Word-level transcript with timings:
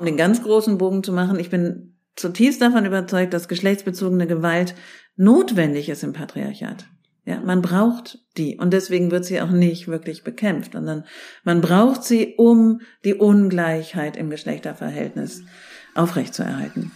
Um 0.00 0.06
den 0.06 0.16
ganz 0.16 0.42
großen 0.42 0.78
Bogen 0.78 1.02
zu 1.02 1.12
machen, 1.12 1.38
ich 1.38 1.50
bin 1.50 1.94
zutiefst 2.16 2.62
davon 2.62 2.86
überzeugt, 2.86 3.34
dass 3.34 3.48
geschlechtsbezogene 3.48 4.26
Gewalt 4.26 4.74
notwendig 5.16 5.90
ist 5.90 6.02
im 6.02 6.14
Patriarchat. 6.14 6.86
Ja, 7.26 7.40
man 7.40 7.60
braucht 7.60 8.18
die 8.38 8.56
und 8.56 8.72
deswegen 8.72 9.10
wird 9.10 9.26
sie 9.26 9.42
auch 9.42 9.50
nicht 9.50 9.88
wirklich 9.88 10.24
bekämpft, 10.24 10.72
sondern 10.72 11.04
man 11.44 11.60
braucht 11.60 12.02
sie, 12.02 12.34
um 12.38 12.80
die 13.04 13.14
Ungleichheit 13.14 14.16
im 14.16 14.30
Geschlechterverhältnis 14.30 15.42
aufrechtzuerhalten. 15.94 16.92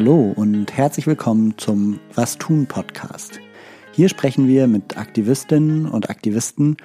Hallo 0.00 0.32
und 0.36 0.76
herzlich 0.76 1.08
willkommen 1.08 1.58
zum 1.58 1.98
Was 2.14 2.38
tun 2.38 2.68
Podcast. 2.68 3.40
Hier 3.92 4.08
sprechen 4.08 4.46
wir 4.46 4.68
mit 4.68 4.96
Aktivistinnen 4.96 5.88
und 5.88 6.08
Aktivisten 6.08 6.76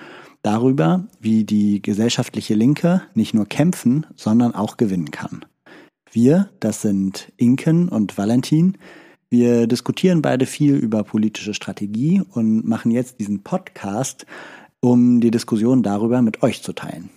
darüber, 0.42 1.06
wie 1.20 1.44
die 1.44 1.80
gesellschaftliche 1.80 2.56
Linke 2.56 3.04
nicht 3.14 3.36
nur 3.36 3.46
kämpfen, 3.46 4.08
sondern 4.16 4.56
auch 4.56 4.78
gewinnen 4.78 5.12
kann. 5.12 5.46
Wir, 6.12 6.50
das 6.60 6.82
sind 6.82 7.32
Inken 7.38 7.88
und 7.88 8.18
Valentin, 8.18 8.80
wir 9.30 9.68
diskutieren 9.68 10.24
beide 10.24 10.48
viel 10.48 10.74
über 10.74 11.04
politische 11.04 11.54
Strategie 11.54 12.24
und 12.32 12.66
machen 12.66 12.90
jetzt 12.90 13.20
diesen 13.20 13.44
Podcast, 13.44 14.26
um 14.80 15.22
die 15.22 15.30
Diskussion 15.30 15.84
darüber 15.84 16.24
mit 16.24 16.42
euch 16.42 16.64
zu 16.64 16.74
teilen. 16.74 17.12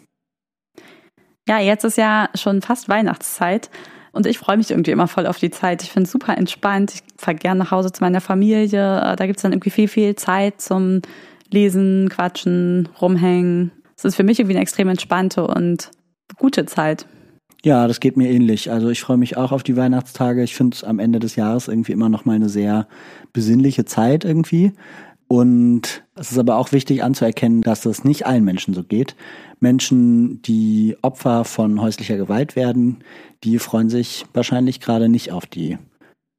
Ja, 1.48 1.58
jetzt 1.58 1.84
ist 1.84 1.96
ja 1.96 2.28
schon 2.34 2.60
fast 2.60 2.90
Weihnachtszeit 2.90 3.70
und 4.16 4.26
ich 4.26 4.38
freue 4.38 4.56
mich 4.56 4.70
irgendwie 4.70 4.90
immer 4.90 5.08
voll 5.08 5.26
auf 5.26 5.38
die 5.38 5.50
Zeit. 5.50 5.82
Ich 5.82 5.90
finde 5.90 6.06
es 6.06 6.12
super 6.12 6.36
entspannt. 6.36 6.94
Ich 6.94 7.02
fahre 7.18 7.36
gerne 7.36 7.60
nach 7.60 7.70
Hause 7.70 7.92
zu 7.92 8.02
meiner 8.02 8.20
Familie. 8.20 8.98
Äh, 8.98 9.16
da 9.16 9.26
gibt 9.26 9.36
es 9.36 9.42
dann 9.42 9.52
irgendwie 9.52 9.70
viel, 9.70 9.88
viel 9.88 10.16
Zeit 10.16 10.60
zum 10.60 11.02
Lesen, 11.50 12.08
Quatschen, 12.08 12.88
Rumhängen. 13.00 13.72
Es 13.96 14.04
ist 14.04 14.16
für 14.16 14.24
mich 14.24 14.38
irgendwie 14.38 14.54
eine 14.54 14.62
extrem 14.62 14.88
entspannte 14.88 15.46
und 15.46 15.90
gute 16.38 16.66
Zeit. 16.66 17.06
Ja, 17.62 17.86
das 17.88 18.00
geht 18.00 18.16
mir 18.16 18.30
ähnlich. 18.30 18.70
Also 18.70 18.90
ich 18.90 19.00
freue 19.00 19.16
mich 19.16 19.36
auch 19.36 19.52
auf 19.52 19.62
die 19.62 19.76
Weihnachtstage. 19.76 20.42
Ich 20.42 20.54
finde 20.54 20.74
es 20.74 20.84
am 20.84 20.98
Ende 20.98 21.18
des 21.18 21.36
Jahres 21.36 21.68
irgendwie 21.68 21.92
immer 21.92 22.08
noch 22.08 22.24
mal 22.24 22.36
eine 22.36 22.48
sehr 22.48 22.86
besinnliche 23.32 23.84
Zeit 23.84 24.24
irgendwie. 24.24 24.72
Und 25.28 26.04
es 26.14 26.30
ist 26.30 26.38
aber 26.38 26.56
auch 26.56 26.72
wichtig 26.72 27.02
anzuerkennen, 27.02 27.62
dass 27.62 27.80
das 27.80 28.04
nicht 28.04 28.26
allen 28.26 28.44
Menschen 28.44 28.74
so 28.74 28.84
geht. 28.84 29.16
Menschen, 29.58 30.40
die 30.42 30.96
Opfer 31.02 31.44
von 31.44 31.80
häuslicher 31.80 32.16
Gewalt 32.16 32.56
werden, 32.56 32.98
die 33.42 33.58
freuen 33.58 33.88
sich 33.88 34.24
wahrscheinlich 34.32 34.80
gerade 34.80 35.08
nicht 35.08 35.32
auf 35.32 35.46
die 35.46 35.78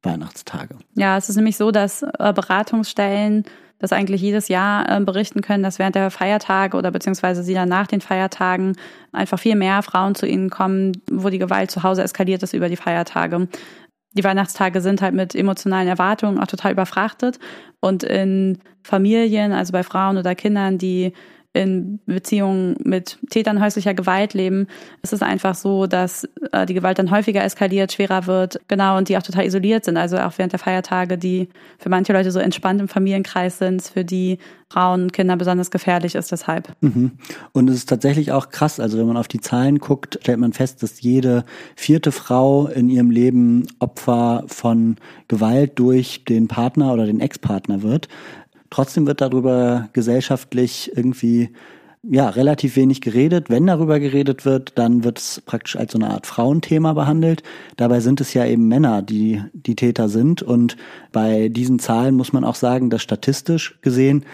Weihnachtstage. 0.02 0.76
Ja, 0.94 1.16
es 1.16 1.28
ist 1.28 1.36
nämlich 1.36 1.56
so, 1.56 1.70
dass 1.70 2.02
äh, 2.02 2.32
Beratungsstellen 2.32 3.44
das 3.78 3.92
eigentlich 3.92 4.22
jedes 4.22 4.48
Jahr 4.48 4.88
äh, 4.88 5.00
berichten 5.00 5.40
können, 5.40 5.62
dass 5.62 5.78
während 5.78 5.94
der 5.94 6.10
Feiertage 6.10 6.76
oder 6.76 6.90
beziehungsweise 6.90 7.42
sie 7.42 7.54
dann 7.54 7.68
nach 7.68 7.86
den 7.86 8.00
Feiertagen 8.00 8.76
einfach 9.12 9.38
viel 9.38 9.54
mehr 9.54 9.82
Frauen 9.82 10.14
zu 10.14 10.26
ihnen 10.26 10.50
kommen, 10.50 10.92
wo 11.10 11.28
die 11.28 11.38
Gewalt 11.38 11.70
zu 11.70 11.82
Hause 11.82 12.02
eskaliert 12.02 12.42
ist 12.42 12.54
über 12.54 12.68
die 12.68 12.76
Feiertage. 12.76 13.48
Die 14.14 14.24
Weihnachtstage 14.24 14.80
sind 14.80 15.02
halt 15.02 15.14
mit 15.14 15.34
emotionalen 15.34 15.88
Erwartungen 15.88 16.38
auch 16.38 16.46
total 16.46 16.72
überfrachtet. 16.72 17.38
Und 17.80 18.02
in 18.02 18.58
Familien, 18.82 19.52
also 19.52 19.72
bei 19.72 19.82
Frauen 19.82 20.16
oder 20.16 20.34
Kindern, 20.34 20.78
die 20.78 21.12
in 21.58 21.98
Beziehungen 22.06 22.76
mit 22.84 23.18
Tätern 23.30 23.60
häuslicher 23.60 23.92
Gewalt 23.92 24.32
leben, 24.32 24.68
ist 25.02 25.12
es 25.12 25.22
einfach 25.22 25.54
so, 25.54 25.86
dass 25.86 26.28
äh, 26.52 26.66
die 26.66 26.74
Gewalt 26.74 26.98
dann 26.98 27.10
häufiger 27.10 27.42
eskaliert, 27.42 27.92
schwerer 27.92 28.26
wird, 28.26 28.60
genau, 28.68 28.96
und 28.96 29.08
die 29.08 29.16
auch 29.16 29.22
total 29.22 29.44
isoliert 29.44 29.84
sind. 29.84 29.96
Also 29.96 30.18
auch 30.18 30.32
während 30.36 30.52
der 30.52 30.60
Feiertage, 30.60 31.18
die 31.18 31.48
für 31.78 31.88
manche 31.88 32.12
Leute 32.12 32.30
so 32.30 32.38
entspannt 32.38 32.80
im 32.80 32.88
Familienkreis 32.88 33.58
sind, 33.58 33.82
für 33.82 34.04
die 34.04 34.38
Frauen 34.70 35.04
und 35.04 35.12
Kinder 35.12 35.36
besonders 35.36 35.70
gefährlich 35.70 36.14
ist 36.14 36.30
deshalb. 36.30 36.74
Mhm. 36.80 37.12
Und 37.52 37.68
es 37.70 37.76
ist 37.76 37.88
tatsächlich 37.88 38.32
auch 38.32 38.50
krass, 38.50 38.78
also 38.78 38.98
wenn 38.98 39.06
man 39.06 39.16
auf 39.16 39.28
die 39.28 39.40
Zahlen 39.40 39.78
guckt, 39.78 40.18
stellt 40.22 40.38
man 40.38 40.52
fest, 40.52 40.82
dass 40.82 41.00
jede 41.00 41.44
vierte 41.74 42.12
Frau 42.12 42.66
in 42.66 42.90
ihrem 42.90 43.10
Leben 43.10 43.66
Opfer 43.78 44.44
von 44.46 44.96
Gewalt 45.26 45.78
durch 45.78 46.24
den 46.24 46.48
Partner 46.48 46.92
oder 46.92 47.06
den 47.06 47.20
Ex-Partner 47.20 47.82
wird. 47.82 48.08
Trotzdem 48.70 49.06
wird 49.06 49.20
darüber 49.20 49.88
gesellschaftlich 49.92 50.92
irgendwie 50.94 51.50
ja, 52.02 52.28
relativ 52.28 52.76
wenig 52.76 53.00
geredet. 53.00 53.50
Wenn 53.50 53.66
darüber 53.66 53.98
geredet 54.00 54.44
wird, 54.44 54.78
dann 54.78 55.04
wird 55.04 55.18
es 55.18 55.42
praktisch 55.44 55.76
als 55.76 55.92
so 55.92 55.98
eine 55.98 56.10
Art 56.10 56.26
Frauenthema 56.26 56.92
behandelt. 56.92 57.42
Dabei 57.76 58.00
sind 58.00 58.20
es 58.20 58.34
ja 58.34 58.46
eben 58.46 58.68
Männer, 58.68 59.02
die 59.02 59.42
die 59.52 59.76
Täter 59.76 60.08
sind. 60.08 60.42
Und 60.42 60.76
bei 61.12 61.48
diesen 61.48 61.78
Zahlen 61.78 62.14
muss 62.14 62.32
man 62.32 62.44
auch 62.44 62.54
sagen, 62.54 62.90
dass 62.90 63.02
statistisch 63.02 63.78
gesehen 63.82 64.24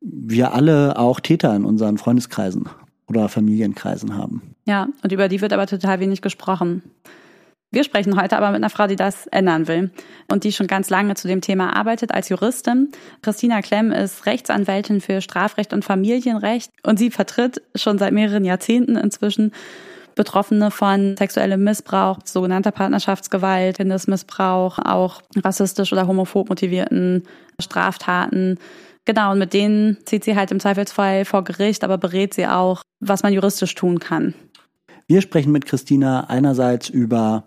wir 0.00 0.52
alle 0.52 0.98
auch 0.98 1.18
Täter 1.18 1.56
in 1.56 1.64
unseren 1.64 1.96
Freundeskreisen 1.96 2.68
oder 3.08 3.28
Familienkreisen 3.28 4.16
haben. 4.16 4.54
Ja, 4.66 4.88
und 5.02 5.12
über 5.12 5.28
die 5.28 5.40
wird 5.40 5.52
aber 5.52 5.66
total 5.66 6.00
wenig 6.00 6.20
gesprochen. 6.20 6.82
Wir 7.74 7.82
sprechen 7.82 8.14
heute 8.14 8.36
aber 8.36 8.52
mit 8.52 8.58
einer 8.58 8.70
Frau, 8.70 8.86
die 8.86 8.94
das 8.94 9.26
ändern 9.26 9.66
will 9.66 9.90
und 10.30 10.44
die 10.44 10.52
schon 10.52 10.68
ganz 10.68 10.90
lange 10.90 11.16
zu 11.16 11.26
dem 11.26 11.40
Thema 11.40 11.74
arbeitet 11.74 12.14
als 12.14 12.28
Juristin. 12.28 12.92
Christina 13.20 13.62
Klemm 13.62 13.90
ist 13.90 14.26
Rechtsanwältin 14.26 15.00
für 15.00 15.20
Strafrecht 15.20 15.72
und 15.72 15.84
Familienrecht 15.84 16.70
und 16.84 17.00
sie 17.00 17.10
vertritt 17.10 17.62
schon 17.74 17.98
seit 17.98 18.12
mehreren 18.12 18.44
Jahrzehnten 18.44 18.94
inzwischen 18.94 19.50
Betroffene 20.14 20.70
von 20.70 21.16
sexuellem 21.16 21.64
Missbrauch, 21.64 22.20
sogenannter 22.24 22.70
Partnerschaftsgewalt, 22.70 23.78
Kindesmissbrauch, 23.78 24.78
auch 24.78 25.22
rassistisch 25.42 25.92
oder 25.92 26.06
homophob 26.06 26.50
motivierten 26.50 27.24
Straftaten. 27.60 28.60
Genau, 29.04 29.32
und 29.32 29.40
mit 29.40 29.52
denen 29.52 29.98
zieht 30.06 30.22
sie 30.22 30.36
halt 30.36 30.52
im 30.52 30.60
Zweifelsfall 30.60 31.24
vor 31.24 31.42
Gericht, 31.42 31.82
aber 31.82 31.98
berät 31.98 32.34
sie 32.34 32.46
auch, 32.46 32.82
was 33.00 33.24
man 33.24 33.32
juristisch 33.32 33.74
tun 33.74 33.98
kann. 33.98 34.32
Wir 35.06 35.20
sprechen 35.20 35.52
mit 35.52 35.66
Christina 35.66 36.28
einerseits 36.28 36.88
über 36.88 37.46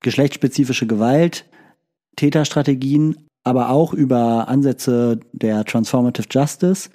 geschlechtsspezifische 0.00 0.86
Gewalt, 0.86 1.46
Täterstrategien, 2.16 3.16
aber 3.44 3.70
auch 3.70 3.94
über 3.94 4.48
Ansätze 4.48 5.20
der 5.32 5.64
Transformative 5.64 6.26
Justice, 6.30 6.90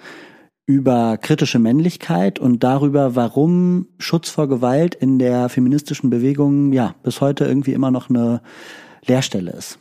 über 0.66 1.16
kritische 1.16 1.58
Männlichkeit 1.58 2.38
und 2.38 2.62
darüber, 2.62 3.16
warum 3.16 3.88
Schutz 3.98 4.28
vor 4.28 4.48
Gewalt 4.48 4.94
in 4.94 5.18
der 5.18 5.48
feministischen 5.48 6.10
Bewegung 6.10 6.72
ja 6.72 6.94
bis 7.02 7.20
heute 7.22 7.46
irgendwie 7.46 7.72
immer 7.72 7.90
noch 7.90 8.10
eine 8.10 8.42
Leerstelle 9.06 9.50
ist. 9.52 9.78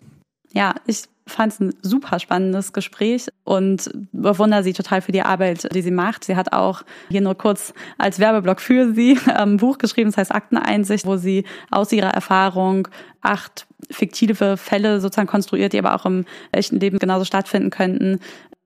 Ja, 0.53 0.75
ich 0.85 1.03
fand 1.27 1.53
es 1.53 1.59
ein 1.59 1.73
super 1.81 2.19
spannendes 2.19 2.73
Gespräch 2.73 3.27
und 3.43 3.89
bewundere 4.11 4.63
sie 4.63 4.73
total 4.73 5.01
für 5.01 5.11
die 5.11 5.21
Arbeit, 5.21 5.73
die 5.73 5.81
sie 5.81 5.91
macht. 5.91 6.23
Sie 6.23 6.35
hat 6.35 6.53
auch 6.53 6.83
hier 7.09 7.21
nur 7.21 7.35
kurz 7.35 7.73
als 7.97 8.19
Werbeblock 8.19 8.59
für 8.59 8.93
sie 8.93 9.19
ein 9.27 9.57
Buch 9.57 9.77
geschrieben, 9.77 10.09
das 10.09 10.17
heißt 10.17 10.33
Akteneinsicht, 10.33 11.05
wo 11.05 11.17
sie 11.17 11.43
aus 11.69 11.91
ihrer 11.91 12.09
Erfahrung 12.09 12.87
acht 13.21 13.67
fiktive 13.91 14.57
Fälle 14.57 14.99
sozusagen 14.99 15.27
konstruiert, 15.27 15.73
die 15.73 15.79
aber 15.79 15.95
auch 15.95 16.05
im 16.05 16.25
echten 16.51 16.79
Leben 16.79 16.99
genauso 16.99 17.25
stattfinden 17.25 17.69
könnten, 17.69 18.19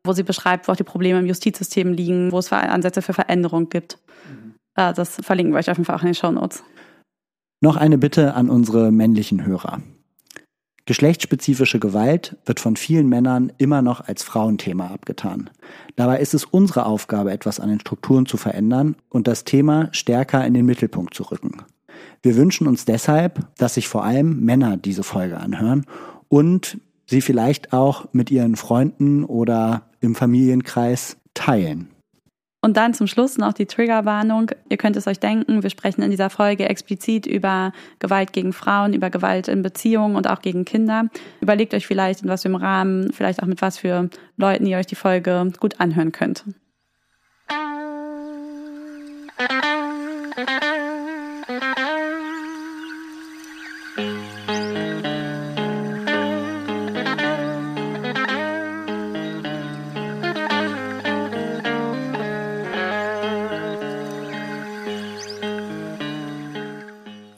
wo 0.04 0.14
sie 0.14 0.24
beschreibt, 0.24 0.68
wo 0.68 0.72
auch 0.72 0.78
die 0.78 0.84
Probleme 0.84 1.20
im 1.20 1.26
Justizsystem 1.26 1.94
liegen, 1.94 2.32
wo 2.32 2.40
es 2.40 2.52
Ansätze 2.52 3.02
für 3.02 3.14
Veränderung 3.14 3.70
gibt. 3.70 3.98
Mhm. 4.30 4.56
Das 4.76 5.18
verlinken 5.22 5.54
wir 5.54 5.60
euch 5.60 5.70
auf 5.70 5.78
jeden 5.78 5.86
Fall 5.86 5.96
auch 5.96 6.02
in 6.02 6.08
den 6.08 6.16
Show 6.16 6.32
Notes. 6.32 6.64
Noch 7.62 7.76
eine 7.76 8.00
Bitte 8.00 8.34
an 8.34 8.50
unsere 8.50 8.92
männlichen 8.92 9.46
Hörer. 9.46 9.82
Geschlechtsspezifische 10.86 11.80
Gewalt 11.80 12.38
wird 12.46 12.60
von 12.60 12.76
vielen 12.76 13.08
Männern 13.08 13.52
immer 13.58 13.82
noch 13.82 14.08
als 14.08 14.24
Frauenthema 14.24 14.88
abgetan. 14.88 15.50
Dabei 15.96 16.20
ist 16.20 16.34
es 16.34 16.44
unsere 16.44 16.86
Aufgabe, 16.86 17.32
etwas 17.32 17.60
an 17.60 17.70
den 17.70 17.80
Strukturen 17.80 18.26
zu 18.26 18.38
verändern 18.38 18.96
und 19.10 19.28
das 19.28 19.44
Thema 19.44 19.90
stärker 19.92 20.46
in 20.46 20.54
den 20.54 20.66
Mittelpunkt 20.66 21.14
zu 21.14 21.24
rücken. 21.24 21.58
Wir 22.24 22.36
wünschen 22.36 22.68
uns 22.68 22.86
deshalb, 22.86 23.48
dass 23.58 23.76
sich 23.76 23.88
vor 23.88 24.04
allem 24.04 24.44
Männer 24.44 24.78
diese 24.78 25.04
Folge 25.04 25.38
anhören 25.38 25.86
und 26.30 26.80
sie 27.06 27.22
vielleicht 27.22 27.74
auch 27.74 28.08
mit 28.14 28.32
ihren 28.32 28.56
Freunden 28.56 29.24
oder 29.24 29.84
im 30.00 30.16
Familienkreis 30.16 31.18
teilen. 31.34 31.90
Und 32.64 32.78
dann 32.78 32.94
zum 32.94 33.08
Schluss 33.08 33.40
noch 33.40 33.54
die 33.54 33.66
Triggerwarnung. 33.66 34.52
Ihr 34.70 34.78
könnt 34.78 34.96
es 34.96 35.08
euch 35.08 35.20
denken, 35.20 35.64
wir 35.64 35.72
sprechen 35.72 36.04
in 36.04 36.12
dieser 36.12 36.30
Folge 36.30 36.70
explizit 36.70 37.26
über 37.26 37.74
Gewalt 37.98 38.34
gegen 38.34 38.54
Frauen, 38.54 38.94
über 38.94 39.10
Gewalt 39.10 39.48
in 39.48 39.64
Beziehungen 39.64 40.16
und 40.16 40.30
auch 40.30 40.42
gegen 40.42 40.64
Kinder. 40.64 41.06
Überlegt 41.42 41.74
euch 41.74 41.88
vielleicht, 41.88 42.22
in 42.22 42.30
was 42.30 42.44
für 42.44 42.50
einem 42.50 42.56
Rahmen, 42.56 43.12
vielleicht 43.14 43.42
auch 43.42 43.48
mit 43.48 43.64
was 43.64 43.80
für 43.80 44.12
Leuten 44.38 44.68
ihr 44.68 44.78
euch 44.78 44.86
die 44.86 44.96
Folge 44.96 45.52
gut 45.60 45.80
anhören 45.80 46.12
könnt. 46.12 46.46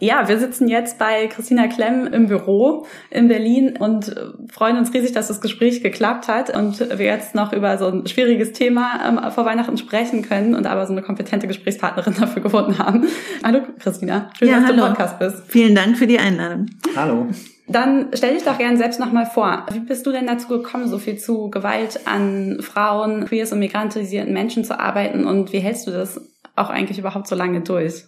Ja, 0.04 0.28
wir 0.28 0.38
sitzen 0.38 0.68
jetzt 0.68 1.00
bei 1.00 1.28
Christina 1.28 1.68
Klemm 1.68 2.08
im 2.08 2.28
Büro 2.28 2.86
in 3.10 3.30
Berlin 3.30 3.78
und 3.78 4.10
äh, 4.10 4.32
freuen 4.52 4.78
uns 4.78 4.94
riesig, 4.94 5.14
dass 5.14 5.30
das 5.30 5.40
Gespräch 5.40 5.82
geklappt 5.82 6.28
hat 6.28 6.54
und 6.54 6.78
wir 6.82 7.06
jetzt 7.06 7.36
noch 7.36 7.54
über 7.54 7.78
so 7.78 7.88
ein 7.88 8.06
schwieriges 8.06 8.52
Thema 8.52 9.00
ähm, 9.08 9.32
vor 9.32 9.46
Weihnachten 9.46 9.78
sprechen 9.78 10.22
können 10.22 10.56
und 10.56 10.68
aber 10.68 10.86
so 10.88 10.92
eine 10.92 11.04
kompetente 11.04 11.48
Gesprächspartnerin 11.48 12.16
dafür 12.20 12.44
gefunden 12.44 12.80
haben. 12.80 13.08
Hallo 13.46 13.62
Christina, 13.80 14.30
schön, 14.38 14.50
ja, 14.50 14.60
dass 14.60 14.66
hallo. 14.66 14.76
du 14.76 14.82
im 14.82 14.90
Podcast 14.90 15.20
bist. 15.20 15.44
Vielen 15.48 15.74
Dank 15.74 15.98
für 15.98 16.06
die 16.06 16.20
Einladung. 16.20 16.66
Hallo. 16.98 17.28
Dann 17.70 18.10
stell 18.14 18.34
dich 18.34 18.44
doch 18.44 18.58
gerne 18.58 18.76
selbst 18.76 19.00
nochmal 19.00 19.26
vor. 19.26 19.66
Wie 19.72 19.80
bist 19.80 20.06
du 20.06 20.12
denn 20.12 20.28
dazu 20.28 20.50
gekommen, 20.50 20.90
so 20.90 20.98
viel 20.98 21.18
zu 21.18 21.50
Gewalt 21.50 22.02
an 22.04 22.58
Frauen, 22.60 23.24
queers 23.24 23.54
und 23.54 23.60
migrantisierten 23.60 24.34
Menschen 24.34 24.66
zu 24.66 24.78
arbeiten 24.78 25.24
und 25.24 25.54
wie 25.54 25.60
hältst 25.60 25.88
du 25.88 25.92
das 25.92 26.20
auch 26.58 26.70
eigentlich 26.70 27.00
überhaupt 27.00 27.28
so 27.28 27.36
lange 27.36 27.62
durch? 27.62 28.04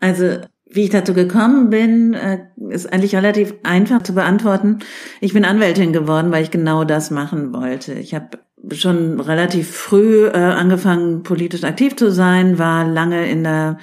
Also 0.00 0.38
wie 0.70 0.84
ich 0.84 0.90
dazu 0.90 1.14
gekommen 1.14 1.70
bin, 1.70 2.14
äh, 2.14 2.40
ist 2.68 2.92
eigentlich 2.92 3.14
relativ 3.14 3.54
einfach 3.62 4.02
zu 4.02 4.14
beantworten. 4.14 4.80
Ich 5.20 5.32
bin 5.32 5.44
Anwältin 5.44 5.92
geworden, 5.92 6.30
weil 6.30 6.42
ich 6.42 6.50
genau 6.50 6.84
das 6.84 7.10
machen 7.10 7.52
wollte. 7.54 7.94
Ich 7.94 8.14
habe 8.14 8.38
schon 8.72 9.20
relativ 9.20 9.70
früh 9.70 10.26
äh, 10.26 10.32
angefangen, 10.32 11.22
politisch 11.22 11.64
aktiv 11.64 11.96
zu 11.96 12.10
sein, 12.10 12.58
war 12.58 12.86
lange 12.86 13.30
in 13.30 13.44
der 13.44 13.78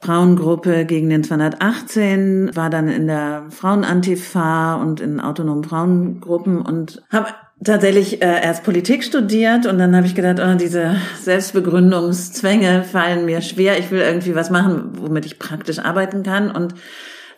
Frauengruppe 0.00 0.84
gegen 0.84 1.08
den 1.08 1.24
218, 1.24 2.54
war 2.54 2.68
dann 2.68 2.88
in 2.88 3.06
der 3.06 3.46
Frauenantifa 3.50 4.74
und 4.74 5.00
in 5.00 5.20
autonomen 5.20 5.64
Frauengruppen 5.64 6.60
und 6.60 7.02
habe 7.10 7.28
tatsächlich 7.64 8.22
äh, 8.22 8.42
erst 8.42 8.62
Politik 8.62 9.02
studiert 9.02 9.66
und 9.66 9.78
dann 9.78 9.96
habe 9.96 10.06
ich 10.06 10.14
gedacht, 10.14 10.40
oh, 10.40 10.56
diese 10.56 10.96
Selbstbegründungszwänge 11.22 12.84
fallen 12.84 13.24
mir 13.24 13.42
schwer. 13.42 13.78
Ich 13.78 13.90
will 13.90 14.00
irgendwie 14.00 14.34
was 14.34 14.50
machen, 14.50 14.92
womit 14.98 15.26
ich 15.26 15.38
praktisch 15.38 15.78
arbeiten 15.78 16.22
kann. 16.22 16.50
Und 16.50 16.74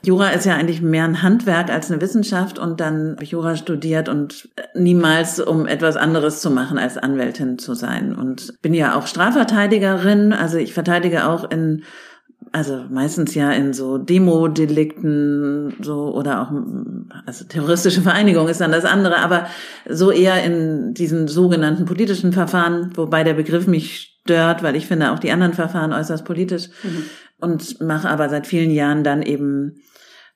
Jura 0.03 0.29
ist 0.29 0.47
ja 0.47 0.55
eigentlich 0.55 0.83
mehr 0.83 1.05
ein 1.05 1.23
Handwerk 1.23 1.71
als 1.71 1.91
eine 1.91 2.01
Wissenschaft. 2.01 2.59
Und 2.59 2.81
dann 2.81 3.13
habe 3.13 3.25
ich 3.25 3.31
Jura 3.31 3.57
studiert 3.57 4.09
und 4.09 4.49
niemals 4.75 5.41
um 5.41 5.67
etwas 5.67 5.97
anderes 5.97 6.41
zu 6.41 6.51
machen 6.51 6.79
als 6.79 6.99
Anwältin 6.99 7.59
zu 7.59 7.75
sein. 7.75 8.15
Und 8.15 8.61
bin 8.63 8.75
ja 8.75 8.97
auch 8.97 9.07
Strafverteidigerin, 9.07 10.33
also 10.33 10.59
ich 10.59 10.75
verteidige 10.75 11.29
auch 11.29 11.51
in 11.51 11.85
also 12.53 12.85
meistens 12.91 13.35
ja 13.35 13.51
in 13.53 13.73
so 13.73 13.99
Demo-Delikten 13.99 15.75
so 15.83 16.15
oder 16.15 16.43
auch 16.43 16.53
also 17.27 17.45
terroristische 17.45 18.03
Vereinigung 18.03 18.49
ist 18.49 18.61
dann 18.61 18.73
das 18.73 18.85
andere, 18.85 19.19
aber 19.19 19.47
so 19.89 20.11
eher 20.11 20.43
in 20.45 20.95
diesen 20.95 21.29
sogenannten 21.29 21.85
politischen 21.85 22.33
Verfahren, 22.33 22.93
wobei 22.95 23.25
der 23.25 23.35
Begriff 23.35 23.67
mich 23.67 24.21
stört, 24.23 24.63
weil 24.63 24.77
ich 24.77 24.87
finde 24.87 25.13
auch 25.13 25.19
die 25.19 25.33
anderen 25.33 25.55
Verfahren 25.55 25.93
äußerst 25.93 26.25
politisch 26.25 26.69
mhm. 26.83 27.05
und 27.39 27.81
mache 27.81 28.09
aber 28.09 28.29
seit 28.29 28.47
vielen 28.47 28.71
Jahren 28.71 29.05
dann 29.05 29.23
eben 29.23 29.83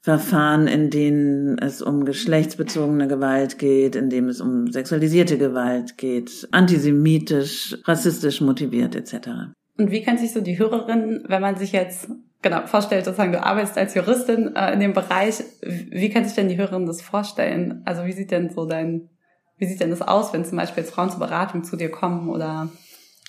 Verfahren, 0.02 0.67
in 0.67 0.88
denen 0.88 1.58
es 1.58 1.82
um 1.82 2.06
geschlechtsbezogene 2.06 3.06
Gewalt 3.06 3.58
geht, 3.58 3.97
in 3.97 4.08
dem 4.08 4.29
es 4.29 4.41
um 4.41 4.73
sexualisierte 4.73 5.37
Gewalt 5.37 5.99
geht, 5.99 6.49
antisemitisch, 6.52 7.76
rassistisch 7.85 8.41
motiviert 8.41 8.94
etc. 8.94 9.52
Und 9.81 9.91
wie 9.91 10.03
kann 10.03 10.19
sich 10.19 10.32
so 10.32 10.43
die 10.43 10.59
Hörerin, 10.59 11.25
wenn 11.27 11.41
man 11.41 11.56
sich 11.56 11.73
jetzt 11.73 12.06
genau 12.43 12.67
vorstellt, 12.67 13.06
sozusagen, 13.06 13.32
du 13.32 13.43
arbeitest 13.43 13.79
als 13.79 13.94
Juristin 13.94 14.55
äh, 14.55 14.75
in 14.75 14.81
dem 14.81 14.93
Bereich, 14.93 15.43
wie 15.62 16.11
kann 16.11 16.27
sich 16.27 16.35
denn 16.35 16.50
die 16.50 16.59
Hörerin 16.59 16.85
das 16.85 17.00
vorstellen? 17.00 17.81
Also 17.87 18.05
wie 18.05 18.12
sieht 18.12 18.31
denn 18.31 18.50
so 18.50 18.67
dein, 18.67 19.09
wie 19.56 19.65
sieht 19.65 19.81
denn 19.81 19.88
das 19.88 20.03
aus, 20.03 20.35
wenn 20.35 20.44
zum 20.44 20.59
Beispiel 20.59 20.82
jetzt 20.82 20.93
Frauen 20.93 21.09
zur 21.09 21.21
Beratung 21.21 21.65
zu 21.65 21.77
dir 21.77 21.91
kommen 21.91 22.29
oder 22.29 22.69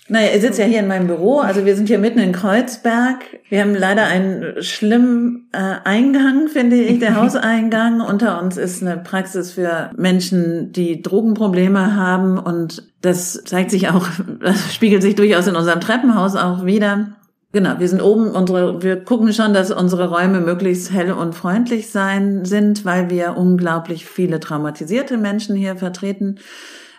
naja, 0.07 0.33
ihr 0.33 0.41
sitzt 0.41 0.59
ja 0.59 0.65
hier 0.65 0.79
in 0.79 0.87
meinem 0.87 1.07
Büro, 1.07 1.39
also 1.39 1.65
wir 1.65 1.75
sind 1.75 1.87
hier 1.87 1.99
mitten 1.99 2.19
in 2.19 2.31
Kreuzberg. 2.31 3.19
Wir 3.49 3.61
haben 3.61 3.75
leider 3.75 4.03
einen 4.03 4.61
schlimmen 4.61 5.47
äh, 5.53 5.75
Eingang, 5.83 6.47
finde 6.47 6.77
ich, 6.77 6.99
der 6.99 7.15
Hauseingang. 7.21 8.01
Unter 8.01 8.41
uns 8.41 8.57
ist 8.57 8.81
eine 8.81 8.97
Praxis 8.97 9.51
für 9.51 9.91
Menschen, 9.95 10.73
die 10.73 11.01
Drogenprobleme 11.01 11.95
haben 11.95 12.37
und 12.39 12.91
das 13.01 13.43
zeigt 13.45 13.71
sich 13.71 13.89
auch, 13.89 14.07
das 14.41 14.73
spiegelt 14.73 15.01
sich 15.01 15.15
durchaus 15.15 15.47
in 15.47 15.55
unserem 15.55 15.79
Treppenhaus 15.79 16.35
auch 16.35 16.65
wieder. 16.65 17.17
Genau, 17.53 17.79
wir 17.79 17.87
sind 17.87 18.01
oben, 18.01 18.31
unsere, 18.31 18.81
wir 18.81 19.03
gucken 19.03 19.33
schon, 19.33 19.53
dass 19.53 19.71
unsere 19.71 20.09
Räume 20.09 20.39
möglichst 20.39 20.91
hell 20.91 21.11
und 21.11 21.35
freundlich 21.35 21.89
sein 21.89 22.45
sind, 22.45 22.85
weil 22.85 23.09
wir 23.09 23.35
unglaublich 23.37 24.05
viele 24.05 24.39
traumatisierte 24.39 25.17
Menschen 25.17 25.55
hier 25.55 25.75
vertreten. 25.75 26.37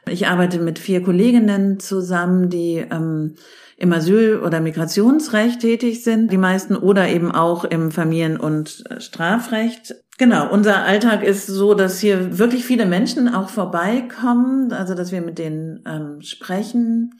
Ich 0.06 0.26
arbeite 0.26 0.58
mit 0.58 0.78
vier 0.78 1.02
Kolleginnen 1.02 1.78
zusammen, 1.78 2.50
die 2.50 2.84
ähm, 2.90 3.36
im 3.76 3.92
Asyl- 3.92 4.40
oder 4.40 4.60
Migrationsrecht 4.60 5.60
tätig 5.60 6.04
sind, 6.04 6.30
die 6.30 6.38
meisten, 6.38 6.76
oder 6.76 7.08
eben 7.08 7.32
auch 7.32 7.64
im 7.64 7.90
Familien- 7.90 8.36
und 8.38 8.84
äh, 8.90 9.00
Strafrecht. 9.00 9.94
Genau, 10.18 10.48
unser 10.50 10.84
Alltag 10.84 11.24
ist 11.24 11.46
so, 11.46 11.74
dass 11.74 11.98
hier 11.98 12.38
wirklich 12.38 12.64
viele 12.64 12.86
Menschen 12.86 13.32
auch 13.32 13.48
vorbeikommen, 13.48 14.72
also 14.72 14.94
dass 14.94 15.10
wir 15.10 15.20
mit 15.20 15.38
denen 15.38 15.82
ähm, 15.86 16.20
sprechen. 16.20 17.18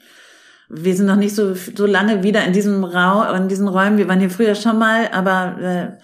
Wir 0.69 0.95
sind 0.95 1.07
noch 1.07 1.17
nicht 1.17 1.35
so, 1.35 1.53
so 1.53 1.85
lange 1.85 2.23
wieder 2.23 2.45
in 2.45 2.53
diesem 2.53 2.83
Raum, 2.83 3.35
in 3.35 3.47
diesen 3.47 3.67
Räumen. 3.67 3.97
Wir 3.97 4.07
waren 4.07 4.19
hier 4.19 4.29
früher 4.29 4.55
schon 4.55 4.77
mal, 4.77 5.09
aber 5.11 5.61
äh, 5.61 6.03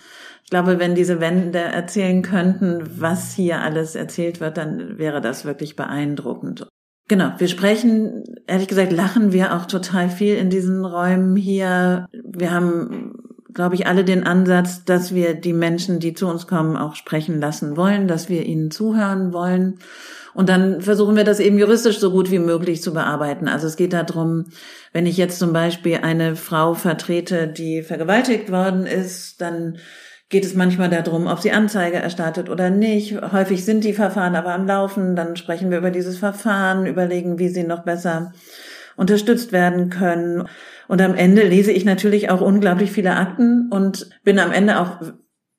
ich 0.49 0.51
glaube, 0.51 0.79
wenn 0.79 0.95
diese 0.95 1.19
Wände 1.19 1.59
erzählen 1.59 2.23
könnten, 2.23 2.81
was 2.99 3.35
hier 3.35 3.61
alles 3.61 3.93
erzählt 3.93 4.41
wird, 4.41 4.57
dann 4.57 4.97
wäre 4.97 5.21
das 5.21 5.45
wirklich 5.45 5.75
beeindruckend. 5.75 6.67
Genau, 7.07 7.33
wir 7.37 7.47
sprechen, 7.47 8.23
ehrlich 8.47 8.67
gesagt, 8.67 8.91
lachen 8.91 9.31
wir 9.31 9.55
auch 9.55 9.67
total 9.67 10.09
viel 10.09 10.33
in 10.33 10.49
diesen 10.49 10.83
Räumen 10.83 11.35
hier. 11.35 12.07
Wir 12.11 12.49
haben, 12.49 13.13
glaube 13.53 13.75
ich, 13.75 13.85
alle 13.85 14.03
den 14.03 14.23
Ansatz, 14.23 14.83
dass 14.85 15.13
wir 15.13 15.35
die 15.35 15.53
Menschen, 15.53 15.99
die 15.99 16.15
zu 16.15 16.25
uns 16.25 16.47
kommen, 16.47 16.77
auch 16.77 16.95
sprechen 16.95 17.39
lassen 17.39 17.77
wollen, 17.77 18.07
dass 18.07 18.27
wir 18.27 18.43
ihnen 18.43 18.71
zuhören 18.71 19.33
wollen. 19.33 19.77
Und 20.33 20.49
dann 20.49 20.81
versuchen 20.81 21.15
wir 21.15 21.25
das 21.25 21.39
eben 21.39 21.59
juristisch 21.59 21.99
so 21.99 22.09
gut 22.09 22.31
wie 22.31 22.39
möglich 22.39 22.81
zu 22.81 22.91
bearbeiten. 22.91 23.47
Also 23.47 23.67
es 23.67 23.75
geht 23.75 23.93
darum, 23.93 24.45
wenn 24.93 25.05
ich 25.05 25.17
jetzt 25.17 25.37
zum 25.37 25.53
Beispiel 25.53 25.97
eine 25.97 26.35
Frau 26.35 26.73
vertrete, 26.73 27.47
die 27.47 27.83
vergewaltigt 27.83 28.51
worden 28.51 28.87
ist, 28.87 29.41
dann 29.41 29.77
geht 30.29 30.45
es 30.45 30.53
manchmal 30.53 30.89
darum, 30.89 31.27
ob 31.27 31.39
sie 31.39 31.51
Anzeige 31.51 31.97
erstattet 31.97 32.49
oder 32.49 32.69
nicht. 32.69 33.19
Häufig 33.31 33.65
sind 33.65 33.83
die 33.83 33.93
Verfahren 33.93 34.35
aber 34.35 34.53
am 34.53 34.67
Laufen. 34.67 35.15
Dann 35.15 35.35
sprechen 35.35 35.71
wir 35.71 35.79
über 35.79 35.91
dieses 35.91 36.19
Verfahren, 36.19 36.85
überlegen, 36.85 37.39
wie 37.39 37.49
sie 37.49 37.63
noch 37.63 37.83
besser 37.83 38.31
unterstützt 38.95 39.51
werden 39.51 39.89
können. 39.89 40.47
Und 40.87 41.01
am 41.01 41.15
Ende 41.15 41.43
lese 41.43 41.71
ich 41.71 41.83
natürlich 41.83 42.29
auch 42.29 42.41
unglaublich 42.41 42.91
viele 42.91 43.15
Akten 43.15 43.69
und 43.71 44.09
bin 44.23 44.37
am 44.39 44.51
Ende 44.51 44.79
auch 44.79 45.01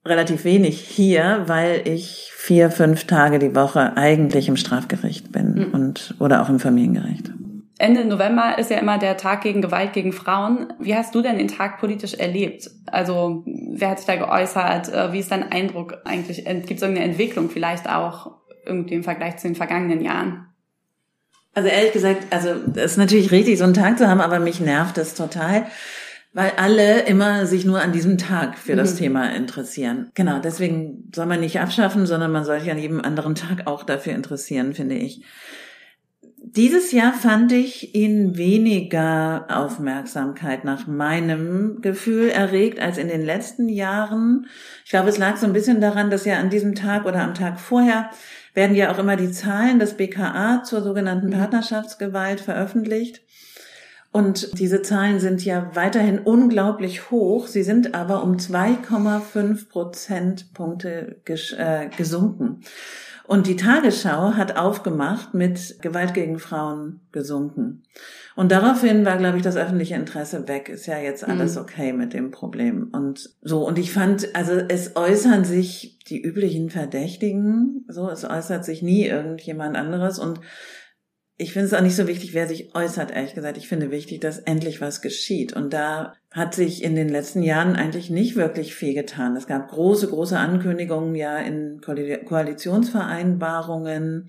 relativ 0.05 0.45
wenig 0.45 0.81
hier, 0.81 1.45
weil 1.47 1.83
ich 1.85 2.31
vier, 2.35 2.71
fünf 2.71 3.05
Tage 3.05 3.39
die 3.39 3.55
Woche 3.55 3.97
eigentlich 3.97 4.49
im 4.49 4.57
Strafgericht 4.57 5.33
bin 5.33 5.55
mhm. 5.55 5.65
und 5.73 6.15
oder 6.21 6.43
auch 6.43 6.49
im 6.49 6.61
Familiengericht. 6.61 7.33
Ende 7.81 8.05
November 8.05 8.59
ist 8.59 8.71
ja 8.71 8.79
immer 8.79 8.99
der 8.99 9.17
Tag 9.17 9.41
gegen 9.41 9.63
Gewalt 9.63 9.95
gegen 9.95 10.13
Frauen. 10.13 10.71
Wie 10.79 10.95
hast 10.95 11.15
du 11.15 11.23
denn 11.23 11.39
den 11.39 11.49
Tag 11.49 11.81
politisch 11.81 12.13
erlebt? 12.13 12.71
Also 12.87 13.43
wer 13.47 13.91
hat 13.91 13.99
sich 13.99 14.07
da 14.07 14.17
geäußert? 14.17 14.93
Äh, 14.93 15.13
wie 15.15 15.21
ist 15.21 15.31
dein 15.31 15.51
Eindruck 15.51 15.97
eigentlich? 16.05 16.45
Gibt 16.45 16.71
es 16.73 16.83
irgendeine 16.83 17.07
Entwicklung 17.07 17.49
vielleicht 17.49 17.89
auch 17.89 18.33
irgendwie 18.67 18.97
im 18.97 19.03
Vergleich 19.03 19.39
zu 19.39 19.49
den 19.49 19.57
vergangenen 19.57 20.03
Jahren? 20.03 20.47
Also 21.55 21.71
ehrlich 21.71 21.93
gesagt, 21.93 22.27
also 22.31 22.51
es 22.75 22.93
ist 22.93 22.97
natürlich 22.99 23.31
richtig, 23.31 23.59
so 23.59 23.65
einen 23.65 23.75
Tag 23.75 23.97
zu 23.97 24.07
haben, 24.07 24.21
aber 24.21 24.41
mich 24.41 24.61
nervt 24.61 24.99
das 24.99 25.15
total, 25.15 25.67
weil 26.35 26.53
alle 26.59 27.01
immer 27.07 27.47
sich 27.47 27.65
nur 27.65 27.81
an 27.81 27.93
diesem 27.93 28.19
Tag 28.19 28.59
für 28.59 28.77
das 28.77 28.95
mhm. 28.95 28.99
Thema 28.99 29.35
interessieren. 29.35 30.11
Genau, 30.15 30.39
deswegen 30.39 31.11
soll 31.15 31.27
man 31.27 31.41
nicht 31.41 31.59
abschaffen, 31.59 32.05
sondern 32.05 32.31
man 32.31 32.45
soll 32.45 32.61
sich 32.61 32.71
an 32.71 32.79
jedem 32.79 33.01
anderen 33.01 33.35
Tag 33.35 33.67
auch 33.67 33.85
dafür 33.85 34.13
interessieren, 34.13 34.75
finde 34.75 34.97
ich. 34.97 35.25
Dieses 36.57 36.91
Jahr 36.91 37.13
fand 37.13 37.53
ich 37.53 37.95
ihn 37.95 38.37
weniger 38.37 39.47
Aufmerksamkeit 39.49 40.65
nach 40.65 40.89
meinem 40.89 41.81
Gefühl 41.81 42.29
erregt 42.29 42.81
als 42.81 42.99
in 42.99 43.07
den 43.07 43.25
letzten 43.25 43.69
Jahren. 43.69 44.47
Ich 44.85 44.91
glaube, 44.91 45.11
es 45.11 45.19
lag 45.19 45.37
so 45.37 45.47
ein 45.47 45.53
bisschen 45.53 45.81
daran, 45.81 46.11
dass 46.11 46.25
ja 46.25 46.41
an 46.41 46.51
diesem 46.51 46.75
Tag 46.75 47.07
oder 47.07 47.23
am 47.23 47.35
Tag 47.35 47.61
vorher 47.61 48.11
werden 48.53 48.75
ja 48.75 48.93
auch 48.93 48.99
immer 48.99 49.15
die 49.15 49.31
Zahlen 49.31 49.79
des 49.79 49.95
BKA 49.95 50.65
zur 50.65 50.83
sogenannten 50.83 51.29
mhm. 51.29 51.35
Partnerschaftsgewalt 51.35 52.41
veröffentlicht. 52.41 53.23
Und 54.11 54.59
diese 54.59 54.83
Zahlen 54.83 55.21
sind 55.21 55.45
ja 55.45 55.71
weiterhin 55.75 56.19
unglaublich 56.19 57.13
hoch. 57.13 57.47
Sie 57.47 57.63
sind 57.63 57.95
aber 57.95 58.25
um 58.25 58.39
2,5 58.39 59.69
Prozentpunkte 59.69 61.21
äh, 61.27 61.89
gesunken. 61.97 62.63
Und 63.31 63.47
die 63.47 63.55
Tagesschau 63.55 64.33
hat 64.33 64.57
aufgemacht 64.57 65.35
mit 65.35 65.77
Gewalt 65.83 66.15
gegen 66.15 66.41
Frauen 66.41 66.99
gesunken. 67.13 67.85
Und 68.35 68.51
daraufhin 68.51 69.05
war, 69.05 69.19
glaube 69.19 69.37
ich, 69.37 69.45
das 69.45 69.57
öffentliche 69.57 69.95
Interesse 69.95 70.49
weg. 70.49 70.69
Ist 70.69 70.87
ja 70.87 70.99
jetzt 70.99 71.23
alles 71.23 71.55
mhm. 71.55 71.63
okay 71.63 71.93
mit 71.93 72.13
dem 72.13 72.33
Problem. 72.33 72.89
Und 72.91 73.31
so, 73.41 73.65
und 73.65 73.79
ich 73.79 73.93
fand, 73.93 74.35
also 74.35 74.55
es 74.55 74.97
äußern 74.97 75.45
sich 75.45 76.01
die 76.09 76.21
üblichen 76.21 76.71
Verdächtigen, 76.71 77.85
so, 77.87 78.11
es 78.11 78.25
äußert 78.25 78.65
sich 78.65 78.83
nie 78.83 79.07
irgendjemand 79.07 79.77
anderes. 79.77 80.19
Und 80.19 80.41
ich 81.41 81.53
finde 81.55 81.69
es 81.69 81.75
auch 81.75 81.81
nicht 81.81 81.97
so 81.97 82.07
wichtig, 82.07 82.35
wer 82.35 82.47
sich 82.47 82.75
äußert, 82.75 83.13
ehrlich 83.13 83.33
gesagt. 83.35 83.57
Ich 83.57 83.67
finde 83.67 83.91
wichtig, 83.91 84.21
dass 84.21 84.39
endlich 84.39 84.83
was 84.83 85.01
geschieht. 85.01 85.55
Und 85.55 85.73
da 85.73 86.13
hat 86.31 86.55
sich 86.55 86.85
in 86.85 86.95
den 86.95 87.09
letzten 87.09 87.43
Jahren 87.43 87.77
eigentlich 87.77 88.11
nicht 88.11 88.37
wirklich 88.37 88.75
viel 88.75 88.93
getan. 88.93 89.35
Es 89.37 89.47
gab 89.47 89.69
große, 89.69 90.09
große 90.09 90.39
Ankündigungen 90.39 91.15
ja 91.15 91.39
in 91.39 91.81
Koalitionsvereinbarungen. 91.81 94.29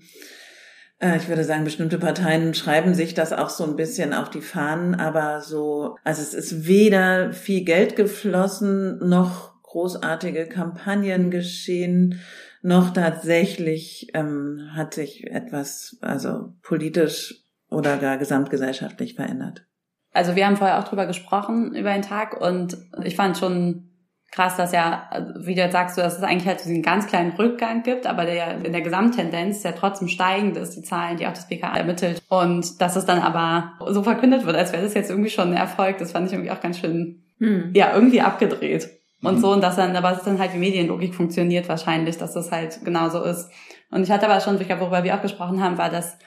Äh, 1.00 1.18
ich 1.18 1.28
würde 1.28 1.44
sagen, 1.44 1.64
bestimmte 1.64 1.98
Parteien 1.98 2.54
schreiben 2.54 2.94
sich 2.94 3.12
das 3.12 3.34
auch 3.34 3.50
so 3.50 3.64
ein 3.64 3.76
bisschen 3.76 4.14
auf 4.14 4.30
die 4.30 4.40
Fahnen, 4.40 4.94
aber 4.94 5.42
so, 5.42 5.96
also 6.04 6.22
es 6.22 6.32
ist 6.32 6.66
weder 6.66 7.34
viel 7.34 7.64
Geld 7.64 7.94
geflossen, 7.94 9.06
noch 9.06 9.60
großartige 9.64 10.46
Kampagnen 10.46 11.30
geschehen 11.30 12.22
noch 12.62 12.90
tatsächlich 12.90 14.08
ähm, 14.14 14.70
hat 14.74 14.94
sich 14.94 15.26
etwas, 15.26 15.98
also 16.00 16.54
politisch 16.62 17.44
oder 17.68 17.96
gar 17.96 18.18
gesamtgesellschaftlich 18.18 19.14
verändert. 19.14 19.66
Also 20.12 20.36
wir 20.36 20.46
haben 20.46 20.56
vorher 20.56 20.78
auch 20.78 20.84
drüber 20.84 21.06
gesprochen 21.06 21.74
über 21.74 21.92
den 21.92 22.02
Tag 22.02 22.40
und 22.40 22.76
ich 23.02 23.16
fand 23.16 23.36
schon 23.38 23.88
krass, 24.30 24.56
dass 24.56 24.72
ja, 24.72 25.10
wie 25.40 25.54
du 25.54 25.60
jetzt 25.60 25.72
sagst, 25.72 25.98
dass 25.98 26.16
es 26.16 26.22
eigentlich 26.22 26.46
halt 26.46 26.60
so 26.60 26.70
einen 26.70 26.82
ganz 26.82 27.06
kleinen 27.06 27.32
Rückgang 27.32 27.82
gibt, 27.82 28.06
aber 28.06 28.24
der 28.24 28.64
in 28.64 28.72
der 28.72 28.80
Gesamttendenz 28.80 29.62
ja 29.62 29.72
trotzdem 29.72 30.08
steigend 30.08 30.56
ist, 30.56 30.76
die 30.76 30.82
Zahlen, 30.82 31.16
die 31.18 31.26
auch 31.26 31.34
das 31.34 31.48
BKA 31.48 31.76
ermittelt. 31.76 32.22
Und 32.28 32.80
dass 32.80 32.96
es 32.96 33.04
dann 33.04 33.18
aber 33.18 33.72
so 33.90 34.02
verkündet 34.02 34.46
wird, 34.46 34.56
als 34.56 34.72
wäre 34.72 34.82
das 34.82 34.94
jetzt 34.94 35.10
irgendwie 35.10 35.30
schon 35.30 35.48
ein 35.48 35.56
Erfolg, 35.56 35.98
das 35.98 36.12
fand 36.12 36.28
ich 36.28 36.32
irgendwie 36.32 36.50
auch 36.50 36.60
ganz 36.60 36.78
schön, 36.78 37.24
hm. 37.38 37.72
ja, 37.74 37.94
irgendwie 37.94 38.22
abgedreht 38.22 38.88
und 39.22 39.40
so 39.40 39.52
und 39.52 39.62
das 39.62 39.76
dann, 39.76 39.94
aber 39.94 40.12
es 40.12 40.18
ist 40.18 40.26
dann 40.26 40.38
halt 40.38 40.52
wie 40.54 40.58
Medienlogik 40.58 41.14
funktioniert 41.14 41.68
wahrscheinlich, 41.68 42.18
dass 42.18 42.34
das 42.34 42.50
halt 42.50 42.84
genauso 42.84 43.22
ist. 43.22 43.50
Und 43.90 44.02
ich 44.02 44.10
hatte 44.10 44.28
aber 44.28 44.40
schon, 44.40 44.58
worüber 44.58 45.04
wir 45.04 45.14
auch 45.14 45.22
gesprochen 45.22 45.62
haben, 45.62 45.78
war, 45.78 45.90
dass 45.90 46.18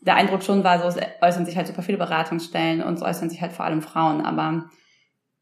der 0.00 0.16
Eindruck 0.16 0.42
schon 0.42 0.64
war, 0.64 0.80
so 0.80 0.86
es 0.86 0.96
äußern 1.20 1.46
sich 1.46 1.56
halt 1.56 1.66
super 1.66 1.82
viele 1.82 1.98
Beratungsstellen 1.98 2.82
und 2.82 2.98
so 2.98 3.04
äußern 3.04 3.28
sich 3.28 3.40
halt 3.40 3.52
vor 3.52 3.64
allem 3.64 3.82
Frauen, 3.82 4.20
aber 4.20 4.70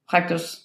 praktisch 0.07 0.59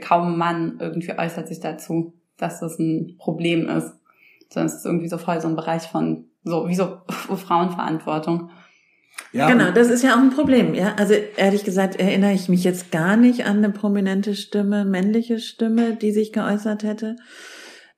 kaum 0.00 0.38
Mann 0.38 0.78
irgendwie 0.80 1.16
äußert 1.16 1.48
sich 1.48 1.60
dazu, 1.60 2.14
dass 2.36 2.60
das 2.60 2.78
ein 2.78 3.16
Problem 3.18 3.68
ist. 3.68 3.94
Sondern 4.50 4.66
es 4.66 4.74
ist 4.74 4.86
irgendwie 4.86 5.08
so 5.08 5.18
voll 5.18 5.40
so 5.40 5.48
ein 5.48 5.56
Bereich 5.56 5.82
von 5.82 6.26
so, 6.44 6.68
wie 6.68 6.74
so 6.74 6.98
Frauenverantwortung. 7.08 8.50
Ja, 9.32 9.50
genau, 9.50 9.70
das 9.70 9.88
ist 9.88 10.02
ja 10.02 10.14
auch 10.14 10.20
ein 10.20 10.30
Problem, 10.30 10.74
ja. 10.74 10.94
Also 10.98 11.14
ehrlich 11.36 11.64
gesagt 11.64 11.98
erinnere 11.98 12.32
ich 12.32 12.48
mich 12.48 12.64
jetzt 12.64 12.90
gar 12.90 13.16
nicht 13.16 13.46
an 13.46 13.58
eine 13.58 13.70
prominente 13.70 14.34
Stimme, 14.34 14.84
männliche 14.84 15.38
Stimme, 15.38 15.96
die 15.96 16.12
sich 16.12 16.32
geäußert 16.32 16.82
hätte. 16.82 17.16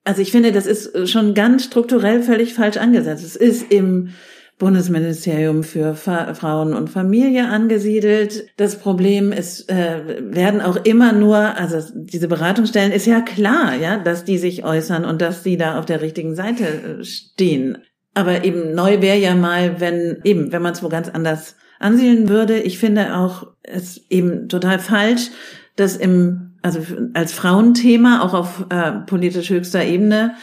Also 0.05 0.23
ich 0.23 0.31
finde, 0.31 0.53
das 0.53 0.67
ist 0.67 1.09
schon 1.09 1.35
ganz 1.35 1.64
strukturell 1.64 2.23
völlig 2.23 2.55
falsch 2.55 2.76
angesetzt. 2.76 3.25
Es 3.25 3.37
ist 3.37 3.73
im 3.73 4.11
Bundesministerium 4.59 5.64
für 5.64 5.95
Frauen 5.95 6.75
und 6.75 6.88
Familie 6.88 7.49
angesiedelt. 7.49 8.47
Das 8.57 8.79
Problem 8.79 9.33
ist, 9.33 9.69
äh, 9.69 10.21
werden 10.21 10.61
auch 10.61 10.76
immer 10.85 11.12
nur, 11.12 11.37
also 11.37 11.81
diese 11.93 12.29
Beratungsstellen 12.29 12.93
ist 12.93 13.07
ja 13.07 13.21
klar, 13.21 13.75
ja, 13.75 13.99
dass 13.99 14.25
die 14.25 14.38
sich 14.38 14.64
äußern 14.64 15.05
und 15.05 15.21
dass 15.21 15.43
sie 15.43 15.57
da 15.57 15.79
auf 15.79 15.87
der 15.87 16.03
richtigen 16.03 16.37
Seite 16.37 16.64
äh, 17.00 17.05
stehen. 17.05 17.79
Aber 18.14 18.44
eben 18.44 18.75
neu 18.75 19.02
wäre 19.02 19.18
ja 19.18 19.35
mal, 19.35 19.80
wenn 19.80 20.18
eben, 20.25 20.52
wenn 20.52 20.62
man 20.62 20.73
es 20.73 20.83
wo 20.83 20.88
ganz 20.88 21.09
anders 21.09 21.56
ansiedeln 21.80 22.28
würde. 22.28 22.61
Ich 22.61 22.78
finde 22.78 23.16
auch 23.16 23.49
es 23.62 24.00
eben 24.09 24.49
total 24.49 24.78
falsch, 24.78 25.30
dass 25.76 25.97
im, 25.97 26.52
also 26.62 26.80
als 27.14 27.33
Frauenthema 27.33 28.23
auch 28.23 28.35
auf 28.35 28.66
äh, 28.71 28.92
politisch 29.06 29.50
höchster 29.50 29.85
Ebene 29.85 30.35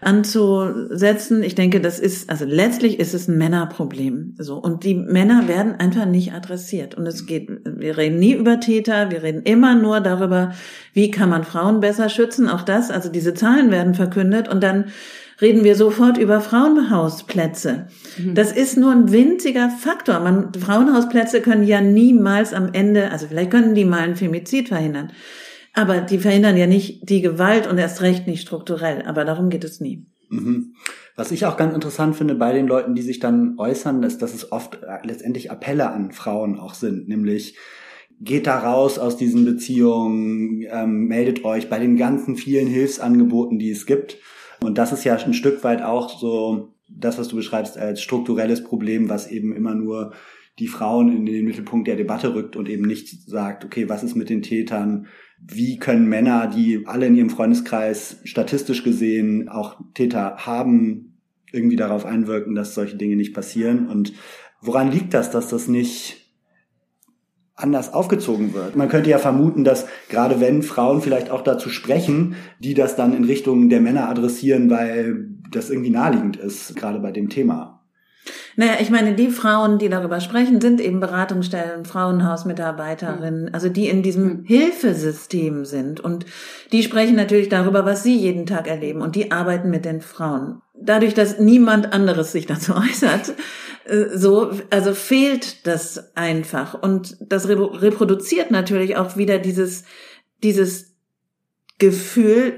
anzusetzen. 0.00 1.42
Ich 1.42 1.54
denke, 1.54 1.80
das 1.80 1.98
ist, 1.98 2.30
also 2.30 2.44
letztlich 2.44 3.00
ist 3.00 3.14
es 3.14 3.28
ein 3.28 3.36
Männerproblem. 3.36 4.34
So. 4.38 4.56
Und 4.56 4.84
die 4.84 4.94
Männer 4.94 5.48
werden 5.48 5.74
einfach 5.78 6.06
nicht 6.06 6.32
adressiert. 6.32 6.94
Und 6.94 7.06
es 7.06 7.26
geht, 7.26 7.50
wir 7.64 7.96
reden 7.96 8.18
nie 8.18 8.34
über 8.34 8.60
Täter, 8.60 9.10
wir 9.10 9.22
reden 9.22 9.42
immer 9.42 9.74
nur 9.74 10.00
darüber, 10.00 10.52
wie 10.92 11.10
kann 11.10 11.28
man 11.28 11.44
Frauen 11.44 11.80
besser 11.80 12.08
schützen. 12.08 12.48
Auch 12.48 12.62
das, 12.62 12.90
also 12.90 13.08
diese 13.08 13.34
Zahlen 13.34 13.70
werden 13.70 13.94
verkündet 13.94 14.48
und 14.48 14.62
dann 14.62 14.86
reden 15.40 15.64
wir 15.64 15.76
sofort 15.76 16.18
über 16.18 16.40
Frauenhausplätze. 16.40 17.86
Mhm. 18.18 18.34
Das 18.34 18.52
ist 18.52 18.76
nur 18.76 18.92
ein 18.92 19.12
winziger 19.12 19.70
Faktor. 19.70 20.20
Man, 20.20 20.52
Frauenhausplätze 20.54 21.40
können 21.40 21.64
ja 21.64 21.80
niemals 21.80 22.52
am 22.52 22.70
Ende, 22.72 23.10
also 23.10 23.26
vielleicht 23.28 23.50
können 23.50 23.74
die 23.74 23.84
mal 23.84 24.00
ein 24.00 24.16
Femizid 24.16 24.68
verhindern. 24.68 25.12
Aber 25.74 26.00
die 26.00 26.18
verhindern 26.18 26.56
ja 26.56 26.66
nicht 26.66 27.08
die 27.08 27.20
Gewalt 27.20 27.66
und 27.66 27.78
erst 27.78 28.00
recht 28.02 28.26
nicht 28.26 28.42
strukturell. 28.42 29.02
Aber 29.06 29.24
darum 29.24 29.48
geht 29.48 29.64
es 29.64 29.80
nie. 29.80 30.06
Mhm. 30.28 30.74
Was 31.14 31.32
ich 31.32 31.46
auch 31.46 31.56
ganz 31.56 31.74
interessant 31.74 32.16
finde 32.16 32.34
bei 32.34 32.52
den 32.52 32.66
Leuten, 32.66 32.94
die 32.94 33.02
sich 33.02 33.18
dann 33.18 33.58
äußern, 33.58 34.02
ist, 34.02 34.22
dass 34.22 34.34
es 34.34 34.52
oft 34.52 34.82
äh, 34.82 35.04
letztendlich 35.04 35.50
Appelle 35.50 35.90
an 35.90 36.12
Frauen 36.12 36.58
auch 36.58 36.74
sind, 36.74 37.08
nämlich 37.08 37.56
geht 38.20 38.46
da 38.46 38.58
raus 38.58 38.98
aus 38.98 39.16
diesen 39.16 39.44
Beziehungen, 39.44 40.64
ähm, 40.70 41.06
meldet 41.06 41.44
euch 41.44 41.68
bei 41.68 41.78
den 41.78 41.96
ganzen 41.96 42.36
vielen 42.36 42.66
Hilfsangeboten, 42.66 43.58
die 43.58 43.70
es 43.70 43.86
gibt. 43.86 44.18
Und 44.60 44.78
das 44.78 44.92
ist 44.92 45.04
ja 45.04 45.16
ein 45.16 45.34
Stück 45.34 45.64
weit 45.64 45.82
auch 45.82 46.18
so 46.18 46.74
das, 46.88 47.18
was 47.18 47.28
du 47.28 47.36
beschreibst 47.36 47.76
als 47.78 48.00
strukturelles 48.00 48.64
Problem, 48.64 49.08
was 49.08 49.30
eben 49.30 49.54
immer 49.54 49.74
nur 49.74 50.12
die 50.58 50.66
Frauen 50.66 51.14
in 51.14 51.26
den 51.26 51.44
Mittelpunkt 51.44 51.86
der 51.86 51.96
Debatte 51.96 52.34
rückt 52.34 52.56
und 52.56 52.68
eben 52.68 52.84
nicht 52.84 53.28
sagt, 53.28 53.64
okay, 53.64 53.88
was 53.88 54.02
ist 54.02 54.16
mit 54.16 54.28
den 54.28 54.42
Tätern? 54.42 55.06
Wie 55.40 55.78
können 55.78 56.08
Männer, 56.08 56.48
die 56.48 56.84
alle 56.86 57.06
in 57.06 57.14
ihrem 57.14 57.30
Freundeskreis 57.30 58.20
statistisch 58.24 58.82
gesehen 58.82 59.48
auch 59.48 59.80
Täter 59.94 60.36
haben, 60.38 61.20
irgendwie 61.52 61.76
darauf 61.76 62.04
einwirken, 62.04 62.54
dass 62.54 62.74
solche 62.74 62.96
Dinge 62.96 63.14
nicht 63.14 63.34
passieren? 63.34 63.88
Und 63.88 64.12
woran 64.60 64.90
liegt 64.90 65.14
das, 65.14 65.30
dass 65.30 65.48
das 65.48 65.68
nicht 65.68 66.27
anders 67.58 67.92
aufgezogen 67.92 68.54
wird. 68.54 68.76
Man 68.76 68.88
könnte 68.88 69.10
ja 69.10 69.18
vermuten, 69.18 69.64
dass 69.64 69.86
gerade 70.08 70.40
wenn 70.40 70.62
Frauen 70.62 71.02
vielleicht 71.02 71.30
auch 71.30 71.42
dazu 71.42 71.68
sprechen, 71.68 72.36
die 72.60 72.74
das 72.74 72.96
dann 72.96 73.14
in 73.14 73.24
Richtung 73.24 73.68
der 73.68 73.80
Männer 73.80 74.08
adressieren, 74.08 74.70
weil 74.70 75.26
das 75.50 75.68
irgendwie 75.68 75.90
naheliegend 75.90 76.36
ist, 76.36 76.76
gerade 76.76 77.00
bei 77.00 77.10
dem 77.10 77.28
Thema. 77.28 77.78
Naja, 78.56 78.72
ich 78.80 78.90
meine, 78.90 79.14
die 79.14 79.28
Frauen, 79.30 79.78
die 79.78 79.88
darüber 79.88 80.20
sprechen, 80.20 80.60
sind 80.60 80.80
eben 80.80 81.00
Beratungsstellen, 81.00 81.84
Frauenhausmitarbeiterinnen, 81.84 83.44
mhm. 83.44 83.50
also 83.52 83.68
die 83.68 83.88
in 83.88 84.02
diesem 84.02 84.44
Hilfesystem 84.44 85.64
sind. 85.64 86.00
Und 86.00 86.26
die 86.72 86.82
sprechen 86.82 87.16
natürlich 87.16 87.48
darüber, 87.48 87.84
was 87.84 88.02
sie 88.02 88.16
jeden 88.16 88.46
Tag 88.46 88.66
erleben. 88.66 89.00
Und 89.00 89.14
die 89.14 89.30
arbeiten 89.30 89.70
mit 89.70 89.84
den 89.84 90.00
Frauen. 90.00 90.60
Dadurch, 90.74 91.14
dass 91.14 91.38
niemand 91.38 91.92
anderes 91.92 92.32
sich 92.32 92.46
dazu 92.46 92.74
äußert, 92.74 93.34
so, 93.88 94.52
also 94.70 94.94
fehlt 94.94 95.66
das 95.66 96.16
einfach. 96.16 96.74
Und 96.74 97.16
das 97.20 97.48
reproduziert 97.48 98.50
natürlich 98.50 98.96
auch 98.96 99.16
wieder 99.16 99.38
dieses, 99.38 99.84
dieses 100.42 100.96
Gefühl, 101.78 102.54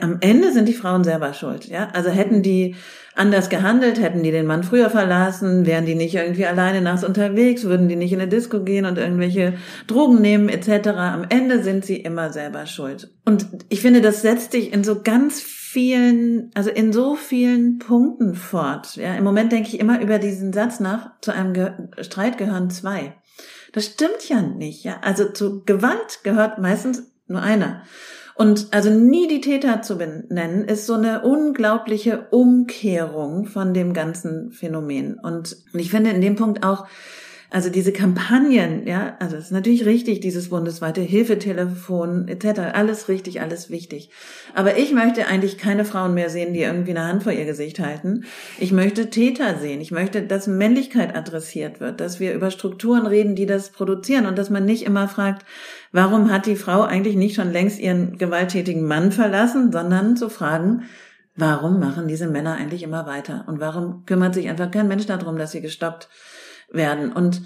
am 0.00 0.16
Ende 0.20 0.50
sind 0.52 0.66
die 0.66 0.72
Frauen 0.72 1.04
selber 1.04 1.34
schuld, 1.34 1.66
ja. 1.66 1.88
Also 1.92 2.08
hätten 2.08 2.42
die 2.42 2.74
anders 3.14 3.50
gehandelt, 3.50 4.00
hätten 4.00 4.22
die 4.22 4.30
den 4.30 4.46
Mann 4.46 4.62
früher 4.62 4.88
verlassen, 4.88 5.66
wären 5.66 5.84
die 5.84 5.94
nicht 5.94 6.14
irgendwie 6.14 6.46
alleine 6.46 6.80
nachts 6.80 7.04
unterwegs, 7.04 7.64
würden 7.64 7.88
die 7.88 7.96
nicht 7.96 8.14
in 8.14 8.20
eine 8.20 8.30
Disco 8.30 8.62
gehen 8.62 8.86
und 8.86 8.96
irgendwelche 8.96 9.54
Drogen 9.86 10.22
nehmen 10.22 10.48
etc. 10.48 10.88
Am 10.88 11.26
Ende 11.28 11.62
sind 11.62 11.84
sie 11.84 11.96
immer 11.96 12.32
selber 12.32 12.64
schuld. 12.64 13.10
Und 13.26 13.46
ich 13.68 13.82
finde, 13.82 14.00
das 14.00 14.22
setzt 14.22 14.52
sich 14.52 14.72
in 14.72 14.84
so 14.84 15.02
ganz 15.02 15.42
vielen, 15.72 16.50
also 16.54 16.68
in 16.68 16.92
so 16.92 17.16
vielen 17.16 17.78
Punkten 17.78 18.34
fort. 18.34 18.96
Ja, 18.96 19.14
im 19.14 19.24
Moment 19.24 19.52
denke 19.52 19.68
ich 19.68 19.80
immer 19.80 20.02
über 20.02 20.18
diesen 20.18 20.52
Satz 20.52 20.80
nach, 20.80 21.12
zu 21.22 21.32
einem 21.32 21.54
Ge 21.54 21.72
Streit 22.00 22.36
gehören 22.36 22.68
zwei. 22.68 23.14
Das 23.72 23.86
stimmt 23.86 24.28
ja 24.28 24.42
nicht, 24.42 24.84
ja. 24.84 24.98
Also 25.00 25.30
zu 25.30 25.64
Gewalt 25.64 26.20
gehört 26.24 26.58
meistens 26.58 27.04
nur 27.26 27.40
einer. 27.40 27.84
Und 28.34 28.68
also 28.72 28.90
nie 28.90 29.28
die 29.28 29.40
Täter 29.40 29.80
zu 29.80 29.96
benennen, 29.96 30.64
ist 30.64 30.84
so 30.84 30.94
eine 30.94 31.22
unglaubliche 31.22 32.26
Umkehrung 32.30 33.46
von 33.46 33.72
dem 33.72 33.94
ganzen 33.94 34.52
Phänomen. 34.52 35.18
Und 35.18 35.56
ich 35.72 35.90
finde 35.90 36.10
in 36.10 36.20
dem 36.20 36.36
Punkt 36.36 36.64
auch, 36.64 36.86
also 37.52 37.68
diese 37.68 37.92
Kampagnen, 37.92 38.86
ja, 38.86 39.14
also 39.18 39.36
es 39.36 39.46
ist 39.46 39.50
natürlich 39.50 39.84
richtig, 39.84 40.20
dieses 40.20 40.48
bundesweite 40.48 41.02
Hilfetelefon 41.02 42.26
etc., 42.26 42.60
alles 42.72 43.10
richtig, 43.10 43.42
alles 43.42 43.68
wichtig. 43.68 44.08
Aber 44.54 44.78
ich 44.78 44.94
möchte 44.94 45.26
eigentlich 45.26 45.58
keine 45.58 45.84
Frauen 45.84 46.14
mehr 46.14 46.30
sehen, 46.30 46.54
die 46.54 46.62
irgendwie 46.62 46.92
eine 46.92 47.06
Hand 47.06 47.24
vor 47.24 47.32
ihr 47.32 47.44
Gesicht 47.44 47.78
halten. 47.78 48.24
Ich 48.58 48.72
möchte 48.72 49.10
Täter 49.10 49.58
sehen. 49.58 49.82
Ich 49.82 49.90
möchte, 49.90 50.22
dass 50.22 50.46
Männlichkeit 50.46 51.14
adressiert 51.14 51.78
wird, 51.78 52.00
dass 52.00 52.20
wir 52.20 52.32
über 52.32 52.50
Strukturen 52.50 53.06
reden, 53.06 53.34
die 53.34 53.44
das 53.44 53.68
produzieren 53.68 54.24
und 54.24 54.38
dass 54.38 54.48
man 54.48 54.64
nicht 54.64 54.86
immer 54.86 55.06
fragt, 55.06 55.44
warum 55.92 56.32
hat 56.32 56.46
die 56.46 56.56
Frau 56.56 56.80
eigentlich 56.80 57.16
nicht 57.16 57.34
schon 57.34 57.52
längst 57.52 57.78
ihren 57.78 58.16
gewalttätigen 58.16 58.86
Mann 58.86 59.12
verlassen, 59.12 59.70
sondern 59.72 60.16
zu 60.16 60.30
fragen, 60.30 60.84
warum 61.36 61.80
machen 61.80 62.08
diese 62.08 62.28
Männer 62.28 62.54
eigentlich 62.54 62.82
immer 62.82 63.06
weiter? 63.06 63.44
Und 63.46 63.60
warum 63.60 64.06
kümmert 64.06 64.32
sich 64.32 64.48
einfach 64.48 64.70
kein 64.70 64.88
Mensch 64.88 65.04
darum, 65.04 65.36
dass 65.36 65.52
sie 65.52 65.60
gestoppt 65.60 66.08
werden. 66.72 67.12
Und 67.12 67.42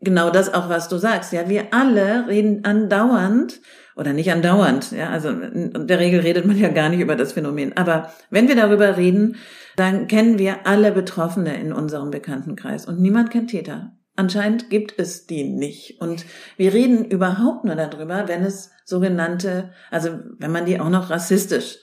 genau 0.00 0.30
das 0.30 0.52
auch, 0.52 0.68
was 0.68 0.88
du 0.88 0.98
sagst. 0.98 1.32
Ja, 1.32 1.48
wir 1.48 1.72
alle 1.72 2.26
reden 2.28 2.64
andauernd 2.64 3.60
oder 3.96 4.12
nicht 4.12 4.30
andauernd. 4.32 4.92
Ja, 4.92 5.10
also 5.10 5.28
in 5.30 5.86
der 5.86 5.98
Regel 5.98 6.20
redet 6.20 6.44
man 6.44 6.58
ja 6.58 6.68
gar 6.68 6.88
nicht 6.88 7.00
über 7.00 7.16
das 7.16 7.32
Phänomen. 7.32 7.76
Aber 7.76 8.12
wenn 8.30 8.48
wir 8.48 8.56
darüber 8.56 8.96
reden, 8.96 9.36
dann 9.76 10.06
kennen 10.06 10.38
wir 10.38 10.66
alle 10.66 10.92
Betroffene 10.92 11.58
in 11.58 11.72
unserem 11.72 12.10
Bekanntenkreis 12.10 12.86
und 12.86 13.00
niemand 13.00 13.30
kennt 13.30 13.50
Täter. 13.50 13.92
Anscheinend 14.14 14.68
gibt 14.68 14.98
es 14.98 15.26
die 15.26 15.44
nicht. 15.44 16.00
Und 16.00 16.26
wir 16.58 16.74
reden 16.74 17.06
überhaupt 17.06 17.64
nur 17.64 17.76
darüber, 17.76 18.28
wenn 18.28 18.44
es 18.44 18.70
sogenannte, 18.84 19.70
also 19.90 20.18
wenn 20.38 20.52
man 20.52 20.66
die 20.66 20.78
auch 20.80 20.90
noch 20.90 21.08
rassistisch 21.08 21.78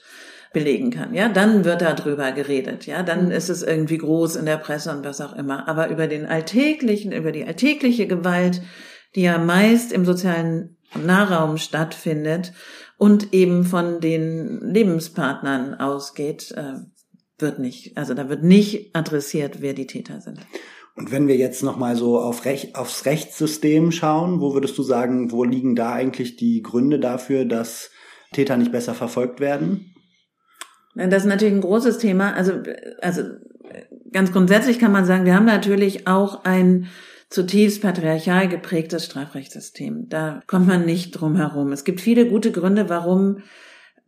belegen 0.52 0.90
kann, 0.90 1.14
ja, 1.14 1.28
dann 1.28 1.64
wird 1.64 1.80
darüber 1.80 2.32
geredet, 2.32 2.86
ja, 2.86 3.02
dann 3.02 3.26
mhm. 3.26 3.30
ist 3.30 3.48
es 3.48 3.62
irgendwie 3.62 3.98
groß 3.98 4.36
in 4.36 4.46
der 4.46 4.56
Presse 4.56 4.90
und 4.90 5.04
was 5.04 5.20
auch 5.20 5.34
immer. 5.34 5.68
Aber 5.68 5.90
über 5.90 6.08
den 6.08 6.26
alltäglichen, 6.26 7.12
über 7.12 7.30
die 7.30 7.44
alltägliche 7.44 8.06
Gewalt, 8.08 8.62
die 9.14 9.22
ja 9.22 9.38
meist 9.38 9.92
im 9.92 10.04
sozialen 10.04 10.76
Nahraum 10.94 11.56
stattfindet 11.56 12.52
und 12.98 13.32
eben 13.32 13.64
von 13.64 14.00
den 14.00 14.60
Lebenspartnern 14.60 15.74
ausgeht, 15.74 16.52
äh, 16.56 16.74
wird 17.38 17.58
nicht, 17.58 17.96
also 17.96 18.14
da 18.14 18.28
wird 18.28 18.42
nicht 18.42 18.94
adressiert, 18.94 19.62
wer 19.62 19.72
die 19.72 19.86
Täter 19.86 20.20
sind. 20.20 20.40
Und 20.96 21.12
wenn 21.12 21.28
wir 21.28 21.36
jetzt 21.36 21.62
nochmal 21.62 21.96
so 21.96 22.18
auf 22.18 22.44
Rech 22.44 22.74
aufs 22.74 23.06
Rechtssystem 23.06 23.92
schauen, 23.92 24.40
wo 24.40 24.52
würdest 24.52 24.76
du 24.76 24.82
sagen, 24.82 25.30
wo 25.30 25.44
liegen 25.44 25.76
da 25.76 25.92
eigentlich 25.92 26.36
die 26.36 26.60
Gründe 26.60 26.98
dafür, 26.98 27.44
dass 27.44 27.90
Täter 28.32 28.56
nicht 28.56 28.72
besser 28.72 28.94
verfolgt 28.94 29.40
werden? 29.40 29.94
Das 30.94 31.22
ist 31.22 31.28
natürlich 31.28 31.54
ein 31.54 31.60
großes 31.60 31.98
Thema. 31.98 32.34
Also, 32.34 32.54
also 33.00 33.22
ganz 34.12 34.32
grundsätzlich 34.32 34.78
kann 34.78 34.92
man 34.92 35.04
sagen, 35.04 35.24
wir 35.24 35.34
haben 35.34 35.46
natürlich 35.46 36.06
auch 36.06 36.44
ein 36.44 36.88
zutiefst 37.28 37.80
patriarchal 37.80 38.48
geprägtes 38.48 39.04
Strafrechtssystem. 39.04 40.08
Da 40.08 40.42
kommt 40.46 40.66
man 40.66 40.84
nicht 40.84 41.12
drum 41.12 41.36
herum. 41.36 41.72
Es 41.72 41.84
gibt 41.84 42.00
viele 42.00 42.26
gute 42.26 42.50
Gründe, 42.50 42.88
warum 42.88 43.42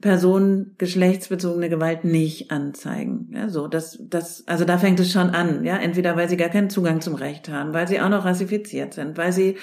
Personen 0.02 0.75
geschlechtsbezogene 0.76 1.71
Gewalt 1.71 2.04
nicht 2.04 2.50
anzeigen. 2.50 3.30
Ja, 3.32 3.49
so, 3.49 3.68
das, 3.68 3.99
das, 4.02 4.44
also 4.47 4.66
da 4.66 4.76
fängt 4.76 5.00
es 5.00 5.11
schon 5.11 5.30
an, 5.30 5.64
ja. 5.64 5.76
Entweder 5.76 6.16
weil 6.16 6.28
sie 6.28 6.37
gar 6.37 6.50
keinen 6.50 6.68
Zugang 6.68 7.00
zum 7.00 7.14
Recht 7.14 7.49
haben, 7.49 7.73
weil 7.73 7.88
sie 7.88 8.00
auch 8.00 8.11
noch 8.11 8.26
rassifiziert 8.26 8.92
sind, 8.92 9.16
weil 9.16 9.32
sie 9.32 9.56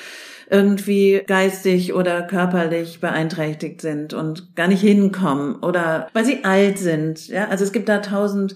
irgendwie 0.49 1.21
geistig 1.27 1.93
oder 1.93 2.23
körperlich 2.23 3.01
beeinträchtigt 3.01 3.81
sind 3.81 4.15
und 4.15 4.55
gar 4.55 4.67
nicht 4.67 4.81
hinkommen 4.81 5.57
oder 5.57 6.07
weil 6.13 6.25
sie 6.25 6.43
alt 6.43 6.79
sind, 6.79 7.27
ja. 7.27 7.49
Also 7.49 7.65
es 7.65 7.71
gibt 7.73 7.89
da 7.89 7.99
tausend, 7.99 8.55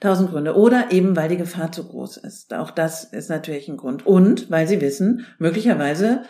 tausend 0.00 0.30
Gründe. 0.30 0.54
Oder 0.54 0.92
eben, 0.92 1.16
weil 1.16 1.28
die 1.28 1.36
Gefahr 1.36 1.72
zu 1.72 1.86
groß 1.86 2.18
ist. 2.18 2.54
Auch 2.54 2.70
das 2.70 3.04
ist 3.04 3.28
natürlich 3.28 3.68
ein 3.68 3.76
Grund. 3.76 4.06
Und 4.06 4.50
weil 4.50 4.68
sie 4.68 4.80
wissen, 4.80 5.26
möglicherweise 5.38 6.22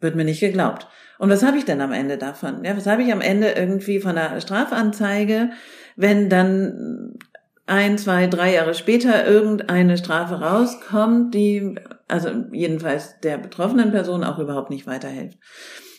wird 0.00 0.16
mir 0.16 0.24
nicht 0.24 0.40
geglaubt. 0.40 0.88
Und 1.18 1.30
was 1.30 1.42
habe 1.42 1.58
ich 1.58 1.64
denn 1.64 1.80
am 1.80 1.92
Ende 1.92 2.16
davon? 2.16 2.64
Ja, 2.64 2.76
was 2.76 2.86
habe 2.86 3.02
ich 3.02 3.12
am 3.12 3.20
Ende 3.20 3.50
irgendwie 3.50 4.00
von 4.00 4.16
einer 4.16 4.40
Strafanzeige, 4.40 5.50
wenn 5.96 6.28
dann 6.28 7.18
ein, 7.66 7.98
zwei, 7.98 8.26
drei 8.28 8.54
Jahre 8.54 8.74
später 8.74 9.26
irgendeine 9.26 9.98
Strafe 9.98 10.40
rauskommt, 10.40 11.34
die 11.34 11.74
also 12.06 12.30
jedenfalls 12.52 13.20
der 13.20 13.36
betroffenen 13.36 13.90
Person 13.90 14.24
auch 14.24 14.38
überhaupt 14.38 14.70
nicht 14.70 14.86
weiterhilft. 14.86 15.38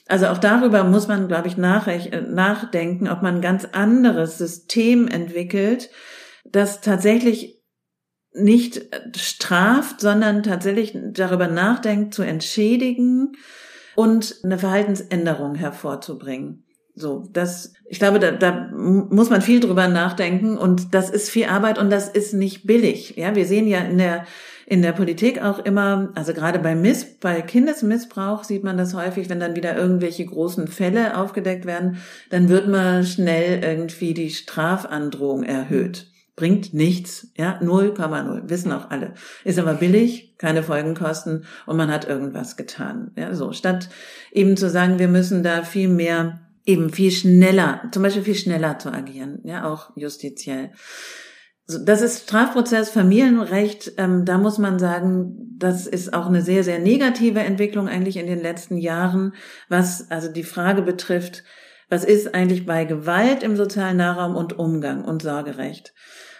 Also 0.07 0.25
auch 0.27 0.39
darüber 0.39 0.83
muss 0.83 1.07
man, 1.07 1.27
glaube 1.27 1.47
ich, 1.47 1.57
nachdenken, 1.57 3.07
ob 3.07 3.21
man 3.21 3.35
ein 3.35 3.41
ganz 3.41 3.65
anderes 3.71 4.39
System 4.39 5.07
entwickelt, 5.07 5.91
das 6.45 6.81
tatsächlich 6.81 7.61
nicht 8.33 8.81
straft, 9.15 10.01
sondern 10.01 10.41
tatsächlich 10.41 10.97
darüber 11.11 11.47
nachdenkt, 11.47 12.15
zu 12.15 12.23
entschädigen, 12.23 13.33
und 13.99 14.39
eine 14.45 14.57
Verhaltensänderung 14.57 15.55
hervorzubringen. 15.55 16.63
So, 16.95 17.27
das, 17.33 17.73
ich 17.85 17.99
glaube, 17.99 18.21
da, 18.21 18.31
da 18.31 18.69
muss 18.71 19.29
man 19.29 19.41
viel 19.41 19.59
drüber 19.59 19.89
nachdenken 19.89 20.57
und 20.57 20.93
das 20.93 21.09
ist 21.09 21.29
viel 21.29 21.47
Arbeit 21.47 21.77
und 21.77 21.89
das 21.89 22.07
ist 22.07 22.33
nicht 22.33 22.65
billig. 22.65 23.17
Ja, 23.17 23.35
wir 23.35 23.45
sehen 23.45 23.67
ja 23.67 23.79
in 23.79 23.97
der 23.97 24.25
in 24.65 24.81
der 24.81 24.93
Politik 24.93 25.41
auch 25.41 25.59
immer, 25.59 26.11
also 26.15 26.33
gerade 26.33 26.59
bei 26.59 26.75
Miss, 26.75 27.17
bei 27.19 27.41
Kindesmissbrauch 27.41 28.45
sieht 28.45 28.63
man 28.63 28.77
das 28.77 28.93
häufig, 28.93 29.27
wenn 29.27 29.41
dann 29.41 29.55
wieder 29.57 29.75
irgendwelche 29.75 30.25
großen 30.25 30.69
Fälle 30.69 31.17
aufgedeckt 31.17 31.65
werden, 31.65 31.97
dann 32.29 32.47
wird 32.47 32.69
mal 32.69 33.03
schnell 33.03 33.61
irgendwie 33.63 34.13
die 34.13 34.29
Strafandrohung 34.29 35.43
erhöht 35.43 36.08
bringt 36.39 36.73
nichts, 36.73 37.27
ja, 37.35 37.59
0,0, 37.61 38.49
wissen 38.49 38.71
auch 38.71 38.89
alle. 38.89 39.13
Ist 39.43 39.59
aber 39.59 39.73
billig, 39.73 40.37
keine 40.37 40.63
Folgenkosten 40.63 41.43
und 41.65 41.75
man 41.75 41.91
hat 41.91 42.07
irgendwas 42.07 42.55
getan, 42.55 43.11
ja, 43.17 43.35
so. 43.35 43.51
Statt 43.51 43.89
eben 44.31 44.55
zu 44.55 44.69
sagen, 44.69 44.99
wir 44.99 45.09
müssen 45.09 45.43
da 45.43 45.63
viel 45.63 45.89
mehr, 45.89 46.39
eben 46.65 46.91
viel 46.91 47.11
schneller, 47.11 47.81
zum 47.91 48.03
Beispiel 48.03 48.23
viel 48.23 48.35
schneller 48.35 48.79
zu 48.79 48.89
agieren, 48.93 49.39
ja, 49.43 49.69
auch 49.69 49.91
justiziell. 49.97 50.71
Das 51.67 52.01
ist 52.01 52.23
Strafprozess, 52.23 52.89
Familienrecht. 52.89 53.91
Ähm, 53.97 54.25
da 54.25 54.37
muss 54.39 54.57
man 54.57 54.79
sagen, 54.79 55.55
das 55.57 55.87
ist 55.87 56.13
auch 56.13 56.27
eine 56.27 56.41
sehr, 56.41 56.63
sehr 56.63 56.79
negative 56.79 57.41
Entwicklung 57.41 57.89
eigentlich 57.89 58.17
in 58.17 58.27
den 58.27 58.41
letzten 58.41 58.77
Jahren, 58.77 59.33
was 59.67 60.09
also 60.09 60.31
die 60.31 60.43
Frage 60.43 60.81
betrifft, 60.81 61.43
was 61.89 62.03
ist 62.03 62.35
eigentlich 62.35 62.65
bei 62.65 62.85
Gewalt 62.85 63.41
im 63.43 63.55
sozialen 63.55 63.97
Nahraum 63.97 64.35
und 64.35 64.57
Umgang 64.57 65.03
und 65.03 65.23
Sorgerecht? 65.23 65.93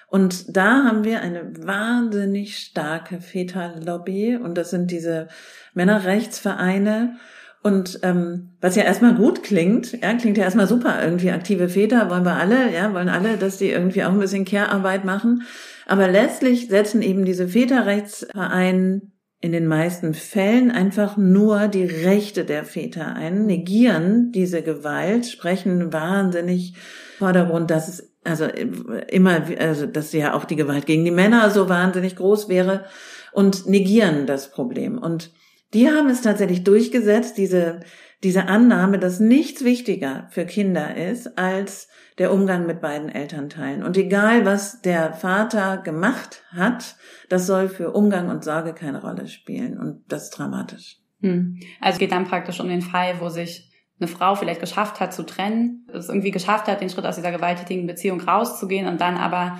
Und 0.10 0.58
da 0.58 0.86
haben 0.86 1.04
wir 1.04 1.22
eine 1.22 1.52
wahnsinnig 1.66 2.58
starke 2.58 3.22
Väterlobby 3.22 4.36
und 4.38 4.58
das 4.58 4.72
sind 4.72 4.90
diese 4.90 5.28
Männerrechtsvereine. 5.76 7.18
Und 7.62 8.00
ähm, 8.04 8.52
was 8.62 8.76
ja 8.76 8.84
erstmal 8.84 9.16
gut 9.16 9.44
klingt, 9.44 9.92
ja, 10.02 10.14
klingt 10.16 10.38
ja 10.38 10.46
erstmal 10.46 10.68
super. 10.68 11.04
Irgendwie 11.04 11.30
aktive 11.30 11.70
Väter 11.70 12.10
wollen 12.10 12.24
wir 12.24 12.38
alle, 12.38 12.74
ja, 12.74 12.94
wollen 12.94 13.10
alle, 13.10 13.38
dass 13.38 13.58
die 13.58 13.70
irgendwie 13.70 14.04
auch 14.04 14.12
ein 14.12 14.20
bisschen 14.20 14.46
Care-Arbeit 14.46 15.06
machen. 15.06 15.44
Aber 15.86 16.08
letztlich 16.08 16.70
setzen 16.70 17.02
eben 17.02 17.26
diese 17.26 17.50
Väterrechtsvereine 17.50 19.02
in 19.42 19.52
den 19.52 19.68
meisten 19.68 20.14
Fällen 20.14 20.72
einfach 20.72 21.18
nur 21.18 21.68
die 21.68 21.86
Rechte 21.86 22.46
der 22.46 22.66
Väter 22.66 23.16
ein, 23.16 23.46
negieren 23.46 24.32
diese 24.32 24.62
Gewalt, 24.62 25.26
sprechen 25.28 25.94
wahnsinnig 25.94 26.76
Vordergrund, 27.18 27.72
dass 27.72 27.88
es 27.88 28.09
also 28.24 28.46
immer, 28.46 29.44
also 29.60 29.86
dass 29.86 30.12
ja 30.14 30.34
auch 30.34 30.46
die 30.46 30.56
Gewalt 30.56 30.86
gegen 30.86 31.06
die 31.06 31.12
Männer 31.12 31.50
so 31.50 31.70
wahnsinnig 31.70 32.16
groß 32.16 32.50
wäre 32.50 32.86
und 33.32 33.68
negieren 33.68 34.26
das 34.26 34.52
Problem. 34.52 34.98
Und 34.98 35.32
die 35.74 35.90
haben 35.90 36.10
es 36.10 36.22
tatsächlich 36.22 36.64
durchgesetzt, 36.64 37.38
diese, 37.38 37.82
diese 38.24 38.48
Annahme, 38.48 39.00
dass 39.00 39.20
nichts 39.20 39.64
wichtiger 39.64 40.28
für 40.32 40.46
Kinder 40.46 40.96
ist 40.98 41.38
als 41.38 41.88
der 42.18 42.34
Umgang 42.34 42.66
mit 42.66 42.82
beiden 42.82 43.10
Elternteilen. 43.10 43.84
Und 43.84 43.96
egal, 43.96 44.46
was 44.46 44.82
der 44.82 45.14
Vater 45.14 45.78
gemacht 45.78 46.44
hat, 46.52 46.98
das 47.30 47.48
soll 47.48 47.70
für 47.70 47.92
Umgang 47.92 48.30
und 48.30 48.44
Sorge 48.44 48.74
keine 48.74 49.02
Rolle 49.02 49.28
spielen. 49.28 49.78
Und 49.78 50.04
das 50.10 50.24
ist 50.24 50.32
dramatisch. 50.32 50.98
Hm. 51.22 51.60
Also 51.80 52.00
geht 52.00 52.12
dann 52.12 52.28
praktisch 52.28 52.60
um 52.60 52.68
den 52.68 52.82
Fall, 52.82 53.22
wo 53.22 53.30
sich 53.30 53.69
eine 54.00 54.08
Frau 54.08 54.36
vielleicht 54.36 54.62
geschafft 54.62 55.00
hat 55.00 55.14
zu 55.14 55.26
trennen, 55.26 55.88
es 55.94 56.10
irgendwie 56.10 56.32
geschafft 56.32 56.68
hat, 56.68 56.82
den 56.82 56.90
Schritt 56.90 57.06
aus 57.06 57.16
dieser 57.16 57.32
gewalttätigen 57.32 57.88
Beziehung 57.88 58.22
rauszugehen 58.22 58.88
und 58.88 59.02
dann 59.02 59.18
aber 59.18 59.60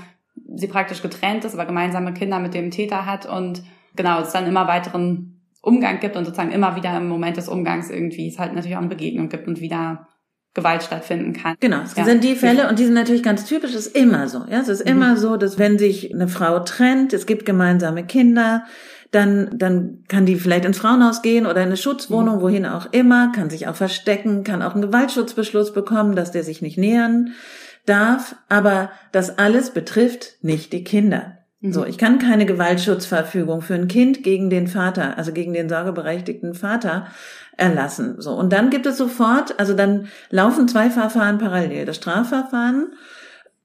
sie 0.56 0.68
praktisch 0.68 1.02
getrennt 1.02 1.46
ist, 1.46 1.54
aber 1.54 1.66
gemeinsame 1.66 2.14
Kinder 2.14 2.40
mit 2.40 2.54
dem 2.54 2.72
Täter 2.72 3.06
hat 3.06 3.26
und 3.26 3.64
genau, 3.96 4.22
es 4.22 4.32
dann 4.32 4.48
immer 4.48 4.68
weiteren 4.68 5.42
Umgang 5.62 6.00
gibt 6.00 6.16
und 6.16 6.26
sozusagen 6.26 6.52
immer 6.52 6.76
wieder 6.76 6.96
im 6.96 7.10
Moment 7.10 7.38
des 7.38 7.50
Umgangs 7.50 7.90
irgendwie 7.90 8.30
es 8.30 8.40
halt 8.40 8.54
natürlich 8.54 8.76
auch 8.76 8.82
eine 8.82 8.90
Begegnung 8.90 9.30
gibt 9.30 9.48
und 9.48 9.60
wieder 9.60 10.08
Gewalt 10.56 10.82
stattfinden 10.82 11.34
kann. 11.34 11.56
Genau, 11.60 11.82
es 11.82 11.96
ja. 11.96 12.06
sind 12.06 12.24
die 12.24 12.36
Fälle 12.36 12.70
und 12.70 12.80
die 12.80 12.86
sind 12.86 12.96
natürlich 12.96 13.22
ganz 13.22 13.46
typisch, 13.46 13.72
es 13.76 13.88
ist 13.88 13.96
immer 13.96 14.28
so. 14.28 14.40
Ja, 14.50 14.60
es 14.60 14.68
ist 14.68 14.84
mhm. 14.84 14.92
immer 14.92 15.18
so, 15.18 15.38
dass 15.38 15.60
wenn 15.60 15.78
sich 15.78 16.14
eine 16.14 16.28
Frau 16.28 16.60
trennt, 16.60 17.14
es 17.14 17.28
gibt 17.28 17.46
gemeinsame 17.46 18.04
Kinder, 18.04 18.64
dann, 19.12 19.58
dann 19.58 20.04
kann 20.08 20.26
die 20.26 20.36
vielleicht 20.36 20.66
ins 20.66 20.78
Frauenhaus 20.78 21.22
gehen 21.22 21.46
oder 21.46 21.58
in 21.58 21.68
eine 21.68 21.78
Schutzwohnung, 21.78 22.38
mhm. 22.38 22.42
wohin 22.42 22.66
auch 22.66 22.92
immer, 22.92 23.32
kann 23.32 23.50
sich 23.50 23.68
auch 23.68 23.76
verstecken, 23.76 24.44
kann 24.44 24.62
auch 24.62 24.74
einen 24.74 24.84
Gewaltschutzbeschluss 24.84 25.74
bekommen, 25.74 26.16
dass 26.16 26.32
der 26.32 26.44
sich 26.44 26.62
nicht 26.62 26.78
nähern 26.78 27.32
darf. 27.86 28.36
Aber 28.50 28.92
das 29.12 29.38
alles 29.40 29.72
betrifft 29.72 30.36
nicht 30.42 30.74
die 30.74 30.84
Kinder. 30.84 31.38
Mhm. 31.62 31.74
So, 31.74 31.86
ich 31.86 31.98
kann 31.98 32.20
keine 32.20 32.46
Gewaltschutzverfügung 32.46 33.62
für 33.62 33.76
ein 33.76 33.88
Kind 33.88 34.24
gegen 34.24 34.50
den 34.50 34.68
Vater, 34.68 35.18
also 35.18 35.34
gegen 35.34 35.54
den 35.54 35.70
sorgeberechtigten 35.70 36.54
Vater 36.54 37.08
erlassen. 37.58 38.22
So. 38.22 38.34
Und 38.34 38.54
dann 38.54 38.70
gibt 38.70 38.86
es 38.86 38.98
sofort, 38.98 39.60
also 39.60 39.74
dann 39.74 40.08
laufen 40.30 40.68
zwei 40.68 40.90
Verfahren 40.90 41.40
parallel. 41.40 41.86
Das 41.86 41.98
Strafverfahren 41.98 42.94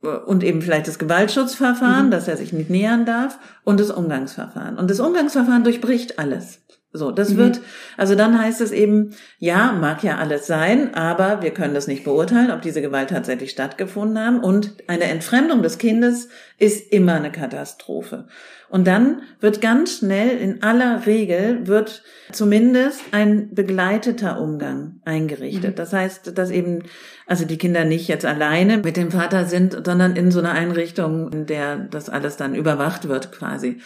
und 0.05 0.45
eben 0.45 0.63
vielleicht 0.63 0.89
das 0.89 0.99
Gewaltschutzverfahren, 0.99 2.07
mhm. 2.07 2.11
dass 2.11 2.29
er 2.29 2.37
sich 2.37 2.53
nicht 2.53 2.71
nähern 2.71 3.05
darf 3.07 3.39
und 3.65 3.81
das 3.81 3.91
Umgangsverfahren. 3.91 4.79
Und 4.79 4.91
das 4.91 5.01
Umgangsverfahren 5.01 5.65
durchbricht 5.65 6.19
alles. 6.19 6.61
So, 6.97 7.11
das 7.11 7.31
mhm. 7.31 7.39
wird, 7.39 7.61
also 7.97 8.15
dann 8.15 8.39
heißt 8.39 8.61
es 8.61 8.71
eben, 8.71 9.17
ja, 9.41 9.73
mag 9.73 10.05
ja 10.05 10.17
alles 10.19 10.47
sein, 10.47 10.95
aber 10.95 11.43
wir 11.43 11.51
können 11.51 11.75
das 11.75 11.89
nicht 11.89 12.05
beurteilen, 12.05 12.53
ob 12.53 12.63
diese 12.63 12.81
Gewalt 12.83 13.11
tatsächlich 13.11 13.51
stattgefunden 13.51 14.17
haben. 14.17 14.39
Und 14.39 14.75
eine 14.87 15.05
Entfremdung 15.05 15.63
des 15.63 15.79
Kindes 15.79 16.29
ist 16.57 16.93
immer 16.93 17.15
eine 17.15 17.33
Katastrophe. 17.33 18.29
Und 18.69 18.87
dann 18.87 19.23
wird 19.41 19.61
ganz 19.61 19.99
schnell, 19.99 20.39
in 20.39 20.63
aller 20.63 21.05
Regel, 21.05 21.67
wird 21.67 22.05
zumindest 22.31 23.01
ein 23.11 23.53
begleiteter 23.53 24.41
Umgang 24.41 25.01
eingerichtet. 25.05 25.73
Mhm. 25.73 25.77
Das 25.77 25.93
heißt, 25.93 26.39
dass 26.39 26.51
eben, 26.51 26.85
also 27.27 27.45
die 27.45 27.59
Kinder 27.59 27.85
nicht 27.85 28.09
jetzt 28.09 28.27
alleine 28.27 28.79
mit 28.79 28.97
dem 28.97 29.11
Vater 29.11 29.47
sind, 29.47 29.73
sondern 29.85 30.17
in 30.17 30.31
so 30.31 30.41
einer 30.41 30.53
Einrichtung, 30.53 31.33
in 31.33 31.47
der 31.47 31.77
das 31.77 32.09
alles 32.09 32.37
dann 32.37 32.55
überwacht 32.55 33.09
wird 33.09 33.33
quasi. 33.33 33.81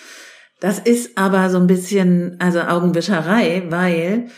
Das 0.60 0.78
ist 0.78 1.16
aber 1.16 1.50
so 1.50 1.58
ein 1.58 1.68
bisschen, 1.68 2.36
also 2.40 2.60
Augenwischerei, 2.60 3.64
weil 3.68 4.28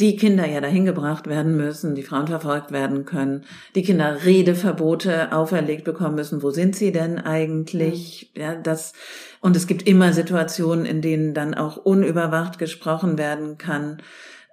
die 0.00 0.16
Kinder 0.16 0.46
ja 0.46 0.60
dahin 0.60 0.84
gebracht 0.86 1.26
werden 1.26 1.56
müssen, 1.56 1.94
die 1.94 2.02
Frauen 2.02 2.26
verfolgt 2.26 2.72
werden 2.72 3.04
können, 3.04 3.44
die 3.74 3.82
Kinder 3.82 4.24
Redeverbote 4.24 5.32
auferlegt 5.32 5.84
bekommen 5.84 6.14
müssen. 6.14 6.42
Wo 6.42 6.50
sind 6.50 6.74
sie 6.74 6.90
denn 6.90 7.18
eigentlich? 7.18 8.32
Ja, 8.34 8.54
das, 8.54 8.94
und 9.40 9.56
es 9.56 9.66
gibt 9.66 9.86
immer 9.86 10.12
Situationen, 10.12 10.86
in 10.86 11.02
denen 11.02 11.34
dann 11.34 11.54
auch 11.54 11.76
unüberwacht 11.76 12.58
gesprochen 12.58 13.18
werden 13.18 13.58
kann. 13.58 14.02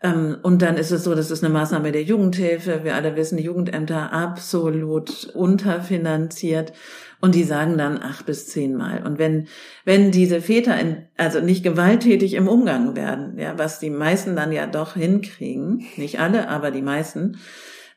Ähm, 0.04 0.38
und 0.44 0.62
dann 0.62 0.78
ist 0.78 0.92
es 0.92 1.04
so, 1.04 1.16
das 1.16 1.32
ist 1.32 1.44
eine 1.44 1.54
Maßnahme 1.54 1.92
der 1.92 2.04
Jugendhilfe. 2.04 2.84
Wir 2.84 2.96
alle 2.96 3.16
wissen, 3.16 3.38
die 3.38 3.44
Jugendämter 3.44 4.14
absolut 4.14 5.26
unterfinanziert. 5.34 6.74
Und 7.20 7.34
die 7.34 7.44
sagen 7.44 7.80
dann 7.80 8.02
acht 8.02 8.28
bis 8.28 8.48
zehnmal. 8.48 9.04
Und 9.04 9.18
wenn, 9.18 9.48
wenn 9.86 10.12
diese 10.12 10.40
Väter 10.40 10.80
in, 10.80 11.08
also 11.18 11.40
nicht 11.40 11.64
gewalttätig 11.64 12.36
im 12.36 12.48
Umgang 12.48 12.96
werden, 12.96 13.40
ja, 13.40 13.58
was 13.58 13.80
die 13.80 13.90
meisten 13.90 14.36
dann 14.36 14.52
ja 14.52 14.68
doch 14.68 14.94
hinkriegen, 14.94 15.84
nicht 15.98 16.20
alle, 16.20 16.48
aber 16.48 16.70
die 16.70 16.84
meisten, 16.84 17.38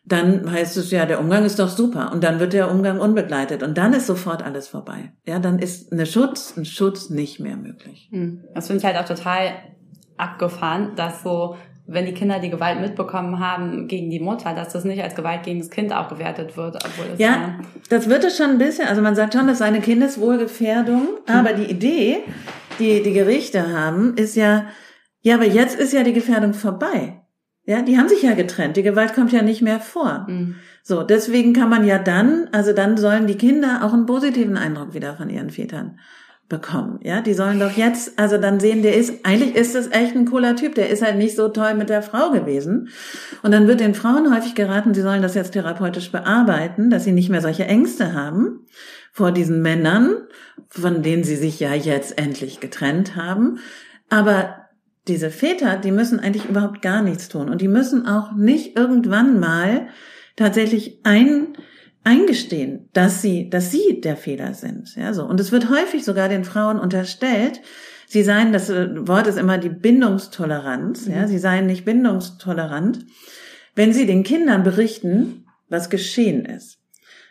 dann 0.07 0.51
heißt 0.51 0.79
es 0.79 0.91
ja, 0.91 1.05
der 1.05 1.21
Umgang 1.21 1.45
ist 1.45 1.59
doch 1.59 1.69
super. 1.69 2.13
Und 2.13 2.25
dann 2.25 2.41
wird 2.41 2.55
der 2.55 2.71
Umgang 2.71 2.99
unbegleitet. 2.99 3.63
Und 3.63 3.77
dann 3.77 3.93
ist 3.93 4.07
sofort 4.07 4.43
alles 4.43 4.69
vorbei. 4.69 5.13
Ja, 5.27 5.39
dann 5.39 5.59
ist 5.59 5.93
eine 5.93 6.07
Schutz, 6.07 6.57
ein 6.57 6.65
Schutz 6.65 7.11
nicht 7.11 7.41
mehr 7.41 7.57
möglich. 7.57 8.09
Hm. 8.11 8.45
Das 8.55 8.69
finde 8.69 8.79
ich 8.79 8.85
halt 8.87 8.97
auch 8.97 9.15
total 9.15 9.53
abgefahren, 10.17 10.95
dass 10.97 11.23
so 11.23 11.57
wenn 11.93 12.07
die 12.07 12.15
Kinder 12.15 12.39
die 12.39 12.51
Gewalt 12.51 12.81
mitbekommen 12.81 13.41
haben 13.41 13.89
gegen 13.89 14.11
die 14.11 14.21
Mutter, 14.21 14.55
dass 14.55 14.73
das 14.73 14.85
nicht 14.85 15.03
als 15.03 15.15
Gewalt 15.15 15.43
gegen 15.43 15.59
das 15.59 15.71
Kind 15.71 15.93
auch 15.93 16.09
gewertet 16.09 16.57
wird. 16.57 16.77
Obwohl 16.77 17.07
es 17.13 17.19
ja, 17.19 17.59
das 17.89 18.09
wird 18.09 18.25
es 18.25 18.37
schon 18.37 18.51
ein 18.51 18.59
bisschen, 18.59 18.87
also 18.87 19.03
man 19.03 19.17
sagt 19.17 19.35
schon, 19.35 19.47
das 19.47 19.57
ist 19.57 19.63
eine 19.63 19.81
Kindeswohlgefährdung, 19.81 21.03
mhm. 21.27 21.35
aber 21.35 21.53
die 21.53 21.71
Idee, 21.71 22.19
die 22.79 23.03
die 23.03 23.13
Gerichte 23.13 23.73
haben, 23.73 24.15
ist 24.15 24.37
ja, 24.37 24.67
ja, 25.23 25.35
aber 25.35 25.47
jetzt 25.47 25.79
ist 25.79 25.93
ja 25.93 26.05
die 26.05 26.13
Gefährdung 26.13 26.55
vorbei. 26.55 27.23
Ja, 27.65 27.83
die 27.83 27.99
haben 27.99 28.09
sich 28.09 28.23
ja 28.23 28.35
getrennt, 28.35 28.77
die 28.77 28.83
Gewalt 28.83 29.15
kommt 29.15 29.33
ja 29.33 29.43
nicht 29.43 29.61
mehr 29.61 29.81
vor. 29.81 30.27
Mhm. 30.29 30.57
So, 30.83 31.03
deswegen 31.03 31.53
kann 31.53 31.69
man 31.69 31.85
ja 31.87 31.99
dann, 31.99 32.49
also 32.53 32.73
dann 32.73 32.97
sollen 32.97 33.27
die 33.27 33.37
Kinder 33.37 33.81
auch 33.83 33.93
einen 33.93 34.07
positiven 34.07 34.57
Eindruck 34.57 34.95
wieder 34.95 35.17
von 35.17 35.29
ihren 35.29 35.51
Vätern 35.51 35.99
bekommen. 36.51 36.99
Ja, 37.03 37.23
die 37.23 37.33
sollen 37.33 37.59
doch 37.59 37.71
jetzt, 37.71 38.19
also 38.19 38.37
dann 38.37 38.61
sehen, 38.61 38.83
der 38.83 38.97
ist, 38.97 39.25
eigentlich 39.25 39.55
ist 39.55 39.75
das 39.75 39.87
echt 39.91 40.15
ein 40.15 40.27
cooler 40.27 40.57
Typ, 40.57 40.75
der 40.75 40.91
ist 40.91 41.01
halt 41.01 41.17
nicht 41.17 41.37
so 41.37 41.49
toll 41.49 41.75
mit 41.75 41.89
der 41.89 42.03
Frau 42.03 42.33
gewesen. 42.33 42.89
Und 43.43 43.53
dann 43.53 43.67
wird 43.67 43.81
den 43.81 43.95
Frauen 43.95 44.35
häufig 44.35 44.55
geraten, 44.55 44.93
sie 44.93 45.01
sollen 45.01 45.23
das 45.23 45.35
jetzt 45.35 45.53
therapeutisch 45.53 46.13
bearbeiten, 46.13 46.91
dass 46.91 47.05
sie 47.05 47.13
nicht 47.13 47.31
mehr 47.31 47.41
solche 47.41 47.65
Ängste 47.65 48.13
haben 48.13 48.67
vor 49.13 49.33
diesen 49.33 49.63
Männern, 49.63 50.17
von 50.69 51.03
denen 51.03 51.25
sie 51.25 51.37
sich 51.37 51.59
ja 51.61 51.73
jetzt 51.73 52.19
endlich 52.19 52.61
getrennt 52.61 53.17
haben. 53.17 53.61
Aber 54.11 54.57
diese 55.09 55.31
Väter, 55.31 55.77
die 55.77 55.93
müssen 55.93 56.21
eigentlich 56.21 56.49
überhaupt 56.49 56.83
gar 56.83 57.01
nichts 57.01 57.29
tun. 57.29 57.49
Und 57.49 57.61
die 57.61 57.69
müssen 57.69 58.07
auch 58.07 58.33
nicht 58.33 58.77
irgendwann 58.77 59.39
mal 59.41 59.87
tatsächlich 60.37 61.01
ein 61.05 61.55
eingestehen, 62.05 62.89
dass 62.93 63.23
sie, 63.23 63.51
dass 63.51 63.71
sie 63.71 64.01
der 64.01 64.17
Fehler 64.17 64.55
sind. 64.55 64.95
Ja, 64.97 65.13
so. 65.13 65.25
Und 65.25 65.41
es 65.41 65.53
wird 65.53 65.71
häufig 65.71 66.05
sogar 66.05 66.29
den 66.29 66.45
Frauen 66.45 66.79
unterstellt, 66.79 67.61
sie 68.07 68.23
seien, 68.23 68.53
das 68.53 68.71
Wort 68.71 69.27
ist 69.27 69.39
immer 69.39 69.59
die 69.59 69.69
Bindungstoleranz, 69.69 71.07
mhm. 71.07 71.15
ja, 71.15 71.29
sie 71.29 71.39
seien 71.39 71.67
nicht 71.67 71.85
bindungstolerant, 71.85 73.01
wenn 73.75 73.93
sie 73.93 74.07
den 74.07 74.25
Kindern 74.25 74.63
berichten, 74.63 75.45
was 75.69 75.91
geschehen 75.91 76.45
ist. 76.45 76.79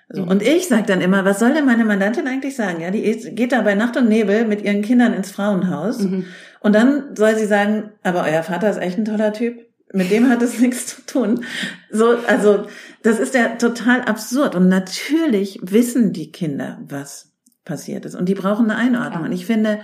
So, 0.10 0.24
mhm. 0.24 0.30
Und 0.30 0.42
ich 0.42 0.68
sage 0.68 0.86
dann 0.88 1.02
immer, 1.02 1.26
was 1.26 1.40
soll 1.40 1.54
denn 1.54 1.66
meine 1.66 1.86
Mandantin 1.86 2.28
eigentlich 2.28 2.56
sagen? 2.56 2.82
Ja, 2.82 2.92
die 2.92 3.02
geht 3.36 3.52
da 3.52 3.62
bei 3.62 3.76
Nacht 3.76 3.98
und 3.98 4.08
Nebel 4.08 4.46
mit 4.46 4.64
ihren 4.64 4.82
Kindern 4.82 5.14
ins 5.14 5.32
Frauenhaus 5.32 6.00
mhm. 6.00 6.26
und 6.62 6.74
dann 6.74 7.16
soll 7.16 7.36
sie 7.36 7.46
sagen, 7.46 7.92
aber 8.04 8.24
euer 8.24 8.44
Vater 8.44 8.70
ist 8.70 8.78
echt 8.78 8.98
ein 8.98 9.06
toller 9.06 9.34
Typ. 9.34 9.69
Mit 9.94 10.12
dem 10.12 10.30
hat 10.30 10.42
es 10.42 10.60
nichts 10.60 10.88
zu 10.88 11.06
tun. 11.06 11.46
So, 11.92 12.18
also 12.28 12.68
das 13.04 13.20
ist 13.20 13.34
ja 13.34 13.56
total 13.56 14.02
absurd. 14.02 14.56
Und 14.56 14.68
natürlich 14.68 15.60
wissen 15.62 16.14
die 16.14 16.32
Kinder, 16.32 16.80
was 16.88 17.34
passiert 17.66 18.06
ist. 18.06 18.16
Und 18.16 18.28
die 18.28 18.36
brauchen 18.36 18.72
eine 18.72 18.80
Einordnung. 18.80 19.24
Und 19.24 19.32
ich 19.32 19.46
finde, 19.46 19.80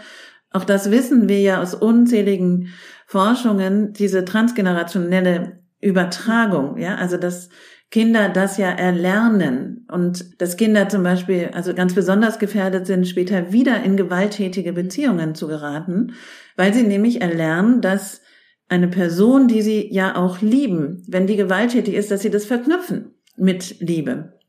auch 0.51 0.63
das 0.63 0.91
wissen 0.91 1.27
wir 1.27 1.41
ja 1.41 1.61
aus 1.61 1.75
unzähligen 1.75 2.69
Forschungen, 3.07 3.93
diese 3.93 4.25
transgenerationelle 4.25 5.59
Übertragung, 5.81 6.77
ja, 6.77 6.95
also 6.95 7.17
dass 7.17 7.49
Kinder 7.91 8.29
das 8.29 8.57
ja 8.57 8.69
erlernen 8.69 9.85
und 9.91 10.41
dass 10.41 10.57
Kinder 10.57 10.89
zum 10.89 11.03
Beispiel, 11.03 11.51
also 11.53 11.73
ganz 11.73 11.93
besonders 11.93 12.39
gefährdet 12.39 12.87
sind, 12.87 13.07
später 13.07 13.51
wieder 13.51 13.83
in 13.83 13.95
gewalttätige 13.95 14.73
Beziehungen 14.73 15.35
zu 15.35 15.47
geraten, 15.47 16.13
weil 16.55 16.73
sie 16.73 16.83
nämlich 16.83 17.21
erlernen, 17.21 17.81
dass 17.81 18.21
eine 18.67 18.87
Person, 18.87 19.47
die 19.47 19.61
sie 19.61 19.93
ja 19.93 20.15
auch 20.15 20.41
lieben, 20.41 21.03
wenn 21.07 21.27
die 21.27 21.35
gewalttätig 21.35 21.93
ist, 21.93 22.11
dass 22.11 22.21
sie 22.21 22.31
das 22.31 22.45
verknüpfen 22.45 23.13
mit 23.37 23.79
Liebe, 23.79 24.39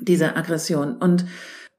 diese 0.00 0.36
Aggression. 0.36 0.96
Und 0.96 1.24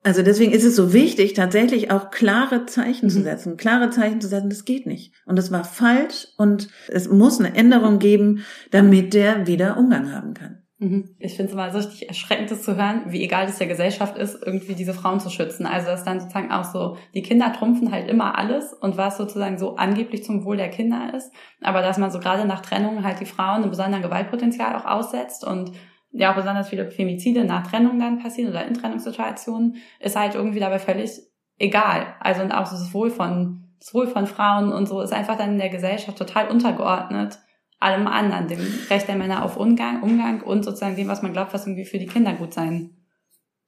also 0.04 0.24
deswegen 0.24 0.54
ist 0.54 0.64
es 0.64 0.76
so 0.76 0.94
wichtig, 0.94 1.34
tatsächlich 1.34 1.92
auch 1.92 2.10
klare 2.10 2.66
Zeichen 2.66 3.08
mhm. 3.08 3.12
zu 3.12 3.22
setzen. 3.22 3.58
Klare 3.58 3.90
Zeichen 3.90 4.22
zu 4.22 4.28
setzen, 4.28 4.50
das 4.50 4.66
geht 4.66 4.86
nicht. 4.86 5.14
Und 5.26 5.38
das 5.38 5.52
war 5.52 5.64
falsch 5.64 6.28
und 6.38 6.70
es 6.88 7.10
muss 7.10 7.40
eine 7.40 7.56
Änderung 7.56 8.00
geben, 8.00 8.44
damit 8.72 9.14
der 9.14 9.48
wieder 9.48 9.78
Umgang 9.78 10.14
haben 10.14 10.34
kann. 10.34 10.64
Mhm. 10.82 11.16
Ich 11.20 11.36
finde 11.36 11.50
es 11.50 11.54
immer 11.54 11.70
so 11.72 11.78
richtig 11.78 12.08
erschreckend, 12.08 12.52
das 12.52 12.64
zu 12.64 12.78
hören, 12.78 13.04
wie 13.08 13.22
egal 13.22 13.46
es 13.46 13.58
der 13.58 13.68
Gesellschaft 13.68 14.18
ist, 14.18 14.42
irgendwie 14.42 14.76
diese 14.76 14.94
Frauen 14.94 15.20
zu 15.20 15.30
schützen. 15.30 15.66
Also 15.66 15.88
dass 15.88 16.06
dann 16.06 16.22
sozusagen 16.22 16.52
auch 16.52 16.64
so, 16.64 16.96
die 17.14 17.22
Kinder 17.22 17.52
trumpfen 17.52 17.92
halt 17.92 18.10
immer 18.10 18.38
alles 18.38 18.74
und 18.74 18.96
was 18.96 19.18
sozusagen 19.18 19.58
so 19.58 19.76
angeblich 19.76 20.24
zum 20.24 20.46
Wohl 20.46 20.56
der 20.56 20.70
Kinder 20.70 21.14
ist, 21.14 21.34
aber 21.62 21.82
dass 21.82 21.98
man 21.98 22.12
so 22.12 22.20
gerade 22.20 22.46
nach 22.46 22.62
Trennung 22.62 23.04
halt 23.04 23.20
die 23.20 23.26
Frauen 23.26 23.62
einem 23.62 23.72
besonderen 23.72 24.04
Gewaltpotenzial 24.04 24.74
auch 24.78 24.86
aussetzt 24.86 25.46
und 25.46 25.74
ja 26.12 26.32
auch 26.32 26.38
besonders 26.38 26.70
viele 26.70 26.90
Femizide 26.90 27.44
nach 27.44 27.68
Trennung 27.68 28.00
dann 28.00 28.20
passieren 28.20 28.52
oder 28.52 28.66
in 28.66 28.74
Trennungssituationen, 28.74 29.76
ist 30.00 30.16
halt 30.16 30.36
irgendwie 30.36 30.62
dabei 30.62 30.80
völlig 30.80 31.12
egal. 31.58 32.16
Also 32.22 32.42
und 32.42 32.54
auch 32.54 32.70
das 32.70 32.94
Wohl 32.94 33.12
von, 33.12 33.66
das 33.80 33.94
Wohl 33.94 34.08
von 34.08 34.28
Frauen 34.28 34.72
und 34.72 34.88
so 34.88 35.02
ist 35.02 35.12
einfach 35.12 35.38
dann 35.38 35.52
in 35.52 35.60
der 35.60 35.70
Gesellschaft 35.70 36.18
total 36.18 36.48
untergeordnet 36.48 37.40
allem 37.80 38.08
anderen, 38.08 38.48
dem 38.48 38.60
Recht 38.90 39.08
der 39.08 39.16
Männer 39.16 39.44
auf 39.44 39.58
Umgang, 39.58 40.02
Umgang 40.02 40.42
und 40.42 40.64
sozusagen 40.64 40.96
dem, 40.96 41.08
was 41.08 41.22
man 41.22 41.34
glaubt, 41.34 41.54
was 41.54 41.66
irgendwie 41.66 41.86
für 41.86 42.00
die 42.00 42.08
Kinder 42.08 42.34
gut 42.34 42.54
sein 42.54 42.92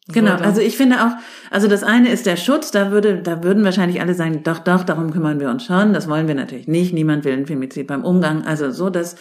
Genau, 0.07 0.33
also 0.33 0.61
ich 0.61 0.77
finde 0.77 1.05
auch, 1.05 1.11
also 1.51 1.67
das 1.67 1.83
eine 1.83 2.09
ist 2.09 2.25
der 2.25 2.35
Schutz, 2.35 2.71
da 2.71 2.91
würde, 2.91 3.21
da 3.21 3.43
würden 3.43 3.63
wahrscheinlich 3.63 4.01
alle 4.01 4.15
sagen, 4.15 4.41
doch, 4.43 4.59
doch, 4.59 4.83
darum 4.83 5.11
kümmern 5.11 5.39
wir 5.39 5.49
uns 5.49 5.63
schon, 5.63 5.93
das 5.93 6.09
wollen 6.09 6.27
wir 6.27 6.33
natürlich 6.33 6.67
nicht, 6.67 6.91
niemand 6.91 7.23
will 7.23 7.33
ein 7.33 7.45
Femizid 7.45 7.85
beim 7.85 8.03
Umgang, 8.03 8.43
also 8.43 8.71
so, 8.71 8.89
das 8.89 9.15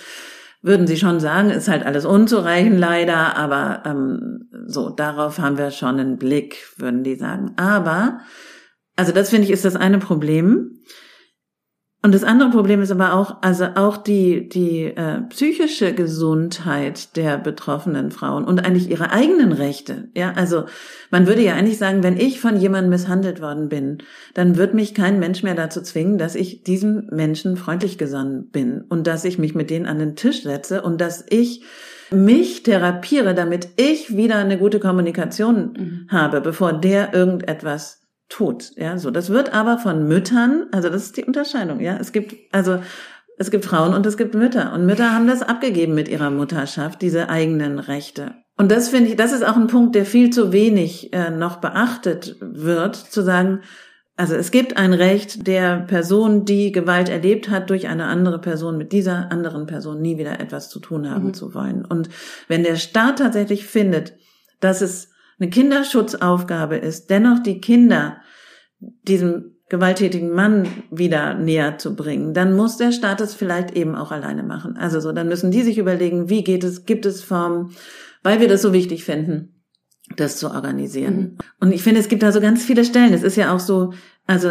würden 0.63 0.87
sie 0.87 0.97
schon 0.97 1.21
sagen, 1.21 1.51
ist 1.51 1.69
halt 1.69 1.85
alles 1.85 2.07
unzureichend 2.07 2.79
leider, 2.79 3.37
aber 3.37 3.83
ähm, 3.85 4.49
so, 4.67 4.91
darauf 4.91 5.39
haben 5.39 5.59
wir 5.59 5.71
schon 5.71 6.01
einen 6.01 6.19
Blick, 6.19 6.57
würden 6.77 7.03
die 7.03 7.17
sagen. 7.17 7.53
Aber, 7.57 8.21
also 8.95 9.13
das 9.13 9.31
finde 9.31 9.45
ich 9.45 9.51
ist 9.51 9.65
das 9.65 9.77
eine 9.77 9.99
Problem. 9.99 10.81
Und 12.03 12.15
das 12.15 12.25
andere 12.25 12.49
Problem 12.49 12.81
ist 12.81 12.91
aber 12.91 13.13
auch, 13.13 13.43
also 13.43 13.67
auch 13.75 13.99
die, 13.99 14.49
die 14.49 14.85
äh, 14.85 15.21
psychische 15.29 15.93
Gesundheit 15.93 17.15
der 17.17 17.37
betroffenen 17.37 18.11
Frauen 18.11 18.45
und 18.45 18.65
eigentlich 18.65 18.91
ihre 18.91 19.13
eigenen 19.13 19.53
Rechte. 19.53 20.09
Ja, 20.15 20.33
also 20.33 20.65
man 21.11 21.27
würde 21.27 21.43
ja 21.43 21.55
eigentlich 21.55 21.77
sagen, 21.77 22.03
wenn 22.03 22.17
ich 22.17 22.41
von 22.41 22.57
jemandem 22.57 22.89
misshandelt 22.89 23.43
worden 23.43 23.69
bin, 23.69 23.99
dann 24.33 24.57
wird 24.57 24.73
mich 24.73 24.95
kein 24.95 25.19
Mensch 25.19 25.43
mehr 25.43 25.55
dazu 25.55 25.83
zwingen, 25.83 26.17
dass 26.17 26.37
ich 26.37 26.63
diesem 26.63 27.07
Menschen 27.11 27.59
freundlich 27.59 27.99
gesonnen 27.99 28.49
bin 28.51 28.81
und 28.89 29.07
dass 29.07 29.27
ich 29.27 29.39
mich 29.39 29.55
mit 29.55 29.69
denen 29.69 29.85
an 29.85 29.99
den 29.99 30.17
Tisch 30.17 30.43
setze 30.43 30.81
und 30.81 31.03
dass 31.03 31.27
ich 31.29 31.65
mich 32.11 32.63
therapiere, 32.63 33.35
damit 33.35 33.69
ich 33.77 34.17
wieder 34.17 34.37
eine 34.37 34.57
gute 34.57 34.81
Kommunikation 34.81 35.73
mhm. 35.77 36.07
habe, 36.09 36.41
bevor 36.41 36.73
der 36.73 37.13
irgendetwas 37.13 38.00
tut. 38.31 38.73
Ja, 38.77 38.97
so. 38.97 39.11
Das 39.11 39.29
wird 39.29 39.53
aber 39.53 39.77
von 39.77 40.09
Müttern, 40.09 40.67
also 40.73 40.89
das 40.89 41.03
ist 41.03 41.19
die 41.19 41.25
Unterscheidung, 41.25 41.81
ja. 41.81 41.99
Es 42.01 42.13
gibt, 42.13 42.35
also, 42.53 42.79
es 43.37 43.51
gibt 43.51 43.67
Frauen 43.67 43.93
und 43.93 44.07
es 44.07 44.17
gibt 44.17 44.35
Mütter. 44.35 44.73
Und 44.73 44.87
Mütter 44.87 45.13
haben 45.13 45.27
das 45.27 45.43
abgegeben 45.43 45.95
mit 45.95 46.09
ihrer 46.09 46.31
Mutterschaft, 46.31 47.03
diese 47.03 47.29
eigenen 47.29 47.79
Rechte. 47.79 48.35
Und 48.57 48.71
das 48.71 48.89
finde 48.89 49.11
ich, 49.11 49.17
das 49.17 49.33
ist 49.33 49.47
auch 49.47 49.57
ein 49.57 49.67
Punkt, 49.67 49.95
der 49.95 50.07
viel 50.07 50.31
zu 50.31 50.53
wenig 50.53 51.13
äh, 51.13 51.31
noch 51.31 51.57
beachtet 51.57 52.37
wird, 52.41 52.97
zu 52.97 53.23
sagen, 53.23 53.61
Also 54.21 54.35
es 54.35 54.51
gibt 54.51 54.77
ein 54.77 54.93
Recht 54.93 55.47
der 55.47 55.79
Person, 55.79 56.45
die 56.45 56.73
Gewalt 56.73 57.09
erlebt 57.09 57.49
hat, 57.49 57.71
durch 57.71 57.89
eine 57.89 58.05
andere 58.05 58.39
Person 58.39 58.77
mit 58.77 58.93
dieser 58.93 59.33
anderen 59.33 59.65
Person 59.65 60.03
nie 60.03 60.19
wieder 60.19 60.41
etwas 60.41 60.69
zu 60.69 60.79
tun 60.79 61.09
haben 61.09 61.29
mhm. 61.29 61.35
zu 61.35 61.55
wollen. 61.55 61.87
Und 61.87 62.11
wenn 62.47 62.63
der 62.63 62.77
Staat 62.77 63.21
tatsächlich 63.21 63.65
findet, 63.65 64.13
dass 64.61 64.83
es 64.83 65.09
eine 65.41 65.51
Kinderschutzaufgabe 65.51 66.77
ist, 66.77 67.11
dennoch 67.11 67.41
die 67.41 67.61
Kinder 67.61 68.19
diesem 68.79 69.57
gewalttätigen 69.69 70.33
Mann 70.33 70.67
wieder 70.91 71.35
näher 71.35 71.79
zu 71.79 71.95
bringen, 71.95 72.35
dann 72.35 72.57
muss 72.57 72.77
der 72.77 72.93
Staat 72.93 73.21
es 73.21 73.35
vielleicht 73.35 73.77
eben 73.77 73.95
auch 73.95 74.11
alleine 74.11 74.43
machen. 74.43 74.77
Also 74.77 75.01
so, 75.01 75.13
dann 75.13 75.29
müssen 75.29 75.51
die 75.51 75.63
sich 75.63 75.79
überlegen, 75.79 76.29
wie 76.29 76.43
geht 76.43 76.65
es, 76.65 76.85
gibt 76.87 77.07
es 77.07 77.23
Formen, 77.23 77.71
weil 78.23 78.41
wir 78.41 78.49
das 78.49 78.63
so 78.63 78.73
wichtig 78.73 79.05
finden, 79.05 79.63
das 80.17 80.39
zu 80.39 80.51
organisieren. 80.51 81.17
Mhm. 81.17 81.39
Und 81.61 81.73
ich 81.73 81.83
finde, 81.83 82.01
es 82.01 82.09
gibt 82.09 82.23
da 82.23 82.33
so 82.33 82.41
ganz 82.41 82.65
viele 82.65 82.85
Stellen. 82.85 83.15
Es 83.15 83.23
ist 83.23 83.37
ja 83.37 83.55
auch 83.55 83.61
so, 83.61 83.93
also 84.27 84.51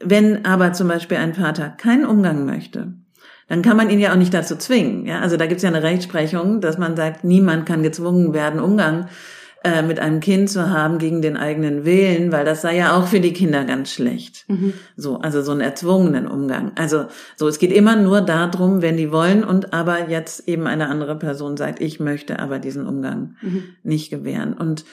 wenn 0.00 0.44
aber 0.44 0.72
zum 0.72 0.88
Beispiel 0.88 1.16
ein 1.18 1.34
Vater 1.34 1.70
keinen 1.70 2.04
Umgang 2.04 2.44
möchte, 2.44 2.94
dann 3.48 3.62
kann 3.62 3.76
man 3.76 3.88
ihn 3.88 4.00
ja 4.00 4.12
auch 4.12 4.18
nicht 4.18 4.34
dazu 4.34 4.56
zwingen. 4.56 5.06
Ja, 5.06 5.20
also 5.20 5.36
da 5.36 5.46
gibt 5.46 5.58
es 5.58 5.62
ja 5.62 5.68
eine 5.68 5.82
Rechtsprechung, 5.82 6.60
dass 6.60 6.76
man 6.76 6.96
sagt, 6.96 7.22
niemand 7.22 7.66
kann 7.66 7.82
gezwungen 7.82 8.34
werden, 8.34 8.58
Umgang 8.58 9.08
äh, 9.64 9.82
mit 9.82 9.98
einem 9.98 10.20
Kind 10.20 10.50
zu 10.50 10.68
haben 10.68 10.98
gegen 10.98 11.22
den 11.22 11.38
eigenen 11.38 11.86
Willen, 11.86 12.30
weil 12.32 12.44
das 12.44 12.60
sei 12.60 12.76
ja 12.76 12.96
auch 12.96 13.06
für 13.06 13.20
die 13.20 13.32
Kinder 13.32 13.64
ganz 13.64 13.90
schlecht. 13.90 14.44
Mhm. 14.46 14.74
So, 14.94 15.16
also 15.16 15.40
so 15.40 15.52
einen 15.52 15.62
erzwungenen 15.62 16.26
Umgang. 16.26 16.72
Also 16.76 17.06
so, 17.36 17.48
es 17.48 17.58
geht 17.58 17.72
immer 17.72 17.96
nur 17.96 18.20
darum, 18.20 18.82
wenn 18.82 18.98
die 18.98 19.10
wollen 19.10 19.42
und 19.42 19.72
aber 19.72 20.10
jetzt 20.10 20.48
eben 20.48 20.66
eine 20.66 20.88
andere 20.90 21.16
Person 21.18 21.56
sagt, 21.56 21.80
ich 21.80 21.98
möchte 21.98 22.40
aber 22.40 22.58
diesen 22.58 22.86
Umgang 22.86 23.36
mhm. 23.40 23.64
nicht 23.82 24.10
gewähren. 24.10 24.52
Und 24.52 24.84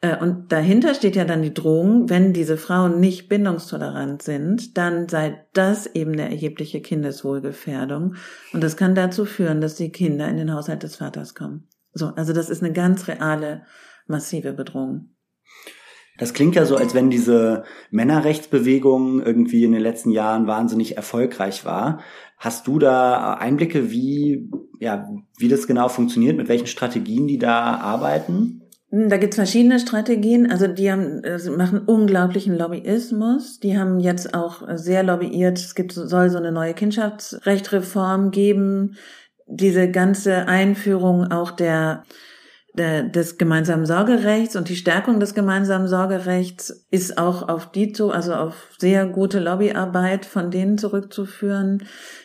äh, 0.00 0.16
und 0.16 0.52
dahinter 0.52 0.94
steht 0.94 1.16
ja 1.16 1.24
dann 1.24 1.42
die 1.42 1.52
Drohung, 1.52 2.08
wenn 2.08 2.32
diese 2.32 2.56
Frauen 2.56 3.00
nicht 3.00 3.28
bindungstolerant 3.28 4.22
sind, 4.22 4.78
dann 4.78 5.08
sei 5.08 5.44
das 5.52 5.86
eben 5.86 6.12
eine 6.12 6.30
erhebliche 6.30 6.80
Kindeswohlgefährdung. 6.80 8.14
Und 8.52 8.62
das 8.62 8.76
kann 8.76 8.94
dazu 8.94 9.24
führen, 9.24 9.60
dass 9.60 9.74
die 9.74 9.90
Kinder 9.90 10.28
in 10.28 10.36
den 10.36 10.54
Haushalt 10.54 10.84
des 10.84 10.96
Vaters 10.96 11.34
kommen. 11.34 11.66
So, 11.92 12.06
also 12.14 12.32
das 12.32 12.48
ist 12.48 12.62
eine 12.62 12.72
ganz 12.72 13.08
reale 13.08 13.62
massive 14.10 14.52
Bedrohung. 14.52 15.14
Das 16.18 16.34
klingt 16.34 16.54
ja 16.54 16.66
so, 16.66 16.76
als 16.76 16.94
wenn 16.94 17.08
diese 17.08 17.64
Männerrechtsbewegung 17.90 19.22
irgendwie 19.22 19.64
in 19.64 19.72
den 19.72 19.80
letzten 19.80 20.10
Jahren 20.10 20.46
wahnsinnig 20.46 20.98
erfolgreich 20.98 21.64
war. 21.64 22.00
Hast 22.36 22.66
du 22.66 22.78
da 22.78 23.34
Einblicke, 23.34 23.90
wie, 23.90 24.50
ja, 24.80 25.08
wie 25.38 25.48
das 25.48 25.66
genau 25.66 25.88
funktioniert, 25.88 26.36
mit 26.36 26.48
welchen 26.48 26.66
Strategien 26.66 27.26
die 27.26 27.38
da 27.38 27.76
arbeiten? 27.76 28.60
Da 28.90 29.16
gibt's 29.16 29.36
verschiedene 29.36 29.78
Strategien. 29.78 30.50
Also 30.50 30.66
die 30.66 30.90
haben, 30.90 31.22
also 31.24 31.56
machen 31.56 31.80
unglaublichen 31.86 32.58
Lobbyismus. 32.58 33.60
Die 33.60 33.78
haben 33.78 34.00
jetzt 34.00 34.34
auch 34.34 34.62
sehr 34.74 35.02
lobbyiert. 35.02 35.58
Es 35.58 35.74
gibt, 35.74 35.92
soll 35.92 36.28
so 36.28 36.38
eine 36.38 36.52
neue 36.52 36.74
Kindschaftsrechtreform 36.74 38.30
geben. 38.30 38.96
Diese 39.46 39.90
ganze 39.90 40.48
Einführung 40.48 41.30
auch 41.30 41.52
der 41.52 42.02
des 42.80 43.38
gemeinsamen 43.38 43.86
Sorgerechts 43.86 44.56
und 44.56 44.68
die 44.68 44.76
Stärkung 44.76 45.20
des 45.20 45.34
gemeinsamen 45.34 45.88
Sorgerechts 45.88 46.86
ist 46.90 47.18
auch 47.18 47.48
auf 47.48 47.70
die 47.70 47.92
zu, 47.92 48.10
also 48.10 48.34
auf 48.34 48.54
sehr 48.78 49.06
gute 49.06 49.38
Lobbyarbeit 49.38 50.26
von 50.26 50.50
denen 50.50 50.78
zurückzuführen. 50.78 51.84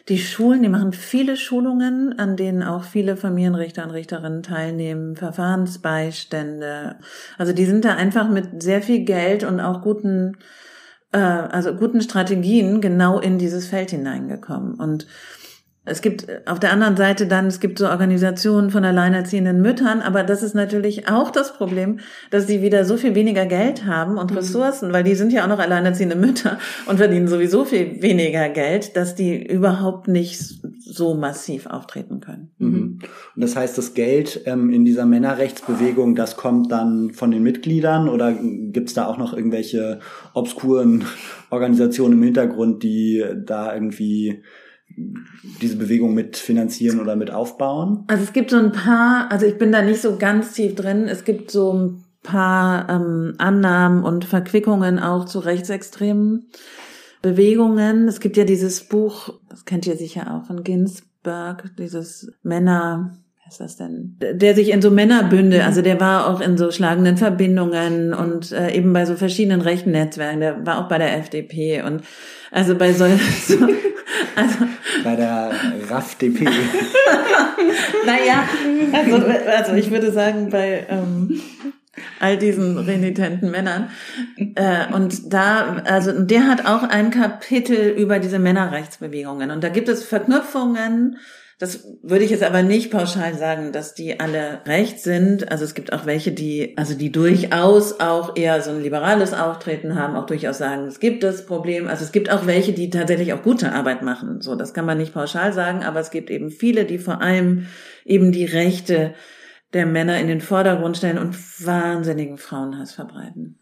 Die 0.10 0.18
Schulen, 0.18 0.64
die 0.64 0.70
machen 0.70 0.94
viele 0.94 1.38
Schulungen, 1.38 2.18
an 2.18 2.38
denen 2.38 2.64
auch 2.64 2.84
viele 2.84 3.18
Familienrichter 3.18 3.84
und 3.84 3.92
Richterinnen 3.92 4.44
teilnehmen, 4.44 5.16
Verfahrensbeistände. 5.16 6.98
Also 7.38 7.54
die 7.54 7.66
sind 7.66 7.86
da 7.86 7.96
einfach 7.96 8.30
mit 8.30 8.64
sehr 8.64 8.82
viel 8.82 9.06
Geld 9.06 9.44
und 9.44 9.60
auch 9.60 9.82
guten, 9.82 10.38
äh, 11.12 11.18
also 11.18 11.74
guten 11.76 12.02
Strategien 12.02 12.82
genau 12.82 13.20
in 13.20 13.38
dieses 13.38 13.68
Feld 13.68 13.92
hineingekommen 13.92 14.76
und 14.76 15.08
es 15.86 16.02
gibt 16.02 16.28
auf 16.48 16.60
der 16.60 16.72
anderen 16.72 16.98
Seite 16.98 17.28
dann, 17.28 17.46
es 17.46 17.60
gibt 17.60 17.78
so 17.78 17.88
Organisationen 17.88 18.72
von 18.72 18.84
alleinerziehenden 18.84 19.62
Müttern, 19.62 20.02
aber 20.02 20.24
das 20.24 20.42
ist 20.42 20.56
natürlich 20.56 21.08
auch 21.08 21.30
das 21.30 21.54
Problem, 21.54 22.00
dass 22.32 22.48
sie 22.48 22.64
wieder 22.64 22.86
so 22.86 22.98
viel 22.98 23.14
weniger 23.14 23.46
Geld 23.46 23.86
haben 23.86 24.18
und 24.18 24.32
mhm. 24.32 24.38
Ressourcen, 24.38 24.94
weil 24.94 25.04
die 25.04 25.14
sind 25.14 25.32
ja 25.32 25.44
auch 25.44 25.48
noch 25.48 25.60
alleinerziehende 25.60 26.16
Mütter 26.16 26.58
und 26.88 26.98
verdienen 26.98 27.28
sowieso 27.28 27.66
viel 27.66 28.02
weniger 28.02 28.50
Geld, 28.50 28.98
dass 28.98 29.14
die 29.14 29.46
überhaupt 29.46 30.08
nicht 30.08 30.40
so 30.40 31.14
massiv 31.14 31.68
auftreten 31.68 32.20
können. 32.20 32.50
Mhm. 32.58 33.00
Und 33.36 33.42
das 33.42 33.56
heißt, 33.56 33.78
das 33.78 33.94
Geld 33.94 34.42
ähm, 34.46 34.72
in 34.72 34.86
dieser 34.86 35.06
Männerrechtsbewegung, 35.06 36.16
das 36.16 36.36
kommt 36.36 36.72
dann 36.72 37.12
von 37.12 37.30
den 37.30 37.44
Mitgliedern 37.44 38.10
oder 38.10 38.34
gibt 38.34 38.90
es 38.90 38.96
da 38.96 39.06
auch 39.06 39.20
noch 39.20 39.34
irgendwelche 39.34 40.00
obskuren 40.34 41.06
Organisationen 41.52 42.14
im 42.14 42.24
Hintergrund, 42.24 42.82
die 42.82 43.24
da 43.46 43.74
irgendwie 43.74 44.42
diese 45.62 45.78
Bewegung 45.78 46.14
mit 46.14 46.38
finanzieren 46.38 47.00
oder 47.00 47.16
mit 47.16 47.32
aufbauen? 47.32 48.04
Also 48.08 48.24
es 48.24 48.34
gibt 48.34 48.52
so 48.52 48.58
ein 48.58 48.72
paar, 48.72 49.32
also 49.32 49.46
ich 49.46 49.58
bin 49.58 49.72
da 49.72 49.82
nicht 49.82 50.02
so 50.02 50.18
ganz 50.18 50.54
tief 50.54 50.76
drin. 50.76 51.08
Es 51.08 51.26
gibt 51.26 51.52
so 51.52 51.74
ein 51.74 52.04
paar 52.24 52.90
ähm, 52.90 53.36
Annahmen 53.38 54.04
und 54.04 54.26
Verquickungen 54.26 55.00
auch 55.00 55.26
zu 55.26 55.40
rechtsextremen 55.40 56.48
Bewegungen. 57.22 58.08
Es 58.08 58.20
gibt 58.20 58.38
ja 58.38 58.44
dieses 58.44 58.84
Buch, 58.84 59.40
das 59.50 59.66
kennt 59.66 59.88
ihr 59.88 59.98
sicher 59.98 60.34
auch 60.34 60.46
von 60.46 60.64
Ginsberg, 60.64 61.76
dieses 61.78 62.32
Männer, 62.44 63.18
ist 63.48 63.60
das 63.60 63.78
denn? 63.78 64.18
Der 64.20 64.56
sich 64.56 64.72
in 64.72 64.82
so 64.82 64.90
Männerbünde, 64.90 65.64
also 65.64 65.82
der 65.82 66.00
war 66.00 66.28
auch 66.28 66.42
in 66.42 66.58
so 66.58 66.72
schlagenden 66.72 67.18
Verbindungen 67.18 68.14
und 68.14 68.52
äh, 68.52 68.72
eben 68.72 68.92
bei 68.92 69.06
so 69.06 69.16
verschiedenen 69.16 69.62
rechten 69.62 69.92
Netzwerken, 69.92 70.40
der 70.40 70.66
war 70.66 70.84
auch 70.84 70.88
bei 70.88 70.98
der 70.98 71.18
FDP 71.18 71.84
und 71.84 72.04
also 72.52 72.76
bei 72.76 72.94
so, 72.94 73.06
so 73.48 73.68
also 74.36 74.58
bei 75.04 75.16
der 75.16 75.52
RAF-DP. 75.90 76.44
naja, 78.06 78.50
also, 78.92 79.26
also 79.56 79.74
ich 79.74 79.92
würde 79.92 80.12
sagen, 80.12 80.50
bei 80.50 80.86
ähm, 80.90 81.40
all 82.20 82.38
diesen 82.38 82.78
renitenten 82.78 83.52
Männern. 83.52 83.90
Äh, 84.56 84.92
und 84.94 85.34
da, 85.34 85.84
also 85.86 86.12
der 86.24 86.48
hat 86.48 86.66
auch 86.66 86.84
ein 86.84 87.12
Kapitel 87.12 87.90
über 87.90 88.20
diese 88.20 88.40
Männerrechtsbewegungen. 88.40 89.52
Und 89.52 89.64
da 89.64 89.70
gibt 89.70 89.90
es 89.90 90.04
Verknüpfungen 90.04 91.18
das 91.58 91.88
würde 92.04 92.26
ich 92.26 92.32
jetzt 92.32 92.44
aber 92.44 92.64
nicht 92.64 92.92
pauschal 92.92 93.34
sagen, 93.36 93.72
dass 93.72 93.94
die 93.94 94.20
alle 94.20 94.60
recht 94.66 95.00
sind. 95.00 95.50
Also 95.50 95.64
es 95.64 95.74
gibt 95.74 95.94
auch 95.94 96.06
welche, 96.06 96.34
die, 96.34 96.78
also 96.78 96.96
die 96.96 97.14
durchaus 97.14 98.02
auch 98.02 98.36
eher 98.36 98.62
so 98.62 98.72
ein 98.72 98.82
liberales 98.82 99.34
Auftreten 99.34 99.96
haben, 99.96 100.18
auch 100.18 100.26
durchaus 100.26 100.58
sagen, 100.58 100.86
es 100.86 101.00
gibt 101.00 101.24
das 101.24 101.46
Problem. 101.46 101.88
Also 101.88 102.04
es 102.04 102.12
gibt 102.12 102.30
auch 102.30 102.46
welche, 102.46 102.74
die 102.74 102.90
tatsächlich 102.90 103.32
auch 103.32 103.42
gute 103.42 103.72
Arbeit 103.72 104.02
machen. 104.02 104.42
So, 104.42 104.56
das 104.56 104.74
kann 104.74 104.86
man 104.86 104.98
nicht 104.98 105.14
pauschal 105.14 105.54
sagen, 105.54 105.84
aber 105.84 106.02
es 106.02 106.12
gibt 106.12 106.30
eben 106.30 106.50
viele, 106.50 106.84
die 106.84 106.98
vor 106.98 107.22
allem 107.22 107.68
eben 108.04 108.34
die 108.34 108.46
Rechte 108.46 109.14
der 109.74 109.86
Männer 109.86 110.20
in 110.20 110.28
den 110.28 110.42
Vordergrund 110.42 110.98
stellen 110.98 111.18
und 111.18 111.36
wahnsinnigen 111.66 112.38
Frauenhass 112.38 112.92
verbreiten. 112.92 113.60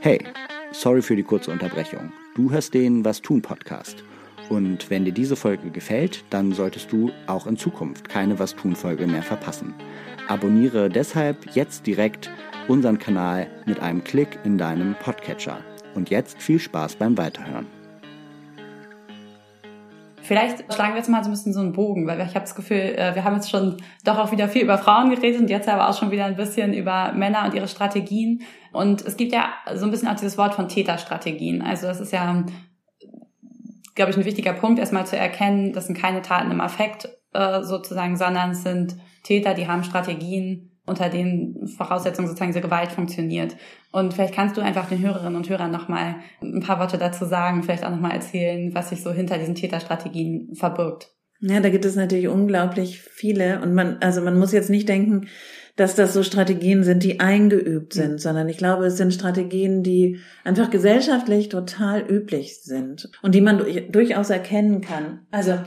Hey, 0.00 0.24
sorry 0.72 1.02
für 1.02 1.16
die 1.16 1.22
kurze 1.22 1.50
Unterbrechung. 1.50 2.12
Du 2.34 2.50
hörst 2.50 2.72
den 2.72 3.04
Was 3.04 3.20
tun 3.20 3.42
Podcast. 3.42 4.02
Und 4.48 4.90
wenn 4.90 5.04
dir 5.04 5.12
diese 5.12 5.34
Folge 5.34 5.70
gefällt, 5.70 6.24
dann 6.30 6.52
solltest 6.52 6.92
du 6.92 7.10
auch 7.26 7.46
in 7.46 7.56
Zukunft 7.56 8.08
keine 8.08 8.38
Was 8.38 8.54
tun 8.54 8.76
Folge 8.76 9.06
mehr 9.06 9.22
verpassen. 9.22 9.74
Abonniere 10.28 10.88
deshalb 10.88 11.54
jetzt 11.54 11.86
direkt 11.86 12.30
unseren 12.68 12.98
Kanal 12.98 13.48
mit 13.64 13.80
einem 13.80 14.04
Klick 14.04 14.38
in 14.44 14.58
deinem 14.58 14.94
Podcatcher. 14.94 15.58
Und 15.94 16.10
jetzt 16.10 16.40
viel 16.40 16.58
Spaß 16.58 16.96
beim 16.96 17.16
Weiterhören. 17.18 17.66
Vielleicht 20.22 20.72
schlagen 20.74 20.94
wir 20.94 20.98
jetzt 20.98 21.08
mal 21.08 21.22
so 21.22 21.30
ein 21.30 21.32
bisschen 21.32 21.52
so 21.52 21.60
einen 21.60 21.72
Bogen, 21.72 22.06
weil 22.08 22.20
ich 22.20 22.34
habe 22.34 22.40
das 22.40 22.56
Gefühl, 22.56 22.76
äh, 22.76 23.14
wir 23.14 23.22
haben 23.22 23.36
jetzt 23.36 23.48
schon 23.48 23.76
doch 24.04 24.18
auch 24.18 24.32
wieder 24.32 24.48
viel 24.48 24.62
über 24.62 24.76
Frauen 24.76 25.10
geredet 25.10 25.40
und 25.40 25.48
jetzt 25.48 25.68
aber 25.68 25.88
auch 25.88 25.96
schon 25.96 26.10
wieder 26.10 26.24
ein 26.24 26.34
bisschen 26.34 26.74
über 26.74 27.12
Männer 27.12 27.44
und 27.44 27.54
ihre 27.54 27.68
Strategien. 27.68 28.42
Und 28.72 29.02
es 29.02 29.16
gibt 29.16 29.32
ja 29.32 29.50
so 29.74 29.84
ein 29.84 29.92
bisschen 29.92 30.08
auch 30.08 30.16
dieses 30.16 30.36
Wort 30.36 30.54
von 30.54 30.68
Täterstrategien. 30.68 31.62
Also 31.62 31.86
das 31.86 32.00
ist 32.00 32.12
ja 32.12 32.44
glaube 33.96 34.12
ich, 34.12 34.16
ein 34.16 34.24
wichtiger 34.24 34.52
Punkt, 34.52 34.78
erstmal 34.78 35.06
zu 35.06 35.16
erkennen, 35.16 35.72
das 35.72 35.86
sind 35.86 35.98
keine 35.98 36.22
Taten 36.22 36.52
im 36.52 36.60
Affekt 36.60 37.08
äh, 37.32 37.62
sozusagen, 37.62 38.16
sondern 38.16 38.52
es 38.52 38.62
sind 38.62 38.96
Täter, 39.24 39.54
die 39.54 39.66
haben 39.66 39.82
Strategien, 39.82 40.70
unter 40.86 41.08
denen 41.08 41.66
Voraussetzungen 41.66 42.28
sozusagen 42.28 42.52
diese 42.52 42.60
Gewalt 42.60 42.92
funktioniert. 42.92 43.56
Und 43.90 44.14
vielleicht 44.14 44.34
kannst 44.34 44.56
du 44.56 44.60
einfach 44.60 44.88
den 44.88 45.02
Hörerinnen 45.02 45.34
und 45.34 45.48
Hörern 45.48 45.72
nochmal 45.72 46.16
ein 46.40 46.60
paar 46.60 46.78
Worte 46.78 46.98
dazu 46.98 47.24
sagen, 47.24 47.64
vielleicht 47.64 47.84
auch 47.84 47.90
nochmal 47.90 48.12
erzählen, 48.12 48.72
was 48.72 48.90
sich 48.90 49.02
so 49.02 49.10
hinter 49.10 49.38
diesen 49.38 49.56
Täterstrategien 49.56 50.54
verbirgt. 50.54 51.08
Ja, 51.40 51.60
da 51.60 51.70
gibt 51.70 51.84
es 51.84 51.96
natürlich 51.96 52.28
unglaublich 52.28 53.00
viele 53.00 53.60
und 53.60 53.74
man, 53.74 53.98
also 54.00 54.22
man 54.22 54.38
muss 54.38 54.52
jetzt 54.52 54.70
nicht 54.70 54.88
denken, 54.88 55.28
dass 55.76 55.94
das 55.94 56.14
so 56.14 56.22
Strategien 56.22 56.84
sind, 56.84 57.02
die 57.02 57.20
eingeübt 57.20 57.92
sind, 57.92 58.20
sondern 58.20 58.48
ich 58.48 58.56
glaube, 58.56 58.86
es 58.86 58.96
sind 58.96 59.12
Strategien, 59.12 59.82
die 59.82 60.20
einfach 60.42 60.70
gesellschaftlich 60.70 61.50
total 61.50 62.00
üblich 62.00 62.62
sind 62.62 63.10
und 63.22 63.34
die 63.34 63.42
man 63.42 63.62
durchaus 63.90 64.30
erkennen 64.30 64.80
kann. 64.80 65.26
Also 65.30 65.58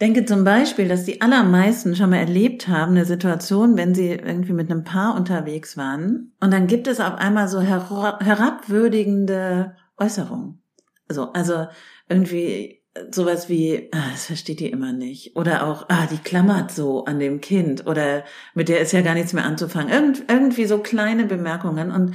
denke 0.00 0.24
zum 0.24 0.44
Beispiel, 0.44 0.88
dass 0.88 1.04
die 1.04 1.20
allermeisten 1.20 1.96
schon 1.96 2.10
mal 2.10 2.18
erlebt 2.18 2.68
haben, 2.68 2.92
eine 2.92 3.04
Situation, 3.04 3.76
wenn 3.76 3.94
sie 3.94 4.10
irgendwie 4.10 4.52
mit 4.52 4.70
einem 4.70 4.84
Paar 4.84 5.16
unterwegs 5.16 5.76
waren 5.76 6.32
und 6.40 6.52
dann 6.52 6.66
gibt 6.66 6.86
es 6.86 7.00
auf 7.00 7.14
einmal 7.14 7.48
so 7.48 7.60
herabwürdigende 7.60 9.74
Äußerungen. 9.96 10.62
Also, 11.08 11.32
also 11.32 11.66
irgendwie 12.08 12.81
sowas 13.10 13.48
wie, 13.48 13.88
ah, 13.92 14.10
das 14.12 14.26
versteht 14.26 14.60
die 14.60 14.70
immer 14.70 14.92
nicht. 14.92 15.36
Oder 15.36 15.66
auch, 15.66 15.86
ah, 15.88 16.06
die 16.10 16.18
klammert 16.18 16.70
so 16.72 17.04
an 17.04 17.18
dem 17.18 17.40
Kind 17.40 17.86
oder 17.86 18.24
mit 18.54 18.68
der 18.68 18.80
ist 18.80 18.92
ja 18.92 19.00
gar 19.00 19.14
nichts 19.14 19.32
mehr 19.32 19.44
anzufangen. 19.44 19.92
Irgend, 19.92 20.24
irgendwie 20.28 20.66
so 20.66 20.78
kleine 20.78 21.24
Bemerkungen 21.24 21.90
und 21.90 22.14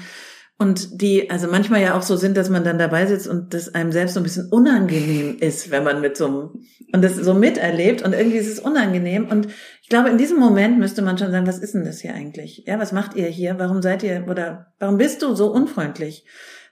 und 0.60 1.04
die 1.04 1.30
also 1.30 1.48
manchmal 1.48 1.84
ja 1.84 1.96
auch 1.96 2.02
so 2.02 2.16
sind, 2.16 2.36
dass 2.36 2.50
man 2.50 2.64
dann 2.64 2.80
dabei 2.80 3.06
sitzt 3.06 3.28
und 3.28 3.54
das 3.54 3.76
einem 3.76 3.92
selbst 3.92 4.16
so 4.16 4.20
ein 4.20 4.24
bisschen 4.24 4.50
unangenehm 4.50 5.38
ist, 5.40 5.70
wenn 5.70 5.84
man 5.84 6.02
mit 6.02 6.18
so 6.18 6.26
einem 6.26 6.50
und 6.94 7.04
das 7.04 7.16
so 7.16 7.36
miterlebt 7.36 8.02
und 8.02 8.14
irgendwie 8.14 8.38
ist 8.38 8.52
es 8.52 8.60
unangenehm 8.60 9.28
und 9.28 9.50
ich 9.84 9.90
glaube, 9.90 10.10
in 10.10 10.18
diesem 10.18 10.40
Moment 10.40 10.80
müsste 10.80 11.04
man 11.04 11.18
schon 11.18 11.32
sagen, 11.32 11.46
was 11.46 11.60
ist 11.60 11.76
denn 11.76 11.86
das 11.86 12.02
hier 12.02 12.14
eigentlich? 12.14 12.64
Ja, 12.66 12.80
was 12.80 12.92
macht 12.92 13.16
ihr 13.16 13.28
hier? 13.28 13.60
Warum 13.60 13.84
seid 13.84 14.02
ihr 14.02 14.26
oder 14.28 14.74
warum 14.80 14.98
bist 14.98 15.22
du 15.22 15.36
so 15.36 15.52
unfreundlich? 15.52 16.26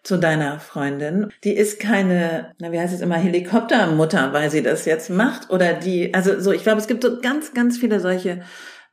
Zu 0.06 0.18
deiner 0.18 0.60
Freundin. 0.60 1.32
Die 1.44 1.56
ist 1.56 1.80
keine, 1.80 2.54
na 2.60 2.72
wie 2.72 2.80
heißt 2.80 2.94
es 2.94 3.02
immer, 3.02 3.16
Helikoptermutter, 3.16 4.34
weil 4.34 4.52
sie 4.52 4.62
das 4.62 4.86
jetzt 4.86 5.10
macht 5.10 5.50
oder 5.50 5.74
die, 5.74 6.14
also 6.14 6.40
so, 6.40 6.52
ich 6.52 6.62
glaube, 6.62 6.80
es 6.80 6.88
gibt 6.88 7.04
so 7.04 7.20
ganz, 7.20 7.54
ganz 7.54 7.80
viele 7.80 8.00
solche 8.00 8.42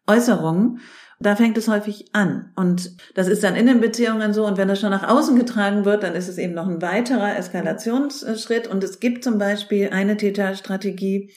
Äußerungen. 0.07 0.81
Da 1.20 1.37
fängt 1.37 1.59
es 1.59 1.68
häufig 1.68 2.07
an. 2.14 2.51
Und 2.57 2.96
das 3.14 3.29
ist 3.29 3.44
dann 3.44 3.55
in 3.55 3.66
den 3.66 3.81
Beziehungen 3.81 4.33
so. 4.33 4.46
Und 4.46 4.57
wenn 4.57 4.68
das 4.68 4.81
schon 4.81 4.90
nach 4.90 5.07
außen 5.09 5.37
getragen 5.37 5.85
wird, 5.85 6.03
dann 6.03 6.14
ist 6.14 6.29
es 6.29 6.38
eben 6.38 6.55
noch 6.55 6.66
ein 6.66 6.83
weiterer 6.83 7.37
Eskalationsschritt. 7.37 8.66
Und 8.66 8.83
es 8.83 8.98
gibt 8.98 9.22
zum 9.22 9.38
Beispiel 9.38 9.90
eine 9.90 10.16
Täterstrategie, 10.16 11.31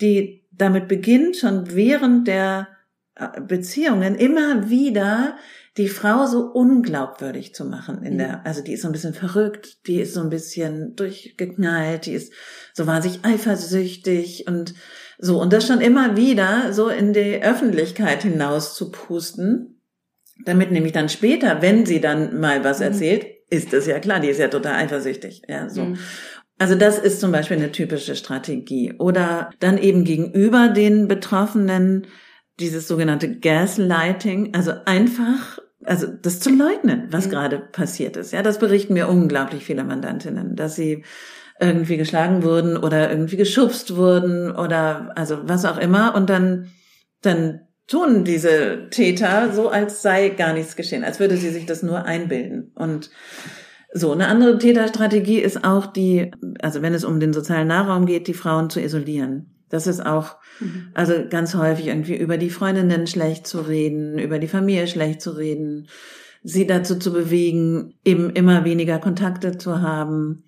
die 0.00 0.46
damit 0.50 0.88
beginnt, 0.88 1.36
schon 1.36 1.74
während 1.74 2.26
der 2.26 2.68
äh, 3.16 3.40
Beziehungen 3.40 4.14
immer 4.14 4.70
wieder 4.70 5.36
die 5.76 5.88
Frau 5.88 6.26
so 6.26 6.52
unglaubwürdig 6.52 7.54
zu 7.54 7.64
machen 7.64 8.02
in 8.04 8.16
der, 8.18 8.28
mhm. 8.28 8.40
also 8.44 8.62
die 8.62 8.72
ist 8.72 8.82
so 8.82 8.88
ein 8.88 8.92
bisschen 8.92 9.14
verrückt, 9.14 9.86
die 9.86 10.00
ist 10.00 10.14
so 10.14 10.20
ein 10.20 10.30
bisschen 10.30 10.94
durchgeknallt, 10.94 12.06
die 12.06 12.12
ist 12.12 12.32
so 12.72 12.86
wahnsinnig 12.86 13.24
eifersüchtig 13.24 14.46
und 14.46 14.74
so, 15.18 15.40
und 15.40 15.52
das 15.52 15.66
schon 15.66 15.80
immer 15.80 16.16
wieder 16.16 16.72
so 16.72 16.88
in 16.88 17.12
die 17.12 17.42
Öffentlichkeit 17.42 18.22
hinaus 18.22 18.74
zu 18.74 18.90
pusten, 18.90 19.80
damit 20.44 20.70
nämlich 20.70 20.92
dann 20.92 21.08
später, 21.08 21.62
wenn 21.62 21.86
sie 21.86 22.00
dann 22.00 22.38
mal 22.38 22.62
was 22.64 22.78
mhm. 22.78 22.86
erzählt, 22.86 23.26
ist 23.50 23.72
das 23.72 23.86
ja 23.86 23.98
klar, 23.98 24.20
die 24.20 24.28
ist 24.28 24.40
ja 24.40 24.48
total 24.48 24.74
eifersüchtig, 24.74 25.42
ja, 25.48 25.68
so. 25.68 25.82
Mhm. 25.82 25.98
Also 26.58 26.76
das 26.76 26.98
ist 26.98 27.20
zum 27.20 27.32
Beispiel 27.32 27.56
eine 27.56 27.72
typische 27.72 28.14
Strategie. 28.14 28.94
Oder 28.98 29.50
dann 29.58 29.76
eben 29.76 30.04
gegenüber 30.04 30.68
den 30.68 31.08
Betroffenen 31.08 32.06
dieses 32.60 32.86
sogenannte 32.86 33.38
Gaslighting, 33.38 34.54
also 34.54 34.72
einfach 34.84 35.58
also 35.86 36.06
das 36.06 36.40
zu 36.40 36.50
leugnen, 36.50 37.08
was 37.10 37.26
mhm. 37.26 37.30
gerade 37.30 37.58
passiert 37.58 38.16
ist. 38.16 38.32
Ja, 38.32 38.42
das 38.42 38.58
berichten 38.58 38.94
mir 38.94 39.08
unglaublich 39.08 39.64
viele 39.64 39.84
Mandantinnen, 39.84 40.56
dass 40.56 40.76
sie 40.76 41.04
irgendwie 41.60 41.96
geschlagen 41.96 42.42
wurden 42.42 42.76
oder 42.76 43.10
irgendwie 43.10 43.36
geschubst 43.36 43.96
wurden 43.96 44.50
oder 44.50 45.12
also 45.14 45.38
was 45.44 45.64
auch 45.64 45.78
immer 45.78 46.14
und 46.14 46.28
dann 46.28 46.70
dann 47.22 47.60
tun 47.86 48.24
diese 48.24 48.88
Täter 48.90 49.52
so, 49.52 49.68
als 49.68 50.02
sei 50.02 50.30
gar 50.30 50.52
nichts 50.52 50.74
geschehen, 50.74 51.04
als 51.04 51.20
würde 51.20 51.36
sie 51.36 51.50
sich 51.50 51.66
das 51.66 51.82
nur 51.82 52.04
einbilden 52.04 52.72
und 52.74 53.10
so, 53.96 54.10
eine 54.10 54.26
andere 54.26 54.58
Täterstrategie 54.58 55.38
ist 55.38 55.64
auch 55.64 55.86
die, 55.86 56.32
also 56.60 56.82
wenn 56.82 56.94
es 56.94 57.04
um 57.04 57.20
den 57.20 57.32
sozialen 57.32 57.68
Nahraum 57.68 58.06
geht, 58.06 58.26
die 58.26 58.34
Frauen 58.34 58.68
zu 58.68 58.80
isolieren. 58.80 59.53
Das 59.74 59.88
ist 59.88 60.06
auch, 60.06 60.36
mhm. 60.60 60.92
also 60.94 61.14
ganz 61.28 61.54
häufig 61.56 61.88
irgendwie 61.88 62.16
über 62.16 62.38
die 62.38 62.50
Freundinnen 62.50 63.08
schlecht 63.08 63.46
zu 63.46 63.60
reden, 63.60 64.20
über 64.20 64.38
die 64.38 64.46
Familie 64.46 64.86
schlecht 64.86 65.20
zu 65.20 65.32
reden, 65.32 65.88
sie 66.44 66.64
dazu 66.64 66.96
zu 66.96 67.12
bewegen, 67.12 67.94
eben 68.04 68.30
immer 68.30 68.64
weniger 68.64 69.00
Kontakte 69.00 69.58
zu 69.58 69.82
haben. 69.82 70.44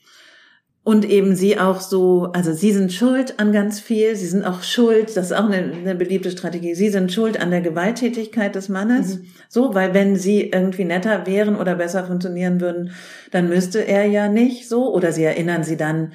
Und 0.85 1.05
eben 1.05 1.35
sie 1.35 1.59
auch 1.59 1.81
so, 1.81 2.31
also 2.35 2.53
sie 2.53 2.71
sind 2.71 2.93
schuld 2.93 3.41
an 3.41 3.51
ganz 3.51 3.81
viel, 3.81 4.15
sie 4.15 4.29
sind 4.29 4.45
auch 4.45 4.63
schuld, 4.63 5.17
das 5.17 5.27
ist 5.27 5.33
auch 5.33 5.51
eine, 5.51 5.73
eine 5.73 5.97
beliebte 5.97 6.31
Strategie, 6.31 6.77
sie 6.77 6.91
sind 6.91 7.13
schuld 7.13 7.41
an 7.41 7.51
der 7.51 7.61
Gewalttätigkeit 7.61 8.55
des 8.55 8.69
Mannes, 8.69 9.17
mhm. 9.17 9.27
so, 9.49 9.75
weil 9.75 9.93
wenn 9.95 10.15
sie 10.15 10.43
irgendwie 10.43 10.85
netter 10.85 11.27
wären 11.27 11.57
oder 11.57 11.75
besser 11.75 12.05
funktionieren 12.05 12.61
würden, 12.61 12.93
dann 13.33 13.49
müsste 13.49 13.81
er 13.81 14.05
ja 14.05 14.29
nicht 14.29 14.69
so, 14.69 14.95
oder 14.95 15.11
sie 15.11 15.25
erinnern 15.25 15.65
sie 15.65 15.77
dann, 15.77 16.13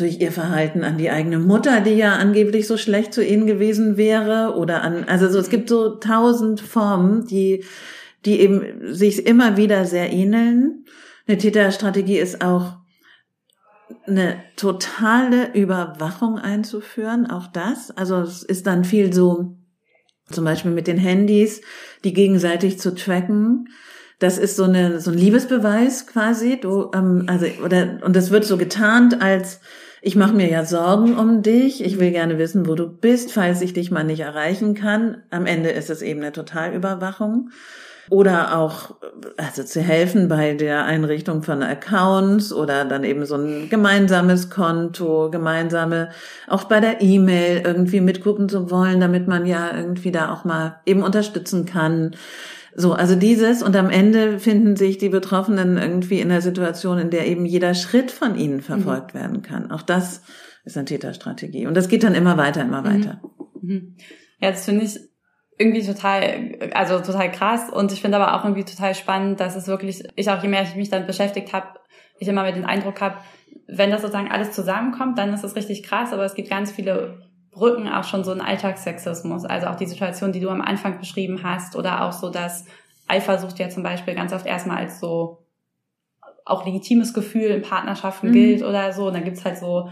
durch 0.00 0.20
ihr 0.20 0.32
Verhalten 0.32 0.84
an 0.84 0.98
die 0.98 1.10
eigene 1.10 1.38
Mutter, 1.38 1.80
die 1.80 1.94
ja 1.94 2.16
angeblich 2.16 2.66
so 2.66 2.76
schlecht 2.76 3.14
zu 3.14 3.24
ihnen 3.24 3.46
gewesen 3.46 3.96
wäre, 3.96 4.56
oder 4.56 4.82
an, 4.82 5.04
also 5.04 5.28
so, 5.28 5.38
es 5.38 5.50
gibt 5.50 5.68
so 5.68 5.96
tausend 5.96 6.60
Formen, 6.60 7.26
die, 7.26 7.64
die 8.24 8.40
eben 8.40 8.94
sich 8.94 9.26
immer 9.26 9.56
wieder 9.56 9.84
sehr 9.84 10.12
ähneln. 10.12 10.84
Eine 11.26 11.38
Täterstrategie 11.38 12.18
ist 12.18 12.42
auch 12.42 12.80
eine 14.06 14.36
totale 14.56 15.52
Überwachung 15.54 16.38
einzuführen, 16.38 17.30
auch 17.30 17.46
das. 17.46 17.90
Also 17.90 18.20
es 18.20 18.42
ist 18.42 18.66
dann 18.66 18.84
viel 18.84 19.12
so, 19.12 19.56
zum 20.30 20.44
Beispiel 20.44 20.70
mit 20.70 20.86
den 20.86 20.98
Handys, 20.98 21.60
die 22.04 22.12
gegenseitig 22.12 22.78
zu 22.78 22.94
tracken. 22.94 23.68
Das 24.18 24.38
ist 24.38 24.56
so 24.56 24.64
eine 24.64 25.00
so 25.00 25.10
ein 25.10 25.18
Liebesbeweis 25.18 26.06
quasi. 26.06 26.58
Du, 26.60 26.90
ähm, 26.94 27.24
also 27.26 27.46
oder 27.64 28.00
und 28.04 28.14
das 28.14 28.30
wird 28.30 28.44
so 28.44 28.56
getarnt 28.56 29.22
als 29.22 29.60
ich 30.02 30.16
mache 30.16 30.32
mir 30.32 30.48
ja 30.48 30.64
Sorgen 30.64 31.18
um 31.18 31.42
dich, 31.42 31.84
ich 31.84 31.98
will 31.98 32.10
gerne 32.10 32.38
wissen, 32.38 32.66
wo 32.66 32.74
du 32.74 32.88
bist, 32.88 33.32
falls 33.32 33.60
ich 33.60 33.72
dich 33.72 33.90
mal 33.90 34.04
nicht 34.04 34.20
erreichen 34.20 34.74
kann. 34.74 35.22
Am 35.30 35.46
Ende 35.46 35.70
ist 35.70 35.90
es 35.90 36.02
eben 36.02 36.20
eine 36.20 36.32
Totalüberwachung. 36.32 37.50
Oder 38.08 38.58
auch, 38.58 38.96
also 39.36 39.62
zu 39.62 39.80
helfen 39.80 40.26
bei 40.28 40.54
der 40.54 40.84
Einrichtung 40.84 41.44
von 41.44 41.62
Accounts 41.62 42.52
oder 42.52 42.84
dann 42.84 43.04
eben 43.04 43.24
so 43.24 43.36
ein 43.36 43.68
gemeinsames 43.68 44.50
Konto, 44.50 45.30
gemeinsame, 45.30 46.08
auch 46.48 46.64
bei 46.64 46.80
der 46.80 47.02
E-Mail 47.02 47.62
irgendwie 47.64 48.00
mitgucken 48.00 48.48
zu 48.48 48.68
wollen, 48.68 48.98
damit 48.98 49.28
man 49.28 49.46
ja 49.46 49.70
irgendwie 49.76 50.10
da 50.10 50.32
auch 50.32 50.44
mal 50.44 50.80
eben 50.86 51.04
unterstützen 51.04 51.66
kann. 51.66 52.16
So, 52.74 52.92
also 52.92 53.16
dieses 53.16 53.62
und 53.62 53.74
am 53.76 53.90
Ende 53.90 54.38
finden 54.38 54.76
sich 54.76 54.98
die 54.98 55.08
Betroffenen 55.08 55.76
irgendwie 55.76 56.20
in 56.20 56.28
der 56.28 56.40
Situation, 56.40 56.98
in 56.98 57.10
der 57.10 57.26
eben 57.26 57.44
jeder 57.44 57.74
Schritt 57.74 58.10
von 58.10 58.36
ihnen 58.36 58.62
verfolgt 58.62 59.14
mhm. 59.14 59.18
werden 59.18 59.42
kann. 59.42 59.70
Auch 59.70 59.82
das 59.82 60.22
ist 60.64 60.76
eine 60.76 60.84
Täterstrategie. 60.84 61.66
Und 61.66 61.74
das 61.74 61.88
geht 61.88 62.04
dann 62.04 62.14
immer 62.14 62.36
weiter, 62.36 62.62
immer 62.62 62.82
mhm. 62.82 62.86
weiter. 62.86 63.22
Mhm. 63.60 63.96
Ja, 64.40 64.50
das 64.50 64.64
finde 64.64 64.84
ich 64.84 64.98
irgendwie 65.58 65.84
total, 65.84 66.70
also 66.72 67.00
total 67.00 67.30
krass. 67.30 67.68
Und 67.70 67.92
ich 67.92 68.00
finde 68.00 68.18
aber 68.18 68.34
auch 68.34 68.44
irgendwie 68.44 68.64
total 68.64 68.94
spannend, 68.94 69.40
dass 69.40 69.56
es 69.56 69.66
wirklich, 69.66 70.02
ich 70.16 70.30
auch 70.30 70.42
je 70.42 70.48
mehr 70.48 70.62
ich 70.62 70.76
mich 70.76 70.90
dann 70.90 71.06
beschäftigt 71.06 71.52
habe, 71.52 71.66
ich 72.18 72.28
immer 72.28 72.44
mit 72.44 72.56
den 72.56 72.64
Eindruck 72.64 73.00
habe, 73.00 73.16
wenn 73.66 73.90
das 73.90 74.02
sozusagen 74.02 74.30
alles 74.30 74.52
zusammenkommt, 74.52 75.18
dann 75.18 75.32
ist 75.32 75.44
es 75.44 75.56
richtig 75.56 75.82
krass, 75.82 76.12
aber 76.12 76.24
es 76.24 76.34
gibt 76.34 76.50
ganz 76.50 76.72
viele 76.72 77.29
Brücken 77.50 77.88
auch 77.88 78.04
schon 78.04 78.24
so 78.24 78.32
ein 78.32 78.40
Alltagssexismus. 78.40 79.44
Also 79.44 79.66
auch 79.66 79.76
die 79.76 79.86
Situation, 79.86 80.32
die 80.32 80.40
du 80.40 80.48
am 80.50 80.60
Anfang 80.60 80.98
beschrieben 80.98 81.42
hast 81.42 81.76
oder 81.76 82.04
auch 82.04 82.12
so, 82.12 82.30
dass 82.30 82.64
Eifersucht 83.08 83.58
ja 83.58 83.68
zum 83.68 83.82
Beispiel 83.82 84.14
ganz 84.14 84.32
oft 84.32 84.46
erstmal 84.46 84.78
als 84.78 85.00
so 85.00 85.38
auch 86.44 86.64
legitimes 86.64 87.12
Gefühl 87.12 87.50
in 87.50 87.62
Partnerschaften 87.62 88.28
mhm. 88.28 88.32
gilt 88.32 88.62
oder 88.62 88.92
so. 88.92 89.08
Und 89.08 89.14
dann 89.14 89.24
gibt's 89.24 89.44
halt 89.44 89.58
so, 89.58 89.90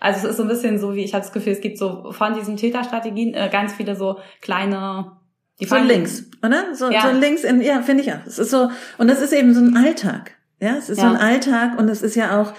also 0.00 0.18
es 0.18 0.24
ist 0.24 0.36
so 0.36 0.44
ein 0.44 0.48
bisschen 0.48 0.78
so, 0.78 0.94
wie 0.94 1.04
ich 1.04 1.14
habe 1.14 1.22
das 1.22 1.32
Gefühl, 1.32 1.52
es 1.52 1.60
gibt 1.60 1.78
so 1.78 2.12
von 2.12 2.34
diesen 2.34 2.56
Täterstrategien 2.56 3.34
äh, 3.34 3.48
ganz 3.50 3.74
viele 3.74 3.96
so 3.96 4.18
kleine 4.40 5.12
die 5.60 5.66
so 5.66 5.76
links, 5.76 6.24
oder? 6.42 6.74
So, 6.74 6.90
ja. 6.90 7.02
so 7.02 7.18
links 7.18 7.44
in, 7.44 7.60
ja, 7.60 7.82
finde 7.82 8.02
ich 8.02 8.10
auch. 8.10 8.26
Es 8.26 8.38
ist 8.38 8.50
so, 8.50 8.70
und 8.96 9.08
das 9.08 9.20
ist 9.20 9.34
eben 9.34 9.52
so 9.52 9.60
ein 9.60 9.76
Alltag. 9.76 10.32
Ja, 10.58 10.76
es 10.76 10.88
ist 10.88 10.98
ja. 10.98 11.04
so 11.04 11.10
ein 11.10 11.20
Alltag 11.20 11.78
und 11.78 11.88
es 11.90 12.00
ist 12.00 12.14
ja 12.14 12.40
auch, 12.40 12.54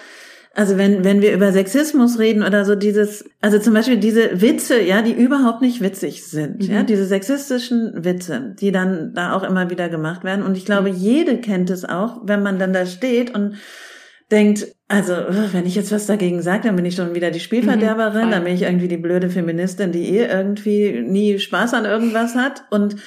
also 0.54 0.78
wenn, 0.78 1.06
wenn 1.06 1.22
wir 1.22 1.34
über 1.34 1.54
Sexismus 1.54 2.20
reden 2.20 2.44
oder 2.44 2.66
so 2.66 2.76
dieses, 2.76 3.24
also 3.40 3.58
zum 3.58 3.74
Beispiel 3.74 3.98
diese 3.98 4.42
Witze, 4.42 4.82
ja, 4.82 5.02
die 5.02 5.14
überhaupt 5.14 5.62
nicht 5.62 5.82
witzig 5.82 6.26
sind, 6.26 6.68
mhm. 6.68 6.74
ja, 6.74 6.84
diese 6.84 7.06
sexistischen 7.06 8.04
Witze, 8.04 8.54
die 8.60 8.74
dann 8.74 9.14
da 9.14 9.34
auch 9.34 9.44
immer 9.44 9.70
wieder 9.70 9.88
gemacht 9.88 10.26
werden. 10.26 10.44
Und 10.44 10.58
ich 10.58 10.66
glaube, 10.66 10.92
mhm. 10.92 10.98
jede 10.98 11.38
kennt 11.40 11.70
es 11.70 11.86
auch, 11.86 12.22
wenn 12.24 12.44
man 12.44 12.60
dann 12.60 12.74
da 12.74 12.86
steht 12.86 13.34
und 13.34 13.56
denkt, 14.30 14.68
also 14.90 15.14
wenn 15.52 15.66
ich 15.66 15.76
jetzt 15.76 15.92
was 15.92 16.06
dagegen 16.06 16.42
sage, 16.42 16.64
dann 16.64 16.76
bin 16.76 16.86
ich 16.86 16.96
schon 16.96 17.16
wieder 17.16 17.32
die 17.32 17.40
Spielverderberin, 17.40 18.28
mhm, 18.28 18.32
dann 18.32 18.44
bin 18.44 18.54
ich 18.54 18.64
irgendwie 18.64 18.90
die 18.90 18.98
blöde 18.98 19.30
Feministin, 19.30 19.94
die 19.94 20.18
eh 20.18 20.26
irgendwie 20.26 21.02
nie 21.02 21.40
Spaß 21.40 21.74
an 21.74 21.86
irgendwas 21.86 22.36
hat 22.36 22.66
und 22.72 22.98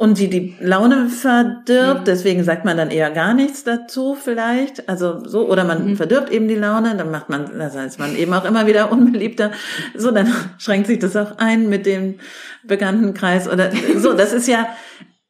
und 0.00 0.16
die 0.16 0.30
die 0.30 0.56
Laune 0.60 1.10
verdirbt. 1.10 2.00
Mhm. 2.00 2.04
Deswegen 2.06 2.42
sagt 2.42 2.64
man 2.64 2.78
dann 2.78 2.90
eher 2.90 3.10
gar 3.10 3.34
nichts 3.34 3.64
dazu 3.64 4.14
vielleicht. 4.14 4.88
Also 4.88 5.22
so 5.26 5.46
oder 5.46 5.62
man 5.64 5.90
mhm. 5.90 5.96
verdirbt 5.98 6.30
eben 6.30 6.48
die 6.48 6.54
Laune, 6.54 6.96
dann 6.96 7.10
macht 7.10 7.28
man, 7.28 7.58
das 7.58 7.76
heißt 7.76 7.98
man 7.98 8.16
eben 8.16 8.32
auch 8.32 8.46
immer 8.46 8.66
wieder 8.66 8.90
unbeliebter. 8.92 9.50
So 9.94 10.10
dann 10.10 10.32
schränkt 10.56 10.86
sich 10.86 11.00
das 11.00 11.16
auch 11.16 11.36
ein 11.36 11.68
mit 11.68 11.84
dem 11.84 12.18
Bekanntenkreis 12.64 13.46
oder 13.46 13.70
so. 13.98 14.14
Das 14.14 14.32
ist 14.32 14.48
ja 14.48 14.68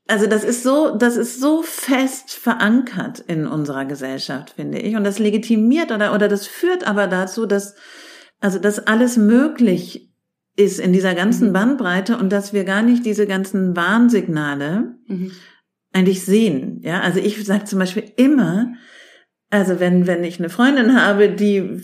also 0.06 0.28
das 0.28 0.44
ist 0.44 0.62
so, 0.62 0.96
das 0.96 1.16
ist 1.16 1.40
so 1.40 1.62
fest 1.62 2.30
verankert 2.30 3.18
in 3.26 3.48
unserer 3.48 3.86
Gesellschaft, 3.86 4.50
finde 4.50 4.78
ich. 4.78 4.94
Und 4.94 5.02
das 5.02 5.18
legitimiert 5.18 5.90
oder, 5.90 6.14
oder 6.14 6.28
das 6.28 6.46
führt 6.46 6.86
aber 6.86 7.08
dazu, 7.08 7.44
dass, 7.44 7.74
also, 8.40 8.60
dass 8.60 8.86
alles 8.86 9.16
möglich 9.16 10.09
ist 10.60 10.78
in 10.78 10.92
dieser 10.92 11.14
ganzen 11.14 11.48
mhm. 11.48 11.52
Bandbreite 11.54 12.18
und 12.18 12.30
dass 12.30 12.52
wir 12.52 12.64
gar 12.64 12.82
nicht 12.82 13.06
diese 13.06 13.26
ganzen 13.26 13.74
Warnsignale 13.74 14.94
mhm. 15.06 15.32
eigentlich 15.92 16.24
sehen. 16.24 16.80
Ja, 16.82 17.00
also 17.00 17.18
ich 17.18 17.42
sage 17.44 17.64
zum 17.64 17.78
Beispiel 17.78 18.04
immer, 18.16 18.74
also 19.50 19.80
wenn, 19.80 20.06
wenn 20.06 20.22
ich 20.22 20.38
eine 20.38 20.48
Freundin 20.48 20.96
habe, 21.00 21.28
die 21.28 21.80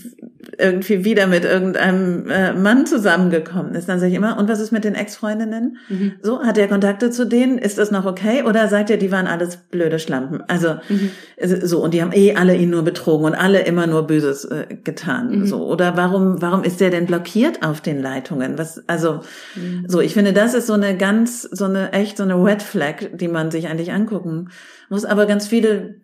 irgendwie 0.58 1.04
wieder 1.04 1.26
mit 1.26 1.44
irgendeinem 1.44 2.30
äh, 2.30 2.52
Mann 2.52 2.86
zusammengekommen 2.86 3.74
ist, 3.74 3.88
dann 3.88 3.98
sage 3.98 4.12
ich 4.12 4.16
immer, 4.16 4.38
und 4.38 4.48
was 4.48 4.60
ist 4.60 4.70
mit 4.70 4.84
den 4.84 4.94
Ex-Freundinnen? 4.94 5.76
Mhm. 5.88 6.12
So, 6.22 6.42
hat 6.42 6.56
er 6.58 6.68
Kontakte 6.68 7.10
zu 7.10 7.26
denen? 7.26 7.58
Ist 7.58 7.78
das 7.78 7.90
noch 7.90 8.06
okay? 8.06 8.44
Oder 8.44 8.68
sagt 8.68 8.90
er, 8.90 8.96
die 8.96 9.10
waren 9.10 9.26
alles 9.26 9.56
blöde 9.56 9.98
Schlampen? 9.98 10.42
Also 10.46 10.76
mhm. 10.88 11.10
so, 11.42 11.82
und 11.82 11.92
die 11.92 12.00
haben 12.00 12.12
eh 12.12 12.36
alle 12.36 12.54
ihn 12.54 12.70
nur 12.70 12.82
betrogen 12.82 13.26
und 13.26 13.34
alle 13.34 13.62
immer 13.62 13.88
nur 13.88 14.06
Böses 14.06 14.44
äh, 14.44 14.76
getan. 14.82 15.40
Mhm. 15.40 15.46
So, 15.46 15.66
oder 15.66 15.96
warum, 15.96 16.40
warum 16.40 16.62
ist 16.62 16.80
der 16.80 16.90
denn 16.90 17.06
blockiert 17.06 17.64
auf 17.64 17.80
den 17.80 18.00
Leitungen? 18.00 18.58
Was, 18.58 18.88
also, 18.88 19.20
mhm. 19.56 19.86
so, 19.88 20.00
ich 20.00 20.14
finde, 20.14 20.32
das 20.32 20.54
ist 20.54 20.68
so 20.68 20.74
eine 20.74 20.96
ganz, 20.96 21.42
so 21.42 21.64
eine 21.64 21.92
echt 21.92 22.16
so 22.16 22.22
eine 22.22 22.36
Red 22.36 22.62
Flag, 22.62 23.10
die 23.14 23.28
man 23.28 23.50
sich 23.50 23.66
eigentlich 23.66 23.92
angucken 23.92 24.50
muss. 24.88 25.04
Aber 25.04 25.26
ganz 25.26 25.48
viele 25.48 25.96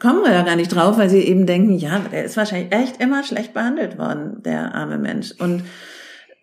kommen 0.00 0.24
wir 0.24 0.32
ja 0.32 0.42
gar 0.42 0.56
nicht 0.56 0.74
drauf, 0.74 0.98
weil 0.98 1.10
sie 1.10 1.20
eben 1.20 1.46
denken, 1.46 1.74
ja, 1.74 2.00
der 2.10 2.24
ist 2.24 2.36
wahrscheinlich 2.36 2.72
echt 2.72 3.00
immer 3.00 3.22
schlecht 3.22 3.54
behandelt 3.54 3.98
worden, 3.98 4.42
der 4.42 4.74
arme 4.74 4.98
Mensch. 4.98 5.32
Und 5.38 5.62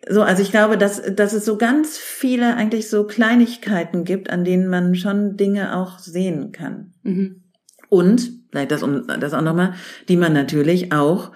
so, 0.08 0.22
also 0.22 0.42
ich 0.42 0.50
glaube, 0.50 0.78
dass, 0.78 1.02
dass 1.14 1.32
es 1.32 1.44
so 1.44 1.58
ganz 1.58 1.98
viele 1.98 2.54
eigentlich 2.54 2.88
so 2.88 3.04
Kleinigkeiten 3.04 4.04
gibt, 4.04 4.30
an 4.30 4.44
denen 4.44 4.68
man 4.68 4.94
schon 4.94 5.36
Dinge 5.36 5.76
auch 5.76 5.98
sehen 5.98 6.52
kann. 6.52 6.94
Mhm. 7.02 7.42
Und, 7.88 8.30
vielleicht 8.50 8.70
das, 8.70 8.82
um 8.82 9.06
das 9.06 9.34
auch 9.34 9.42
nochmal, 9.42 9.74
die 10.08 10.16
man 10.16 10.32
natürlich 10.32 10.92
auch, 10.92 11.32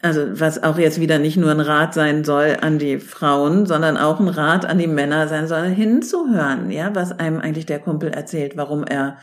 also 0.00 0.40
was 0.40 0.62
auch 0.62 0.78
jetzt 0.78 1.00
wieder 1.00 1.18
nicht 1.18 1.36
nur 1.36 1.50
ein 1.50 1.60
Rat 1.60 1.92
sein 1.92 2.24
soll 2.24 2.56
an 2.60 2.78
die 2.78 2.98
Frauen, 2.98 3.66
sondern 3.66 3.96
auch 3.96 4.20
ein 4.20 4.28
Rat 4.28 4.64
an 4.64 4.78
die 4.78 4.86
Männer 4.86 5.28
sein 5.28 5.48
soll, 5.48 5.66
hinzuhören, 5.66 6.70
ja, 6.70 6.94
was 6.94 7.18
einem 7.18 7.40
eigentlich 7.40 7.66
der 7.66 7.80
Kumpel 7.80 8.10
erzählt, 8.10 8.56
warum 8.56 8.84
er 8.84 9.18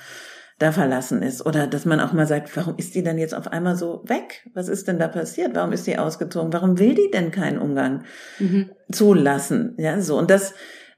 da 0.58 0.72
verlassen 0.72 1.22
ist. 1.22 1.46
Oder 1.46 1.68
dass 1.68 1.86
man 1.86 2.00
auch 2.00 2.14
mal 2.14 2.28
sagt, 2.28 2.56
warum 2.56 2.76
ist 2.78 2.96
die 2.96 3.04
denn 3.04 3.18
jetzt 3.18 3.36
auf 3.36 3.48
einmal 3.48 3.76
so 3.76 4.04
weg? 4.06 4.50
Was 4.54 4.70
ist 4.70 4.88
denn 4.88 5.00
da 5.00 5.08
passiert? 5.08 5.56
Warum 5.56 5.72
ist 5.72 5.88
die 5.88 5.98
ausgezogen? 5.98 6.54
Warum 6.54 6.80
will 6.80 6.96
die 6.96 7.12
denn 7.12 7.32
keinen 7.32 7.60
Umgang 7.60 8.04
mhm. 8.40 8.70
zulassen? 8.92 9.76
Ja, 9.78 10.00
so. 10.02 10.18
Und 10.18 10.30
das, 10.30 10.54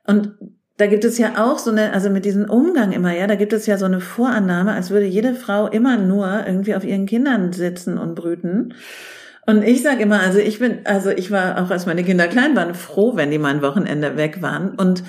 und 0.06 0.34
da 0.78 0.86
gibt 0.86 1.06
es 1.06 1.18
ja 1.18 1.44
auch 1.44 1.58
so 1.58 1.72
eine, 1.72 1.92
also 1.92 2.12
mit 2.12 2.24
diesem 2.24 2.48
Umgang 2.50 2.92
immer, 2.92 3.16
ja, 3.16 3.26
da 3.26 3.36
gibt 3.36 3.52
es 3.52 3.66
ja 3.66 3.80
so 3.80 3.86
eine 3.86 4.00
Vorannahme, 4.00 4.74
als 4.74 4.92
würde 4.92 5.08
jede 5.08 5.34
Frau 5.34 5.68
immer 5.68 5.98
nur 5.98 6.46
irgendwie 6.46 6.76
auf 6.76 6.84
ihren 6.84 7.08
Kindern 7.08 7.52
sitzen 7.52 7.98
und 7.98 8.14
brüten. 8.14 8.76
Und 9.48 9.64
ich 9.64 9.82
sage 9.82 10.04
immer, 10.04 10.20
also 10.20 10.38
ich 10.38 10.60
bin, 10.60 10.80
also 10.84 11.10
ich 11.10 11.32
war 11.32 11.64
auch, 11.64 11.72
als 11.72 11.88
meine 11.88 12.04
Kinder 12.04 12.28
klein 12.28 12.56
waren, 12.56 12.76
froh, 12.76 13.16
wenn 13.16 13.32
die 13.32 13.40
mal 13.40 13.56
ein 13.56 13.62
Wochenende 13.64 14.18
weg 14.18 14.42
waren. 14.42 14.76
Und 14.76 15.04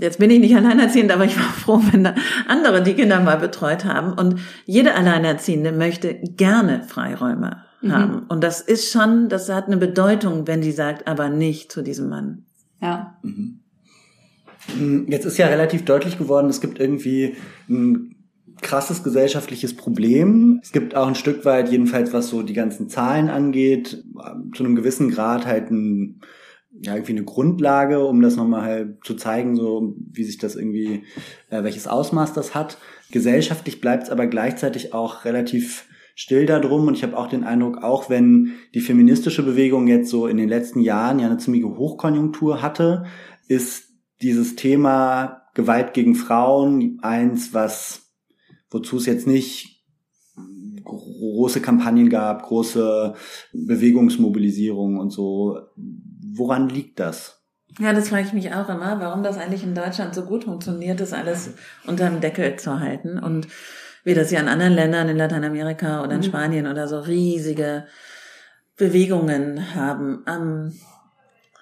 Jetzt 0.00 0.18
bin 0.18 0.30
ich 0.30 0.40
nicht 0.40 0.56
alleinerziehend, 0.56 1.10
aber 1.12 1.24
ich 1.24 1.36
war 1.36 1.44
froh, 1.44 1.80
wenn 1.90 2.04
da 2.04 2.14
andere 2.48 2.82
die 2.82 2.94
Kinder 2.94 3.20
mal 3.20 3.36
betreut 3.36 3.84
haben. 3.84 4.12
Und 4.12 4.40
jede 4.66 4.94
Alleinerziehende 4.94 5.72
möchte 5.72 6.14
gerne 6.14 6.82
Freiräume 6.82 7.62
mhm. 7.80 7.92
haben. 7.92 8.22
Und 8.28 8.42
das 8.42 8.60
ist 8.60 8.90
schon, 8.90 9.28
das 9.28 9.48
hat 9.48 9.66
eine 9.66 9.76
Bedeutung, 9.76 10.46
wenn 10.46 10.60
die 10.60 10.72
sagt, 10.72 11.06
aber 11.06 11.28
nicht 11.28 11.72
zu 11.72 11.82
diesem 11.82 12.08
Mann. 12.08 12.44
Ja. 12.80 13.18
Mhm. 13.22 13.60
Jetzt 15.08 15.26
ist 15.26 15.36
ja 15.36 15.46
relativ 15.48 15.84
deutlich 15.84 16.16
geworden, 16.16 16.48
es 16.48 16.62
gibt 16.62 16.80
irgendwie 16.80 17.36
ein 17.68 18.14
krasses 18.62 19.02
gesellschaftliches 19.02 19.76
Problem. 19.76 20.60
Es 20.62 20.72
gibt 20.72 20.94
auch 20.94 21.06
ein 21.06 21.14
Stück 21.14 21.44
weit, 21.44 21.70
jedenfalls 21.70 22.12
was 22.12 22.28
so 22.28 22.42
die 22.42 22.54
ganzen 22.54 22.88
Zahlen 22.88 23.28
angeht, 23.28 24.04
zu 24.54 24.64
einem 24.64 24.74
gewissen 24.74 25.10
Grad 25.10 25.46
halt 25.46 25.70
ein 25.70 26.20
ja, 26.84 26.94
irgendwie 26.94 27.12
eine 27.12 27.24
Grundlage, 27.24 28.04
um 28.04 28.20
das 28.20 28.36
nochmal 28.36 28.62
halt 28.62 29.04
zu 29.04 29.14
zeigen, 29.14 29.56
so 29.56 29.94
wie 30.12 30.24
sich 30.24 30.38
das 30.38 30.56
irgendwie, 30.56 31.04
äh, 31.50 31.62
welches 31.62 31.86
Ausmaß 31.86 32.32
das 32.34 32.54
hat. 32.54 32.78
Gesellschaftlich 33.10 33.80
bleibt 33.80 34.04
es 34.04 34.10
aber 34.10 34.26
gleichzeitig 34.26 34.92
auch 34.92 35.24
relativ 35.24 35.86
still 36.14 36.46
darum 36.46 36.86
und 36.86 36.94
ich 36.94 37.02
habe 37.02 37.16
auch 37.16 37.26
den 37.26 37.44
Eindruck, 37.44 37.82
auch 37.82 38.08
wenn 38.08 38.52
die 38.74 38.80
feministische 38.80 39.42
Bewegung 39.42 39.88
jetzt 39.88 40.10
so 40.10 40.26
in 40.26 40.36
den 40.36 40.48
letzten 40.48 40.80
Jahren 40.80 41.18
ja 41.18 41.26
eine 41.26 41.38
ziemliche 41.38 41.76
Hochkonjunktur 41.76 42.62
hatte, 42.62 43.04
ist 43.48 43.88
dieses 44.22 44.54
Thema 44.54 45.42
Gewalt 45.54 45.94
gegen 45.94 46.14
Frauen 46.14 46.98
eins, 47.02 47.52
was 47.52 48.12
wozu 48.70 48.96
es 48.96 49.06
jetzt 49.06 49.26
nicht 49.26 49.74
große 50.84 51.60
Kampagnen 51.60 52.10
gab, 52.10 52.42
große 52.42 53.14
Bewegungsmobilisierung 53.52 54.98
und 54.98 55.10
so 55.10 55.58
Woran 56.36 56.68
liegt 56.68 57.00
das? 57.00 57.42
Ja, 57.78 57.92
das 57.92 58.08
frage 58.08 58.26
ich 58.26 58.32
mich 58.32 58.52
auch 58.54 58.68
immer, 58.68 59.00
warum 59.00 59.22
das 59.22 59.36
eigentlich 59.36 59.64
in 59.64 59.74
Deutschland 59.74 60.14
so 60.14 60.22
gut 60.22 60.44
funktioniert, 60.44 61.00
das 61.00 61.12
alles 61.12 61.54
unter 61.86 62.08
dem 62.08 62.20
Deckel 62.20 62.56
zu 62.56 62.78
halten 62.78 63.18
und 63.18 63.48
wie 64.04 64.14
das 64.14 64.30
ja 64.30 64.40
in 64.40 64.48
anderen 64.48 64.74
Ländern, 64.74 65.08
in 65.08 65.16
Lateinamerika 65.16 66.02
oder 66.02 66.12
in 66.12 66.18
mhm. 66.18 66.24
Spanien 66.24 66.66
oder 66.66 66.86
so 66.86 67.00
riesige 67.00 67.86
Bewegungen 68.76 69.74
haben. 69.74 70.22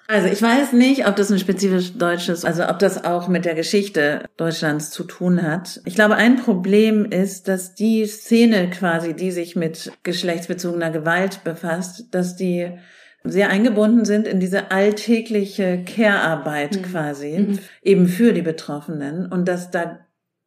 also 0.07 0.27
ich 0.27 0.41
weiß 0.41 0.73
nicht, 0.73 1.07
ob 1.07 1.15
das 1.15 1.31
ein 1.31 1.39
spezifisch 1.39 1.93
deutsches, 1.93 2.43
also 2.43 2.67
ob 2.67 2.79
das 2.79 3.05
auch 3.05 3.27
mit 3.27 3.45
der 3.45 3.55
Geschichte 3.55 4.25
Deutschlands 4.37 4.89
zu 4.89 5.03
tun 5.03 5.41
hat. 5.41 5.81
Ich 5.85 5.95
glaube, 5.95 6.15
ein 6.15 6.35
Problem 6.35 7.05
ist, 7.05 7.47
dass 7.47 7.75
die 7.75 8.05
Szene 8.05 8.69
quasi, 8.69 9.15
die 9.15 9.31
sich 9.31 9.55
mit 9.55 9.91
geschlechtsbezogener 10.03 10.91
Gewalt 10.91 11.43
befasst, 11.43 12.07
dass 12.11 12.35
die 12.35 12.77
sehr 13.23 13.49
eingebunden 13.49 14.05
sind 14.05 14.27
in 14.27 14.39
diese 14.39 14.71
alltägliche 14.71 15.83
Care-Arbeit 15.83 16.77
mhm. 16.77 16.81
quasi, 16.83 17.37
mhm. 17.39 17.59
eben 17.81 18.07
für 18.07 18.33
die 18.33 18.41
Betroffenen 18.41 19.31
und 19.31 19.47
dass 19.47 19.71
da 19.71 19.99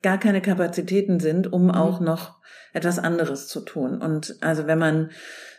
gar 0.03 0.19
keine 0.19 0.41
Kapazitäten 0.41 1.21
sind, 1.21 1.53
um 1.53 1.65
mhm. 1.65 1.71
auch 1.71 2.01
noch 2.01 2.37
etwas 2.75 2.99
anderes 2.99 3.49
zu 3.49 3.61
tun. 3.61 4.03
Und 4.03 4.37
also 4.43 4.67
wenn 4.67 4.79
man 4.79 5.11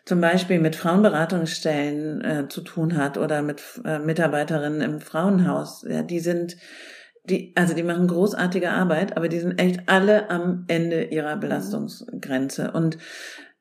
zum 0.05 0.21
Beispiel 0.21 0.59
mit 0.59 0.75
Frauenberatungsstellen 0.75 2.21
äh, 2.23 2.47
zu 2.47 2.61
tun 2.61 2.95
hat 2.95 3.17
oder 3.17 3.41
mit 3.41 3.61
äh, 3.83 3.99
Mitarbeiterinnen 3.99 4.81
im 4.81 5.01
Frauenhaus, 5.01 5.83
ja, 5.87 6.03
die 6.03 6.19
sind 6.19 6.57
die, 7.29 7.51
also 7.55 7.73
die 7.73 7.83
machen 7.83 8.07
großartige 8.07 8.69
Arbeit, 8.69 9.17
aber 9.17 9.27
die 9.27 9.39
sind 9.39 9.59
echt 9.59 9.81
alle 9.87 10.29
am 10.29 10.63
Ende 10.67 11.03
ihrer 11.03 11.35
Belastungsgrenze. 11.35 12.71
Und 12.71 12.97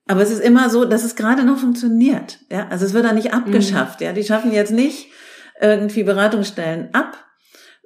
aber 0.06 0.22
es 0.22 0.30
ist 0.30 0.40
immer 0.40 0.70
so, 0.70 0.84
dass 0.84 1.04
es 1.04 1.16
gerade 1.16 1.44
noch 1.44 1.58
funktioniert. 1.58 2.38
Ja, 2.50 2.68
also 2.68 2.86
es 2.86 2.94
wird 2.94 3.04
da 3.04 3.12
nicht 3.12 3.34
abgeschafft. 3.34 4.00
Mhm. 4.00 4.06
Ja, 4.06 4.12
die 4.12 4.24
schaffen 4.24 4.52
jetzt 4.52 4.72
nicht 4.72 5.08
irgendwie 5.60 6.04
Beratungsstellen 6.04 6.90
ab, 6.92 7.16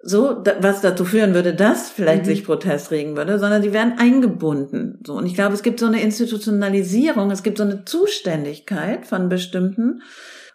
so 0.02 0.42
was 0.60 0.80
dazu 0.80 1.04
führen 1.04 1.34
würde, 1.34 1.54
dass 1.54 1.90
vielleicht 1.90 2.22
mhm. 2.22 2.26
sich 2.26 2.44
Protest 2.44 2.90
regen 2.90 3.16
würde, 3.16 3.38
sondern 3.38 3.62
die 3.62 3.72
werden 3.72 3.94
eingebunden. 3.98 4.98
So 5.06 5.14
und 5.14 5.26
ich 5.26 5.34
glaube, 5.34 5.54
es 5.54 5.62
gibt 5.62 5.80
so 5.80 5.86
eine 5.86 6.02
Institutionalisierung, 6.02 7.30
es 7.30 7.42
gibt 7.42 7.58
so 7.58 7.64
eine 7.64 7.84
Zuständigkeit 7.84 9.06
von 9.06 9.28
bestimmten 9.28 10.02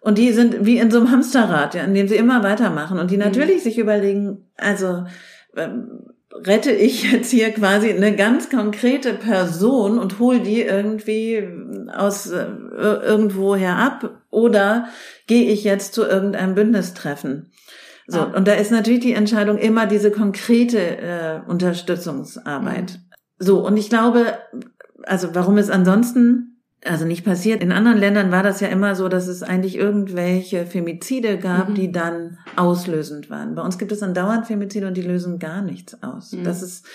und 0.02 0.18
die 0.18 0.34
sind 0.34 0.66
wie 0.66 0.78
in 0.78 0.92
so 0.92 1.00
einem 1.00 1.12
Hamsterrad, 1.12 1.74
ja, 1.74 1.84
in 1.84 1.94
dem 1.94 2.08
sie 2.08 2.16
immer 2.16 2.44
weitermachen 2.44 3.00
und 3.00 3.12
die 3.12 3.18
mhm. 3.18 3.24
natürlich 3.24 3.58
mhm. 3.58 3.62
sich 3.62 3.78
überlegen, 3.80 4.50
also 4.58 5.06
ähm, 5.56 6.04
rette 6.44 6.72
ich 6.72 7.12
jetzt 7.12 7.32
hier 7.32 7.52
quasi 7.52 7.92
eine 7.92 8.16
ganz 8.16 8.50
konkrete 8.50 9.14
Person 9.14 9.98
und 9.98 10.20
hol 10.20 10.40
die 10.40 10.62
irgendwie 10.62 11.48
aus 11.94 12.30
äh, 12.30 12.46
irgendwoher 12.78 13.78
ab 13.78 14.22
oder 14.30 14.88
gehe 15.28 15.50
ich 15.52 15.64
jetzt 15.64 15.94
zu 15.94 16.04
irgendeinem 16.04 16.56
Bündnistreffen? 16.56 17.52
So, 18.08 18.20
ah. 18.20 18.34
und 18.36 18.48
da 18.48 18.54
ist 18.54 18.72
natürlich 18.72 19.00
die 19.00 19.14
Entscheidung 19.14 19.58
immer 19.58 19.88
diese 19.88 20.12
konkrete 20.12 20.80
äh, 20.80 21.40
Unterstützungsarbeit. 21.48 22.94
Mhm. 22.94 23.16
So, 23.40 23.66
und 23.66 23.78
ich 23.78 23.90
glaube, 23.90 24.38
also 25.04 25.34
warum 25.34 25.58
es 25.58 25.70
ansonsten 25.70 26.55
also 26.86 27.06
nicht 27.06 27.26
passiert. 27.26 27.62
In 27.62 27.72
anderen 27.72 27.98
Ländern 27.98 28.32
war 28.32 28.44
das 28.44 28.60
ja 28.60 28.68
immer 28.68 28.96
so, 28.96 29.10
dass 29.10 29.28
es 29.28 29.44
eigentlich 29.44 29.76
irgendwelche 29.76 30.66
Femizide 30.66 31.38
gab, 31.38 31.70
mhm. 31.70 31.76
die 31.76 31.92
dann 31.92 32.38
auslösend 32.56 33.30
waren. 33.30 33.56
Bei 33.56 33.62
uns 33.62 33.78
gibt 33.78 33.92
es 33.92 34.00
dann 34.00 34.14
dauernd 34.14 34.48
Femizide 34.48 34.88
und 34.88 34.96
die 34.96 35.02
lösen 35.02 35.40
gar 35.40 35.62
nichts 35.62 36.02
aus. 36.04 36.32
Mhm. 36.32 36.44
Das 36.44 36.62
ist 36.62 36.86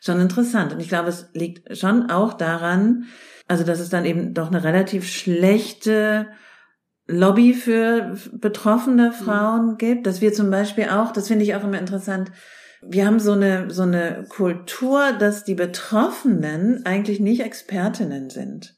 schon 0.00 0.20
interessant. 0.20 0.72
Und 0.72 0.80
ich 0.80 0.88
glaube, 0.88 1.08
es 1.08 1.28
liegt 1.32 1.76
schon 1.76 2.10
auch 2.10 2.34
daran, 2.34 3.04
also 3.48 3.64
dass 3.64 3.80
es 3.80 3.88
dann 3.88 4.04
eben 4.04 4.34
doch 4.34 4.48
eine 4.48 4.64
relativ 4.64 5.08
schlechte 5.08 6.26
Lobby 7.06 7.54
für 7.54 8.16
betroffene 8.32 9.08
mhm. 9.08 9.12
Frauen 9.12 9.66
mhm. 9.72 9.78
gibt, 9.78 10.06
dass 10.06 10.20
wir 10.20 10.32
zum 10.32 10.50
Beispiel 10.50 10.88
auch, 10.88 11.12
das 11.12 11.28
finde 11.28 11.44
ich 11.44 11.54
auch 11.54 11.64
immer 11.64 11.78
interessant, 11.78 12.32
wir 12.82 13.06
haben 13.06 13.20
so 13.20 13.32
eine, 13.32 13.70
so 13.70 13.82
eine 13.82 14.24
Kultur, 14.28 15.12
dass 15.18 15.44
die 15.44 15.54
Betroffenen 15.54 16.84
eigentlich 16.84 17.20
nicht 17.20 17.42
Expertinnen 17.42 18.30
sind. 18.30 18.76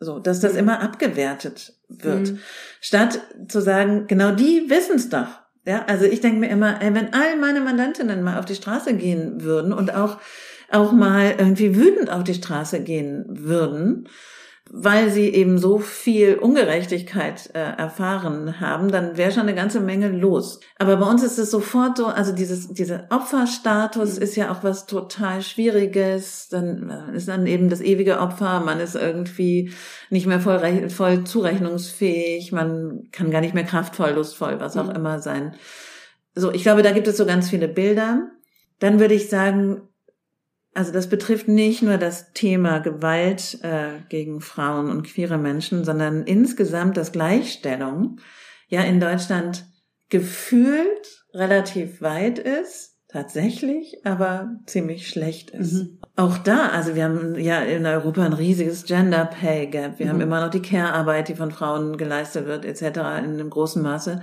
So, 0.00 0.18
dass 0.18 0.40
das 0.40 0.54
mhm. 0.54 0.60
immer 0.60 0.80
abgewertet 0.80 1.74
wird. 1.88 2.32
Mhm. 2.32 2.38
Statt 2.80 3.20
zu 3.48 3.60
sagen, 3.60 4.06
genau 4.06 4.32
die 4.32 4.64
wissen 4.68 4.96
es 4.96 5.10
doch. 5.10 5.28
Ja, 5.66 5.84
also 5.86 6.06
ich 6.06 6.22
denke 6.22 6.40
mir 6.40 6.48
immer, 6.48 6.80
ey, 6.80 6.94
wenn 6.94 7.12
all 7.12 7.36
meine 7.36 7.60
Mandantinnen 7.60 8.22
mal 8.22 8.38
auf 8.38 8.46
die 8.46 8.54
Straße 8.54 8.94
gehen 8.94 9.42
würden 9.42 9.74
und 9.74 9.94
auch, 9.94 10.18
auch 10.70 10.92
mal 10.92 11.34
irgendwie 11.36 11.76
wütend 11.76 12.10
auf 12.10 12.24
die 12.24 12.34
Straße 12.34 12.80
gehen 12.80 13.26
würden, 13.28 14.08
weil 14.72 15.10
sie 15.10 15.28
eben 15.28 15.58
so 15.58 15.78
viel 15.78 16.36
Ungerechtigkeit 16.36 17.50
äh, 17.54 17.58
erfahren 17.58 18.60
haben, 18.60 18.92
dann 18.92 19.16
wäre 19.16 19.32
schon 19.32 19.42
eine 19.42 19.54
ganze 19.54 19.80
Menge 19.80 20.08
los. 20.08 20.60
Aber 20.78 20.96
bei 20.96 21.06
uns 21.06 21.24
ist 21.24 21.38
es 21.38 21.50
sofort 21.50 21.96
so, 21.96 22.06
also 22.06 22.32
dieses, 22.32 22.68
dieser 22.68 23.08
Opferstatus 23.10 24.16
ist 24.16 24.36
ja 24.36 24.52
auch 24.52 24.62
was 24.62 24.86
total 24.86 25.42
Schwieriges. 25.42 26.48
Dann 26.50 27.10
ist 27.12 27.26
dann 27.26 27.46
eben 27.46 27.68
das 27.68 27.80
ewige 27.80 28.20
Opfer, 28.20 28.60
man 28.60 28.78
ist 28.78 28.94
irgendwie 28.94 29.72
nicht 30.08 30.26
mehr 30.26 30.40
voll, 30.40 30.88
voll 30.88 31.24
zurechnungsfähig, 31.24 32.52
man 32.52 33.08
kann 33.10 33.32
gar 33.32 33.40
nicht 33.40 33.54
mehr 33.54 33.64
kraftvoll, 33.64 34.10
lustvoll, 34.10 34.60
was 34.60 34.76
auch 34.76 34.88
mhm. 34.88 34.96
immer 34.96 35.18
sein. 35.18 35.54
So, 36.36 36.52
ich 36.52 36.62
glaube, 36.62 36.82
da 36.82 36.92
gibt 36.92 37.08
es 37.08 37.16
so 37.16 37.26
ganz 37.26 37.50
viele 37.50 37.66
Bilder. 37.66 38.30
Dann 38.78 39.00
würde 39.00 39.14
ich 39.14 39.28
sagen, 39.28 39.82
also 40.72 40.92
das 40.92 41.08
betrifft 41.08 41.48
nicht 41.48 41.82
nur 41.82 41.96
das 41.98 42.32
Thema 42.32 42.78
Gewalt 42.78 43.58
äh, 43.62 44.00
gegen 44.08 44.40
Frauen 44.40 44.88
und 44.88 45.02
queere 45.02 45.38
Menschen, 45.38 45.84
sondern 45.84 46.22
insgesamt 46.22 46.96
das 46.96 47.12
Gleichstellung 47.12 48.20
ja 48.68 48.82
in 48.82 49.00
Deutschland 49.00 49.66
gefühlt 50.08 51.24
relativ 51.34 52.00
weit 52.02 52.38
ist, 52.38 52.98
tatsächlich, 53.08 54.04
aber 54.04 54.50
ziemlich 54.66 55.08
schlecht 55.08 55.50
ist. 55.50 55.72
Mhm. 55.72 55.98
Auch 56.16 56.38
da, 56.38 56.68
also 56.68 56.94
wir 56.94 57.04
haben 57.04 57.36
ja 57.36 57.60
in 57.60 57.84
Europa 57.86 58.24
ein 58.24 58.32
riesiges 58.32 58.84
Gender 58.84 59.24
Pay 59.24 59.66
Gap. 59.66 59.98
Wir 59.98 60.06
mhm. 60.06 60.10
haben 60.10 60.20
immer 60.20 60.40
noch 60.40 60.50
die 60.50 60.62
Care-Arbeit, 60.62 61.28
die 61.28 61.34
von 61.34 61.50
Frauen 61.50 61.96
geleistet 61.96 62.46
wird, 62.46 62.64
etc. 62.64 62.82
in 62.82 63.02
einem 63.02 63.50
großen 63.50 63.82
Maße. 63.82 64.22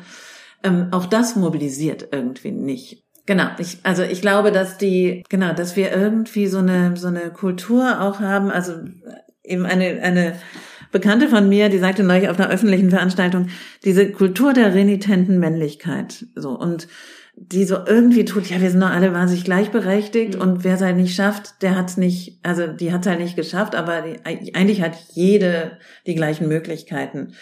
Ähm, 0.63 0.87
auch 0.91 1.05
das 1.05 1.35
mobilisiert 1.35 2.09
irgendwie 2.11 2.51
nicht. 2.51 3.03
Genau, 3.27 3.49
ich, 3.59 3.79
also 3.83 4.03
ich 4.03 4.21
glaube, 4.21 4.53
dass 4.53 4.77
die, 4.77 5.23
genau, 5.29 5.53
dass 5.53 5.75
wir 5.75 5.91
irgendwie 5.91 6.47
so 6.47 6.59
eine, 6.59 6.95
so 6.95 7.07
eine 7.07 7.29
Kultur 7.29 8.01
auch 8.01 8.21
haben, 8.21 8.49
also 8.49 8.73
eben 9.43 9.65
eine, 9.65 10.01
eine 10.01 10.39
Bekannte 10.93 11.27
von 11.27 11.49
mir, 11.49 11.67
die 11.67 11.77
sagte 11.77 12.03
neulich 12.03 12.29
auf 12.29 12.39
einer 12.39 12.49
öffentlichen 12.49 12.89
Veranstaltung, 12.89 13.49
diese 13.83 14.13
Kultur 14.13 14.53
der 14.53 14.73
renitenten 14.73 15.39
Männlichkeit, 15.39 16.25
so, 16.35 16.57
und 16.57 16.87
die 17.35 17.65
so 17.65 17.85
irgendwie 17.85 18.23
tut, 18.23 18.49
ja, 18.49 18.61
wir 18.61 18.71
sind 18.71 18.79
doch 18.79 18.89
alle 18.89 19.13
wahnsinnig 19.13 19.43
gleichberechtigt 19.43 20.35
mhm. 20.35 20.41
und 20.41 20.63
wer 20.63 20.75
es 20.75 20.81
halt 20.81 20.95
nicht 20.95 21.13
schafft, 21.13 21.61
der 21.61 21.75
hat's 21.75 21.97
nicht, 21.97 22.39
also 22.43 22.65
die 22.65 22.93
hat's 22.93 23.07
halt 23.07 23.19
nicht 23.19 23.35
geschafft, 23.35 23.75
aber 23.75 24.03
die, 24.03 24.23
eigentlich 24.55 24.81
hat 24.81 24.95
jede 25.11 25.77
die 26.05 26.15
gleichen 26.15 26.47
Möglichkeiten, 26.47 27.33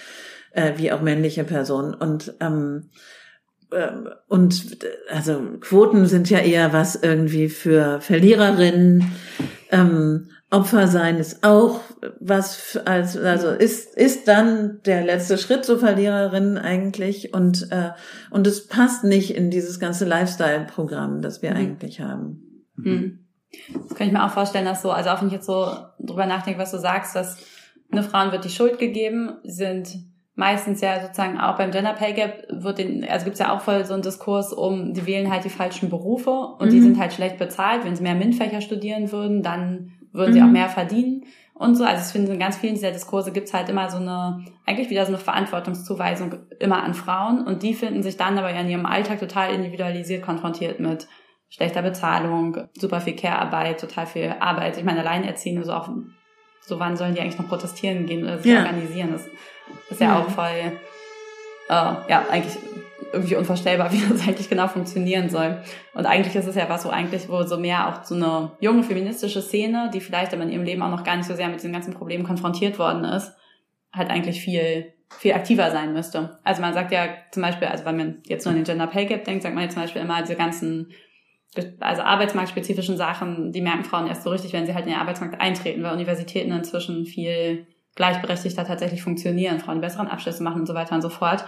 äh, 0.51 0.73
wie 0.77 0.91
auch 0.91 1.01
männliche 1.01 1.43
Personen 1.43 1.93
und, 1.93 2.33
ähm, 2.41 2.45
ähm, 2.45 2.89
und 4.27 4.77
also 5.09 5.41
Quoten 5.59 6.05
sind 6.05 6.29
ja 6.29 6.39
eher 6.39 6.73
was 6.73 6.95
irgendwie 6.95 7.49
für 7.49 7.99
Verliererinnen. 8.01 9.11
Ähm, 9.71 10.29
Opfer 10.51 10.87
sein 10.87 11.17
ist 11.17 11.43
auch 11.43 11.81
was 12.19 12.77
als 12.85 13.17
also 13.17 13.49
ist 13.49 13.95
ist 13.97 14.27
dann 14.27 14.79
der 14.85 15.03
letzte 15.03 15.37
Schritt 15.37 15.65
zur 15.65 15.79
Verliererin 15.79 16.57
eigentlich 16.57 17.33
und 17.33 17.71
äh, 17.71 17.91
und 18.29 18.45
es 18.45 18.67
passt 18.67 19.03
nicht 19.03 19.35
in 19.35 19.49
dieses 19.49 19.79
ganze 19.79 20.05
Lifestyle-Programm, 20.05 21.21
das 21.21 21.41
wir 21.41 21.51
mhm. 21.51 21.57
eigentlich 21.57 21.99
haben. 21.99 22.63
Mhm. 22.75 23.25
Das 23.87 23.97
kann 23.97 24.07
ich 24.07 24.13
mir 24.13 24.23
auch 24.23 24.31
vorstellen, 24.31 24.65
dass 24.65 24.81
so 24.81 24.91
also 24.91 25.09
auch 25.09 25.21
wenn 25.21 25.27
ich 25.27 25.33
jetzt 25.33 25.47
so 25.47 25.67
drüber 25.99 26.27
nachdenke, 26.27 26.59
was 26.59 26.71
du 26.71 26.77
sagst, 26.77 27.15
dass 27.15 27.37
eine 27.91 28.03
Frauen 28.03 28.31
wird 28.31 28.45
die 28.45 28.49
Schuld 28.49 28.77
gegeben, 28.77 29.37
sind 29.43 29.89
meistens 30.35 30.81
ja 30.81 31.01
sozusagen 31.01 31.39
auch 31.39 31.57
beim 31.57 31.71
Gender 31.71 31.93
Pay 31.93 32.13
Gap 32.13 32.47
wird 32.49 32.77
den, 32.77 33.05
also 33.05 33.25
gibt's 33.25 33.39
ja 33.39 33.55
auch 33.55 33.61
voll 33.61 33.85
so 33.85 33.93
einen 33.93 34.03
Diskurs 34.03 34.53
um, 34.53 34.93
die 34.93 35.05
wählen 35.05 35.31
halt 35.31 35.45
die 35.45 35.49
falschen 35.49 35.89
Berufe 35.89 36.29
und 36.29 36.67
mhm. 36.67 36.71
die 36.71 36.81
sind 36.81 36.99
halt 36.99 37.13
schlecht 37.13 37.37
bezahlt. 37.37 37.85
Wenn 37.85 37.95
sie 37.95 38.03
mehr 38.03 38.15
MINT-Fächer 38.15 38.61
studieren 38.61 39.11
würden, 39.11 39.41
dann 39.41 39.93
würden 40.11 40.31
mhm. 40.31 40.35
sie 40.35 40.43
auch 40.43 40.47
mehr 40.47 40.69
verdienen 40.69 41.23
und 41.53 41.75
so. 41.75 41.85
Also 41.85 42.03
ich 42.05 42.11
finde, 42.11 42.33
in 42.33 42.39
ganz 42.39 42.57
vielen 42.57 42.75
dieser 42.75 42.91
Diskurse 42.91 43.31
gibt's 43.31 43.53
halt 43.53 43.69
immer 43.69 43.89
so 43.89 43.97
eine, 43.97 44.45
eigentlich 44.65 44.89
wieder 44.89 45.05
so 45.05 45.13
eine 45.13 45.17
Verantwortungszuweisung 45.17 46.35
immer 46.59 46.83
an 46.83 46.93
Frauen 46.93 47.45
und 47.47 47.63
die 47.63 47.73
finden 47.73 48.03
sich 48.03 48.17
dann 48.17 48.37
aber 48.37 48.53
ja 48.53 48.59
in 48.59 48.69
ihrem 48.69 48.85
Alltag 48.85 49.19
total 49.19 49.53
individualisiert 49.53 50.21
konfrontiert 50.21 50.81
mit 50.81 51.07
schlechter 51.47 51.81
Bezahlung, 51.81 52.57
super 52.73 52.99
viel 52.99 53.15
Care-Arbeit, 53.15 53.79
total 53.79 54.05
viel 54.05 54.35
Arbeit. 54.39 54.77
Ich 54.77 54.83
meine, 54.83 54.99
Alleinerziehende 54.99 55.63
so 55.63 55.71
auch, 55.71 55.89
so 56.59 56.79
wann 56.79 56.97
sollen 56.97 57.15
die 57.15 57.21
eigentlich 57.21 57.39
noch 57.39 57.47
protestieren 57.47 58.05
gehen 58.05 58.23
oder 58.23 58.39
sich 58.39 58.51
ja. 58.51 58.59
organisieren? 58.59 59.11
Das 59.13 59.25
ist 59.89 60.01
ja, 60.01 60.07
ja. 60.07 60.19
auch 60.19 60.29
voll, 60.29 60.71
äh, 61.69 61.69
ja, 61.69 62.25
eigentlich 62.29 62.57
irgendwie 63.13 63.35
unvorstellbar, 63.35 63.91
wie 63.93 64.01
das 64.01 64.27
eigentlich 64.27 64.49
genau 64.49 64.67
funktionieren 64.67 65.29
soll. 65.29 65.61
Und 65.93 66.05
eigentlich 66.05 66.35
ist 66.35 66.47
es 66.47 66.55
ja 66.55 66.69
was, 66.69 66.83
so 66.83 66.89
eigentlich, 66.89 67.29
wo 67.29 67.43
so 67.43 67.57
mehr 67.57 67.89
auch 67.89 68.03
so 68.03 68.15
eine 68.15 68.51
junge 68.59 68.83
feministische 68.83 69.41
Szene, 69.41 69.89
die 69.93 70.01
vielleicht 70.01 70.33
aber 70.33 70.43
in 70.43 70.49
ihrem 70.49 70.63
Leben 70.63 70.81
auch 70.81 70.91
noch 70.91 71.03
gar 71.03 71.15
nicht 71.15 71.27
so 71.27 71.35
sehr 71.35 71.47
mit 71.47 71.57
diesen 71.57 71.73
ganzen 71.73 71.93
Problemen 71.93 72.25
konfrontiert 72.25 72.77
worden 72.79 73.03
ist, 73.05 73.33
halt 73.93 74.09
eigentlich 74.09 74.41
viel 74.41 74.91
viel 75.17 75.33
aktiver 75.33 75.71
sein 75.71 75.93
müsste. 75.93 76.39
Also 76.43 76.61
man 76.61 76.73
sagt 76.73 76.91
ja 76.91 77.07
zum 77.31 77.43
Beispiel, 77.43 77.67
also 77.67 77.85
wenn 77.85 77.97
man 77.97 78.17
jetzt 78.25 78.45
nur 78.45 78.51
an 78.51 78.57
den 78.57 78.65
Gender 78.65 78.87
Pay 78.87 79.05
Gap 79.05 79.23
denkt, 79.23 79.43
sagt 79.43 79.55
man 79.55 79.63
jetzt 79.63 79.73
zum 79.73 79.83
Beispiel 79.83 80.01
immer 80.01 80.21
diese 80.21 80.35
ganzen 80.35 80.91
also 81.79 82.01
arbeitsmarktspezifischen 82.01 82.97
Sachen, 82.97 83.53
die 83.53 83.61
merken 83.61 83.85
Frauen 83.85 84.07
erst 84.07 84.23
so 84.23 84.29
richtig, 84.29 84.51
wenn 84.51 84.65
sie 84.65 84.73
halt 84.73 84.85
in 84.85 84.91
den 84.91 84.99
Arbeitsmarkt 84.99 85.39
eintreten, 85.39 85.83
weil 85.83 85.93
Universitäten 85.93 86.51
inzwischen 86.51 87.05
viel 87.05 87.67
gleichberechtigter 87.95 88.65
tatsächlich 88.65 89.01
funktionieren, 89.01 89.59
Frauen 89.59 89.81
besseren 89.81 90.07
Abschlüsse 90.07 90.43
machen 90.43 90.61
und 90.61 90.67
so 90.67 90.73
weiter 90.73 90.95
und 90.95 91.01
so 91.01 91.09
fort. 91.09 91.45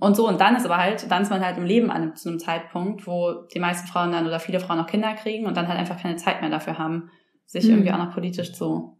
Und 0.00 0.16
so, 0.16 0.28
und 0.28 0.40
dann 0.40 0.56
ist 0.56 0.64
aber 0.64 0.78
halt, 0.78 1.10
dann 1.10 1.22
ist 1.22 1.30
man 1.30 1.44
halt 1.44 1.58
im 1.58 1.64
Leben 1.64 1.90
an 1.90 2.02
einem, 2.02 2.16
zu 2.16 2.28
einem 2.28 2.38
Zeitpunkt, 2.38 3.06
wo 3.06 3.46
die 3.54 3.60
meisten 3.60 3.86
Frauen 3.86 4.12
dann 4.12 4.26
oder 4.26 4.40
viele 4.40 4.60
Frauen 4.60 4.78
noch 4.78 4.88
Kinder 4.88 5.14
kriegen 5.14 5.46
und 5.46 5.56
dann 5.56 5.68
halt 5.68 5.78
einfach 5.78 6.00
keine 6.00 6.16
Zeit 6.16 6.40
mehr 6.40 6.50
dafür 6.50 6.78
haben, 6.78 7.10
sich 7.46 7.64
mhm. 7.64 7.70
irgendwie 7.70 7.92
auch 7.92 7.98
noch 7.98 8.12
politisch 8.12 8.52
zu 8.52 8.96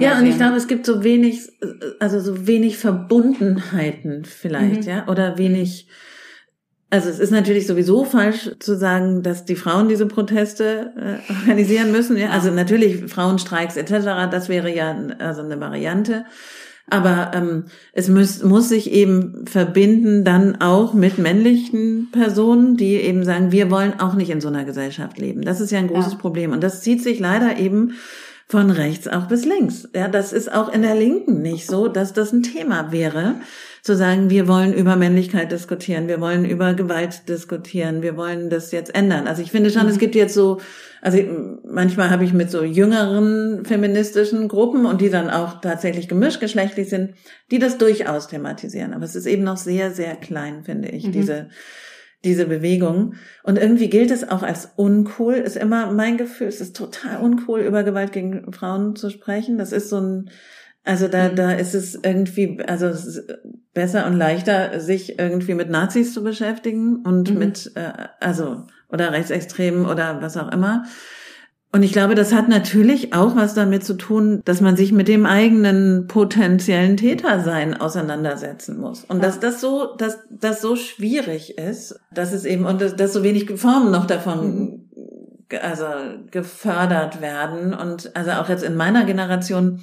ja, 0.00 0.18
und 0.18 0.26
ich 0.26 0.36
glaube, 0.36 0.56
es 0.56 0.66
gibt 0.66 0.86
so 0.86 1.04
wenig, 1.04 1.48
also 2.00 2.20
so 2.20 2.46
wenig 2.46 2.76
Verbundenheiten 2.78 4.24
vielleicht, 4.24 4.82
mhm. 4.82 4.88
ja, 4.88 5.08
oder 5.08 5.38
wenig, 5.38 5.88
also 6.96 7.10
es 7.10 7.18
ist 7.18 7.30
natürlich 7.30 7.66
sowieso 7.66 8.04
falsch 8.04 8.50
zu 8.58 8.76
sagen, 8.76 9.22
dass 9.22 9.44
die 9.44 9.54
Frauen 9.54 9.88
diese 9.88 10.06
Proteste 10.06 10.92
äh, 10.96 11.32
organisieren 11.32 11.92
müssen. 11.92 12.16
Ja? 12.16 12.30
Also 12.30 12.50
natürlich 12.50 13.04
Frauenstreiks 13.12 13.76
etc. 13.76 14.30
Das 14.30 14.48
wäre 14.48 14.74
ja 14.74 14.96
also 15.18 15.42
eine 15.42 15.60
Variante. 15.60 16.24
Aber 16.88 17.32
ähm, 17.34 17.64
es 17.92 18.08
muss, 18.08 18.42
muss 18.42 18.68
sich 18.68 18.92
eben 18.92 19.44
verbinden 19.46 20.24
dann 20.24 20.60
auch 20.60 20.94
mit 20.94 21.18
männlichen 21.18 22.08
Personen, 22.12 22.76
die 22.76 22.94
eben 22.94 23.24
sagen, 23.24 23.52
wir 23.52 23.70
wollen 23.70 24.00
auch 24.00 24.14
nicht 24.14 24.30
in 24.30 24.40
so 24.40 24.48
einer 24.48 24.64
Gesellschaft 24.64 25.18
leben. 25.18 25.42
Das 25.42 25.60
ist 25.60 25.72
ja 25.72 25.78
ein 25.78 25.88
großes 25.88 26.14
ja. 26.14 26.18
Problem. 26.18 26.52
Und 26.52 26.62
das 26.62 26.80
zieht 26.80 27.02
sich 27.02 27.18
leider 27.18 27.58
eben 27.58 27.94
von 28.48 28.70
rechts 28.70 29.08
auch 29.08 29.26
bis 29.26 29.44
links. 29.44 29.88
Ja, 29.94 30.08
das 30.08 30.32
ist 30.32 30.50
auch 30.52 30.72
in 30.72 30.82
der 30.82 30.94
Linken 30.94 31.42
nicht 31.42 31.66
so, 31.66 31.88
dass 31.88 32.12
das 32.12 32.32
ein 32.32 32.44
Thema 32.44 32.92
wäre 32.92 33.34
zu 33.86 33.96
sagen, 33.96 34.30
wir 34.30 34.48
wollen 34.48 34.74
über 34.74 34.96
Männlichkeit 34.96 35.52
diskutieren, 35.52 36.08
wir 36.08 36.20
wollen 36.20 36.44
über 36.44 36.74
Gewalt 36.74 37.28
diskutieren, 37.28 38.02
wir 38.02 38.16
wollen 38.16 38.50
das 38.50 38.72
jetzt 38.72 38.92
ändern. 38.94 39.28
Also 39.28 39.42
ich 39.42 39.52
finde 39.52 39.70
schon, 39.70 39.84
mhm. 39.84 39.90
es 39.90 39.98
gibt 39.98 40.16
jetzt 40.16 40.34
so, 40.34 40.60
also 41.00 41.18
manchmal 41.64 42.10
habe 42.10 42.24
ich 42.24 42.32
mit 42.32 42.50
so 42.50 42.64
jüngeren 42.64 43.64
feministischen 43.64 44.48
Gruppen 44.48 44.86
und 44.86 45.00
die 45.00 45.08
dann 45.08 45.30
auch 45.30 45.60
tatsächlich 45.60 46.08
gemischgeschlechtlich 46.08 46.88
sind, 46.88 47.14
die 47.52 47.60
das 47.60 47.78
durchaus 47.78 48.26
thematisieren. 48.26 48.92
Aber 48.92 49.04
es 49.04 49.14
ist 49.14 49.26
eben 49.26 49.44
noch 49.44 49.56
sehr, 49.56 49.92
sehr 49.92 50.16
klein, 50.16 50.64
finde 50.64 50.88
ich, 50.88 51.06
mhm. 51.06 51.12
diese 51.12 51.48
diese 52.24 52.46
Bewegung. 52.46 53.14
Und 53.44 53.56
irgendwie 53.56 53.88
gilt 53.88 54.10
es 54.10 54.28
auch 54.28 54.42
als 54.42 54.70
uncool, 54.74 55.34
ist 55.34 55.56
immer 55.56 55.92
mein 55.92 56.16
Gefühl, 56.16 56.48
es 56.48 56.60
ist 56.60 56.74
total 56.74 57.22
uncool, 57.22 57.60
über 57.60 57.84
Gewalt 57.84 58.10
gegen 58.10 58.52
Frauen 58.52 58.96
zu 58.96 59.10
sprechen. 59.10 59.58
Das 59.58 59.70
ist 59.70 59.90
so 59.90 60.00
ein, 60.00 60.30
also 60.86 61.08
da, 61.08 61.28
mhm. 61.28 61.36
da 61.36 61.52
ist 61.52 61.74
es 61.74 61.98
irgendwie, 62.02 62.62
also 62.66 62.86
es 62.86 63.26
besser 63.74 64.06
und 64.06 64.16
leichter, 64.16 64.80
sich 64.80 65.18
irgendwie 65.18 65.54
mit 65.54 65.68
Nazis 65.68 66.14
zu 66.14 66.22
beschäftigen 66.22 67.02
und 67.04 67.32
mhm. 67.32 67.38
mit, 67.38 67.72
äh, 67.74 67.92
also, 68.20 68.62
oder 68.88 69.12
Rechtsextremen 69.12 69.84
oder 69.84 70.22
was 70.22 70.36
auch 70.36 70.50
immer. 70.50 70.84
Und 71.72 71.82
ich 71.82 71.92
glaube, 71.92 72.14
das 72.14 72.32
hat 72.32 72.48
natürlich 72.48 73.12
auch 73.12 73.36
was 73.36 73.52
damit 73.52 73.84
zu 73.84 73.94
tun, 73.94 74.40
dass 74.44 74.60
man 74.60 74.76
sich 74.76 74.92
mit 74.92 75.08
dem 75.08 75.26
eigenen 75.26 76.06
potenziellen 76.06 76.96
Tätersein 76.96 77.78
auseinandersetzen 77.78 78.78
muss. 78.78 79.04
Und 79.04 79.22
dass 79.22 79.40
das 79.40 79.60
so, 79.60 79.94
dass 79.96 80.20
das 80.30 80.62
so 80.62 80.76
schwierig 80.76 81.58
ist, 81.58 82.00
dass 82.14 82.32
es 82.32 82.44
eben, 82.44 82.64
und 82.64 82.80
dass, 82.80 82.96
dass 82.96 83.12
so 83.12 83.22
wenig 83.24 83.50
Formen 83.58 83.90
noch 83.90 84.06
davon 84.06 84.38
mhm 84.46 84.82
also 85.62 85.86
gefördert 86.30 87.20
werden 87.20 87.72
und 87.72 88.16
also 88.16 88.32
auch 88.32 88.48
jetzt 88.48 88.64
in 88.64 88.74
meiner 88.74 89.04
Generation 89.04 89.80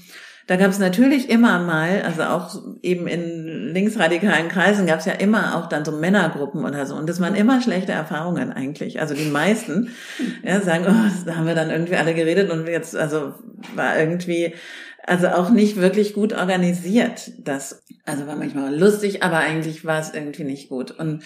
da 0.48 0.58
gab 0.58 0.72
es 0.72 0.80
natürlich 0.80 1.30
immer 1.30 1.60
mal, 1.60 2.02
also 2.02 2.24
auch 2.24 2.62
eben 2.82 3.08
in 3.08 3.74
linksradikalen 3.74 4.50
Kreisen 4.50 4.86
gab 4.86 5.00
es 5.00 5.06
ja 5.06 5.14
immer 5.14 5.56
auch 5.56 5.68
dann 5.68 5.86
so 5.86 5.94
Männergruppen 5.94 6.66
oder 6.66 6.86
so. 6.86 6.96
Und 6.96 7.08
das 7.08 7.22
waren 7.22 7.36
immer 7.36 7.62
schlechte 7.62 7.94
Erfahrungen 7.94 8.52
eigentlich. 8.52 9.00
Also 9.00 9.16
die 9.16 9.30
meisten 9.30 9.92
ja, 10.44 10.60
sagen, 10.60 10.86
oh, 10.88 11.26
da 11.26 11.36
haben 11.36 11.48
wir 11.48 11.56
dann 11.56 11.70
irgendwie 11.70 11.96
alle 11.96 12.14
geredet 12.14 12.52
und 12.52 12.68
jetzt, 12.68 12.96
also 12.96 13.34
war 13.76 13.98
irgendwie, 13.98 14.54
also 15.06 15.28
auch 15.30 15.50
nicht 15.50 15.78
wirklich 15.78 16.14
gut 16.14 16.34
organisiert. 16.34 17.32
Das, 17.38 17.84
also 18.06 18.28
war 18.28 18.36
manchmal 18.36 18.78
lustig, 18.78 19.24
aber 19.24 19.38
eigentlich 19.38 19.86
war 19.86 20.00
es 20.00 20.14
irgendwie 20.14 20.44
nicht 20.44 20.68
gut. 20.68 20.92
Und 20.92 21.24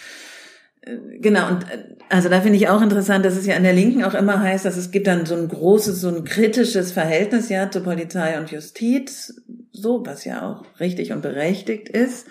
Genau, 1.19 1.49
und 1.49 1.63
äh, 1.63 1.95
also 2.09 2.29
da 2.29 2.41
finde 2.41 2.57
ich 2.57 2.69
auch 2.69 2.81
interessant, 2.81 3.25
dass 3.25 3.35
es 3.35 3.45
ja 3.45 3.55
an 3.55 3.63
der 3.63 3.73
Linken 3.73 4.03
auch 4.03 4.13
immer 4.13 4.41
heißt, 4.41 4.65
dass 4.65 4.77
es 4.77 4.91
gibt 4.91 5.07
dann 5.07 5.25
so 5.25 5.35
ein 5.35 5.47
großes, 5.47 5.99
so 5.99 6.09
ein 6.09 6.23
kritisches 6.23 6.91
Verhältnis 6.91 7.49
ja 7.49 7.69
zu 7.69 7.81
Polizei 7.81 8.39
und 8.39 8.51
Justiz, 8.51 9.41
so, 9.71 10.05
was 10.05 10.25
ja 10.25 10.47
auch 10.47 10.79
richtig 10.79 11.11
und 11.11 11.21
berechtigt 11.21 11.89
ist. 11.89 12.27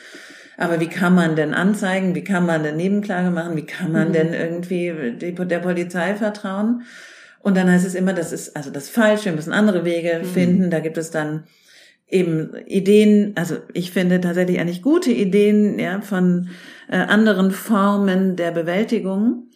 Aber 0.57 0.81
wie 0.81 0.89
kann 0.89 1.15
man 1.15 1.37
denn 1.37 1.53
anzeigen? 1.53 2.15
Wie 2.15 2.25
kann 2.25 2.47
man 2.47 2.63
denn 2.63 2.77
Nebenklage 2.77 3.31
machen? 3.31 3.57
Wie 3.57 3.67
kann 3.67 3.93
man 3.93 4.09
mhm. 4.09 4.13
denn 4.13 4.33
irgendwie 4.33 5.17
die, 5.21 5.35
der 5.35 5.59
Polizei 5.59 6.15
vertrauen? 6.15 6.83
Und 7.41 7.57
dann 7.57 7.71
heißt 7.71 7.87
es 7.87 7.95
immer, 7.95 8.15
das 8.15 8.33
ist 8.33 8.57
also 8.57 8.71
das 8.71 8.89
falsch, 8.89 9.27
wir 9.27 9.33
müssen 9.33 9.53
andere 9.53 9.85
Wege 9.85 10.21
mhm. 10.23 10.27
finden. 10.27 10.71
Da 10.71 10.81
gibt 10.81 10.97
es 10.97 11.11
dann 11.11 11.45
eben 12.09 12.55
Ideen, 12.67 13.33
also 13.37 13.57
ich 13.73 13.91
finde 13.91 14.21
tatsächlich 14.21 14.61
eigentlich 14.61 14.83
gute 14.83 15.11
Ideen, 15.11 15.79
ja, 15.79 16.01
von 16.01 16.51
äh, 16.89 16.97
anderen 16.97 17.51
Formen 17.51 18.37
der 18.37 18.53
Bewältigung. 18.53 19.49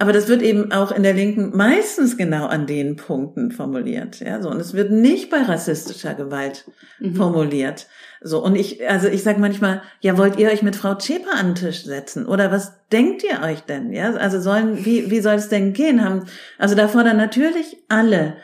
Aber 0.00 0.12
das 0.12 0.28
wird 0.28 0.42
eben 0.42 0.70
auch 0.70 0.92
in 0.92 1.02
der 1.02 1.12
Linken 1.12 1.56
meistens 1.56 2.16
genau 2.16 2.46
an 2.46 2.68
den 2.68 2.94
Punkten 2.94 3.50
formuliert, 3.50 4.20
ja, 4.20 4.40
so. 4.40 4.48
Und 4.48 4.60
es 4.60 4.72
wird 4.72 4.92
nicht 4.92 5.28
bei 5.28 5.42
rassistischer 5.42 6.14
Gewalt 6.14 6.70
mhm. 7.00 7.16
formuliert. 7.16 7.88
So. 8.20 8.42
Und 8.42 8.56
ich, 8.56 8.88
also 8.88 9.08
ich 9.08 9.22
sage 9.22 9.40
manchmal, 9.40 9.82
ja, 10.00 10.16
wollt 10.16 10.38
ihr 10.38 10.50
euch 10.50 10.62
mit 10.62 10.76
Frau 10.76 10.94
Zschäper 10.94 11.34
an 11.34 11.48
den 11.48 11.54
Tisch 11.56 11.84
setzen? 11.84 12.26
Oder 12.26 12.50
was 12.52 12.86
denkt 12.92 13.24
ihr 13.24 13.42
euch 13.42 13.62
denn? 13.62 13.92
Ja, 13.92 14.14
also 14.14 14.40
sollen, 14.40 14.84
wie, 14.84 15.10
wie 15.10 15.20
soll 15.20 15.34
es 15.34 15.48
denn 15.48 15.72
gehen? 15.72 16.04
Haben, 16.04 16.24
also 16.58 16.74
da 16.74 16.88
fordern 16.88 17.16
natürlich 17.16 17.76
alle 17.88 18.36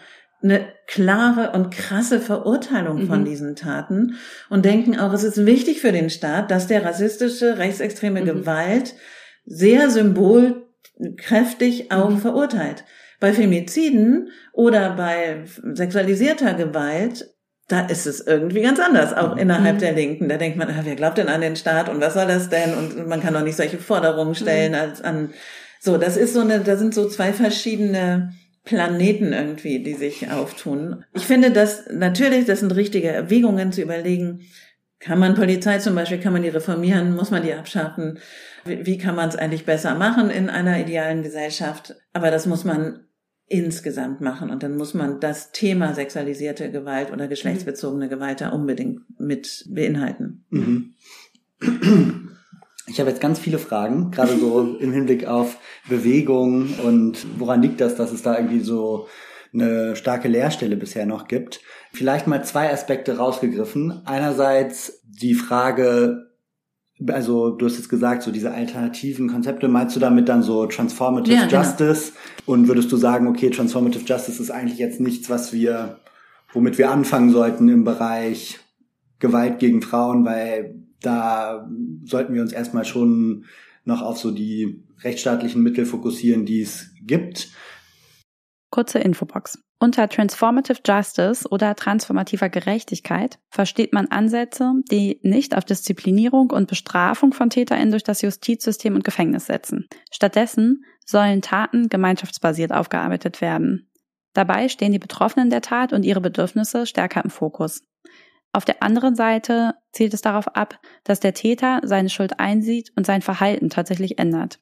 eine 0.44 0.66
klare 0.86 1.52
und 1.52 1.70
krasse 1.70 2.20
Verurteilung 2.20 3.06
von 3.06 3.20
mhm. 3.20 3.24
diesen 3.24 3.56
Taten 3.56 4.16
und 4.50 4.64
denken 4.64 4.98
auch, 4.98 5.12
es 5.12 5.24
ist 5.24 5.46
wichtig 5.46 5.80
für 5.80 5.90
den 5.90 6.10
Staat, 6.10 6.50
dass 6.50 6.66
der 6.66 6.84
rassistische, 6.84 7.58
rechtsextreme 7.58 8.20
mhm. 8.20 8.26
Gewalt 8.26 8.94
sehr 9.46 9.90
symbolkräftig 9.90 11.90
auch 11.90 12.10
mhm. 12.10 12.18
verurteilt. 12.18 12.84
Bei 13.20 13.32
Femiziden 13.32 14.28
oder 14.52 14.90
bei 14.90 15.44
sexualisierter 15.72 16.54
Gewalt 16.54 17.30
da 17.68 17.86
ist 17.86 18.06
es 18.06 18.20
irgendwie 18.20 18.60
ganz 18.60 18.78
anders, 18.78 19.14
auch 19.14 19.34
mhm. 19.34 19.40
innerhalb 19.40 19.76
mhm. 19.76 19.80
der 19.80 19.92
Linken. 19.92 20.28
Da 20.28 20.36
denkt 20.36 20.58
man, 20.58 20.68
ah, 20.68 20.82
wer 20.82 20.96
glaubt 20.96 21.16
denn 21.16 21.28
an 21.28 21.40
den 21.40 21.56
Staat 21.56 21.88
und 21.88 22.00
was 22.00 22.14
soll 22.14 22.26
das 22.26 22.50
denn? 22.50 22.74
Und 22.74 23.08
man 23.08 23.22
kann 23.22 23.32
doch 23.32 23.42
nicht 23.42 23.56
solche 23.56 23.78
Forderungen 23.78 24.34
stellen 24.34 24.72
mhm. 24.72 24.78
als 24.78 25.00
an, 25.00 25.30
so, 25.80 25.98
das 25.98 26.16
ist 26.16 26.34
so 26.34 26.40
eine, 26.40 26.60
da 26.60 26.76
sind 26.76 26.94
so 26.94 27.08
zwei 27.08 27.32
verschiedene 27.32 28.32
Planeten 28.64 29.32
irgendwie, 29.32 29.82
die 29.82 29.94
sich 29.94 30.30
auftun. 30.30 31.04
Ich 31.12 31.26
finde 31.26 31.50
das 31.50 31.84
natürlich, 31.90 32.46
das 32.46 32.60
sind 32.60 32.74
richtige 32.74 33.08
Erwägungen 33.08 33.72
zu 33.72 33.82
überlegen, 33.82 34.40
kann 34.98 35.18
man 35.18 35.34
Polizei 35.34 35.78
zum 35.78 35.94
Beispiel, 35.94 36.18
kann 36.18 36.32
man 36.32 36.42
die 36.42 36.48
reformieren, 36.48 37.14
muss 37.14 37.30
man 37.30 37.42
die 37.42 37.52
abschaffen? 37.52 38.18
Wie, 38.64 38.86
wie 38.86 38.96
kann 38.96 39.14
man 39.14 39.28
es 39.28 39.36
eigentlich 39.36 39.66
besser 39.66 39.94
machen 39.94 40.30
in 40.30 40.48
einer 40.48 40.80
idealen 40.80 41.22
Gesellschaft? 41.22 41.94
Aber 42.14 42.30
das 42.30 42.46
muss 42.46 42.64
man 42.64 43.00
insgesamt 43.46 44.22
machen 44.22 44.48
und 44.48 44.62
dann 44.62 44.76
muss 44.76 44.94
man 44.94 45.20
das 45.20 45.52
Thema 45.52 45.92
sexualisierte 45.92 46.70
Gewalt 46.70 47.12
oder 47.12 47.28
geschlechtsbezogene 47.28 48.08
Gewalt 48.08 48.40
da 48.40 48.48
unbedingt 48.48 49.02
mit 49.18 49.66
beinhalten. 49.68 50.46
Mhm. 50.48 50.94
Ich 52.86 53.00
habe 53.00 53.10
jetzt 53.10 53.20
ganz 53.20 53.38
viele 53.38 53.58
Fragen, 53.58 54.10
gerade 54.10 54.36
so 54.36 54.76
im 54.80 54.92
Hinblick 54.92 55.26
auf 55.26 55.58
Bewegung 55.88 56.74
und 56.84 57.26
woran 57.38 57.62
liegt 57.62 57.80
das, 57.80 57.96
dass 57.96 58.12
es 58.12 58.22
da 58.22 58.36
irgendwie 58.36 58.60
so 58.60 59.08
eine 59.52 59.96
starke 59.96 60.28
Leerstelle 60.28 60.76
bisher 60.76 61.06
noch 61.06 61.28
gibt. 61.28 61.60
Vielleicht 61.92 62.26
mal 62.26 62.44
zwei 62.44 62.72
Aspekte 62.72 63.16
rausgegriffen. 63.16 64.02
Einerseits 64.04 65.00
die 65.04 65.34
Frage, 65.34 66.32
also 67.08 67.50
du 67.50 67.66
hast 67.66 67.76
jetzt 67.76 67.88
gesagt, 67.88 68.22
so 68.22 68.32
diese 68.32 68.52
alternativen 68.52 69.28
Konzepte, 69.28 69.68
meinst 69.68 69.94
du 69.94 70.00
damit 70.00 70.28
dann 70.28 70.42
so 70.42 70.66
Transformative 70.66 71.34
ja, 71.34 71.46
genau. 71.46 71.62
Justice? 71.62 72.12
Und 72.46 72.66
würdest 72.68 72.90
du 72.90 72.96
sagen, 72.96 73.28
okay, 73.28 73.50
Transformative 73.50 74.04
Justice 74.04 74.42
ist 74.42 74.50
eigentlich 74.50 74.78
jetzt 74.78 75.00
nichts, 75.00 75.30
was 75.30 75.52
wir, 75.52 76.00
womit 76.52 76.76
wir 76.76 76.90
anfangen 76.90 77.30
sollten 77.30 77.68
im 77.68 77.84
Bereich 77.84 78.58
Gewalt 79.20 79.60
gegen 79.60 79.80
Frauen, 79.80 80.24
weil 80.24 80.83
da 81.04 81.68
sollten 82.04 82.34
wir 82.34 82.42
uns 82.42 82.52
erstmal 82.52 82.84
schon 82.84 83.44
noch 83.84 84.02
auf 84.02 84.18
so 84.18 84.30
die 84.30 84.82
rechtsstaatlichen 85.02 85.62
Mittel 85.62 85.86
fokussieren, 85.86 86.46
die 86.46 86.62
es 86.62 86.90
gibt. 87.02 87.48
Kurze 88.70 88.98
Infobox. 88.98 89.58
Unter 89.78 90.08
Transformative 90.08 90.78
Justice 90.86 91.46
oder 91.48 91.76
transformativer 91.76 92.48
Gerechtigkeit 92.48 93.38
versteht 93.50 93.92
man 93.92 94.06
Ansätze, 94.06 94.72
die 94.90 95.20
nicht 95.22 95.56
auf 95.56 95.64
Disziplinierung 95.64 96.50
und 96.50 96.68
Bestrafung 96.68 97.32
von 97.32 97.50
TäterInnen 97.50 97.90
durch 97.90 98.02
das 98.02 98.22
Justizsystem 98.22 98.94
und 98.94 99.04
Gefängnis 99.04 99.46
setzen. 99.46 99.86
Stattdessen 100.10 100.84
sollen 101.04 101.42
Taten 101.42 101.88
gemeinschaftsbasiert 101.88 102.72
aufgearbeitet 102.72 103.40
werden. 103.40 103.90
Dabei 104.32 104.68
stehen 104.68 104.92
die 104.92 104.98
Betroffenen 104.98 105.50
der 105.50 105.60
Tat 105.60 105.92
und 105.92 106.04
ihre 106.04 106.20
Bedürfnisse 106.20 106.86
stärker 106.86 107.22
im 107.22 107.30
Fokus. 107.30 107.82
Auf 108.54 108.64
der 108.64 108.84
anderen 108.84 109.16
Seite 109.16 109.74
zielt 109.90 110.14
es 110.14 110.22
darauf 110.22 110.46
ab, 110.54 110.78
dass 111.02 111.18
der 111.18 111.34
Täter 111.34 111.80
seine 111.82 112.08
Schuld 112.08 112.38
einsieht 112.38 112.92
und 112.94 113.04
sein 113.04 113.20
Verhalten 113.20 113.68
tatsächlich 113.68 114.20
ändert. 114.20 114.60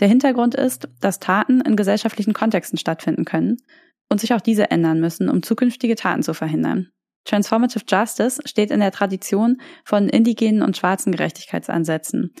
Der 0.00 0.08
Hintergrund 0.08 0.54
ist, 0.54 0.88
dass 0.98 1.20
Taten 1.20 1.60
in 1.60 1.76
gesellschaftlichen 1.76 2.32
Kontexten 2.32 2.78
stattfinden 2.78 3.26
können 3.26 3.58
und 4.08 4.22
sich 4.22 4.32
auch 4.32 4.40
diese 4.40 4.70
ändern 4.70 4.98
müssen, 4.98 5.28
um 5.28 5.42
zukünftige 5.42 5.94
Taten 5.94 6.22
zu 6.22 6.32
verhindern. 6.32 6.88
Transformative 7.24 7.84
Justice 7.86 8.40
steht 8.46 8.70
in 8.70 8.80
der 8.80 8.92
Tradition 8.92 9.60
von 9.84 10.08
indigenen 10.08 10.62
und 10.62 10.78
schwarzen 10.78 11.12
Gerechtigkeitsansätzen. 11.12 12.32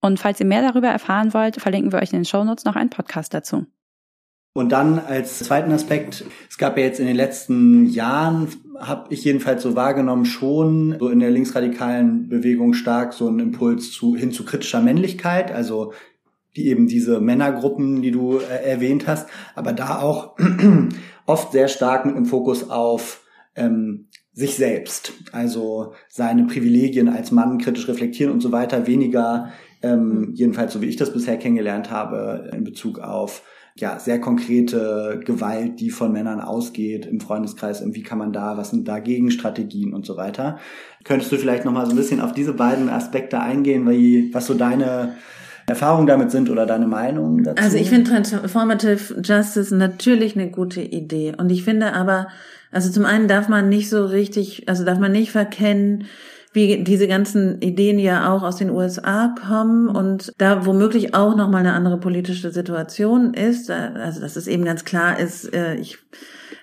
Und 0.00 0.18
falls 0.18 0.40
ihr 0.40 0.46
mehr 0.46 0.62
darüber 0.62 0.88
erfahren 0.88 1.34
wollt, 1.34 1.60
verlinken 1.60 1.92
wir 1.92 2.00
euch 2.00 2.12
in 2.12 2.18
den 2.18 2.24
Shownotes 2.24 2.64
noch 2.64 2.74
einen 2.74 2.90
Podcast 2.90 3.32
dazu. 3.32 3.66
Und 4.56 4.72
dann 4.72 4.98
als 4.98 5.40
zweiten 5.40 5.70
Aspekt, 5.70 6.24
es 6.48 6.56
gab 6.56 6.78
ja 6.78 6.84
jetzt 6.84 6.98
in 6.98 7.06
den 7.06 7.14
letzten 7.14 7.84
Jahren, 7.84 8.48
habe 8.78 9.12
ich 9.12 9.22
jedenfalls 9.22 9.62
so 9.62 9.76
wahrgenommen, 9.76 10.24
schon 10.24 10.96
so 10.98 11.10
in 11.10 11.20
der 11.20 11.30
linksradikalen 11.30 12.30
Bewegung 12.30 12.72
stark 12.72 13.12
so 13.12 13.28
einen 13.28 13.38
Impuls 13.40 13.92
zu, 13.92 14.16
hin 14.16 14.32
zu 14.32 14.46
kritischer 14.46 14.80
Männlichkeit, 14.80 15.52
also 15.52 15.92
die 16.56 16.68
eben 16.68 16.86
diese 16.88 17.20
Männergruppen, 17.20 18.00
die 18.00 18.12
du 18.12 18.38
äh, 18.38 18.64
erwähnt 18.66 19.06
hast, 19.06 19.28
aber 19.54 19.74
da 19.74 19.98
auch 20.00 20.38
oft 21.26 21.52
sehr 21.52 21.68
stark 21.68 22.06
mit 22.06 22.16
einem 22.16 22.24
Fokus 22.24 22.70
auf 22.70 23.24
ähm, 23.56 24.06
sich 24.32 24.54
selbst, 24.54 25.12
also 25.32 25.92
seine 26.08 26.44
Privilegien 26.44 27.10
als 27.10 27.30
Mann 27.30 27.58
kritisch 27.58 27.88
reflektieren 27.88 28.32
und 28.32 28.40
so 28.40 28.52
weiter, 28.52 28.86
weniger, 28.86 29.52
ähm, 29.82 30.30
jedenfalls 30.32 30.72
so 30.72 30.80
wie 30.80 30.86
ich 30.86 30.96
das 30.96 31.12
bisher 31.12 31.36
kennengelernt 31.36 31.90
habe, 31.90 32.50
in 32.54 32.64
Bezug 32.64 33.00
auf 33.00 33.42
ja, 33.78 33.98
sehr 33.98 34.20
konkrete 34.20 35.20
Gewalt, 35.24 35.80
die 35.80 35.90
von 35.90 36.12
Männern 36.12 36.40
ausgeht 36.40 37.04
im 37.04 37.20
Freundeskreis. 37.20 37.82
Und 37.82 37.94
wie 37.94 38.02
kann 38.02 38.18
man 38.18 38.32
da, 38.32 38.56
was 38.56 38.70
sind 38.70 38.88
da 38.88 38.98
Gegenstrategien 38.98 39.92
und 39.92 40.06
so 40.06 40.16
weiter. 40.16 40.58
Könntest 41.04 41.30
du 41.30 41.36
vielleicht 41.36 41.64
nochmal 41.64 41.84
so 41.84 41.92
ein 41.92 41.96
bisschen 41.96 42.20
auf 42.20 42.32
diese 42.32 42.54
beiden 42.54 42.88
Aspekte 42.88 43.38
eingehen, 43.38 43.84
weil, 43.84 44.30
was 44.32 44.46
so 44.46 44.54
deine 44.54 45.16
Erfahrungen 45.66 46.06
damit 46.06 46.30
sind 46.30 46.48
oder 46.48 46.64
deine 46.64 46.86
Meinung 46.86 47.42
dazu? 47.42 47.62
Also 47.62 47.76
ich 47.76 47.90
finde 47.90 48.10
Transformative 48.10 49.20
Justice 49.22 49.74
natürlich 49.74 50.36
eine 50.36 50.50
gute 50.50 50.80
Idee. 50.80 51.34
Und 51.36 51.50
ich 51.50 51.62
finde 51.62 51.92
aber, 51.92 52.28
also 52.72 52.90
zum 52.90 53.04
einen 53.04 53.28
darf 53.28 53.48
man 53.48 53.68
nicht 53.68 53.90
so 53.90 54.06
richtig, 54.06 54.68
also 54.68 54.84
darf 54.84 54.98
man 54.98 55.12
nicht 55.12 55.32
verkennen, 55.32 56.06
wie 56.52 56.82
diese 56.82 57.06
ganzen 57.06 57.60
Ideen 57.60 57.98
ja 57.98 58.32
auch 58.32 58.42
aus 58.42 58.56
den 58.56 58.70
USA 58.70 59.34
kommen 59.46 59.88
und 59.88 60.32
da 60.38 60.64
womöglich 60.66 61.14
auch 61.14 61.36
nochmal 61.36 61.60
eine 61.60 61.74
andere 61.74 61.98
politische 61.98 62.50
Situation 62.50 63.34
ist. 63.34 63.70
Also 63.70 64.20
dass 64.20 64.36
es 64.36 64.46
eben 64.46 64.64
ganz 64.64 64.84
klar 64.84 65.18
ist, 65.18 65.52
äh, 65.52 65.74
ich 65.76 65.98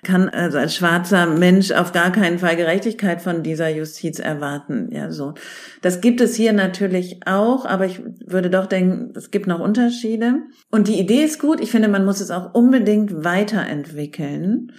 kann 0.04 0.30
also 0.30 0.58
als 0.58 0.76
schwarzer 0.76 1.26
Mensch 1.26 1.72
auf 1.72 1.92
gar 1.92 2.12
keinen 2.12 2.40
Fall 2.40 2.56
Gerechtigkeit 2.56 3.22
von 3.22 3.42
dieser 3.42 3.70
Justiz 3.70 4.20
erwarten. 4.20 4.90
Ja, 4.92 5.12
so. 5.12 5.34
Das 5.82 6.02
gibt 6.02 6.22
es 6.22 6.36
hier 6.36 6.54
natürlich 6.54 7.22
auch, 7.26 7.66
aber 7.66 7.86
ich 7.86 8.02
würde 8.26 8.50
doch 8.50 8.66
denken, 8.66 9.14
es 9.16 9.32
gibt 9.32 9.48
noch 9.48 9.60
Unterschiede. 9.60 10.42
Und 10.70 10.88
die 10.88 11.00
Idee 11.00 11.24
ist 11.24 11.40
gut. 11.40 11.62
Ich 11.62 11.72
finde, 11.72 11.88
man 11.88 12.06
muss 12.06 12.20
es 12.20 12.32
auch 12.32 12.54
unbedingt 12.54 13.24
weiterentwickeln. 13.24 14.74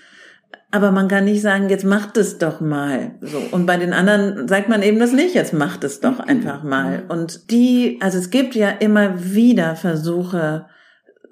Aber 0.70 0.90
man 0.90 1.08
kann 1.08 1.24
nicht 1.24 1.40
sagen, 1.40 1.68
jetzt 1.68 1.84
macht 1.84 2.16
es 2.16 2.38
doch 2.38 2.60
mal. 2.60 3.12
So. 3.20 3.38
Und 3.52 3.66
bei 3.66 3.76
den 3.76 3.92
anderen 3.92 4.48
sagt 4.48 4.68
man 4.68 4.82
eben 4.82 4.98
das 4.98 5.12
nicht, 5.12 5.34
jetzt 5.34 5.52
macht 5.52 5.84
es 5.84 6.00
doch 6.00 6.18
einfach 6.18 6.64
mal. 6.64 7.04
Und 7.08 7.50
die, 7.50 7.98
also 8.00 8.18
es 8.18 8.30
gibt 8.30 8.54
ja 8.54 8.70
immer 8.70 9.22
wieder 9.22 9.76
Versuche, 9.76 10.66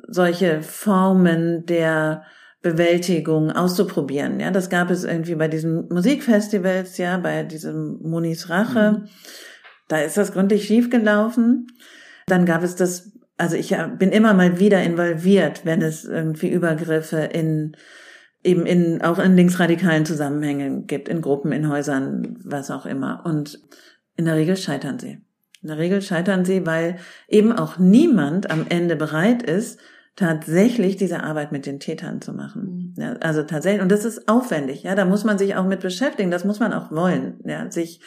solche 0.06 0.62
Formen 0.62 1.66
der 1.66 2.22
Bewältigung 2.62 3.50
auszuprobieren. 3.50 4.38
Ja, 4.38 4.52
das 4.52 4.70
gab 4.70 4.90
es 4.90 5.02
irgendwie 5.02 5.34
bei 5.34 5.48
diesen 5.48 5.88
Musikfestivals, 5.88 6.96
ja, 6.98 7.18
bei 7.18 7.42
diesem 7.42 7.98
Monis 8.02 8.48
Rache. 8.48 8.92
Mhm. 8.92 9.08
Da 9.88 9.98
ist 9.98 10.16
das 10.16 10.32
gründlich 10.32 10.64
schiefgelaufen. 10.64 11.66
Dann 12.26 12.46
gab 12.46 12.62
es 12.62 12.76
das, 12.76 13.10
also 13.36 13.56
ich 13.56 13.76
bin 13.98 14.10
immer 14.10 14.32
mal 14.32 14.60
wieder 14.60 14.80
involviert, 14.82 15.62
wenn 15.64 15.82
es 15.82 16.04
irgendwie 16.04 16.48
Übergriffe 16.48 17.18
in 17.18 17.76
eben 18.44 18.66
in, 18.66 19.02
auch 19.02 19.18
in 19.18 19.36
linksradikalen 19.36 20.04
Zusammenhängen 20.04 20.86
gibt, 20.86 21.08
in 21.08 21.20
Gruppen, 21.20 21.52
in 21.52 21.68
Häusern, 21.68 22.38
was 22.44 22.70
auch 22.70 22.86
immer. 22.86 23.22
Und 23.24 23.60
in 24.16 24.24
der 24.24 24.36
Regel 24.36 24.56
scheitern 24.56 24.98
sie. 24.98 25.20
In 25.62 25.68
der 25.68 25.78
Regel 25.78 26.02
scheitern 26.02 26.44
sie, 26.44 26.66
weil 26.66 26.96
eben 27.28 27.52
auch 27.52 27.78
niemand 27.78 28.50
am 28.50 28.66
Ende 28.68 28.96
bereit 28.96 29.42
ist, 29.42 29.78
tatsächlich 30.16 30.96
diese 30.96 31.22
Arbeit 31.22 31.52
mit 31.52 31.64
den 31.64 31.80
Tätern 31.80 32.20
zu 32.20 32.32
machen. 32.32 32.94
Ja, 32.98 33.14
also 33.20 33.44
tatsächlich, 33.44 33.80
und 33.82 33.90
das 33.90 34.04
ist 34.04 34.28
aufwendig, 34.28 34.82
ja, 34.82 34.94
da 34.94 35.04
muss 35.04 35.24
man 35.24 35.38
sich 35.38 35.56
auch 35.56 35.64
mit 35.64 35.80
beschäftigen, 35.80 36.30
das 36.30 36.44
muss 36.44 36.60
man 36.60 36.72
auch 36.72 36.90
wollen, 36.90 37.40
ja, 37.44 37.70
sich 37.70 38.00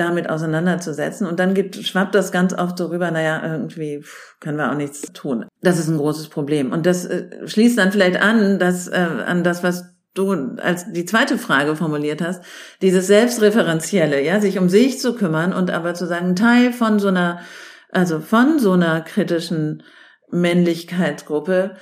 damit 0.00 0.28
auseinanderzusetzen. 0.28 1.26
Und 1.26 1.38
dann 1.38 1.54
gibt, 1.54 1.76
schwappt 1.76 2.14
das 2.14 2.32
ganz 2.32 2.54
oft 2.54 2.78
so 2.78 2.86
rüber, 2.86 3.10
naja, 3.10 3.40
irgendwie 3.44 4.02
können 4.40 4.58
wir 4.58 4.70
auch 4.70 4.76
nichts 4.76 5.02
tun. 5.12 5.46
Das 5.60 5.78
ist 5.78 5.88
ein 5.88 5.98
großes 5.98 6.28
Problem. 6.28 6.72
Und 6.72 6.86
das 6.86 7.04
äh, 7.04 7.46
schließt 7.46 7.78
dann 7.78 7.92
vielleicht 7.92 8.20
an, 8.20 8.58
dass, 8.58 8.88
äh, 8.88 9.06
an 9.26 9.44
das, 9.44 9.62
was 9.62 9.94
du 10.14 10.32
als 10.56 10.92
die 10.92 11.04
zweite 11.04 11.38
Frage 11.38 11.76
formuliert 11.76 12.20
hast, 12.20 12.42
dieses 12.82 13.06
Selbstreferenzielle, 13.06 14.22
ja, 14.22 14.40
sich 14.40 14.58
um 14.58 14.68
sich 14.68 14.98
zu 14.98 15.14
kümmern 15.14 15.52
und 15.52 15.70
aber 15.70 15.94
zu 15.94 16.06
sagen, 16.06 16.34
Teil 16.34 16.72
von 16.72 16.98
so 16.98 17.08
einer, 17.08 17.40
also 17.92 18.20
von 18.20 18.58
so 18.58 18.72
einer 18.72 19.02
kritischen 19.02 19.82
Männlichkeitsgruppe 20.30 21.76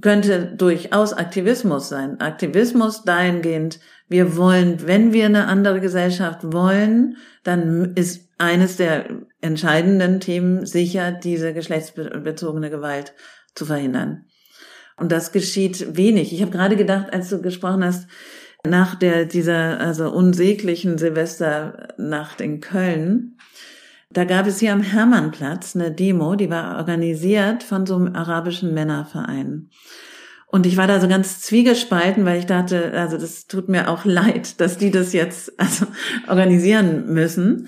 könnte 0.00 0.46
durchaus 0.56 1.12
Aktivismus 1.12 1.88
sein. 1.88 2.20
Aktivismus 2.20 3.04
dahingehend, 3.04 3.78
wir 4.14 4.36
wollen, 4.36 4.86
wenn 4.86 5.12
wir 5.12 5.26
eine 5.26 5.48
andere 5.48 5.80
Gesellschaft 5.80 6.52
wollen, 6.52 7.16
dann 7.42 7.96
ist 7.96 8.28
eines 8.38 8.76
der 8.76 9.06
entscheidenden 9.40 10.20
Themen 10.20 10.66
sicher, 10.66 11.10
diese 11.10 11.52
geschlechtsbezogene 11.52 12.70
Gewalt 12.70 13.12
zu 13.56 13.66
verhindern. 13.66 14.26
Und 14.96 15.10
das 15.10 15.32
geschieht 15.32 15.96
wenig. 15.96 16.32
Ich 16.32 16.42
habe 16.42 16.52
gerade 16.52 16.76
gedacht, 16.76 17.12
als 17.12 17.28
du 17.28 17.42
gesprochen 17.42 17.82
hast, 17.82 18.06
nach 18.64 18.94
der 18.94 19.24
dieser 19.24 19.80
also 19.80 20.12
unsäglichen 20.12 20.96
Silvesternacht 20.96 22.40
in 22.40 22.60
Köln, 22.60 23.36
da 24.10 24.22
gab 24.22 24.46
es 24.46 24.60
hier 24.60 24.74
am 24.74 24.82
Hermannplatz 24.82 25.74
eine 25.74 25.90
Demo, 25.90 26.36
die 26.36 26.50
war 26.50 26.78
organisiert 26.78 27.64
von 27.64 27.84
so 27.84 27.96
einem 27.96 28.14
arabischen 28.14 28.74
Männerverein. 28.74 29.70
Und 30.54 30.66
ich 30.66 30.76
war 30.76 30.86
da 30.86 31.00
so 31.00 31.08
ganz 31.08 31.40
zwiegespalten, 31.40 32.24
weil 32.24 32.38
ich 32.38 32.46
dachte, 32.46 32.92
also 32.92 33.18
das 33.18 33.48
tut 33.48 33.68
mir 33.68 33.90
auch 33.90 34.04
leid, 34.04 34.60
dass 34.60 34.78
die 34.78 34.92
das 34.92 35.12
jetzt 35.12 35.58
also 35.58 35.86
organisieren 36.28 37.12
müssen. 37.12 37.66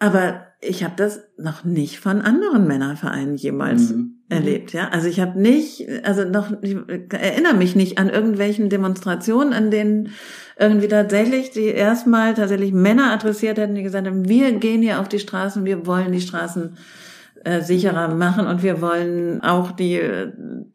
Aber 0.00 0.48
ich 0.60 0.82
habe 0.82 0.94
das 0.96 1.20
noch 1.38 1.62
nicht 1.62 2.00
von 2.00 2.20
anderen 2.20 2.66
Männervereinen 2.66 3.36
jemals 3.36 3.90
mhm. 3.90 4.16
erlebt, 4.28 4.72
ja. 4.72 4.88
Also 4.88 5.06
ich 5.06 5.20
habe 5.20 5.40
nicht, 5.40 5.86
also 6.02 6.24
noch, 6.24 6.50
ich 6.60 6.76
erinnere 7.12 7.54
mich 7.54 7.76
nicht 7.76 7.98
an 7.98 8.08
irgendwelchen 8.08 8.68
Demonstrationen, 8.68 9.52
an 9.52 9.70
denen 9.70 10.08
irgendwie 10.58 10.88
tatsächlich 10.88 11.52
die 11.52 11.66
erstmal 11.66 12.34
tatsächlich 12.34 12.72
Männer 12.72 13.12
adressiert 13.12 13.58
hätten, 13.58 13.76
die 13.76 13.84
gesagt 13.84 14.08
haben, 14.08 14.28
wir 14.28 14.50
gehen 14.58 14.82
hier 14.82 14.98
auf 14.98 15.08
die 15.08 15.20
Straßen, 15.20 15.64
wir 15.64 15.86
wollen 15.86 16.10
die 16.10 16.20
Straßen 16.20 16.76
äh, 17.44 17.60
sicherer 17.60 18.14
machen 18.14 18.46
und 18.46 18.62
wir 18.62 18.80
wollen 18.80 19.42
auch 19.42 19.72
die, 19.72 20.00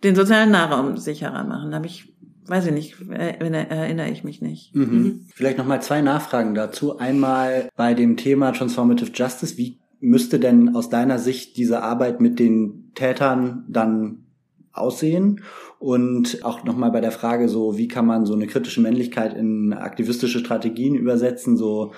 den 0.03 0.15
sozialen 0.15 0.51
Nahraum 0.51 0.97
sicherer 0.97 1.43
machen. 1.43 1.71
Da 1.71 1.77
habe 1.77 1.87
ich 1.87 2.13
weiß 2.47 2.67
ich 2.67 2.71
nicht, 2.71 2.95
erinnere 3.11 4.09
ich 4.09 4.23
mich 4.23 4.41
nicht. 4.41 4.73
Mhm. 4.73 4.83
Mhm. 4.83 5.25
Vielleicht 5.33 5.57
nochmal 5.57 5.81
zwei 5.81 6.01
Nachfragen 6.01 6.55
dazu. 6.55 6.97
Einmal 6.97 7.69
bei 7.75 7.93
dem 7.93 8.17
Thema 8.17 8.51
Transformative 8.51 9.11
Justice. 9.13 9.57
Wie 9.57 9.79
müsste 9.99 10.39
denn 10.39 10.75
aus 10.75 10.89
deiner 10.89 11.19
Sicht 11.19 11.57
diese 11.57 11.83
Arbeit 11.83 12.21
mit 12.21 12.39
den 12.39 12.91
Tätern 12.95 13.65
dann 13.67 14.23
aussehen? 14.71 15.41
Und 15.79 16.43
auch 16.43 16.63
nochmal 16.63 16.91
bei 16.91 17.01
der 17.01 17.11
Frage 17.11 17.49
so, 17.49 17.77
wie 17.77 17.87
kann 17.87 18.05
man 18.05 18.25
so 18.25 18.33
eine 18.33 18.47
kritische 18.47 18.81
Männlichkeit 18.81 19.35
in 19.35 19.73
aktivistische 19.73 20.39
Strategien 20.39 20.95
übersetzen? 20.95 21.57
So, 21.57 21.93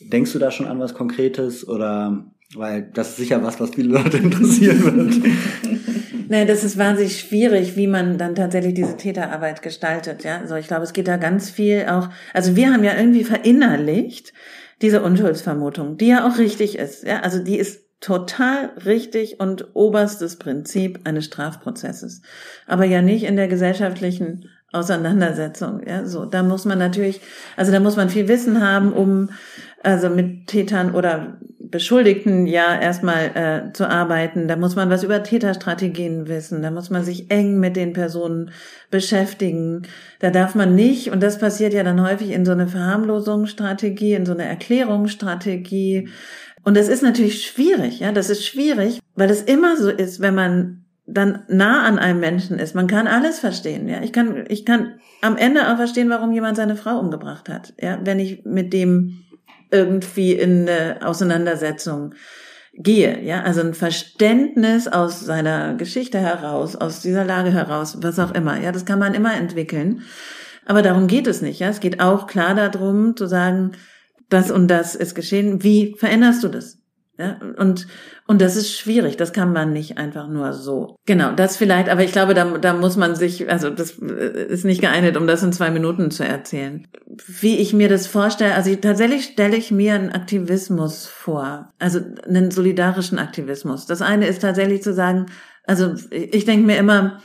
denkst 0.00 0.32
du 0.32 0.38
da 0.38 0.50
schon 0.50 0.66
an 0.66 0.78
was 0.78 0.94
Konkretes 0.94 1.66
oder 1.66 2.26
weil 2.56 2.90
das 2.94 3.10
ist 3.10 3.16
sicher 3.16 3.42
was, 3.42 3.60
was 3.60 3.70
viele 3.70 3.98
Leute 3.98 4.16
interessieren 4.18 4.82
wird. 4.82 5.34
Nein, 6.28 6.46
das 6.46 6.64
ist 6.64 6.78
wahnsinnig 6.78 7.20
schwierig, 7.20 7.76
wie 7.76 7.86
man 7.86 8.16
dann 8.16 8.34
tatsächlich 8.34 8.74
diese 8.74 8.96
Täterarbeit 8.96 9.62
gestaltet. 9.62 10.24
Ja, 10.24 10.38
also 10.38 10.56
ich 10.56 10.66
glaube, 10.66 10.84
es 10.84 10.92
geht 10.92 11.06
da 11.06 11.16
ganz 11.16 11.50
viel 11.50 11.86
auch. 11.88 12.08
Also 12.32 12.56
wir 12.56 12.72
haben 12.72 12.82
ja 12.82 12.96
irgendwie 12.96 13.24
verinnerlicht 13.24 14.32
diese 14.80 15.02
Unschuldsvermutung, 15.02 15.96
die 15.96 16.08
ja 16.08 16.26
auch 16.26 16.38
richtig 16.38 16.78
ist. 16.78 17.04
Ja, 17.04 17.20
also 17.20 17.42
die 17.42 17.58
ist 17.58 17.84
total 18.00 18.70
richtig 18.84 19.40
und 19.40 19.74
oberstes 19.74 20.36
Prinzip 20.36 21.00
eines 21.04 21.24
Strafprozesses, 21.26 22.22
aber 22.66 22.84
ja 22.84 23.00
nicht 23.00 23.24
in 23.24 23.36
der 23.36 23.48
gesellschaftlichen 23.48 24.50
Auseinandersetzung. 24.72 25.80
Ja, 25.86 26.04
so 26.04 26.24
da 26.24 26.42
muss 26.42 26.64
man 26.64 26.78
natürlich, 26.78 27.20
also 27.56 27.70
da 27.70 27.80
muss 27.80 27.96
man 27.96 28.10
viel 28.10 28.28
Wissen 28.28 28.60
haben, 28.60 28.92
um 28.92 29.30
also 29.82 30.08
mit 30.08 30.48
Tätern 30.48 30.94
oder 30.94 31.38
Beschuldigten 31.74 32.46
ja 32.46 32.80
erstmal 32.80 33.24
äh, 33.34 33.72
zu 33.72 33.90
arbeiten. 33.90 34.46
Da 34.46 34.54
muss 34.54 34.76
man 34.76 34.90
was 34.90 35.02
über 35.02 35.24
Täterstrategien 35.24 36.28
wissen. 36.28 36.62
Da 36.62 36.70
muss 36.70 36.88
man 36.88 37.02
sich 37.02 37.32
eng 37.32 37.58
mit 37.58 37.74
den 37.74 37.92
Personen 37.92 38.52
beschäftigen. 38.92 39.82
Da 40.20 40.30
darf 40.30 40.54
man 40.54 40.76
nicht, 40.76 41.10
und 41.10 41.20
das 41.20 41.40
passiert 41.40 41.74
ja 41.74 41.82
dann 41.82 42.00
häufig 42.00 42.30
in 42.30 42.44
so 42.44 42.52
eine 42.52 42.68
Verharmlosungsstrategie, 42.68 44.14
in 44.14 44.24
so 44.24 44.34
eine 44.34 44.44
Erklärungsstrategie. 44.44 46.10
Und 46.62 46.76
das 46.76 46.86
ist 46.86 47.02
natürlich 47.02 47.44
schwierig, 47.44 47.98
ja, 47.98 48.12
das 48.12 48.30
ist 48.30 48.46
schwierig, 48.46 49.00
weil 49.16 49.28
es 49.28 49.42
immer 49.42 49.76
so 49.76 49.90
ist, 49.90 50.20
wenn 50.20 50.36
man 50.36 50.84
dann 51.06 51.42
nah 51.48 51.82
an 51.82 51.98
einem 51.98 52.20
Menschen 52.20 52.60
ist. 52.60 52.76
Man 52.76 52.86
kann 52.86 53.08
alles 53.08 53.40
verstehen, 53.40 53.88
ja. 53.88 54.00
Ich 54.00 54.12
kann, 54.12 54.44
ich 54.46 54.64
kann 54.64 54.94
am 55.22 55.36
Ende 55.36 55.72
auch 55.72 55.76
verstehen, 55.76 56.08
warum 56.08 56.30
jemand 56.30 56.56
seine 56.56 56.76
Frau 56.76 57.00
umgebracht 57.00 57.48
hat, 57.48 57.74
ja, 57.80 57.98
wenn 58.04 58.20
ich 58.20 58.44
mit 58.44 58.72
dem 58.72 59.23
irgendwie 59.74 60.32
in 60.32 60.68
eine 60.68 61.00
Auseinandersetzung 61.04 62.14
gehe, 62.76 63.22
ja, 63.22 63.42
also 63.42 63.60
ein 63.60 63.74
Verständnis 63.74 64.88
aus 64.88 65.20
seiner 65.20 65.74
Geschichte 65.74 66.18
heraus, 66.18 66.74
aus 66.74 67.00
dieser 67.00 67.24
Lage 67.24 67.52
heraus, 67.52 67.98
was 68.00 68.18
auch 68.18 68.32
immer, 68.32 68.60
ja, 68.60 68.72
das 68.72 68.84
kann 68.84 68.98
man 68.98 69.14
immer 69.14 69.34
entwickeln. 69.34 70.02
Aber 70.66 70.82
darum 70.82 71.06
geht 71.06 71.26
es 71.26 71.42
nicht, 71.42 71.60
ja. 71.60 71.68
Es 71.68 71.80
geht 71.80 72.00
auch 72.00 72.26
klar 72.26 72.54
darum, 72.54 73.16
zu 73.16 73.26
sagen, 73.26 73.72
das 74.28 74.50
und 74.50 74.68
das 74.68 74.94
ist 74.94 75.14
geschehen. 75.14 75.62
Wie 75.62 75.94
veränderst 75.98 76.42
du 76.42 76.48
das? 76.48 76.78
Ja, 77.18 77.38
und, 77.58 77.86
und 78.26 78.40
das 78.40 78.56
ist 78.56 78.72
schwierig, 78.74 79.18
das 79.18 79.34
kann 79.34 79.52
man 79.52 79.74
nicht 79.74 79.98
einfach 79.98 80.28
nur 80.28 80.54
so. 80.54 80.96
Genau, 81.04 81.32
das 81.32 81.58
vielleicht, 81.58 81.90
aber 81.90 82.04
ich 82.04 82.12
glaube, 82.12 82.32
da, 82.32 82.56
da 82.56 82.72
muss 82.72 82.96
man 82.96 83.14
sich, 83.16 83.50
also 83.50 83.68
das 83.68 83.98
äh, 84.00 84.46
ist 84.46 84.64
nicht 84.64 84.80
geeignet, 84.80 85.18
um 85.18 85.26
das 85.26 85.42
in 85.42 85.52
zwei 85.52 85.70
Minuten 85.70 86.10
zu 86.10 86.24
erzählen. 86.24 86.86
Wie 87.26 87.58
ich 87.58 87.74
mir 87.74 87.90
das 87.90 88.06
vorstelle, 88.06 88.54
also 88.54 88.74
tatsächlich 88.76 89.24
stelle 89.24 89.56
ich 89.56 89.70
mir 89.70 89.94
einen 89.94 90.12
Aktivismus 90.12 91.06
vor, 91.06 91.70
also 91.78 92.00
einen 92.26 92.50
solidarischen 92.50 93.18
Aktivismus. 93.18 93.84
Das 93.84 94.00
eine 94.00 94.26
ist 94.26 94.40
tatsächlich 94.40 94.82
zu 94.82 94.94
sagen, 94.94 95.26
also 95.66 95.94
ich 96.10 96.46
denke 96.46 96.66
mir 96.66 96.78
immer, 96.78 97.20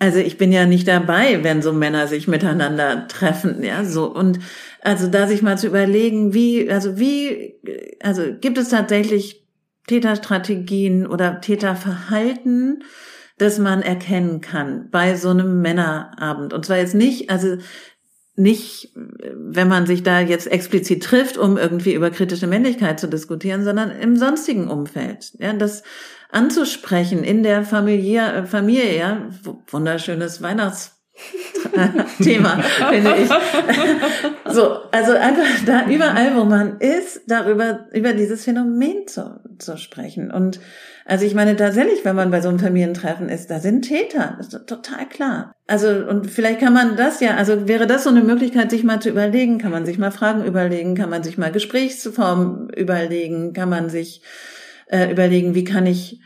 also 0.00 0.18
ich 0.18 0.38
bin 0.38 0.50
ja 0.50 0.66
nicht 0.66 0.88
dabei, 0.88 1.44
wenn 1.44 1.62
so 1.62 1.72
Männer 1.72 2.08
sich 2.08 2.26
miteinander 2.26 3.06
treffen, 3.06 3.62
ja, 3.62 3.84
so 3.84 4.12
und 4.12 4.40
also 4.82 5.06
da 5.06 5.28
sich 5.28 5.42
mal 5.42 5.56
zu 5.56 5.68
überlegen, 5.68 6.34
wie, 6.34 6.68
also 6.70 6.98
wie, 6.98 7.54
also 8.02 8.22
gibt 8.40 8.58
es 8.58 8.68
tatsächlich 8.68 9.45
Täterstrategien 9.86 11.06
oder 11.06 11.40
Täterverhalten, 11.40 12.82
das 13.38 13.58
man 13.58 13.82
erkennen 13.82 14.40
kann 14.40 14.88
bei 14.90 15.16
so 15.16 15.30
einem 15.30 15.60
Männerabend. 15.60 16.52
Und 16.52 16.64
zwar 16.64 16.78
jetzt 16.78 16.94
nicht, 16.94 17.30
also 17.30 17.58
nicht, 18.36 18.92
wenn 18.94 19.68
man 19.68 19.86
sich 19.86 20.02
da 20.02 20.20
jetzt 20.20 20.46
explizit 20.46 21.02
trifft, 21.02 21.38
um 21.38 21.56
irgendwie 21.56 21.94
über 21.94 22.10
kritische 22.10 22.46
Männlichkeit 22.46 23.00
zu 23.00 23.08
diskutieren, 23.08 23.64
sondern 23.64 23.90
im 23.90 24.16
sonstigen 24.16 24.68
Umfeld. 24.68 25.32
Ja, 25.38 25.52
das 25.54 25.82
anzusprechen 26.30 27.24
in 27.24 27.42
der 27.42 27.64
Familie, 27.64 28.44
Familie, 28.46 28.96
ja, 28.96 29.28
wunderschönes 29.68 30.42
Weihnachts 30.42 30.95
Thema, 32.22 32.62
finde 32.90 33.14
ich. 33.16 33.28
so, 34.52 34.76
also 34.90 35.12
einfach 35.12 35.44
da 35.64 35.86
überall, 35.88 36.36
wo 36.36 36.44
man 36.44 36.78
ist, 36.78 37.22
darüber, 37.26 37.86
über 37.92 38.12
dieses 38.12 38.44
Phänomen 38.44 39.06
zu, 39.06 39.40
zu 39.58 39.76
sprechen. 39.78 40.30
Und 40.30 40.60
also 41.04 41.24
ich 41.24 41.34
meine 41.34 41.56
tatsächlich, 41.56 42.04
wenn 42.04 42.16
man 42.16 42.30
bei 42.30 42.40
so 42.40 42.48
einem 42.48 42.58
Familientreffen 42.58 43.28
ist, 43.28 43.50
da 43.50 43.60
sind 43.60 43.82
Täter, 43.82 44.34
das 44.38 44.48
ist 44.52 44.66
total 44.66 45.08
klar. 45.08 45.54
Also 45.66 45.88
und 45.88 46.30
vielleicht 46.30 46.60
kann 46.60 46.74
man 46.74 46.96
das 46.96 47.20
ja, 47.20 47.36
also 47.36 47.68
wäre 47.68 47.86
das 47.86 48.04
so 48.04 48.10
eine 48.10 48.22
Möglichkeit, 48.22 48.70
sich 48.70 48.84
mal 48.84 49.00
zu 49.00 49.08
überlegen, 49.08 49.58
kann 49.58 49.70
man 49.70 49.86
sich 49.86 49.98
mal 49.98 50.10
Fragen 50.10 50.44
überlegen, 50.44 50.94
kann 50.94 51.10
man 51.10 51.22
sich 51.22 51.38
mal 51.38 51.52
Gesprächsformen 51.52 52.70
überlegen, 52.70 53.52
kann 53.52 53.68
man 53.68 53.88
sich 53.88 54.22
äh, 54.88 55.10
überlegen, 55.10 55.54
wie 55.54 55.64
kann 55.64 55.86
ich 55.86 56.20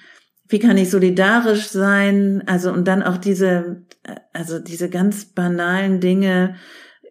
wie 0.51 0.59
kann 0.59 0.77
ich 0.77 0.91
solidarisch 0.91 1.69
sein? 1.69 2.43
Also 2.47 2.73
und 2.73 2.87
dann 2.87 3.03
auch 3.03 3.17
diese, 3.17 3.87
also 4.33 4.59
diese 4.59 4.91
ganz 4.91 5.27
banalen 5.27 6.01
Dinge, 6.01 6.57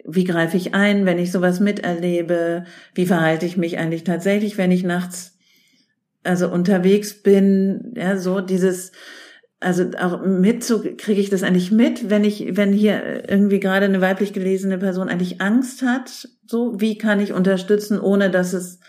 wie 0.05 0.25
greife 0.25 0.57
ich 0.57 0.73
ein, 0.73 1.05
wenn 1.05 1.17
ich 1.17 1.31
sowas 1.31 1.59
miterlebe? 1.59 2.65
Wie 2.93 3.05
verhalte 3.05 3.45
ich 3.45 3.57
mich 3.57 3.77
eigentlich 3.77 4.03
tatsächlich, 4.03 4.57
wenn 4.57 4.71
ich 4.71 4.83
nachts 4.83 5.37
also 6.23 6.49
unterwegs 6.51 7.21
bin? 7.21 7.93
Ja, 7.95 8.17
so 8.17 8.41
dieses, 8.41 8.91
also 9.61 9.91
auch 9.99 10.25
mit 10.25 10.65
kriege 10.97 11.21
ich 11.21 11.29
das 11.29 11.43
eigentlich 11.43 11.71
mit, 11.71 12.09
wenn 12.09 12.23
ich, 12.25 12.57
wenn 12.57 12.73
hier 12.73 13.29
irgendwie 13.29 13.59
gerade 13.59 13.85
eine 13.85 14.01
weiblich 14.01 14.33
gelesene 14.33 14.77
Person 14.77 15.09
eigentlich 15.09 15.41
Angst 15.41 15.81
hat. 15.81 16.27
So, 16.45 16.79
wie 16.79 16.97
kann 16.97 17.19
ich 17.19 17.33
unterstützen, 17.33 17.99
ohne 17.99 18.29
dass 18.29 18.53
es 18.53 18.79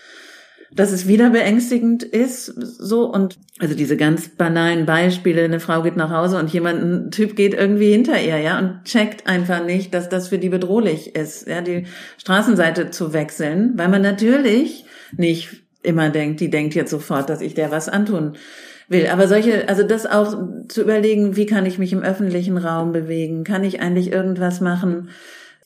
dass 0.72 0.92
es 0.92 1.08
wieder 1.08 1.30
beängstigend 1.30 2.02
ist, 2.02 2.46
so 2.46 3.10
und 3.12 3.38
also 3.58 3.74
diese 3.74 3.96
ganz 3.96 4.28
banalen 4.28 4.86
Beispiele, 4.86 5.42
eine 5.42 5.60
Frau 5.60 5.82
geht 5.82 5.96
nach 5.96 6.10
Hause 6.10 6.38
und 6.38 6.52
jemand, 6.52 6.82
ein 6.82 7.10
Typ 7.10 7.36
geht 7.36 7.54
irgendwie 7.54 7.90
hinter 7.90 8.20
ihr, 8.20 8.38
ja, 8.38 8.58
und 8.58 8.84
checkt 8.84 9.26
einfach 9.26 9.64
nicht, 9.64 9.92
dass 9.92 10.08
das 10.08 10.28
für 10.28 10.38
die 10.38 10.48
bedrohlich 10.48 11.16
ist, 11.16 11.48
ja, 11.48 11.60
die 11.60 11.86
Straßenseite 12.18 12.90
zu 12.90 13.12
wechseln, 13.12 13.72
weil 13.76 13.88
man 13.88 14.02
natürlich 14.02 14.84
nicht 15.16 15.64
immer 15.82 16.10
denkt, 16.10 16.40
die 16.40 16.50
denkt 16.50 16.74
jetzt 16.74 16.90
sofort, 16.90 17.30
dass 17.30 17.40
ich 17.40 17.54
der 17.54 17.70
was 17.70 17.88
antun 17.88 18.36
will. 18.88 19.06
Aber 19.06 19.28
solche, 19.28 19.68
also 19.68 19.82
das 19.82 20.06
auch 20.06 20.36
zu 20.68 20.82
überlegen, 20.82 21.36
wie 21.36 21.46
kann 21.46 21.66
ich 21.66 21.78
mich 21.78 21.92
im 21.92 22.02
öffentlichen 22.02 22.58
Raum 22.58 22.92
bewegen? 22.92 23.44
Kann 23.44 23.64
ich 23.64 23.80
eigentlich 23.80 24.12
irgendwas 24.12 24.60
machen? 24.60 25.08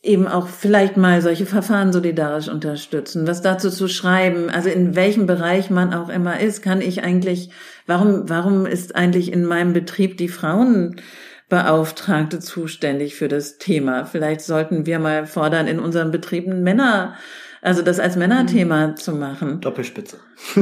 Eben 0.05 0.29
auch 0.29 0.47
vielleicht 0.49 0.97
mal 0.97 1.23
solche 1.23 1.47
Verfahren 1.47 1.93
solidarisch 1.93 2.49
unterstützen, 2.49 3.27
was 3.27 3.43
dazu 3.43 3.71
zu 3.71 3.89
schreiben, 3.89 4.51
also 4.51 4.69
in 4.69 4.95
welchem 4.95 5.27
Bereich 5.27 5.71
man 5.71 5.95
auch 5.95 6.11
immer 6.11 6.39
ist, 6.41 6.63
kann 6.63 6.81
ich 6.81 7.03
eigentlich, 7.03 7.51
warum, 7.87 8.29
warum 8.29 8.67
ist 8.67 8.95
eigentlich 8.95 9.33
in 9.33 9.45
meinem 9.45 9.73
Betrieb 9.73 10.19
die 10.19 10.29
Frauenbeauftragte 10.29 12.39
zuständig 12.39 13.15
für 13.15 13.29
das 13.29 13.59
Thema? 13.59 14.05
Vielleicht 14.05 14.43
sollten 14.43 14.85
wir 14.87 14.99
mal 14.99 15.27
fordern, 15.27 15.67
in 15.67 15.81
unseren 15.81 16.11
Betrieben 16.11 16.63
Männer 16.63 17.15
also 17.65 17.81
das 17.81 17.99
als 17.99 18.15
Männerthema 18.15 18.89
mhm. 18.89 18.97
zu 18.97 19.13
machen. 19.13 19.63
Doppelspitze. 19.63 20.19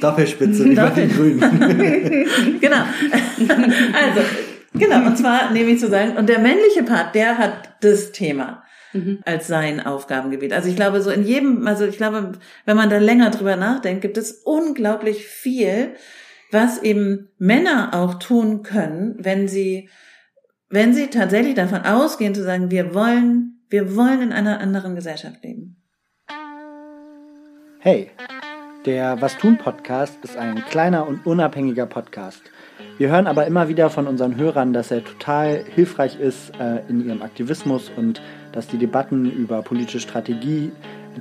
Doppelspitze, 0.00 0.64
wie 0.64 0.74
bei 0.74 0.90
den 0.90 1.10
Grünen. 1.10 1.40
genau. 2.60 2.82
Also 3.38 4.20
Genau, 4.74 5.06
und 5.06 5.16
zwar 5.18 5.50
nehme 5.52 5.70
ich 5.70 5.80
zu 5.80 5.88
sagen, 5.88 6.16
und 6.16 6.28
der 6.28 6.38
männliche 6.38 6.82
Part, 6.82 7.14
der 7.14 7.38
hat 7.38 7.74
das 7.80 8.12
Thema 8.12 8.62
mhm. 8.92 9.20
als 9.24 9.46
sein 9.46 9.84
Aufgabengebiet. 9.84 10.52
Also 10.52 10.68
ich 10.68 10.76
glaube, 10.76 11.02
so 11.02 11.10
in 11.10 11.24
jedem, 11.24 11.66
also 11.66 11.84
ich 11.84 11.96
glaube, 11.96 12.32
wenn 12.64 12.76
man 12.76 12.90
da 12.90 12.98
länger 12.98 13.30
drüber 13.30 13.56
nachdenkt, 13.56 14.02
gibt 14.02 14.16
es 14.16 14.32
unglaublich 14.44 15.26
viel, 15.26 15.94
was 16.50 16.82
eben 16.82 17.30
Männer 17.38 17.90
auch 17.92 18.14
tun 18.14 18.62
können, 18.62 19.16
wenn 19.18 19.48
sie, 19.48 19.88
wenn 20.68 20.94
sie 20.94 21.08
tatsächlich 21.08 21.54
davon 21.54 21.82
ausgehen 21.82 22.34
zu 22.34 22.42
sagen, 22.42 22.70
wir 22.70 22.94
wollen, 22.94 23.64
wir 23.68 23.96
wollen 23.96 24.22
in 24.22 24.32
einer 24.32 24.60
anderen 24.60 24.94
Gesellschaft 24.94 25.42
leben. 25.42 25.82
Hey, 27.78 28.10
der 28.84 29.20
Was 29.20 29.36
tun 29.38 29.58
Podcast 29.58 30.18
ist 30.22 30.36
ein 30.36 30.64
kleiner 30.66 31.06
und 31.06 31.26
unabhängiger 31.26 31.86
Podcast. 31.86 32.42
Wir 32.98 33.08
hören 33.08 33.26
aber 33.26 33.46
immer 33.46 33.68
wieder 33.68 33.90
von 33.90 34.06
unseren 34.06 34.36
Hörern, 34.36 34.72
dass 34.72 34.90
er 34.90 35.02
total 35.02 35.64
hilfreich 35.74 36.20
ist 36.20 36.52
äh, 36.60 36.80
in 36.88 37.06
ihrem 37.06 37.22
Aktivismus 37.22 37.90
und 37.96 38.20
dass 38.52 38.68
die 38.68 38.76
Debatten 38.76 39.30
über 39.30 39.62
politische 39.62 40.00
Strategie 40.00 40.70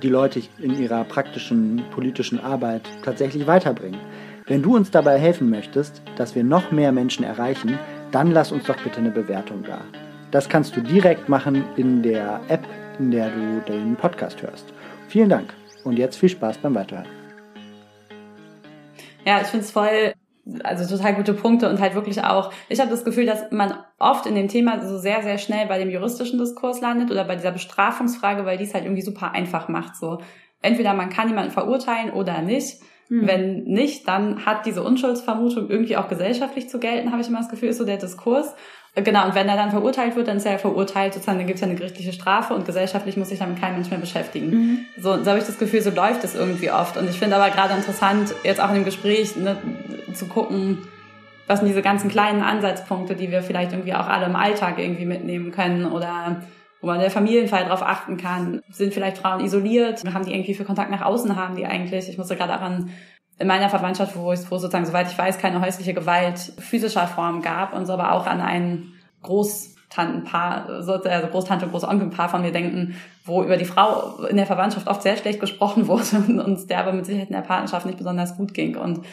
die 0.02 0.10
Leute 0.10 0.42
in 0.60 0.78
ihrer 0.80 1.04
praktischen 1.06 1.84
politischen 1.92 2.40
Arbeit 2.40 2.84
tatsächlich 3.04 3.48
weiterbringen. 3.48 4.00
Wenn 4.48 4.62
du 4.62 4.76
uns 4.76 4.92
dabei 4.92 5.18
helfen 5.18 5.50
möchtest, 5.50 6.02
dass 6.18 6.36
wir 6.36 6.44
noch 6.44 6.72
mehr 6.72 6.92
Menschen 6.92 7.24
erreichen, 7.24 7.80
dann 8.12 8.32
lass 8.32 8.52
uns 8.52 8.66
doch 8.66 8.78
bitte 8.78 8.98
eine 8.98 9.12
Bewertung 9.12 9.64
da. 9.64 9.82
Das 10.32 10.50
kannst 10.50 10.76
du 10.76 10.82
direkt 10.82 11.30
machen 11.30 11.64
in 11.78 12.04
der 12.04 12.42
App, 12.48 12.66
in 13.00 13.12
der 13.12 13.30
du 13.30 13.62
den 13.68 13.96
Podcast 13.96 14.42
hörst. 14.42 14.74
Vielen 15.08 15.30
Dank 15.30 15.54
und 15.84 15.98
jetzt 15.98 16.18
viel 16.18 16.30
Spaß 16.30 16.58
beim 16.58 16.76
Weiterhören. 16.76 17.08
Ja, 19.26 19.42
ich 19.42 19.48
finde 19.48 19.66
es 19.66 19.72
voll 19.72 20.14
also 20.64 20.96
total 20.96 21.16
gute 21.16 21.34
Punkte 21.34 21.70
und 21.70 21.80
halt 21.80 21.94
wirklich 21.94 22.24
auch, 22.24 22.52
ich 22.68 22.80
habe 22.80 22.90
das 22.90 23.06
Gefühl, 23.06 23.26
dass 23.26 23.52
man 23.52 23.76
oft 24.00 24.26
in 24.26 24.36
dem 24.36 24.48
Thema 24.48 24.84
so 24.84 24.98
sehr, 24.98 25.22
sehr 25.22 25.38
schnell 25.38 25.68
bei 25.68 25.78
dem 25.78 25.90
juristischen 25.90 26.40
Diskurs 26.40 26.82
landet 26.82 27.12
oder 27.12 27.26
bei 27.26 27.36
dieser 27.36 27.52
Bestrafungsfrage, 27.52 28.46
weil 28.46 28.58
die 28.58 28.64
es 28.64 28.74
halt 28.74 28.86
irgendwie 28.86 29.04
super 29.04 29.34
einfach 29.34 29.68
macht. 29.68 29.96
So 29.96 30.20
entweder 30.62 30.94
man 30.94 31.10
kann 31.10 31.28
jemanden 31.28 31.52
verurteilen 31.52 32.12
oder 32.12 32.42
nicht. 32.42 32.82
Mhm. 33.10 33.28
Wenn 33.28 33.64
nicht, 33.66 34.08
dann 34.08 34.46
hat 34.46 34.66
diese 34.66 34.84
Unschuldsvermutung 34.84 35.70
irgendwie 35.70 35.98
auch 35.98 36.08
gesellschaftlich 36.08 36.70
zu 36.70 36.80
gelten, 36.80 37.12
habe 37.12 37.22
ich 37.22 37.28
immer 37.28 37.40
das 37.40 37.50
Gefühl, 37.50 37.70
ist 37.70 37.78
so 37.78 37.86
der 37.86 37.98
Diskurs. 37.98 38.56
Genau, 38.94 39.26
und 39.26 39.36
wenn 39.36 39.48
er 39.48 39.56
dann 39.56 39.72
verurteilt 39.72 40.18
wird, 40.18 40.28
dann 40.28 40.36
ist 40.36 40.46
er 40.46 40.60
verurteilt, 40.60 41.14
sozusagen, 41.14 41.38
dann 41.38 41.48
gibt 41.48 41.56
es 41.56 41.62
ja 41.62 41.68
eine 41.68 41.78
gerichtliche 41.78 42.12
Strafe 42.12 42.54
und 42.54 42.66
gesellschaftlich 42.66 43.16
muss 43.16 43.30
sich 43.30 43.40
damit 43.40 43.60
kein 43.60 43.74
Mensch 43.74 43.90
mehr 43.90 44.00
beschäftigen. 44.00 44.50
Mhm. 44.50 44.80
So, 44.98 45.24
so 45.24 45.30
habe 45.30 45.40
ich 45.40 45.46
das 45.46 45.58
Gefühl, 45.58 45.82
so 45.82 45.92
läuft 45.92 46.26
es 46.26 46.36
irgendwie 46.36 46.72
oft. 46.72 46.98
Und 46.98 47.10
ich 47.10 47.18
finde 47.18 47.38
aber 47.38 47.50
gerade 47.52 47.74
interessant, 47.74 48.36
jetzt 48.44 48.60
auch 48.60 48.68
in 48.68 48.76
dem 48.76 48.86
Gespräch 48.86 49.38
ne, 49.38 49.56
zu 50.14 50.28
gucken, 50.28 50.80
was 51.48 51.60
sind 51.60 51.68
diese 51.68 51.82
ganzen 51.82 52.10
kleinen 52.10 52.44
Ansatzpunkte, 52.44 53.16
die 53.16 53.32
wir 53.32 53.44
vielleicht 53.44 53.74
irgendwie 53.74 53.94
auch 53.94 54.08
alle 54.08 54.26
im 54.26 54.36
Alltag 54.36 54.80
irgendwie 54.80 55.06
mitnehmen 55.06 55.52
können 55.52 55.86
oder 55.86 56.44
wo 56.80 56.88
man 56.88 56.96
in 56.96 57.02
der 57.02 57.12
Familienfall 57.12 57.66
drauf 57.66 57.84
achten 57.84 58.18
kann. 58.18 58.62
Sind 58.72 58.94
vielleicht 58.94 59.20
Frauen 59.20 59.44
isoliert? 59.44 60.04
Haben 60.14 60.26
die 60.26 60.34
irgendwie 60.34 60.54
für 60.54 60.64
Kontakt 60.64 60.90
nach 60.92 61.02
außen 61.02 61.36
haben 61.36 61.56
die 61.56 61.66
eigentlich? 61.66 62.10
Ich 62.10 62.18
musste 62.18 62.36
gerade 62.36 62.54
daran 62.54 62.90
in 63.38 63.48
meiner 63.48 63.70
Verwandtschaft, 63.70 64.16
wo 64.16 64.32
es 64.32 64.50
wo 64.50 64.58
sozusagen, 64.58 64.86
soweit 64.86 65.12
ich 65.12 65.18
weiß, 65.18 65.38
keine 65.38 65.62
häusliche 65.62 65.94
Gewalt 65.94 66.40
physischer 66.60 67.08
Form 67.08 67.42
gab 67.42 67.74
und 67.74 67.86
so 67.86 67.94
aber 67.94 68.14
auch 68.14 68.28
an 68.28 68.40
ein 68.40 68.94
Großtantenpaar, 69.24 70.68
also 70.70 71.00
Großtante 71.00 71.66
und 71.66 71.72
Großonkelpaar 71.72 72.30
von 72.30 72.42
mir 72.42 72.52
denken, 72.52 72.96
wo 73.26 73.44
über 73.44 73.58
die 73.58 73.66
Frau 73.66 74.24
in 74.26 74.38
der 74.38 74.46
Verwandtschaft 74.46 74.88
oft 74.88 75.02
sehr 75.02 75.18
schlecht 75.18 75.40
gesprochen 75.40 75.88
wurde 75.90 76.18
und 76.44 76.70
der 76.70 76.80
aber 76.80 76.94
mit 76.94 77.06
Sicherheit 77.06 77.30
in 77.30 77.36
der 77.36 77.42
Partnerschaft 77.42 77.86
nicht 77.86 77.98
besonders 77.98 78.38
gut 78.38 78.54
ging. 78.54 78.76
Und 78.76 79.06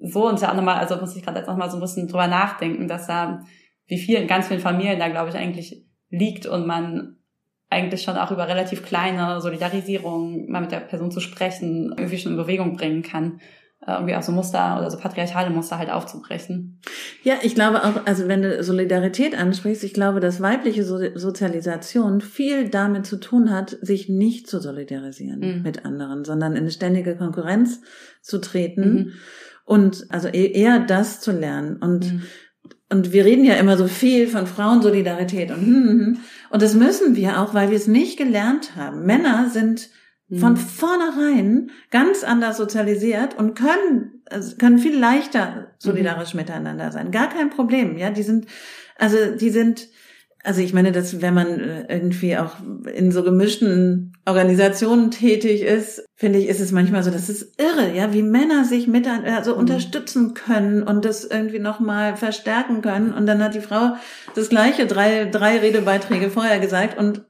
so 0.00 0.28
und 0.28 0.40
ja 0.40 0.50
auch 0.50 0.56
nochmal, 0.56 0.78
also 0.78 0.96
muss 0.96 1.16
ich 1.16 1.22
gerade 1.22 1.38
jetzt 1.38 1.48
nochmal 1.48 1.70
so 1.70 1.76
ein 1.76 1.80
bisschen 1.80 2.08
drüber 2.08 2.26
nachdenken, 2.26 2.88
dass 2.88 3.06
da, 3.06 3.40
wie 3.86 3.98
viel 3.98 4.18
in 4.18 4.26
ganz 4.26 4.48
vielen 4.48 4.60
Familien 4.60 4.98
da, 4.98 5.08
glaube 5.08 5.30
ich, 5.30 5.36
eigentlich 5.36 5.84
liegt 6.10 6.46
und 6.46 6.66
man 6.66 7.16
eigentlich 7.68 8.02
schon 8.02 8.16
auch 8.16 8.30
über 8.30 8.46
relativ 8.48 8.84
kleine 8.84 9.40
Solidarisierung 9.40 10.50
mal 10.50 10.60
mit 10.60 10.72
der 10.72 10.80
Person 10.80 11.10
zu 11.10 11.20
sprechen, 11.20 11.94
irgendwie 11.96 12.18
schon 12.18 12.32
in 12.32 12.38
Bewegung 12.38 12.76
bringen 12.76 13.02
kann. 13.02 13.40
Äh, 13.86 13.92
irgendwie 13.92 14.16
auch 14.16 14.22
so 14.22 14.32
Muster 14.32 14.78
oder 14.78 14.90
so 14.90 14.98
patriarchale 14.98 15.50
Muster 15.50 15.78
halt 15.78 15.90
aufzubrechen. 15.90 16.80
Ja, 17.22 17.34
ich 17.42 17.54
glaube 17.54 17.84
auch, 17.84 18.06
also 18.06 18.26
wenn 18.26 18.42
du 18.42 18.62
Solidarität 18.62 19.38
ansprichst, 19.38 19.84
ich 19.84 19.94
glaube, 19.94 20.20
dass 20.20 20.40
weibliche 20.40 20.82
so 20.82 20.98
Sozialisation 21.14 22.20
viel 22.20 22.68
damit 22.68 23.06
zu 23.06 23.18
tun 23.18 23.52
hat, 23.52 23.76
sich 23.82 24.08
nicht 24.08 24.48
zu 24.48 24.60
solidarisieren 24.60 25.40
mhm. 25.40 25.62
mit 25.62 25.84
anderen, 25.84 26.24
sondern 26.24 26.52
in 26.52 26.62
eine 26.62 26.70
ständige 26.70 27.16
Konkurrenz 27.16 27.80
zu 28.22 28.40
treten 28.40 28.92
mhm. 28.92 29.12
Und 29.66 30.06
also 30.08 30.28
e-, 30.28 30.52
eher 30.52 30.78
das 30.78 31.20
zu 31.20 31.32
lernen 31.32 31.76
und 31.76 32.12
mhm. 32.12 32.22
Und 32.88 33.12
wir 33.12 33.24
reden 33.24 33.44
ja 33.44 33.54
immer 33.54 33.76
so 33.76 33.88
viel 33.88 34.28
von 34.28 34.46
Frauensolidarität 34.46 35.50
und, 35.50 35.56
hm, 35.56 35.74
hm, 35.74 35.88
hm. 35.88 36.18
und 36.50 36.62
das 36.62 36.74
müssen 36.74 37.16
wir 37.16 37.40
auch, 37.40 37.52
weil 37.52 37.70
wir 37.70 37.76
es 37.76 37.88
nicht 37.88 38.16
gelernt 38.16 38.76
haben. 38.76 39.04
Männer 39.04 39.50
sind 39.50 39.90
von 40.32 40.52
mhm. 40.52 40.56
vornherein 40.56 41.70
ganz 41.90 42.24
anders 42.24 42.56
sozialisiert 42.56 43.36
und 43.38 43.54
können, 43.54 44.22
also 44.28 44.56
können 44.56 44.78
viel 44.78 44.98
leichter 44.98 45.72
solidarisch 45.78 46.34
mhm. 46.34 46.40
miteinander 46.40 46.90
sein. 46.90 47.12
Gar 47.12 47.28
kein 47.28 47.50
Problem, 47.50 47.96
ja. 47.96 48.10
Die 48.10 48.24
sind, 48.24 48.46
also 48.98 49.16
die 49.38 49.50
sind, 49.50 49.88
also 50.46 50.60
ich 50.60 50.72
meine, 50.72 50.92
dass 50.92 51.20
wenn 51.20 51.34
man 51.34 51.58
äh, 51.58 51.86
irgendwie 51.88 52.36
auch 52.36 52.54
in 52.94 53.10
so 53.10 53.24
gemischten 53.24 54.12
Organisationen 54.26 55.10
tätig 55.10 55.62
ist, 55.62 56.04
finde 56.14 56.38
ich, 56.38 56.46
ist 56.48 56.60
es 56.60 56.70
manchmal 56.70 57.02
so, 57.02 57.10
das 57.10 57.28
ist 57.28 57.60
irre, 57.60 57.92
ja, 57.92 58.12
wie 58.12 58.22
Männer 58.22 58.64
sich 58.64 58.86
miteinander 58.86 59.36
also 59.36 59.54
mhm. 59.54 59.60
unterstützen 59.60 60.34
können 60.34 60.84
und 60.84 61.04
das 61.04 61.24
irgendwie 61.24 61.58
nochmal 61.58 62.16
verstärken 62.16 62.80
können. 62.80 63.12
Und 63.12 63.26
dann 63.26 63.42
hat 63.42 63.54
die 63.54 63.60
Frau 63.60 63.96
das 64.36 64.48
gleiche 64.48 64.86
drei, 64.86 65.24
drei 65.24 65.58
Redebeiträge 65.58 66.30
vorher 66.30 66.60
gesagt 66.60 66.96
und 66.96 67.22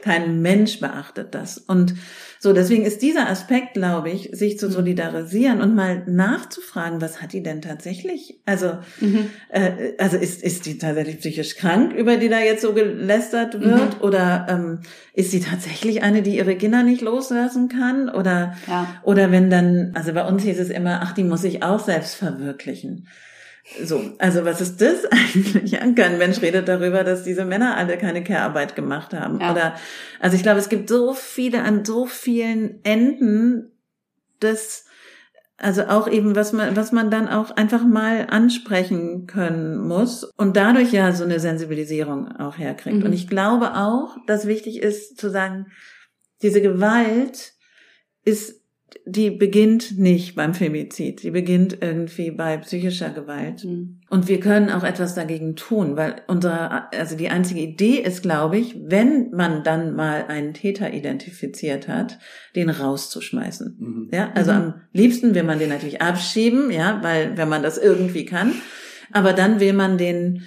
kein 0.00 0.40
Mensch 0.40 0.80
beachtet 0.80 1.34
das. 1.34 1.58
Und 1.58 1.94
so, 2.42 2.52
deswegen 2.52 2.84
ist 2.84 3.02
dieser 3.02 3.28
Aspekt, 3.28 3.74
glaube 3.74 4.10
ich, 4.10 4.30
sich 4.32 4.58
zu 4.58 4.66
mhm. 4.66 4.72
solidarisieren 4.72 5.60
und 5.60 5.76
mal 5.76 6.02
nachzufragen, 6.08 7.00
was 7.00 7.22
hat 7.22 7.32
die 7.34 7.42
denn 7.44 7.62
tatsächlich? 7.62 8.40
Also, 8.46 8.78
mhm. 9.00 9.30
äh, 9.48 9.92
also 9.96 10.16
ist, 10.16 10.42
ist 10.42 10.66
die 10.66 10.76
tatsächlich 10.76 11.20
psychisch 11.20 11.54
krank, 11.54 11.92
über 11.92 12.16
die 12.16 12.28
da 12.28 12.40
jetzt 12.40 12.62
so 12.62 12.72
gelästert 12.72 13.60
wird? 13.60 14.00
Mhm. 14.00 14.00
Oder 14.00 14.46
ähm, 14.48 14.80
ist 15.14 15.30
sie 15.30 15.38
tatsächlich 15.38 16.02
eine, 16.02 16.22
die 16.22 16.36
ihre 16.36 16.56
Kinder 16.56 16.82
nicht 16.82 17.00
loslassen 17.00 17.68
kann? 17.68 18.08
Oder, 18.08 18.56
ja. 18.66 18.88
oder 19.04 19.30
wenn 19.30 19.48
dann, 19.48 19.92
also 19.94 20.12
bei 20.12 20.26
uns 20.26 20.42
hieß 20.42 20.58
es 20.58 20.70
immer, 20.70 20.98
ach, 21.04 21.12
die 21.12 21.22
muss 21.22 21.42
sich 21.42 21.62
auch 21.62 21.78
selbst 21.78 22.16
verwirklichen. 22.16 23.06
So, 23.82 24.12
also 24.18 24.44
was 24.44 24.60
ist 24.60 24.80
das 24.80 25.04
eigentlich? 25.10 25.72
Ja, 25.72 25.80
kein 25.92 26.18
Mensch 26.18 26.40
redet 26.42 26.68
darüber, 26.68 27.04
dass 27.04 27.24
diese 27.24 27.44
Männer 27.44 27.76
alle 27.76 27.98
keine 27.98 28.24
Care-Arbeit 28.24 28.74
gemacht 28.76 29.14
haben. 29.14 29.40
Ja. 29.40 29.52
Oder, 29.52 29.74
also 30.20 30.36
ich 30.36 30.42
glaube, 30.42 30.58
es 30.58 30.68
gibt 30.68 30.88
so 30.88 31.14
viele 31.14 31.62
an 31.62 31.84
so 31.84 32.06
vielen 32.06 32.84
Enden, 32.84 33.72
dass, 34.40 34.84
also 35.56 35.84
auch 35.84 36.08
eben, 36.08 36.36
was 36.36 36.52
man, 36.52 36.76
was 36.76 36.92
man 36.92 37.10
dann 37.10 37.28
auch 37.28 37.50
einfach 37.52 37.84
mal 37.84 38.26
ansprechen 38.28 39.26
können 39.26 39.78
muss 39.78 40.24
und 40.36 40.56
dadurch 40.56 40.92
ja 40.92 41.12
so 41.12 41.24
eine 41.24 41.40
Sensibilisierung 41.40 42.36
auch 42.36 42.58
herkriegt. 42.58 42.98
Mhm. 42.98 43.04
Und 43.04 43.12
ich 43.12 43.28
glaube 43.28 43.76
auch, 43.76 44.16
dass 44.26 44.46
wichtig 44.46 44.82
ist 44.82 45.18
zu 45.18 45.30
sagen, 45.30 45.66
diese 46.42 46.60
Gewalt 46.60 47.52
ist 48.24 48.61
die 49.04 49.30
beginnt 49.30 49.98
nicht 49.98 50.36
beim 50.36 50.54
Femizid, 50.54 51.24
die 51.24 51.32
beginnt 51.32 51.78
irgendwie 51.80 52.30
bei 52.30 52.56
psychischer 52.58 53.10
Gewalt. 53.10 53.64
Mhm. 53.64 54.00
Und 54.08 54.28
wir 54.28 54.38
können 54.38 54.70
auch 54.70 54.84
etwas 54.84 55.14
dagegen 55.14 55.56
tun, 55.56 55.96
weil 55.96 56.22
unsere, 56.28 56.92
also 56.92 57.16
die 57.16 57.28
einzige 57.28 57.60
Idee 57.60 57.96
ist, 57.96 58.22
glaube 58.22 58.58
ich, 58.58 58.76
wenn 58.80 59.30
man 59.32 59.64
dann 59.64 59.96
mal 59.96 60.26
einen 60.28 60.54
Täter 60.54 60.92
identifiziert 60.92 61.88
hat, 61.88 62.18
den 62.54 62.70
rauszuschmeißen. 62.70 63.76
Mhm. 63.78 64.08
Ja, 64.12 64.30
also 64.34 64.52
mhm. 64.52 64.58
am 64.58 64.74
liebsten 64.92 65.34
will 65.34 65.42
man 65.42 65.58
den 65.58 65.70
natürlich 65.70 66.00
abschieben, 66.00 66.70
ja, 66.70 67.00
weil, 67.02 67.36
wenn 67.36 67.48
man 67.48 67.62
das 67.62 67.78
irgendwie 67.78 68.24
kann. 68.24 68.52
Aber 69.10 69.32
dann 69.32 69.58
will 69.58 69.72
man 69.72 69.98
den 69.98 70.44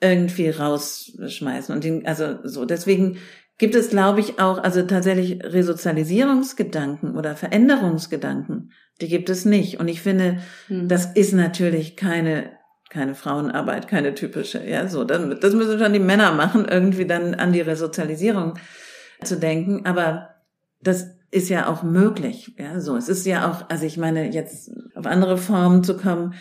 irgendwie 0.00 0.48
rausschmeißen 0.48 1.74
und 1.74 1.84
den, 1.84 2.06
also 2.06 2.38
so, 2.42 2.64
deswegen 2.64 3.18
gibt 3.58 3.74
es, 3.74 3.90
glaube 3.90 4.20
ich, 4.20 4.40
auch, 4.40 4.58
also 4.58 4.82
tatsächlich 4.82 5.42
Resozialisierungsgedanken 5.44 7.16
oder 7.16 7.36
Veränderungsgedanken, 7.36 8.72
die 9.00 9.08
gibt 9.08 9.30
es 9.30 9.44
nicht. 9.44 9.78
Und 9.78 9.88
ich 9.88 10.00
finde, 10.00 10.38
mhm. 10.68 10.88
das 10.88 11.06
ist 11.14 11.32
natürlich 11.32 11.96
keine, 11.96 12.50
keine 12.90 13.14
Frauenarbeit, 13.14 13.88
keine 13.88 14.14
typische, 14.14 14.66
ja, 14.66 14.88
so, 14.88 15.04
dann, 15.04 15.38
das 15.40 15.54
müssen 15.54 15.78
schon 15.78 15.92
die 15.92 15.98
Männer 15.98 16.32
machen, 16.32 16.66
irgendwie 16.68 17.06
dann 17.06 17.34
an 17.34 17.52
die 17.52 17.60
Resozialisierung 17.60 18.54
zu 19.22 19.38
denken, 19.38 19.86
aber 19.86 20.30
das 20.80 21.16
ist 21.30 21.48
ja 21.48 21.68
auch 21.68 21.82
möglich, 21.82 22.54
ja, 22.58 22.80
so. 22.80 22.96
Es 22.96 23.08
ist 23.08 23.24
ja 23.24 23.50
auch, 23.50 23.70
also 23.70 23.86
ich 23.86 23.96
meine, 23.96 24.32
jetzt 24.32 24.70
auf 24.94 25.06
andere 25.06 25.38
Formen 25.38 25.82
zu 25.82 25.96
kommen, 25.96 26.34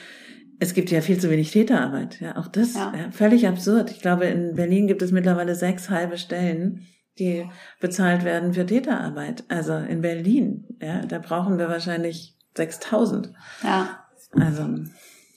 es 0.59 0.73
gibt 0.73 0.91
ja 0.91 1.01
viel 1.01 1.17
zu 1.17 1.29
wenig 1.29 1.51
Täterarbeit, 1.51 2.19
ja, 2.19 2.37
auch 2.37 2.47
das, 2.47 2.75
ja. 2.75 2.93
Ja, 2.95 3.11
völlig 3.11 3.47
absurd. 3.47 3.89
Ich 3.89 4.01
glaube, 4.01 4.25
in 4.25 4.55
Berlin 4.55 4.87
gibt 4.87 5.01
es 5.01 5.11
mittlerweile 5.11 5.55
sechs 5.55 5.89
halbe 5.89 6.17
Stellen 6.17 6.85
die 7.21 7.49
bezahlt 7.79 8.23
werden 8.23 8.53
für 8.53 8.65
Täterarbeit. 8.65 9.43
Also 9.47 9.75
in 9.75 10.01
Berlin, 10.01 10.65
ja, 10.81 11.05
da 11.05 11.19
brauchen 11.19 11.57
wir 11.57 11.69
wahrscheinlich 11.69 12.35
6000. 12.57 13.31
Ja. 13.63 13.99
Also. 14.39 14.67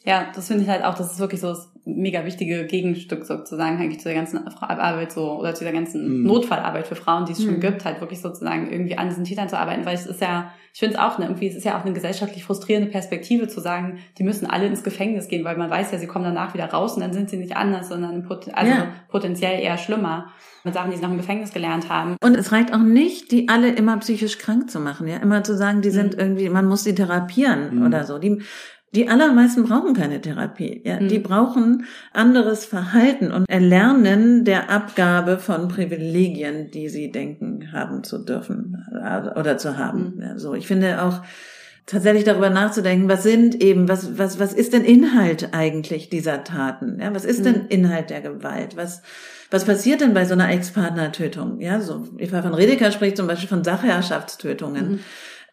Ja, 0.05 0.33
das 0.35 0.49
finde 0.49 0.65
ich 0.65 0.69
halt 0.69 0.85
auch, 0.85 0.95
das 0.95 1.13
ist 1.13 1.19
wirklich 1.19 1.41
so 1.41 1.49
das 1.49 1.74
mega 1.87 2.25
wichtige 2.25 2.65
Gegenstück 2.67 3.27
sozusagen 3.27 3.79
eigentlich 3.79 4.01
zu 4.01 4.09
der 4.09 4.17
ganzen 4.17 4.47
Arbeit 4.47 5.13
so 5.13 5.39
oder 5.39 5.55
zu 5.55 5.65
der 5.65 5.73
ganzen 5.73 6.21
mhm. 6.21 6.27
Notfallarbeit 6.27 6.87
für 6.87 6.97
Frauen, 6.97 7.27
die 7.27 7.33
es 7.33 7.43
schon 7.43 7.57
mhm. 7.57 7.61
gibt, 7.61 7.85
halt 7.85 8.01
wirklich 8.01 8.21
sozusagen 8.21 8.73
irgendwie 8.73 8.97
an 8.97 9.09
diesen 9.09 9.25
Tätern 9.25 9.49
zu 9.49 9.59
arbeiten, 9.59 9.85
weil 9.85 9.95
es 9.95 10.07
ist 10.07 10.21
ja, 10.21 10.51
ich 10.73 10.81
finde 10.81 10.95
es 10.95 11.01
auch, 11.01 11.19
ne, 11.19 11.27
irgendwie, 11.27 11.47
es 11.47 11.55
ist 11.55 11.65
ja 11.65 11.79
auch 11.79 11.85
eine 11.85 11.93
gesellschaftlich 11.93 12.43
frustrierende 12.45 12.91
Perspektive 12.91 13.49
zu 13.49 13.61
sagen, 13.61 13.99
die 14.19 14.25
müssen 14.25 14.47
alle 14.47 14.67
ins 14.67 14.83
Gefängnis 14.83 15.29
gehen, 15.29 15.45
weil 15.45 15.59
man 15.59 15.69
weiß 15.69 15.93
ja, 15.93 15.99
sie 15.99 16.07
kommen 16.07 16.25
danach 16.25 16.55
wieder 16.55 16.67
raus 16.67 16.95
und 16.95 17.03
dann 17.03 17.13
sind 17.13 17.29
sie 17.29 17.37
nicht 17.37 17.57
anders, 17.57 17.89
sondern 17.89 18.27
also 18.55 18.73
ja. 18.73 18.89
potenziell 19.09 19.61
eher 19.61 19.77
schlimmer 19.77 20.33
mit 20.65 20.73
Sachen, 20.73 20.91
die 20.91 20.97
sie 20.97 21.03
noch 21.03 21.11
im 21.11 21.19
Gefängnis 21.19 21.53
gelernt 21.53 21.91
haben. 21.91 22.17
Und 22.23 22.37
es 22.37 22.51
reicht 22.51 22.73
auch 22.73 22.79
nicht, 22.79 23.31
die 23.31 23.51
alle 23.51 23.69
immer 23.69 23.99
psychisch 23.99 24.39
krank 24.39 24.71
zu 24.71 24.81
machen, 24.81 25.07
ja, 25.07 25.19
immer 25.19 25.45
zu 25.45 25.55
sagen, 25.55 25.83
die 25.83 25.91
sind 25.91 26.15
mhm. 26.15 26.21
irgendwie, 26.21 26.49
man 26.49 26.67
muss 26.67 26.85
sie 26.85 26.95
therapieren 26.95 27.81
mhm. 27.81 27.87
oder 27.87 28.05
so. 28.05 28.19
Die, 28.19 28.41
die 28.95 29.09
allermeisten 29.09 29.65
brauchen 29.65 29.95
keine 29.95 30.21
Therapie. 30.21 30.81
Ja? 30.85 31.01
Mhm. 31.01 31.09
Die 31.09 31.19
brauchen 31.19 31.87
anderes 32.13 32.65
Verhalten 32.65 33.33
und 33.33 33.49
Erlernen 33.49 34.45
der 34.45 34.71
Abgabe 34.71 35.39
von 35.39 35.69
Privilegien, 35.69 36.71
die 36.71 36.89
sie 36.89 37.11
denken 37.11 37.73
haben 37.73 38.05
zu 38.05 38.19
dürfen 38.19 38.85
äh, 38.93 39.39
oder 39.39 39.59
zu 39.59 39.77
haben. 39.77 40.15
Mhm. 40.17 40.23
Ja, 40.23 40.39
so, 40.39 40.55
ich 40.55 40.67
finde 40.67 41.03
auch 41.03 41.23
tatsächlich 41.87 42.25
darüber 42.25 42.51
nachzudenken, 42.51 43.09
was 43.09 43.23
sind 43.23 43.61
eben, 43.61 43.89
was, 43.89 44.17
was, 44.17 44.39
was 44.39 44.53
ist 44.53 44.73
denn 44.73 44.85
Inhalt 44.85 45.51
eigentlich 45.53 46.09
dieser 46.09 46.45
Taten? 46.45 46.99
Ja, 47.01 47.15
was 47.15 47.25
ist 47.25 47.41
mhm. 47.41 47.45
denn 47.45 47.67
Inhalt 47.69 48.11
der 48.11 48.21
Gewalt? 48.21 48.77
Was, 48.77 49.03
was 49.51 49.65
passiert 49.65 50.01
denn 50.01 50.15
bei 50.15 50.25
so 50.25 50.35
einer 50.35 50.51
Ex-Partner-Tötung? 50.51 51.61
Ja, 51.61 51.81
so 51.81 52.09
Eva 52.19 52.43
von 52.43 52.55
Redeker 52.55 52.91
spricht 52.91 53.17
zum 53.17 53.27
Beispiel 53.27 53.49
von 53.49 53.65
Sachherrschaftstötungen. 53.65 55.01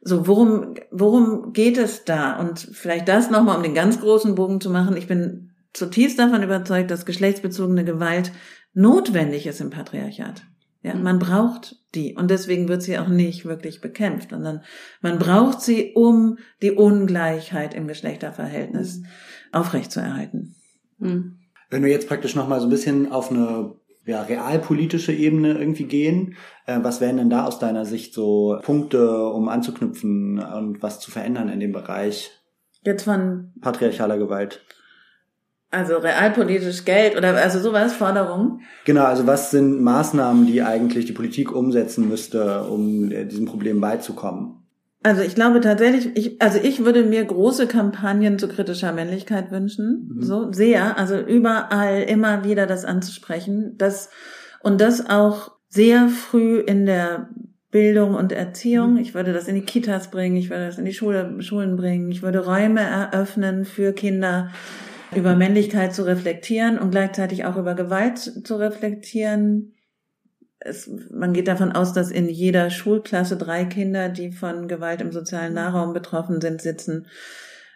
Mhm. 0.02 0.08
So, 0.08 0.28
worum, 0.28 0.74
worum 0.92 1.54
geht 1.54 1.78
es 1.78 2.06
da? 2.06 2.40
Und 2.40 2.60
vielleicht 2.60 3.08
das 3.08 3.30
nochmal, 3.30 3.58
um 3.58 3.64
den 3.64 3.76
ganz 3.76 4.00
großen 4.00 4.36
Bogen 4.36 4.62
zu 4.62 4.70
machen. 4.70 4.98
Ich 4.98 5.08
bin 5.08 5.52
zutiefst 5.74 6.20
davon 6.20 6.44
überzeugt, 6.44 6.92
dass 6.92 7.06
geschlechtsbezogene 7.06 7.86
Gewalt 7.86 8.32
notwendig 8.74 9.48
ist 9.48 9.62
im 9.62 9.70
Patriarchat. 9.70 10.44
Ja, 10.84 10.96
mhm. 10.96 11.04
man 11.04 11.20
braucht 11.20 11.76
die 11.94 12.16
und 12.16 12.32
deswegen 12.32 12.68
wird 12.68 12.82
sie 12.82 12.98
auch 12.98 13.08
nicht 13.08 13.46
wirklich 13.46 13.82
bekämpft, 13.82 14.32
sondern 14.32 14.62
man 15.02 15.20
braucht 15.20 15.62
sie, 15.62 15.92
um 15.94 16.38
die 16.62 16.72
Ungleichheit 16.72 17.74
im 17.74 17.88
Geschlechterverhältnis 17.88 19.00
mhm. 19.00 19.06
aufrechtzuerhalten. 19.52 20.56
Mhm. 20.98 21.38
Wenn 21.70 21.84
wir 21.84 21.92
jetzt 21.92 22.08
praktisch 22.08 22.36
nochmal 22.36 22.60
so 22.60 22.68
ein 22.68 22.72
bisschen 22.72 23.12
auf 23.12 23.32
eine 23.32 23.76
ja, 24.06 24.22
realpolitische 24.24 25.14
Ebene 25.14 25.54
irgendwie 25.54 25.86
gehen. 25.86 26.36
Äh, 26.66 26.80
was 26.82 27.02
wären 27.02 27.18
denn 27.18 27.30
da 27.30 27.46
aus 27.46 27.60
deiner 27.60 27.86
Sicht 27.86 28.14
so 28.14 28.60
Punkte, 28.64 29.26
um 29.28 29.50
anzuknüpfen 29.50 30.40
und 30.40 30.82
was 30.82 31.00
zu 31.00 31.12
verändern 31.12 31.50
in 31.50 31.60
dem 31.60 31.72
Bereich? 31.72 32.32
Jetzt 32.84 33.04
von 33.04 33.54
patriarchaler 33.62 34.18
Gewalt. 34.18 34.66
Also 35.70 35.98
realpolitisch 35.98 36.84
Geld 36.84 37.16
oder 37.16 37.36
also 37.38 37.60
sowas, 37.60 37.94
Forderungen? 37.94 38.62
Genau, 38.84 39.06
also 39.06 39.26
was 39.26 39.52
sind 39.52 39.82
Maßnahmen, 39.82 40.46
die 40.46 40.62
eigentlich 40.62 41.06
die 41.06 41.14
Politik 41.14 41.54
umsetzen 41.54 42.10
müsste, 42.10 42.64
um 42.64 43.10
äh, 43.12 43.26
diesem 43.26 43.46
Problem 43.46 43.80
beizukommen? 43.80 44.61
Also 45.04 45.22
ich 45.24 45.34
glaube 45.34 45.62
tatsächlich, 45.62 46.16
ich, 46.16 46.42
also 46.42 46.60
ich 46.62 46.86
würde 46.86 47.04
mir 47.04 47.26
große 47.26 47.66
Kampagnen 47.66 48.38
zu 48.38 48.48
kritischer 48.48 48.94
Männlichkeit 48.94 49.50
wünschen, 49.50 50.12
mhm. 50.14 50.22
so 50.22 50.52
sehr, 50.52 50.98
also 50.98 51.18
überall 51.18 52.04
immer 52.04 52.44
wieder 52.44 52.68
das 52.68 52.86
anzusprechen, 52.86 53.76
das 53.78 54.12
und 54.62 54.80
das 54.80 55.10
auch 55.10 55.52
sehr 55.70 56.08
früh 56.08 56.60
in 56.60 56.86
der 56.86 57.30
Bildung 57.72 58.14
und 58.14 58.32
Erziehung. 58.32 58.94
Mhm. 58.94 59.00
Ich 59.00 59.16
würde 59.16 59.34
das 59.34 59.48
in 59.48 59.56
die 59.56 59.66
Kitas 59.66 60.12
bringen, 60.12 60.36
ich 60.36 60.52
würde 60.52 60.68
das 60.68 60.78
in 60.78 60.86
die 60.86 60.94
Schule, 60.94 61.42
Schulen 61.42 61.78
bringen, 61.78 62.12
ich 62.12 62.22
würde 62.22 62.46
Räume 62.46 62.82
eröffnen 62.82 63.66
für 63.66 63.94
Kinder, 63.94 64.52
über 65.16 65.36
Männlichkeit 65.36 65.96
zu 65.96 66.06
reflektieren 66.06 66.78
und 66.78 66.92
gleichzeitig 66.92 67.46
auch 67.46 67.58
über 67.58 67.74
Gewalt 67.74 68.20
zu 68.20 68.56
reflektieren 68.56 69.74
es, 70.64 70.90
man 71.12 71.34
geht 71.34 71.48
davon 71.48 71.72
aus, 71.72 71.94
dass 71.94 72.12
in 72.12 72.30
jeder 72.30 72.70
Schulklasse 72.70 73.36
drei 73.38 73.66
Kinder, 73.66 74.10
die 74.10 74.32
von 74.32 74.68
Gewalt 74.68 75.02
im 75.02 75.12
sozialen 75.12 75.54
Nahraum 75.54 75.94
betroffen 75.94 76.40
sind, 76.40 76.62
sitzen. 76.62 77.08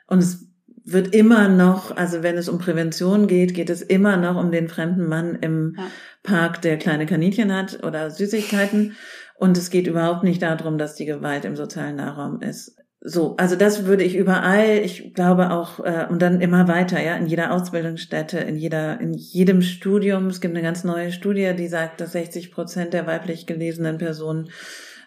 Und 0.08 0.20
es 0.20 0.48
wird 0.84 1.16
immer 1.16 1.48
noch, 1.50 1.98
also 1.98 2.22
wenn 2.22 2.38
es 2.38 2.48
um 2.48 2.60
Prävention 2.60 3.28
geht, 3.28 3.56
geht 3.56 3.72
es 3.72 3.82
immer 3.82 4.18
noch 4.18 4.36
um 4.36 4.52
den 4.52 4.68
fremden 4.68 5.08
Mann 5.08 5.36
im 5.36 5.76
ja. 5.78 5.88
Park, 6.22 6.62
der 6.62 6.78
kleine 6.78 7.08
Kaninchen 7.08 7.52
hat 7.54 7.84
oder 7.84 8.12
Süßigkeiten. 8.12 8.96
Und 9.38 9.58
es 9.58 9.72
geht 9.72 9.88
überhaupt 9.88 10.24
nicht 10.24 10.44
darum, 10.44 10.78
dass 10.78 10.96
die 10.96 11.06
Gewalt 11.06 11.44
im 11.44 11.56
sozialen 11.56 11.96
Nahraum 11.96 12.42
ist. 12.42 12.78
So, 13.08 13.36
also 13.38 13.56
das 13.56 13.86
würde 13.86 14.04
ich 14.04 14.16
überall, 14.16 14.80
ich 14.80 15.14
glaube 15.14 15.52
auch, 15.52 15.80
äh, 15.80 16.08
und 16.10 16.24
dann 16.24 16.42
immer 16.42 16.68
weiter, 16.68 17.00
ja, 17.00 17.16
in 17.16 17.28
jeder 17.28 17.54
Ausbildungsstätte, 17.54 18.40
in 18.40 18.56
jeder, 18.56 19.00
in 19.00 19.14
jedem 19.14 19.62
Studium. 19.62 20.26
Es 20.26 20.42
gibt 20.42 20.56
eine 20.56 20.64
ganz 20.64 20.84
neue 20.84 21.12
Studie, 21.12 21.54
die 21.56 21.68
sagt, 21.68 22.02
dass 22.02 22.14
60 22.14 22.52
Prozent 22.52 22.94
der 22.94 23.06
weiblich 23.06 23.46
gelesenen 23.46 24.00
Personen 24.00 24.50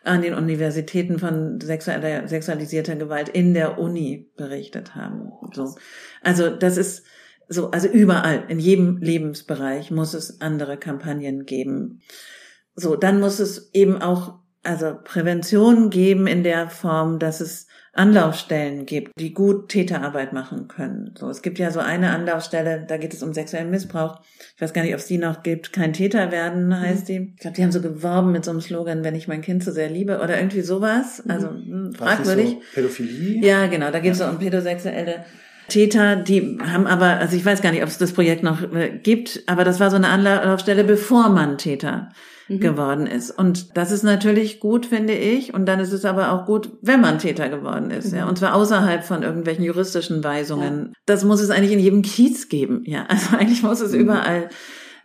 an 0.05 0.23
den 0.23 0.35
Universitäten 0.35 1.19
von 1.19 1.61
sexueller, 1.61 2.29
sexualisierter 2.29 2.95
Gewalt 2.95 3.29
in 3.29 3.53
der 3.53 3.79
Uni 3.79 4.31
berichtet 4.37 4.95
haben. 4.95 5.33
So. 5.53 5.75
Also 6.23 6.51
das 6.51 6.77
ist 6.77 7.05
so, 7.49 7.71
also 7.71 7.89
überall, 7.89 8.45
in 8.49 8.61
jedem 8.61 8.99
Lebensbereich 8.99 9.91
muss 9.91 10.15
es 10.15 10.41
andere 10.41 10.77
Kampagnen 10.77 11.47
geben. 11.47 12.03
So, 12.77 12.95
dann 12.95 13.19
muss 13.19 13.41
es 13.41 13.71
eben 13.73 14.01
auch, 14.01 14.39
also 14.63 14.95
Prävention 15.03 15.91
geben 15.91 16.27
in 16.27 16.45
der 16.45 16.71
Form, 16.71 17.19
dass 17.19 17.41
es 17.41 17.68
Anlaufstellen 17.99 18.87
gibt, 18.87 19.13
die 19.19 19.35
gut 19.35 19.69
Täterarbeit 19.69 20.33
machen 20.33 20.69
können. 20.69 21.15
So, 21.19 21.29
es 21.29 21.43
gibt 21.43 21.59
ja 21.59 21.71
so 21.71 21.81
eine 21.81 22.11
Anlaufstelle, 22.11 22.85
da 22.87 22.97
geht 22.97 23.13
es 23.13 23.23
um 23.23 23.35
sexuellen 23.35 23.71
Missbrauch. 23.71 24.21
Ich 24.55 24.63
weiß 24.63 24.73
gar 24.73 24.83
nicht, 24.83 24.95
ob 24.95 25.01
es 25.01 25.07
die 25.07 25.19
noch 25.19 25.43
gibt. 25.43 25.73
Kein 25.73 25.93
Täter 25.93 26.31
werden 26.31 26.79
heißt 26.79 27.03
mhm. 27.03 27.07
die. 27.07 27.33
Ich 27.35 27.41
glaube, 27.41 27.57
die 27.57 27.63
haben 27.63 27.73
so 27.73 27.81
geworben 27.81 28.33
mit 28.33 28.45
so 28.45 28.53
einem 28.53 28.61
Slogan, 28.61 29.03
wenn 29.05 29.15
ich 29.15 29.27
mein 29.27 29.43
Kind 29.43 29.65
so 29.65 29.73
sehr 29.73 29.91
liebe 29.91 30.21
oder 30.21 30.39
irgendwie 30.39 30.61
sowas. 30.61 31.23
Mhm. 31.25 31.31
Also 31.31 31.51
mhm. 31.51 31.93
fragwürdig. 31.93 32.51
So 32.51 32.61
Pädophilie? 32.75 33.45
Ja, 33.45 33.67
genau. 33.67 33.91
Da 33.91 33.99
geht 33.99 34.13
es 34.13 34.21
ja. 34.21 34.31
um 34.31 34.39
pädosexuelle 34.39 35.25
Täter, 35.69 36.17
die 36.17 36.59
haben 36.63 36.87
aber, 36.87 37.19
also 37.19 37.37
ich 37.37 37.45
weiß 37.45 37.61
gar 37.61 37.73
nicht, 37.73 37.83
ob 37.83 37.89
es 37.89 37.99
das 37.99 38.13
Projekt 38.13 38.43
noch 38.43 38.73
äh, 38.73 38.91
gibt, 39.03 39.43
aber 39.47 39.65
das 39.65 39.81
war 39.81 39.91
so 39.91 39.97
eine 39.97 40.09
Anlaufstelle, 40.09 40.83
bevor 40.83 41.29
man 41.29 41.59
Täter 41.59 42.09
mhm. 42.49 42.61
geworden 42.61 43.07
ist. 43.07 43.31
Und 43.31 43.77
das 43.77 43.91
ist 43.91 44.03
natürlich 44.03 44.61
gut, 44.61 44.87
finde 44.87 45.15
ich. 45.15 45.55
Und 45.55 45.67
dann 45.67 45.81
ist 45.81 45.93
es 45.93 46.05
aber 46.05 46.33
auch 46.33 46.47
gut, 46.47 46.71
wenn 46.83 47.01
man 47.01 47.19
Täter 47.19 47.49
geworden 47.49 47.91
ist, 47.91 48.13
mhm. 48.13 48.19
ja. 48.19 48.29
Und 48.29 48.39
zwar 48.39 48.55
außerhalb 48.55 49.05
von 49.05 49.23
irgendwelchen 49.23 49.65
juristischen 49.65 50.25
Weisungen. 50.25 50.87
Ja. 50.87 50.93
Das 51.07 51.25
muss 51.25 51.41
es 51.41 51.51
eigentlich 51.51 51.73
in 51.73 51.79
jedem 51.79 52.03
Kiez 52.03 52.49
geben, 52.49 52.83
ja. 52.85 53.07
Also 53.07 53.37
eigentlich 53.39 53.63
muss 53.63 53.81
es 53.81 53.93
mhm. 53.93 54.01
überall 54.01 54.49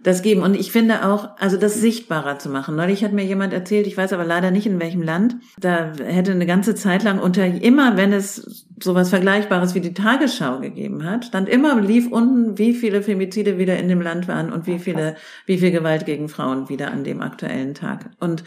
das 0.03 0.21
geben. 0.21 0.43
Und 0.43 0.55
ich 0.55 0.71
finde 0.71 1.05
auch, 1.05 1.29
also 1.39 1.57
das 1.57 1.75
sichtbarer 1.75 2.37
zu 2.37 2.49
machen. 2.49 2.75
Neulich 2.75 3.03
hat 3.03 3.13
mir 3.13 3.25
jemand 3.25 3.53
erzählt, 3.53 3.87
ich 3.87 3.97
weiß 3.97 4.13
aber 4.13 4.25
leider 4.25 4.51
nicht 4.51 4.67
in 4.67 4.79
welchem 4.79 5.01
Land, 5.01 5.37
da 5.59 5.93
hätte 5.95 6.31
eine 6.31 6.45
ganze 6.45 6.75
Zeit 6.75 7.03
lang 7.03 7.19
unter, 7.19 7.45
immer 7.45 7.97
wenn 7.97 8.13
es 8.13 8.67
sowas 8.81 9.09
Vergleichbares 9.09 9.75
wie 9.75 9.81
die 9.81 9.93
Tagesschau 9.93 10.59
gegeben 10.59 11.05
hat, 11.05 11.25
stand 11.25 11.47
immer, 11.49 11.79
lief 11.79 12.11
unten, 12.11 12.57
wie 12.57 12.73
viele 12.73 13.01
Femizide 13.01 13.57
wieder 13.57 13.77
in 13.77 13.87
dem 13.87 14.01
Land 14.01 14.27
waren 14.27 14.51
und 14.51 14.67
wie 14.67 14.79
viele, 14.79 15.15
wie 15.45 15.57
viel 15.57 15.71
Gewalt 15.71 16.05
gegen 16.05 16.29
Frauen 16.29 16.69
wieder 16.69 16.91
an 16.91 17.03
dem 17.03 17.21
aktuellen 17.21 17.73
Tag. 17.73 18.11
Und 18.19 18.43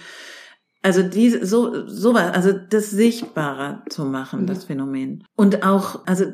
Also 0.83 1.03
die, 1.03 1.31
so, 1.31 1.89
sowas, 1.89 2.33
also 2.33 2.53
das 2.53 2.91
sichtbarer 2.91 3.83
zu 3.89 4.05
machen, 4.05 4.43
mhm. 4.43 4.47
das 4.47 4.65
Phänomen. 4.65 5.25
Und 5.35 5.65
auch, 5.65 6.07
also 6.07 6.27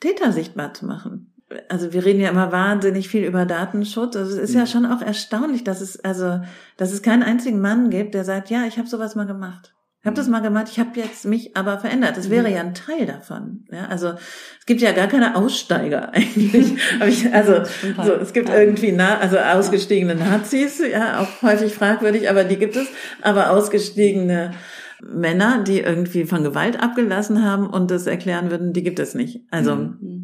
Täter 0.00 0.30
sichtbar 0.32 0.72
zu 0.74 0.86
machen. 0.86 1.27
Also 1.68 1.92
wir 1.92 2.04
reden 2.04 2.20
ja 2.20 2.28
immer 2.28 2.52
wahnsinnig 2.52 3.08
viel 3.08 3.24
über 3.24 3.46
Datenschutz. 3.46 4.16
Also 4.16 4.36
es 4.36 4.50
ist 4.50 4.54
ja 4.54 4.62
mhm. 4.62 4.66
schon 4.66 4.86
auch 4.86 5.00
erstaunlich, 5.00 5.64
dass 5.64 5.80
es, 5.80 5.98
also, 6.04 6.40
dass 6.76 6.92
es 6.92 7.02
keinen 7.02 7.22
einzigen 7.22 7.60
Mann 7.60 7.90
gibt, 7.90 8.14
der 8.14 8.24
sagt, 8.24 8.50
ja, 8.50 8.64
ich 8.66 8.78
habe 8.78 8.88
sowas 8.88 9.14
mal 9.14 9.26
gemacht. 9.26 9.74
Ich 10.00 10.06
habe 10.06 10.14
das 10.14 10.26
mhm. 10.26 10.32
mal 10.32 10.42
gemacht, 10.42 10.68
ich 10.70 10.78
habe 10.78 10.90
jetzt 10.94 11.24
mich 11.24 11.56
aber 11.56 11.78
verändert. 11.78 12.16
Das 12.16 12.30
wäre 12.30 12.48
mhm. 12.48 12.54
ja 12.54 12.60
ein 12.60 12.74
Teil 12.74 13.06
davon. 13.06 13.64
Ja, 13.72 13.86
also 13.86 14.12
es 14.60 14.66
gibt 14.66 14.80
ja 14.80 14.92
gar 14.92 15.08
keine 15.08 15.36
Aussteiger 15.36 16.12
eigentlich. 16.12 16.76
ich, 17.06 17.34
also 17.34 17.62
so, 18.04 18.12
es 18.12 18.32
gibt 18.32 18.48
irgendwie 18.48 18.92
na, 18.92 19.18
also 19.18 19.38
ausgestiegene 19.38 20.14
Nazis, 20.14 20.80
ja, 20.80 21.20
auch 21.20 21.42
häufig 21.42 21.74
fragwürdig, 21.74 22.30
aber 22.30 22.44
die 22.44 22.56
gibt 22.56 22.76
es. 22.76 22.86
Aber 23.22 23.50
ausgestiegene 23.50 24.52
Männer, 25.00 25.62
die 25.64 25.80
irgendwie 25.80 26.24
von 26.24 26.42
Gewalt 26.42 26.80
abgelassen 26.80 27.44
haben 27.44 27.68
und 27.68 27.90
das 27.90 28.06
erklären 28.06 28.50
würden, 28.50 28.72
die 28.72 28.82
gibt 28.82 28.98
es 28.98 29.14
nicht. 29.14 29.42
Also 29.50 29.76
mhm. 29.76 30.17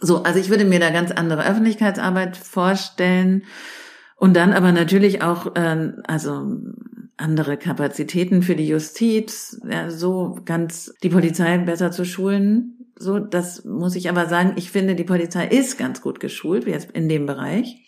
So, 0.00 0.22
also 0.22 0.38
ich 0.38 0.50
würde 0.50 0.64
mir 0.64 0.80
da 0.80 0.90
ganz 0.90 1.10
andere 1.10 1.46
Öffentlichkeitsarbeit 1.46 2.36
vorstellen 2.36 3.44
und 4.16 4.34
dann 4.34 4.52
aber 4.52 4.72
natürlich 4.72 5.22
auch, 5.22 5.54
äh, 5.56 5.92
also 6.06 6.46
andere 7.16 7.56
Kapazitäten 7.56 8.42
für 8.42 8.56
die 8.56 8.66
Justiz, 8.66 9.60
ja, 9.68 9.90
so 9.90 10.38
ganz 10.44 10.94
die 11.02 11.10
Polizei 11.10 11.56
besser 11.58 11.90
zu 11.90 12.04
schulen. 12.04 12.92
So, 12.96 13.18
das 13.18 13.64
muss 13.64 13.94
ich 13.94 14.08
aber 14.08 14.26
sagen. 14.26 14.54
Ich 14.56 14.70
finde, 14.70 14.94
die 14.94 15.04
Polizei 15.04 15.46
ist 15.46 15.78
ganz 15.78 16.00
gut 16.00 16.20
geschult, 16.20 16.66
jetzt 16.66 16.90
in 16.92 17.08
dem 17.08 17.26
Bereich. 17.26 17.86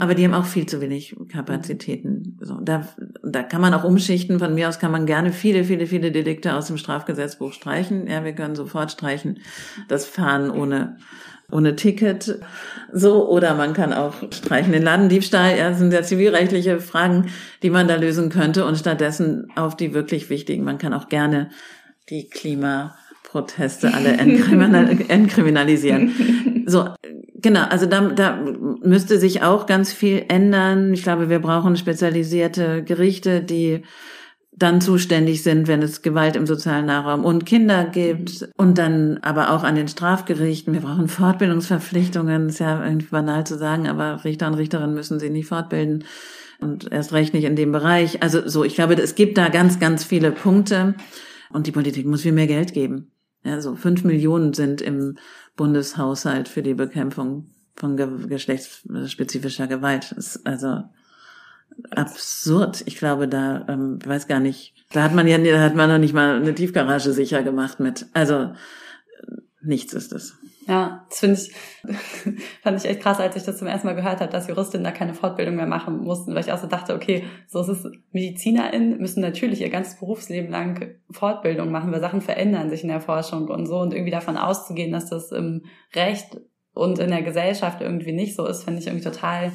Aber 0.00 0.14
die 0.14 0.24
haben 0.24 0.34
auch 0.34 0.44
viel 0.44 0.66
zu 0.66 0.80
wenig 0.80 1.16
Kapazitäten. 1.28 2.38
So, 2.40 2.60
da, 2.60 2.86
da 3.24 3.42
kann 3.42 3.60
man 3.60 3.74
auch 3.74 3.82
umschichten. 3.82 4.38
Von 4.38 4.54
mir 4.54 4.68
aus 4.68 4.78
kann 4.78 4.92
man 4.92 5.06
gerne 5.06 5.32
viele, 5.32 5.64
viele, 5.64 5.88
viele 5.88 6.12
Delikte 6.12 6.54
aus 6.54 6.68
dem 6.68 6.78
Strafgesetzbuch 6.78 7.52
streichen. 7.52 8.06
Ja, 8.06 8.24
wir 8.24 8.32
können 8.32 8.54
sofort 8.54 8.92
streichen. 8.92 9.40
Das 9.88 10.06
Fahren 10.06 10.50
ohne 10.50 10.98
ohne 11.50 11.76
Ticket 11.76 12.38
so 12.92 13.28
oder 13.28 13.54
man 13.54 13.72
kann 13.72 13.92
auch 13.92 14.14
streichen 14.32 14.72
den 14.72 14.82
Ladendiebstahl. 14.82 15.56
Ja, 15.56 15.70
das 15.70 15.78
sind 15.78 15.92
ja 15.92 16.02
zivilrechtliche 16.02 16.80
Fragen, 16.80 17.26
die 17.62 17.70
man 17.70 17.88
da 17.88 17.96
lösen 17.96 18.30
könnte 18.30 18.64
und 18.64 18.76
stattdessen 18.76 19.48
auf 19.56 19.76
die 19.76 19.94
wirklich 19.94 20.30
wichtigen. 20.30 20.64
Man 20.64 20.78
kann 20.78 20.94
auch 20.94 21.08
gerne 21.08 21.50
die 22.10 22.28
Klimaproteste 22.28 23.92
alle 23.92 24.12
entkriminalisieren. 24.18 26.64
So, 26.66 26.88
genau, 27.34 27.64
also 27.64 27.86
da, 27.86 28.00
da 28.08 28.38
müsste 28.82 29.18
sich 29.18 29.42
auch 29.42 29.66
ganz 29.66 29.92
viel 29.92 30.24
ändern. 30.28 30.92
Ich 30.92 31.02
glaube, 31.02 31.30
wir 31.30 31.40
brauchen 31.40 31.76
spezialisierte 31.76 32.84
Gerichte, 32.84 33.42
die 33.42 33.82
dann 34.58 34.80
zuständig 34.80 35.42
sind, 35.42 35.68
wenn 35.68 35.82
es 35.82 36.02
Gewalt 36.02 36.36
im 36.36 36.46
sozialen 36.46 36.86
Nahraum 36.86 37.24
und 37.24 37.46
Kinder 37.46 37.84
gibt 37.84 38.42
mhm. 38.42 38.48
und 38.56 38.78
dann 38.78 39.18
aber 39.18 39.50
auch 39.50 39.62
an 39.62 39.74
den 39.74 39.88
Strafgerichten. 39.88 40.72
Wir 40.72 40.80
brauchen 40.80 41.08
Fortbildungsverpflichtungen, 41.08 42.48
ist 42.48 42.60
ja 42.60 42.84
irgendwie 42.84 43.08
banal 43.08 43.46
zu 43.46 43.56
sagen, 43.56 43.88
aber 43.88 44.24
Richter 44.24 44.48
und 44.48 44.54
Richterinnen 44.54 44.94
müssen 44.94 45.20
sie 45.20 45.30
nicht 45.30 45.48
fortbilden 45.48 46.04
und 46.60 46.90
erst 46.90 47.12
recht 47.12 47.34
nicht 47.34 47.44
in 47.44 47.56
dem 47.56 47.72
Bereich. 47.72 48.22
Also 48.22 48.48
so, 48.48 48.64
ich 48.64 48.74
glaube, 48.74 48.94
es 48.94 49.14
gibt 49.14 49.38
da 49.38 49.48
ganz, 49.48 49.78
ganz 49.78 50.04
viele 50.04 50.32
Punkte 50.32 50.94
und 51.50 51.66
die 51.66 51.72
Politik 51.72 52.06
muss 52.06 52.22
viel 52.22 52.32
mehr 52.32 52.46
Geld 52.46 52.74
geben. 52.74 53.12
Ja, 53.44 53.60
so 53.60 53.76
fünf 53.76 54.04
Millionen 54.04 54.52
sind 54.52 54.80
im 54.80 55.16
Bundeshaushalt 55.56 56.48
für 56.48 56.62
die 56.62 56.74
Bekämpfung 56.74 57.54
von 57.76 57.96
geschlechtsspezifischer 57.96 59.68
Gewalt. 59.68 60.14
Also 60.44 60.82
absurd. 61.90 62.82
Ich 62.86 62.96
glaube, 62.96 63.28
da 63.28 63.66
ähm, 63.68 63.98
weiß 64.04 64.26
gar 64.28 64.40
nicht, 64.40 64.74
da 64.92 65.02
hat 65.02 65.14
man 65.14 65.26
ja, 65.26 65.38
da 65.38 65.60
hat 65.60 65.74
man 65.74 65.88
noch 65.88 65.98
nicht 65.98 66.14
mal 66.14 66.36
eine 66.36 66.54
Tiefgarage 66.54 67.12
sicher 67.12 67.42
gemacht 67.42 67.80
mit. 67.80 68.06
Also 68.14 68.52
nichts 69.60 69.92
ist 69.92 70.12
es. 70.12 70.38
Ja, 70.66 71.06
das 71.08 71.20
finde 71.20 71.40
ich, 71.40 72.42
fand 72.62 72.78
ich 72.78 72.88
echt 72.88 73.00
krass, 73.00 73.20
als 73.20 73.36
ich 73.36 73.42
das 73.42 73.56
zum 73.56 73.68
ersten 73.68 73.86
Mal 73.86 73.94
gehört 73.94 74.20
habe, 74.20 74.30
dass 74.30 74.48
Juristinnen 74.48 74.84
da 74.84 74.90
keine 74.90 75.14
Fortbildung 75.14 75.56
mehr 75.56 75.66
machen 75.66 75.98
mussten, 75.98 76.34
weil 76.34 76.44
ich 76.44 76.52
auch 76.52 76.58
so 76.58 76.66
dachte, 76.66 76.94
okay, 76.94 77.24
so 77.46 77.60
ist 77.60 77.68
es, 77.68 77.90
MedizinerInnen 78.12 78.98
müssen 78.98 79.22
natürlich 79.22 79.62
ihr 79.62 79.70
ganzes 79.70 79.98
Berufsleben 79.98 80.50
lang 80.50 80.94
Fortbildung 81.10 81.70
machen, 81.70 81.90
weil 81.90 82.02
Sachen 82.02 82.20
verändern 82.20 82.68
sich 82.68 82.82
in 82.82 82.88
der 82.88 83.00
Forschung 83.00 83.48
und 83.48 83.66
so 83.66 83.78
und 83.78 83.94
irgendwie 83.94 84.10
davon 84.10 84.36
auszugehen, 84.36 84.92
dass 84.92 85.08
das 85.08 85.32
im 85.32 85.64
Recht 85.94 86.38
und 86.74 86.98
in 86.98 87.10
der 87.10 87.22
Gesellschaft 87.22 87.80
irgendwie 87.80 88.12
nicht 88.12 88.36
so 88.36 88.46
ist, 88.46 88.64
finde 88.64 88.80
ich 88.80 88.86
irgendwie 88.86 89.04
total 89.04 89.52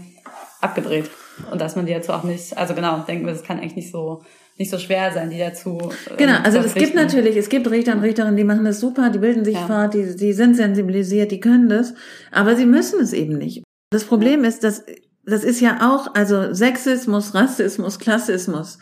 abgedreht. 0.64 1.10
Und 1.52 1.60
dass 1.60 1.76
man 1.76 1.86
die 1.86 1.94
dazu 1.94 2.12
auch 2.14 2.24
nicht, 2.24 2.58
also 2.58 2.74
genau, 2.74 3.00
denken 3.00 3.26
wir, 3.26 3.34
das 3.34 3.44
kann 3.44 3.58
eigentlich 3.60 3.76
nicht 3.76 3.92
so 3.92 4.22
nicht 4.58 4.70
so 4.70 4.78
schwer 4.78 5.12
sein, 5.12 5.30
die 5.30 5.40
dazu. 5.40 5.80
Ähm, 6.10 6.18
genau, 6.18 6.38
also 6.44 6.60
es 6.60 6.76
gibt 6.76 6.94
natürlich, 6.94 7.36
es 7.38 7.50
gibt 7.50 7.70
Richter 7.70 7.94
und 7.94 8.02
Richterinnen, 8.02 8.38
die 8.38 8.44
machen 8.44 8.66
das 8.66 8.80
super, 8.80 9.10
die 9.10 9.20
bilden 9.20 9.44
sich 9.44 9.56
ja. 9.56 9.66
fort, 9.66 9.94
die, 9.94 10.16
die 10.16 10.34
sind 10.34 10.56
sensibilisiert, 10.56 11.32
die 11.32 11.40
können 11.40 11.70
das, 11.70 11.94
aber 12.32 12.56
sie 12.56 12.66
müssen 12.66 13.02
es 13.02 13.14
eben 13.14 13.38
nicht. 13.38 13.64
Das 13.90 14.04
Problem 14.04 14.44
ist, 14.44 14.64
dass 14.64 14.84
das 15.26 15.44
ist 15.44 15.62
ja 15.62 15.90
auch, 15.90 16.14
also 16.16 16.54
Sexismus, 16.54 17.34
Rassismus, 17.34 17.98
Klassismus, 17.98 18.78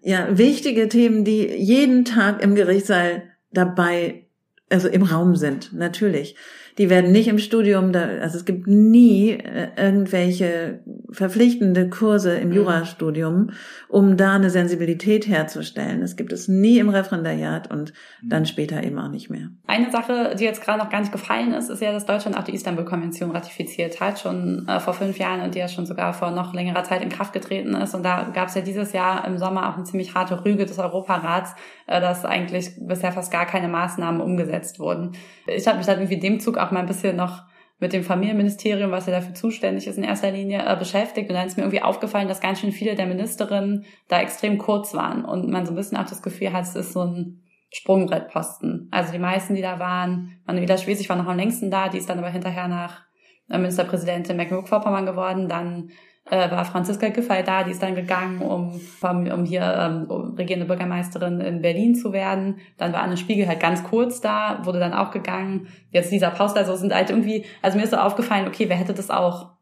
ja, 0.00 0.26
wichtige 0.36 0.88
Themen, 0.88 1.24
die 1.24 1.46
jeden 1.46 2.04
Tag 2.04 2.42
im 2.42 2.54
Gerichtssaal 2.54 3.24
dabei, 3.52 4.26
also 4.70 4.88
im 4.88 5.02
Raum 5.02 5.36
sind, 5.36 5.72
natürlich 5.72 6.34
die 6.78 6.88
werden 6.88 7.12
nicht 7.12 7.28
im 7.28 7.38
Studium, 7.38 7.92
da, 7.92 8.04
also 8.20 8.38
es 8.38 8.44
gibt 8.44 8.66
nie 8.66 9.30
äh, 9.30 9.68
irgendwelche 9.76 10.80
verpflichtende 11.10 11.90
Kurse 11.90 12.36
im 12.36 12.48
mhm. 12.48 12.54
Jurastudium, 12.54 13.50
um 13.88 14.16
da 14.16 14.34
eine 14.34 14.50
Sensibilität 14.50 15.28
herzustellen. 15.28 16.00
Das 16.00 16.16
gibt 16.16 16.32
es 16.32 16.48
nie 16.48 16.78
im 16.78 16.88
Referendariat 16.88 17.70
und 17.70 17.92
dann 18.22 18.42
mhm. 18.42 18.46
später 18.46 18.82
eben 18.82 18.98
auch 18.98 19.10
nicht 19.10 19.28
mehr. 19.28 19.50
Eine 19.66 19.90
Sache, 19.90 20.34
die 20.38 20.44
jetzt 20.44 20.62
gerade 20.62 20.78
noch 20.78 20.90
gar 20.90 21.00
nicht 21.00 21.12
gefallen 21.12 21.52
ist, 21.52 21.68
ist 21.68 21.82
ja, 21.82 21.92
dass 21.92 22.06
Deutschland 22.06 22.38
auch 22.38 22.44
die 22.44 22.54
Istanbul-Konvention 22.54 23.30
ratifiziert 23.30 24.00
hat, 24.00 24.18
schon 24.18 24.66
äh, 24.66 24.80
vor 24.80 24.94
fünf 24.94 25.18
Jahren 25.18 25.42
und 25.42 25.54
die 25.54 25.58
ja 25.58 25.68
schon 25.68 25.86
sogar 25.86 26.14
vor 26.14 26.30
noch 26.30 26.54
längerer 26.54 26.84
Zeit 26.84 27.02
in 27.02 27.10
Kraft 27.10 27.32
getreten 27.32 27.74
ist. 27.74 27.94
Und 27.94 28.02
da 28.02 28.30
gab 28.32 28.48
es 28.48 28.54
ja 28.54 28.62
dieses 28.62 28.92
Jahr 28.92 29.26
im 29.26 29.36
Sommer 29.36 29.68
auch 29.68 29.76
eine 29.76 29.84
ziemlich 29.84 30.14
harte 30.14 30.44
Rüge 30.44 30.64
des 30.64 30.78
Europarats, 30.78 31.54
äh, 31.86 32.00
dass 32.00 32.24
eigentlich 32.24 32.70
bisher 32.78 33.12
fast 33.12 33.30
gar 33.30 33.44
keine 33.44 33.68
Maßnahmen 33.68 34.20
umgesetzt 34.20 34.78
wurden. 34.78 35.12
Ich 35.46 35.66
habe 35.66 35.78
mich 35.78 35.86
dann 35.86 35.98
irgendwie 35.98 36.18
dem 36.18 36.40
Zug 36.40 36.56
auch 36.62 36.70
mal 36.70 36.80
ein 36.80 36.86
bisschen 36.86 37.16
noch 37.16 37.42
mit 37.78 37.92
dem 37.92 38.04
Familienministerium, 38.04 38.92
was 38.92 39.06
ja 39.06 39.12
dafür 39.12 39.34
zuständig 39.34 39.88
ist, 39.88 39.98
in 39.98 40.04
erster 40.04 40.30
Linie 40.30 40.64
äh, 40.64 40.76
beschäftigt. 40.76 41.28
Und 41.28 41.34
dann 41.34 41.48
ist 41.48 41.56
mir 41.56 41.64
irgendwie 41.64 41.82
aufgefallen, 41.82 42.28
dass 42.28 42.40
ganz 42.40 42.60
schön 42.60 42.70
viele 42.70 42.94
der 42.94 43.06
Ministerinnen 43.06 43.84
da 44.08 44.20
extrem 44.20 44.56
kurz 44.58 44.94
waren 44.94 45.24
und 45.24 45.50
man 45.50 45.66
so 45.66 45.72
ein 45.72 45.76
bisschen 45.76 45.98
auch 45.98 46.06
das 46.06 46.22
Gefühl 46.22 46.52
hat, 46.52 46.62
es 46.62 46.76
ist 46.76 46.92
so 46.92 47.02
ein 47.02 47.42
Sprungbrettposten. 47.72 48.88
Also 48.92 49.12
die 49.12 49.18
meisten, 49.18 49.56
die 49.56 49.62
da 49.62 49.80
waren, 49.80 50.38
Manuela 50.46 50.78
Schwesig 50.78 51.08
war 51.08 51.16
noch 51.16 51.26
am 51.26 51.36
längsten 51.36 51.70
da, 51.70 51.88
die 51.88 51.98
ist 51.98 52.08
dann 52.08 52.18
aber 52.18 52.28
hinterher 52.28 52.68
nach 52.68 53.02
äh, 53.48 53.58
Ministerpräsidentin 53.58 54.36
Mecklenburg-Vorpommern 54.36 55.06
geworden, 55.06 55.48
dann 55.48 55.90
äh, 56.30 56.50
war 56.50 56.64
Franziska 56.64 57.08
Giffey 57.08 57.42
da, 57.44 57.64
die 57.64 57.72
ist 57.72 57.82
dann 57.82 57.94
gegangen, 57.94 58.40
um, 58.40 58.80
um 59.02 59.44
hier 59.44 59.62
ähm, 59.62 60.06
um 60.08 60.34
regierende 60.34 60.66
Bürgermeisterin 60.66 61.40
in 61.40 61.62
Berlin 61.62 61.94
zu 61.94 62.12
werden. 62.12 62.58
Dann 62.76 62.92
war 62.92 63.02
Anne 63.02 63.16
Spiegel 63.16 63.48
halt 63.48 63.60
ganz 63.60 63.82
kurz 63.82 64.20
da, 64.20 64.60
wurde 64.64 64.78
dann 64.78 64.94
auch 64.94 65.10
gegangen. 65.10 65.68
Jetzt 65.90 66.12
dieser 66.12 66.30
Pauster, 66.30 66.64
so 66.64 66.76
sind 66.76 66.94
halt 66.94 67.10
irgendwie, 67.10 67.44
also 67.60 67.76
mir 67.76 67.84
ist 67.84 67.90
so 67.90 67.96
aufgefallen, 67.96 68.46
okay, 68.46 68.68
wer 68.68 68.76
hätte 68.76 68.94
das 68.94 69.10
auch 69.10 69.52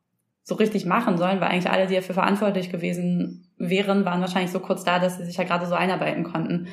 so 0.43 0.55
richtig 0.55 0.85
machen 0.85 1.17
sollen, 1.17 1.41
weil 1.41 1.49
eigentlich 1.49 1.71
alle, 1.71 1.87
die 1.87 1.95
dafür 1.95 2.15
verantwortlich 2.15 2.71
gewesen 2.71 3.47
wären, 3.57 4.05
waren 4.05 4.21
wahrscheinlich 4.21 4.51
so 4.51 4.61
kurz 4.61 4.85
da, 4.85 4.99
dass 4.99 5.19
sie 5.19 5.25
sich 5.25 5.37
ja 5.37 5.45
gerade 5.45 5.67
so 5.67 5.75
einarbeiten 5.75 6.25
konnten. 6.25 6.69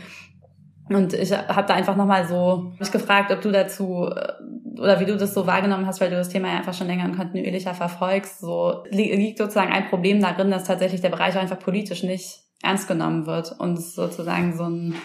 Und 0.89 1.13
ich 1.13 1.31
habe 1.31 1.67
da 1.67 1.73
einfach 1.73 1.95
nochmal 1.95 2.27
so 2.27 2.73
mich 2.79 2.91
gefragt, 2.91 3.31
ob 3.31 3.41
du 3.41 3.51
dazu 3.51 4.09
äh, 4.09 4.79
oder 4.79 4.99
wie 4.99 5.05
du 5.05 5.17
das 5.17 5.33
so 5.33 5.47
wahrgenommen 5.47 5.85
hast, 5.87 5.99
weil 6.01 6.09
du 6.09 6.15
das 6.15 6.29
Thema 6.29 6.49
ja 6.49 6.57
einfach 6.57 6.73
schon 6.73 6.87
länger 6.87 7.05
und 7.05 7.17
kontinuierlicher 7.17 7.73
verfolgst. 7.73 8.39
So 8.39 8.83
liegt 8.89 9.37
sozusagen 9.37 9.71
ein 9.71 9.89
Problem 9.89 10.21
darin, 10.21 10.51
dass 10.51 10.65
tatsächlich 10.65 11.01
der 11.01 11.09
Bereich 11.09 11.35
einfach 11.37 11.59
politisch 11.59 12.03
nicht 12.03 12.41
ernst 12.61 12.87
genommen 12.87 13.25
wird 13.25 13.55
und 13.59 13.81
sozusagen 13.81 14.55
so 14.55 14.63
ein 14.63 14.95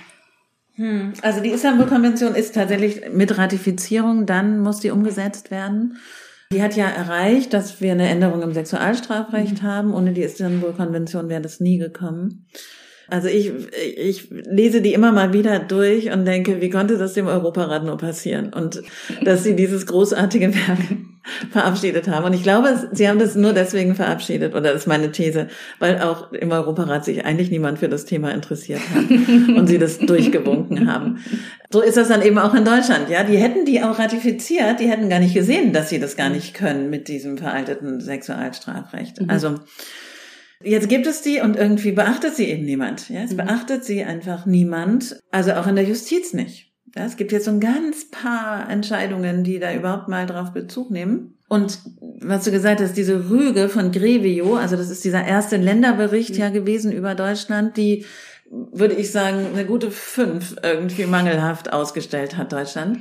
hm. 0.75 1.13
Also 1.21 1.43
die 1.43 1.51
Istanbul-Konvention 1.51 2.35
ist 2.35 2.55
tatsächlich 2.55 3.03
mit 3.13 3.37
Ratifizierung, 3.37 4.25
dann 4.25 4.61
muss 4.61 4.81
die 4.81 4.91
umgesetzt 4.91 5.51
werden. 5.51 5.99
Die 6.53 6.63
hat 6.63 6.77
ja 6.77 6.87
erreicht, 6.87 7.53
dass 7.55 7.81
wir 7.81 7.93
eine 7.93 8.09
Änderung 8.09 8.43
im 8.43 8.53
Sexualstrafrecht 8.53 9.63
mhm. 9.63 9.67
haben. 9.67 9.95
Ohne 9.95 10.13
die 10.13 10.23
Istanbul-Konvention 10.23 11.29
wäre 11.29 11.41
das 11.41 11.61
nie 11.61 11.79
gekommen. 11.79 12.47
Also 13.13 13.29
ich, 13.29 13.53
ich 13.77 14.31
lese 14.31 14.81
die 14.81 14.95
immer 14.95 15.13
mal 15.13 15.35
wieder 15.35 15.59
durch 15.59 16.11
und 16.11 16.25
denke, 16.25 16.63
wie 16.63 16.71
konnte 16.71 16.97
das 16.97 17.13
dem 17.13 17.27
Europarat 17.27 17.85
nur 17.85 17.99
passieren? 17.99 18.55
Und 18.55 18.83
dass 19.23 19.45
sie 19.45 19.55
dieses 19.55 19.85
großartige 19.85 20.55
Werk 20.55 20.79
verabschiedet 21.53 22.09
haben. 22.09 22.25
Und 22.25 22.33
ich 22.33 22.43
glaube, 22.43 22.89
sie 22.91 23.07
haben 23.07 23.19
das 23.19 23.35
nur 23.35 23.53
deswegen 23.53 23.95
verabschiedet, 23.97 24.55
oder 24.55 24.73
das 24.73 24.83
ist 24.83 24.87
meine 24.87 25.13
These, 25.13 25.49
weil 25.79 26.01
auch 26.01 26.33
im 26.33 26.53
Europarat 26.53 27.05
sich 27.05 27.27
eigentlich 27.27 27.51
niemand 27.51 27.81
für 27.81 27.91
das 27.91 28.07
Thema 28.07 28.31
interessiert 28.31 28.81
hat 28.95 29.11
und 29.59 29.67
sie 29.67 29.79
das 29.79 29.99
durchgewunken 29.99 30.91
haben. 30.91 31.19
So 31.71 31.83
ist 31.83 31.99
das 31.99 32.09
dann 32.09 32.23
eben 32.23 32.39
auch 32.39 32.55
in 32.55 32.65
Deutschland, 32.65 33.11
ja. 33.11 33.25
Die 33.25 33.37
hätten 33.37 33.67
die 33.67 33.83
auch 33.83 33.99
ratifiziert, 33.99 34.81
die 34.81 34.89
hätten 34.89 35.11
gar 35.11 35.21
nicht 35.21 35.35
gesehen, 35.35 35.75
dass 35.75 35.91
sie 35.91 36.01
das 36.01 36.17
gar 36.17 36.31
nicht 36.31 36.55
können 36.55 36.89
mit 36.89 37.09
diesem 37.09 37.37
veralteten 37.37 38.01
Sexualstrafrecht. 38.01 39.21
Mhm. 39.21 39.29
Also, 39.29 39.57
Jetzt 40.65 40.89
gibt 40.89 41.07
es 41.07 41.23
die 41.23 41.41
und 41.41 41.57
irgendwie 41.57 41.93
beachtet 41.93 42.35
sie 42.35 42.47
eben 42.47 42.65
niemand. 42.65 43.09
Ja, 43.09 43.23
es 43.23 43.33
mhm. 43.33 43.39
beachtet 43.39 43.85
sie 43.85 44.05
einfach 44.05 44.47
niemand. 44.47 45.21
Also 45.31 45.53
auch 45.53 45.67
in 45.67 45.77
der 45.77 45.85
Justiz 45.85 46.33
nicht. 46.33 46.73
Ja, 46.97 47.07
es 47.07 47.17
gibt 47.17 47.33
jetzt 47.33 47.47
so 47.47 47.51
ein 47.51 47.61
ganz 47.61 48.11
paar 48.11 48.69
Entscheidungen, 48.69 49.45
die 49.45 49.59
da 49.59 49.73
überhaupt 49.73 50.09
mal 50.09 50.27
drauf 50.27 50.53
Bezug 50.53 50.91
nehmen. 50.91 51.39
Und 51.49 51.79
was 52.21 52.45
du 52.45 52.51
gesagt 52.51 52.81
hast, 52.81 52.97
diese 52.97 53.31
Rüge 53.31 53.69
von 53.69 53.93
Grevio, 53.93 54.57
also 54.57 54.77
das 54.77 54.91
ist 54.91 55.05
dieser 55.05 55.25
erste 55.25 55.57
Länderbericht 55.57 56.35
mhm. 56.35 56.41
ja 56.41 56.51
gewesen 56.51 56.93
über 56.93 57.15
Deutschland, 57.15 57.77
die, 57.77 58.05
würde 58.51 58.95
ich 58.95 59.11
sagen, 59.11 59.47
eine 59.53 59.65
gute 59.65 59.91
fünf 59.91 60.57
irgendwie 60.63 61.07
mangelhaft 61.07 61.73
ausgestellt 61.73 62.37
hat 62.37 62.53
Deutschland 62.53 62.99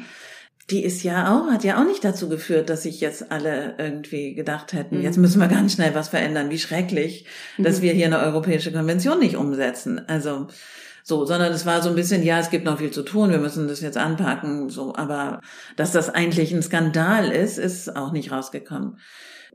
die 0.70 0.84
ist 0.84 1.04
ja 1.04 1.34
auch, 1.34 1.52
hat 1.52 1.64
ja 1.64 1.82
auch 1.82 1.86
nicht 1.86 2.04
dazu 2.04 2.30
geführt, 2.30 2.70
dass 2.70 2.84
sich 2.84 3.02
jetzt 3.02 3.32
alle 3.32 3.76
irgendwie 3.78 4.36
gedacht 4.36 4.74
hätten, 4.74 4.98
mhm. 4.98 5.04
jetzt 5.04 5.18
müssen 5.18 5.42
wir 5.42 5.48
ganz 5.48 5.74
schnell 5.74 5.96
was 5.96 6.10
verändern. 6.10 6.50
Wie 6.50 6.60
schrecklich, 6.60 7.26
mhm. 7.58 7.64
dass 7.64 7.82
wir 7.82 7.94
hier 7.94 8.06
eine 8.06 8.20
europäische 8.20 8.72
Konvention 8.72 9.20
nicht 9.20 9.36
umsetzen. 9.36 10.02
Also, 10.08 10.48
so, 11.04 11.26
sondern 11.26 11.52
es 11.52 11.66
war 11.66 11.82
so 11.82 11.90
ein 11.90 11.96
bisschen, 11.96 12.24
ja, 12.24 12.40
es 12.40 12.52
gibt 12.52 12.66
noch 12.66 12.78
viel 12.78 12.92
zu 12.92 13.02
tun, 13.02 13.32
wir 13.32 13.40
müssen 13.40 13.68
das 13.68 13.82
jetzt 13.82 13.98
anpacken, 13.98 14.70
so, 14.70 14.94
aber 14.96 15.42
dass 15.76 15.92
das 15.92 16.10
eigentlich 16.10 16.54
ein 16.54 16.62
Skandal 16.62 17.32
ist, 17.32 17.58
ist 17.58 17.96
auch 17.96 18.12
nicht 18.12 18.32
rausgekommen. 18.32 18.98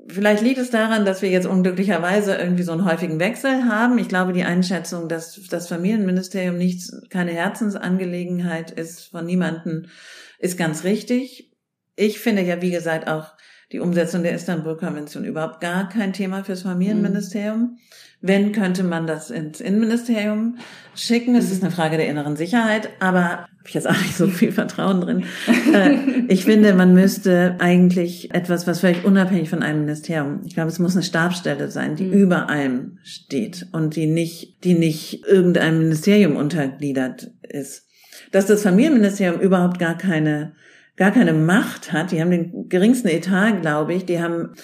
Vielleicht 0.09 0.43
liegt 0.43 0.59
es 0.59 0.70
daran, 0.70 1.05
dass 1.05 1.23
wir 1.23 1.31
jetzt 1.31 1.47
unglücklicherweise 1.47 2.35
irgendwie 2.35 2.62
so 2.62 2.73
einen 2.73 2.85
häufigen 2.85 3.19
Wechsel 3.19 3.65
haben. 3.65 3.99
Ich 3.99 4.09
glaube, 4.09 4.33
die 4.33 4.45
Einschätzung, 4.45 5.09
dass 5.09 5.41
das 5.49 5.69
Familienministerium 5.69 6.57
nicht 6.59 6.91
keine 7.11 7.33
Herzensangelegenheit 7.33 8.70
ist 8.70 9.11
von 9.11 9.24
niemanden, 9.24 9.89
ist 10.38 10.58
ganz 10.58 10.84
richtig. 10.84 11.52
Ich 11.96 12.18
finde 12.18 12.42
ja, 12.42 12.60
wie 12.60 12.70
gesagt, 12.70 13.08
auch 13.08 13.36
die 13.72 13.80
Umsetzung 13.80 14.22
der 14.22 14.34
Istanbul-Konvention 14.34 15.24
überhaupt 15.24 15.60
gar 15.60 15.88
kein 15.88 16.12
Thema 16.12 16.44
fürs 16.44 16.62
Familienministerium. 16.62 17.60
Mhm. 17.60 17.78
Wenn, 18.20 18.52
könnte 18.52 18.82
man 18.82 19.06
das 19.06 19.30
ins 19.30 19.60
Innenministerium 19.60 20.56
schicken. 20.94 21.34
Es 21.34 21.52
ist 21.52 21.62
eine 21.62 21.70
Frage 21.70 21.96
der 21.96 22.08
inneren 22.08 22.36
Sicherheit, 22.36 22.88
aber 22.98 23.40
habe 23.40 23.68
ich 23.68 23.74
jetzt 23.74 23.88
auch 23.88 24.00
nicht 24.00 24.16
so 24.16 24.26
viel 24.28 24.52
Vertrauen 24.52 25.00
drin. 25.00 25.24
Äh, 25.72 26.24
ich 26.28 26.44
finde, 26.44 26.74
man 26.74 26.94
müsste 26.94 27.56
eigentlich 27.58 28.34
etwas, 28.34 28.66
was 28.66 28.80
völlig 28.80 29.04
unabhängig 29.04 29.50
von 29.50 29.62
einem 29.62 29.80
Ministerium, 29.80 30.40
ich 30.46 30.54
glaube, 30.54 30.70
es 30.70 30.78
muss 30.78 30.94
eine 30.94 31.02
Stabsstelle 31.02 31.70
sein, 31.70 31.96
die 31.96 32.04
mhm. 32.04 32.12
über 32.12 32.48
allem 32.48 32.98
steht 33.02 33.66
und 33.72 33.96
die 33.96 34.06
nicht, 34.06 34.64
die 34.64 34.74
nicht 34.74 35.26
irgendeinem 35.26 35.80
Ministerium 35.80 36.36
untergliedert 36.36 37.30
ist 37.42 37.85
dass 38.32 38.47
das 38.47 38.62
Familienministerium 38.62 39.40
überhaupt 39.40 39.78
gar 39.78 39.97
keine, 39.97 40.55
gar 40.97 41.10
keine 41.10 41.32
Macht 41.32 41.93
hat. 41.93 42.12
Die 42.12 42.20
haben 42.20 42.30
den 42.30 42.68
geringsten 42.68 43.09
Etat, 43.09 43.60
glaube 43.60 43.94
ich. 43.94 44.05
Die 44.05 44.20
haben, 44.20 44.55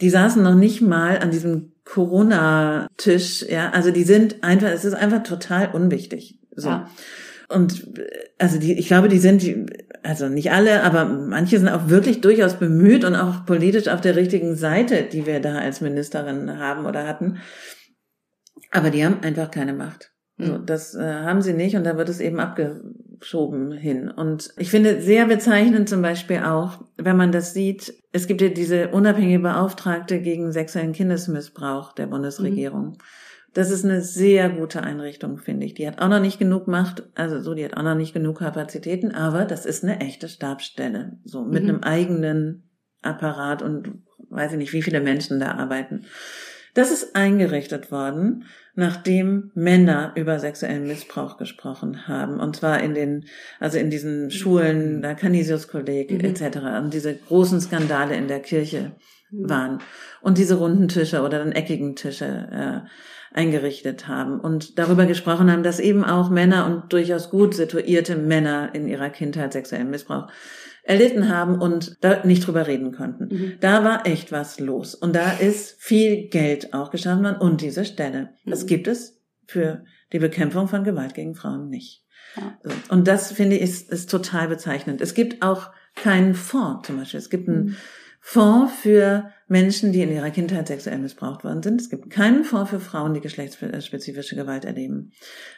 die 0.00 0.10
saßen 0.10 0.42
noch 0.42 0.54
nicht 0.54 0.80
mal 0.80 1.18
an 1.18 1.30
diesem 1.30 1.72
Corona-Tisch, 1.84 3.46
ja. 3.48 3.70
Also 3.70 3.90
die 3.90 4.04
sind 4.04 4.42
einfach, 4.44 4.68
es 4.68 4.84
ist 4.84 4.94
einfach 4.94 5.22
total 5.22 5.70
unwichtig. 5.72 6.38
So. 6.54 6.68
Ja. 6.68 6.90
Und 7.48 7.86
also 8.38 8.58
die, 8.58 8.78
ich 8.78 8.88
glaube, 8.88 9.08
die 9.08 9.18
sind, 9.18 9.42
also 10.02 10.28
nicht 10.28 10.52
alle, 10.52 10.82
aber 10.82 11.06
manche 11.06 11.58
sind 11.58 11.68
auch 11.68 11.88
wirklich 11.88 12.20
durchaus 12.20 12.58
bemüht 12.58 13.04
und 13.04 13.16
auch 13.16 13.46
politisch 13.46 13.88
auf 13.88 14.02
der 14.02 14.16
richtigen 14.16 14.54
Seite, 14.54 15.04
die 15.04 15.24
wir 15.24 15.40
da 15.40 15.56
als 15.56 15.80
Ministerin 15.80 16.58
haben 16.58 16.84
oder 16.84 17.06
hatten. 17.06 17.38
Aber 18.70 18.90
die 18.90 19.02
haben 19.04 19.22
einfach 19.22 19.50
keine 19.50 19.72
Macht. 19.72 20.12
So, 20.38 20.54
hm. 20.54 20.66
das 20.66 20.94
äh, 20.94 21.02
haben 21.02 21.42
sie 21.42 21.52
nicht 21.52 21.74
und 21.74 21.84
da 21.84 21.96
wird 21.96 22.08
es 22.08 22.20
eben 22.20 22.38
abgeschoben 22.38 23.72
hin. 23.72 24.08
Und 24.08 24.54
ich 24.56 24.70
finde 24.70 25.00
sehr 25.00 25.26
bezeichnend 25.26 25.88
zum 25.88 26.00
Beispiel 26.00 26.38
auch, 26.38 26.84
wenn 26.96 27.16
man 27.16 27.32
das 27.32 27.54
sieht, 27.54 27.94
es 28.12 28.26
gibt 28.28 28.40
ja 28.40 28.48
diese 28.48 28.88
unabhängige 28.88 29.40
Beauftragte 29.40 30.20
gegen 30.20 30.52
sexuellen 30.52 30.92
Kindesmissbrauch 30.92 31.92
der 31.92 32.06
Bundesregierung. 32.06 32.90
Mhm. 32.90 32.98
Das 33.54 33.70
ist 33.70 33.84
eine 33.84 34.02
sehr 34.02 34.50
gute 34.50 34.82
Einrichtung, 34.82 35.38
finde 35.38 35.66
ich. 35.66 35.74
Die 35.74 35.88
hat 35.88 36.00
auch 36.00 36.08
noch 36.08 36.20
nicht 36.20 36.38
genug 36.38 36.68
Macht, 36.68 37.02
also 37.16 37.40
so, 37.40 37.54
die 37.54 37.64
hat 37.64 37.76
auch 37.76 37.82
noch 37.82 37.96
nicht 37.96 38.14
genug 38.14 38.38
Kapazitäten, 38.38 39.12
aber 39.12 39.44
das 39.44 39.66
ist 39.66 39.82
eine 39.82 40.00
echte 40.00 40.28
Stabsstelle, 40.28 41.18
so 41.24 41.42
mit 41.42 41.64
mhm. 41.64 41.68
einem 41.70 41.82
eigenen 41.82 42.70
Apparat 43.02 43.62
und 43.62 44.02
weiß 44.30 44.52
ich 44.52 44.58
nicht, 44.58 44.72
wie 44.72 44.82
viele 44.82 45.00
Menschen 45.00 45.40
da 45.40 45.52
arbeiten. 45.52 46.04
Das 46.78 46.92
ist 46.92 47.16
eingerichtet 47.16 47.90
worden, 47.90 48.44
nachdem 48.76 49.50
Männer 49.56 50.12
über 50.14 50.38
sexuellen 50.38 50.86
Missbrauch 50.86 51.36
gesprochen 51.36 52.06
haben. 52.06 52.38
Und 52.38 52.54
zwar 52.54 52.80
in 52.80 52.94
den, 52.94 53.24
also 53.58 53.78
in 53.78 53.90
diesen 53.90 54.30
Schulen, 54.30 55.02
der 55.02 55.16
Canisius-Kolleg 55.16 56.12
mhm. 56.12 56.20
etc. 56.20 56.58
Und 56.80 56.94
diese 56.94 57.16
großen 57.16 57.60
Skandale 57.60 58.14
in 58.14 58.28
der 58.28 58.38
Kirche 58.38 58.92
mhm. 59.32 59.50
waren. 59.50 59.78
Und 60.20 60.38
diese 60.38 60.54
runden 60.54 60.86
Tische 60.86 61.22
oder 61.22 61.40
dann 61.40 61.50
eckigen 61.50 61.96
Tische 61.96 62.84
äh, 62.86 63.36
eingerichtet 63.36 64.06
haben 64.06 64.38
und 64.38 64.78
darüber 64.78 65.04
gesprochen 65.04 65.50
haben, 65.50 65.64
dass 65.64 65.80
eben 65.80 66.04
auch 66.04 66.30
Männer 66.30 66.64
und 66.66 66.92
durchaus 66.92 67.28
gut 67.28 67.54
situierte 67.54 68.14
Männer 68.14 68.72
in 68.72 68.86
ihrer 68.86 69.10
Kindheit 69.10 69.52
sexuellen 69.52 69.90
Missbrauch 69.90 70.28
erlitten 70.88 71.28
haben 71.28 71.60
und 71.60 71.98
da 72.00 72.24
nicht 72.24 72.46
drüber 72.46 72.66
reden 72.66 72.92
konnten. 72.92 73.28
Mhm. 73.28 73.52
Da 73.60 73.84
war 73.84 74.06
echt 74.06 74.32
was 74.32 74.58
los. 74.58 74.94
Und 74.94 75.14
da 75.14 75.32
ist 75.32 75.80
viel 75.82 76.28
Geld 76.28 76.72
auch 76.72 76.90
geschaffen 76.90 77.24
worden 77.24 77.36
und 77.36 77.60
diese 77.60 77.84
Stelle. 77.84 78.30
Das 78.46 78.62
mhm. 78.62 78.68
gibt 78.68 78.88
es 78.88 79.20
für 79.46 79.84
die 80.14 80.18
Bekämpfung 80.18 80.66
von 80.66 80.84
Gewalt 80.84 81.12
gegen 81.12 81.34
Frauen 81.34 81.68
nicht. 81.68 82.04
Ja. 82.36 82.58
Und 82.88 83.06
das 83.06 83.32
finde 83.32 83.56
ich 83.56 83.62
ist, 83.62 83.92
ist 83.92 84.10
total 84.10 84.48
bezeichnend. 84.48 85.02
Es 85.02 85.12
gibt 85.12 85.42
auch 85.42 85.70
keinen 85.94 86.34
Fonds 86.34 86.86
zum 86.86 86.96
Beispiel. 86.96 87.18
Es 87.18 87.28
gibt 87.28 87.48
einen 87.48 87.64
mhm. 87.64 87.76
Fonds 88.30 88.74
für 88.82 89.32
Menschen, 89.46 89.90
die 89.90 90.02
in 90.02 90.12
ihrer 90.12 90.28
Kindheit 90.28 90.68
sexuell 90.68 90.98
missbraucht 90.98 91.44
worden 91.44 91.62
sind. 91.62 91.80
Es 91.80 91.88
gibt 91.88 92.10
keinen 92.10 92.44
Fonds 92.44 92.68
für 92.68 92.78
Frauen, 92.78 93.14
die 93.14 93.22
geschlechtsspezifische 93.22 94.36
Gewalt 94.36 94.66
erleben. 94.66 95.12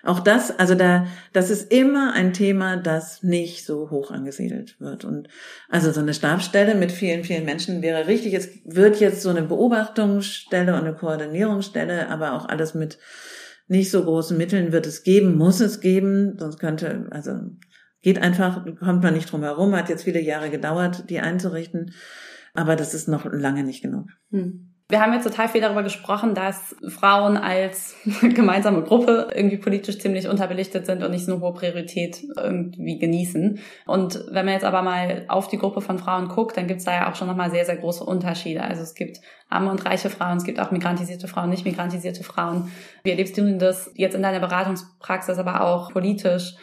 Auch 0.04 0.20
das, 0.20 0.56
also 0.56 0.76
da, 0.76 1.08
das 1.32 1.50
ist 1.50 1.72
immer 1.72 2.12
ein 2.12 2.32
Thema, 2.32 2.76
das 2.76 3.24
nicht 3.24 3.66
so 3.66 3.90
hoch 3.90 4.12
angesiedelt 4.12 4.80
wird. 4.80 5.04
Und 5.04 5.26
also 5.68 5.90
so 5.90 5.98
eine 5.98 6.14
Stabsstelle 6.14 6.76
mit 6.76 6.92
vielen, 6.92 7.24
vielen 7.24 7.44
Menschen 7.44 7.82
wäre 7.82 8.06
richtig. 8.06 8.34
Es 8.34 8.48
wird 8.64 9.00
jetzt 9.00 9.22
so 9.22 9.30
eine 9.30 9.42
Beobachtungsstelle 9.42 10.72
und 10.72 10.82
eine 10.82 10.94
Koordinierungsstelle, 10.94 12.08
aber 12.08 12.34
auch 12.34 12.48
alles 12.48 12.74
mit 12.74 12.98
nicht 13.66 13.90
so 13.90 14.04
großen 14.04 14.38
Mitteln 14.38 14.70
wird 14.70 14.86
es 14.86 15.02
geben, 15.02 15.36
muss 15.36 15.58
es 15.58 15.80
geben, 15.80 16.38
sonst 16.38 16.60
könnte, 16.60 17.08
also 17.10 17.32
geht 18.00 18.22
einfach, 18.22 18.64
kommt 18.78 19.02
man 19.02 19.14
nicht 19.14 19.32
drum 19.32 19.42
herum, 19.42 19.74
hat 19.74 19.88
jetzt 19.88 20.04
viele 20.04 20.20
Jahre 20.20 20.50
gedauert, 20.50 21.10
die 21.10 21.18
einzurichten. 21.18 21.92
Aber 22.54 22.76
das 22.76 22.94
ist 22.94 23.08
noch 23.08 23.24
lange 23.24 23.64
nicht 23.64 23.82
genug. 23.82 24.08
Hm. 24.30 24.70
Wir 24.90 25.00
haben 25.00 25.12
jetzt 25.12 25.22
total 25.22 25.48
viel 25.48 25.60
darüber 25.60 25.84
gesprochen, 25.84 26.34
dass 26.34 26.74
Frauen 26.88 27.36
als 27.36 27.94
gemeinsame 28.20 28.82
Gruppe 28.82 29.28
irgendwie 29.32 29.58
politisch 29.58 30.00
ziemlich 30.00 30.26
unterbelichtet 30.26 30.84
sind 30.84 31.04
und 31.04 31.12
nicht 31.12 31.24
so 31.24 31.32
eine 31.32 31.40
hohe 31.40 31.54
Priorität 31.54 32.24
irgendwie 32.36 32.98
genießen. 32.98 33.60
Und 33.86 34.24
wenn 34.30 34.44
man 34.44 34.54
jetzt 34.54 34.64
aber 34.64 34.82
mal 34.82 35.26
auf 35.28 35.46
die 35.46 35.58
Gruppe 35.58 35.80
von 35.80 36.00
Frauen 36.00 36.26
guckt, 36.26 36.56
dann 36.56 36.66
gibt 36.66 36.80
es 36.80 36.86
da 36.86 36.92
ja 36.92 37.10
auch 37.10 37.14
schon 37.14 37.28
nochmal 37.28 37.52
sehr, 37.52 37.64
sehr 37.64 37.76
große 37.76 38.02
Unterschiede. 38.02 38.64
Also 38.64 38.82
es 38.82 38.94
gibt 38.94 39.18
arme 39.48 39.70
und 39.70 39.86
reiche 39.86 40.10
Frauen, 40.10 40.38
es 40.38 40.44
gibt 40.44 40.58
auch 40.58 40.72
migrantisierte 40.72 41.28
Frauen, 41.28 41.50
nicht 41.50 41.64
migrantisierte 41.64 42.24
Frauen. 42.24 42.72
Wie 43.04 43.10
erlebst 43.10 43.38
du 43.38 43.42
denn 43.42 43.60
das 43.60 43.92
jetzt 43.94 44.16
in 44.16 44.22
deiner 44.22 44.40
Beratungspraxis, 44.40 45.38
aber 45.38 45.60
auch 45.60 45.92
politisch? 45.92 46.56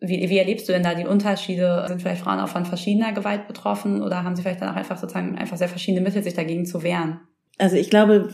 Wie, 0.00 0.28
wie 0.28 0.38
erlebst 0.38 0.68
du 0.68 0.72
denn 0.72 0.82
da 0.82 0.94
die 0.94 1.06
Unterschiede? 1.06 1.84
Sind 1.88 2.02
vielleicht 2.02 2.22
Frauen 2.22 2.38
auch 2.38 2.48
von 2.48 2.64
verschiedener 2.64 3.12
Gewalt 3.12 3.48
betroffen 3.48 4.02
oder 4.02 4.22
haben 4.22 4.36
sie 4.36 4.42
vielleicht 4.42 4.62
dann 4.62 4.68
auch 4.68 4.76
einfach 4.76 4.96
sozusagen 4.96 5.36
einfach 5.36 5.56
sehr 5.56 5.68
verschiedene 5.68 6.02
Mittel, 6.02 6.22
sich 6.22 6.34
dagegen 6.34 6.66
zu 6.66 6.82
wehren? 6.82 7.20
Also 7.58 7.76
ich 7.76 7.90
glaube, 7.90 8.28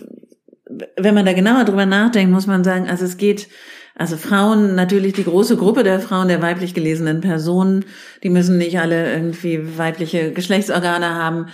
wenn 0.97 1.15
man 1.15 1.25
da 1.25 1.33
genauer 1.33 1.65
drüber 1.65 1.87
nachdenkt, 1.87 2.33
muss 2.33 2.47
man 2.47 2.65
sagen, 2.65 2.89
also 2.89 3.05
es 3.05 3.17
geht, 3.17 3.49
also 3.95 4.17
Frauen, 4.17 4.75
natürlich 4.75 5.13
die 5.13 5.25
große 5.25 5.57
Gruppe 5.57 5.83
der 5.85 6.01
Frauen, 6.01 6.29
der 6.29 6.43
weiblich 6.43 6.75
gelesenen 6.75 7.21
Personen, 7.21 7.85
die 8.23 8.31
müssen 8.31 8.59
nicht 8.59 8.79
alle 8.79 9.13
irgendwie 9.13 9.79
weibliche 9.79 10.33
Geschlechtsorgane 10.33 11.15
haben. 11.15 11.47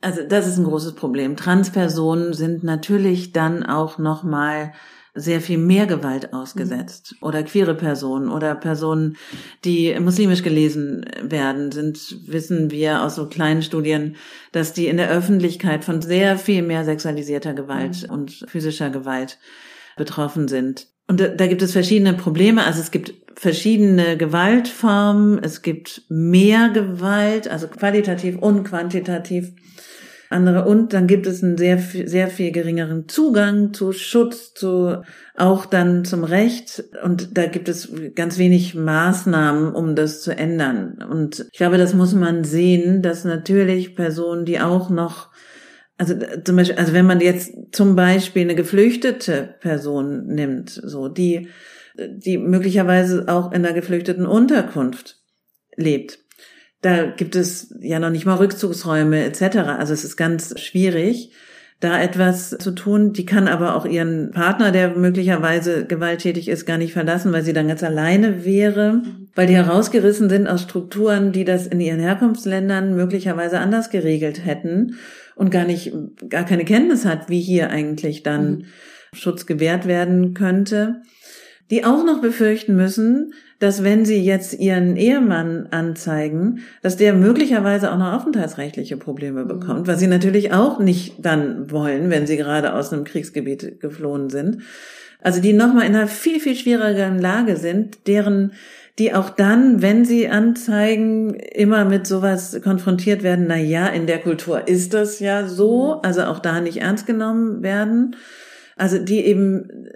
Also 0.00 0.22
das 0.28 0.46
ist 0.46 0.58
ein 0.58 0.64
großes 0.64 0.94
Problem. 0.94 1.36
Transpersonen 1.36 2.32
sind 2.32 2.64
natürlich 2.64 3.32
dann 3.32 3.62
auch 3.62 3.98
nochmal 3.98 4.72
sehr 5.16 5.40
viel 5.40 5.58
mehr 5.58 5.86
Gewalt 5.86 6.32
ausgesetzt. 6.32 7.12
Mhm. 7.12 7.26
Oder 7.26 7.42
queere 7.42 7.74
Personen 7.74 8.28
oder 8.28 8.54
Personen, 8.54 9.16
die 9.64 9.98
muslimisch 9.98 10.42
gelesen 10.42 11.04
werden, 11.22 11.72
sind, 11.72 12.18
wissen 12.26 12.70
wir 12.70 13.02
aus 13.02 13.16
so 13.16 13.26
kleinen 13.26 13.62
Studien, 13.62 14.16
dass 14.52 14.72
die 14.72 14.86
in 14.86 14.98
der 14.98 15.10
Öffentlichkeit 15.10 15.84
von 15.84 16.02
sehr 16.02 16.38
viel 16.38 16.62
mehr 16.62 16.84
sexualisierter 16.84 17.54
Gewalt 17.54 18.04
mhm. 18.04 18.14
und 18.14 18.44
physischer 18.48 18.90
Gewalt 18.90 19.38
betroffen 19.96 20.48
sind. 20.48 20.88
Und 21.08 21.20
da, 21.20 21.28
da 21.28 21.46
gibt 21.46 21.62
es 21.62 21.72
verschiedene 21.72 22.14
Probleme. 22.14 22.64
Also 22.64 22.80
es 22.80 22.90
gibt 22.90 23.14
verschiedene 23.36 24.16
Gewaltformen, 24.16 25.38
es 25.42 25.62
gibt 25.62 26.02
mehr 26.08 26.70
Gewalt, 26.70 27.48
also 27.48 27.68
qualitativ 27.68 28.38
und 28.38 28.64
quantitativ 28.64 29.52
andere. 30.30 30.64
Und 30.64 30.92
dann 30.92 31.06
gibt 31.06 31.26
es 31.26 31.42
einen 31.42 31.56
sehr, 31.56 31.78
sehr 31.78 32.28
viel 32.28 32.52
geringeren 32.52 33.08
Zugang 33.08 33.72
zu 33.72 33.92
Schutz, 33.92 34.54
zu, 34.54 35.02
auch 35.34 35.66
dann 35.66 36.04
zum 36.04 36.24
Recht. 36.24 36.84
Und 37.02 37.36
da 37.36 37.46
gibt 37.46 37.68
es 37.68 37.92
ganz 38.14 38.38
wenig 38.38 38.74
Maßnahmen, 38.74 39.74
um 39.74 39.94
das 39.94 40.22
zu 40.22 40.36
ändern. 40.36 40.98
Und 41.08 41.46
ich 41.52 41.58
glaube, 41.58 41.78
das 41.78 41.94
muss 41.94 42.14
man 42.14 42.44
sehen, 42.44 43.02
dass 43.02 43.24
natürlich 43.24 43.94
Personen, 43.94 44.44
die 44.44 44.60
auch 44.60 44.90
noch 44.90 45.30
also 45.98 46.14
zum 46.44 46.56
Beispiel, 46.56 46.76
also 46.76 46.92
wenn 46.92 47.06
man 47.06 47.20
jetzt 47.20 47.54
zum 47.72 47.96
Beispiel 47.96 48.42
eine 48.42 48.54
geflüchtete 48.54 49.56
Person 49.60 50.26
nimmt, 50.26 50.68
so 50.68 51.08
die, 51.08 51.48
die 51.98 52.36
möglicherweise 52.36 53.24
auch 53.28 53.52
in 53.52 53.64
einer 53.64 53.72
geflüchteten 53.72 54.26
Unterkunft 54.26 55.22
lebt, 55.74 56.18
da 56.86 57.06
gibt 57.06 57.34
es 57.34 57.74
ja 57.80 57.98
noch 57.98 58.10
nicht 58.10 58.26
mal 58.26 58.36
Rückzugsräume 58.36 59.24
etc. 59.24 59.56
Also 59.76 59.92
es 59.92 60.04
ist 60.04 60.16
ganz 60.16 60.58
schwierig, 60.60 61.32
da 61.80 62.00
etwas 62.00 62.50
zu 62.50 62.70
tun. 62.70 63.12
Die 63.12 63.26
kann 63.26 63.48
aber 63.48 63.74
auch 63.74 63.86
ihren 63.86 64.30
Partner, 64.30 64.70
der 64.70 64.96
möglicherweise 64.96 65.84
gewalttätig 65.84 66.46
ist, 66.46 66.64
gar 66.64 66.78
nicht 66.78 66.92
verlassen, 66.92 67.32
weil 67.32 67.42
sie 67.42 67.52
dann 67.52 67.66
ganz 67.66 67.82
alleine 67.82 68.44
wäre, 68.44 69.02
weil 69.34 69.48
die 69.48 69.56
herausgerissen 69.56 70.30
sind 70.30 70.46
aus 70.46 70.62
Strukturen, 70.62 71.32
die 71.32 71.44
das 71.44 71.66
in 71.66 71.80
ihren 71.80 71.98
Herkunftsländern 71.98 72.94
möglicherweise 72.94 73.58
anders 73.58 73.90
geregelt 73.90 74.46
hätten 74.46 74.94
und 75.34 75.50
gar 75.50 75.64
nicht, 75.64 75.92
gar 76.28 76.44
keine 76.44 76.64
Kenntnis 76.64 77.04
hat, 77.04 77.28
wie 77.28 77.40
hier 77.40 77.70
eigentlich 77.70 78.22
dann 78.22 78.48
mhm. 78.50 78.64
Schutz 79.12 79.46
gewährt 79.46 79.86
werden 79.88 80.34
könnte, 80.34 81.02
die 81.68 81.84
auch 81.84 82.04
noch 82.04 82.20
befürchten 82.20 82.76
müssen, 82.76 83.32
dass 83.58 83.82
wenn 83.82 84.04
sie 84.04 84.22
jetzt 84.22 84.58
ihren 84.58 84.96
Ehemann 84.96 85.68
anzeigen, 85.70 86.60
dass 86.82 86.96
der 86.96 87.14
möglicherweise 87.14 87.92
auch 87.92 87.98
noch 87.98 88.12
aufenthaltsrechtliche 88.12 88.96
Probleme 88.96 89.44
mhm. 89.44 89.48
bekommt, 89.48 89.86
was 89.86 89.98
sie 89.98 90.06
natürlich 90.06 90.52
auch 90.52 90.78
nicht 90.78 91.14
dann 91.24 91.70
wollen, 91.70 92.10
wenn 92.10 92.26
sie 92.26 92.36
gerade 92.36 92.74
aus 92.74 92.92
einem 92.92 93.04
Kriegsgebiet 93.04 93.80
geflohen 93.80 94.30
sind. 94.30 94.62
Also 95.22 95.40
die 95.40 95.52
nochmal 95.52 95.86
in 95.86 95.96
einer 95.96 96.06
viel, 96.06 96.40
viel 96.40 96.54
schwierigeren 96.54 97.18
Lage 97.18 97.56
sind, 97.56 98.06
deren 98.06 98.52
die 98.98 99.12
auch 99.12 99.28
dann, 99.28 99.82
wenn 99.82 100.06
sie 100.06 100.28
anzeigen, 100.28 101.34
immer 101.34 101.84
mit 101.84 102.06
sowas 102.06 102.58
konfrontiert 102.62 103.22
werden, 103.22 103.44
na 103.46 103.56
ja, 103.56 103.88
in 103.88 104.06
der 104.06 104.18
Kultur 104.18 104.68
ist 104.68 104.94
das 104.94 105.20
ja 105.20 105.46
so, 105.46 106.00
also 106.00 106.22
auch 106.22 106.38
da 106.38 106.60
nicht 106.60 106.78
ernst 106.78 107.06
genommen 107.06 107.62
werden. 107.62 108.16
Also 108.74 108.98
die 108.98 109.20
eben 109.20 109.88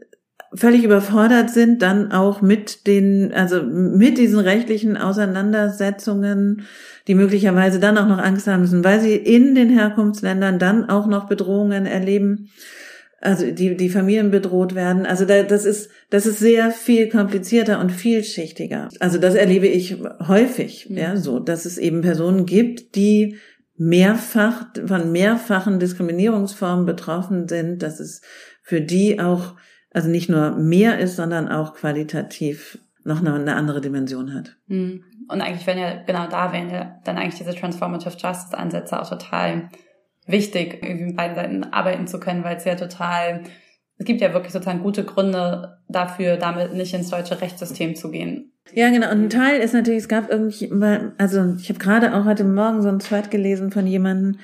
völlig 0.53 0.85
überfordert 0.85 1.51
sind, 1.51 1.83
dann 1.83 2.11
auch 2.13 2.43
mit 2.43 2.87
den, 2.87 3.33
also 3.33 3.63
mit 3.63 4.19
diesen 4.19 4.41
rechtlichen 4.41 4.97
Auseinandersetzungen, 4.97 6.67
die 7.07 7.15
möglicherweise 7.15 7.79
dann 7.79 7.99
auch 7.99 8.09
noch 8.09 8.19
Angst 8.19 8.47
haben 8.47 8.63
müssen, 8.63 8.85
weil 8.85 9.01
sie 9.01 9.15
in 9.15 9.55
den 9.55 9.71
Herkunftsländern 9.71 10.59
dann 10.59 10.89
auch 10.89 11.07
noch 11.07 11.29
Bedrohungen 11.29 11.87
erleben 11.87 12.51
also 13.21 13.51
die, 13.51 13.77
die 13.77 13.91
Familien 13.91 14.31
bedroht 14.31 14.75
werden. 14.75 15.05
Also 15.05 15.25
da, 15.25 15.43
das 15.43 15.65
ist, 15.65 15.91
das 16.09 16.27
ist 16.27 16.39
sehr 16.39 16.71
viel 16.71 17.09
komplizierter 17.09 17.79
und 17.81 17.93
vielschichtiger. 17.93 18.89
Also 18.99 19.19
das 19.19 19.35
erlebe 19.35 19.67
ich 19.67 19.97
häufig, 20.27 20.87
ja, 20.89 21.17
so, 21.17 21.39
dass 21.39 21.67
es 21.67 21.77
eben 21.77 22.01
Personen 22.01 22.47
gibt, 22.47 22.95
die 22.95 23.37
mehrfach, 23.77 24.67
von 24.87 25.13
mehrfachen 25.13 25.79
Diskriminierungsformen 25.79 26.87
betroffen 26.87 27.49
sind, 27.49 27.83
dass 27.83 28.01
es 28.01 28.23
für 28.63 28.81
die 28.81 29.21
auch, 29.21 29.55
also 29.93 30.09
nicht 30.09 30.29
nur 30.29 30.53
mehr 30.53 30.99
ist, 30.99 31.17
sondern 31.17 31.49
auch 31.49 31.75
qualitativ 31.75 32.79
noch 33.05 33.21
eine, 33.21 33.35
eine 33.35 33.57
andere 33.57 33.81
Dimension 33.81 34.35
hat. 34.35 34.57
Mhm. 34.67 35.05
Und 35.29 35.41
eigentlich, 35.41 35.67
wenn 35.67 35.79
ja, 35.79 36.03
genau 36.03 36.27
da 36.29 36.53
wären 36.53 36.71
ja 36.71 36.99
dann 37.05 37.17
eigentlich 37.17 37.37
diese 37.37 37.55
Transformative 37.55 38.17
Justice 38.19 38.57
Ansätze 38.57 39.01
auch 39.01 39.09
total 39.09 39.69
wichtig, 40.27 40.83
irgendwie 40.83 41.07
mit 41.07 41.17
beiden 41.17 41.37
Seiten 41.37 41.65
arbeiten 41.65 42.07
zu 42.07 42.21
können, 42.21 42.45
weil 42.45 42.57
es 42.57 42.65
ja 42.65 42.75
total, 42.75 43.43
es 43.97 44.07
gibt 44.07 44.21
ja 44.21 44.33
wirklich 44.33 44.53
sozusagen 44.53 44.83
gute 44.83 45.05
Gründe 45.05 45.79
dafür, 45.89 46.37
damit 46.37 46.75
nicht 46.75 46.95
ins 46.95 47.11
deutsche 47.11 47.41
Rechtssystem 47.41 47.95
zu 47.95 48.11
gehen. 48.11 48.53
Ja, 48.73 48.91
genau. 48.91 49.11
Und 49.11 49.25
ein 49.25 49.31
Teil 49.31 49.61
ist 49.61 49.75
natürlich, 49.75 50.03
es 50.03 50.09
gab 50.09 50.31
irgendwie, 50.31 50.71
also 51.19 51.55
ich 51.59 51.69
habe 51.69 51.79
gerade 51.79 52.15
auch 52.15 52.25
heute 52.25 52.45
Morgen 52.45 52.83
so 52.83 52.89
ein 52.89 52.99
Thread 52.99 53.31
gelesen 53.31 53.73
von 53.73 53.87
jemandem, 53.87 54.39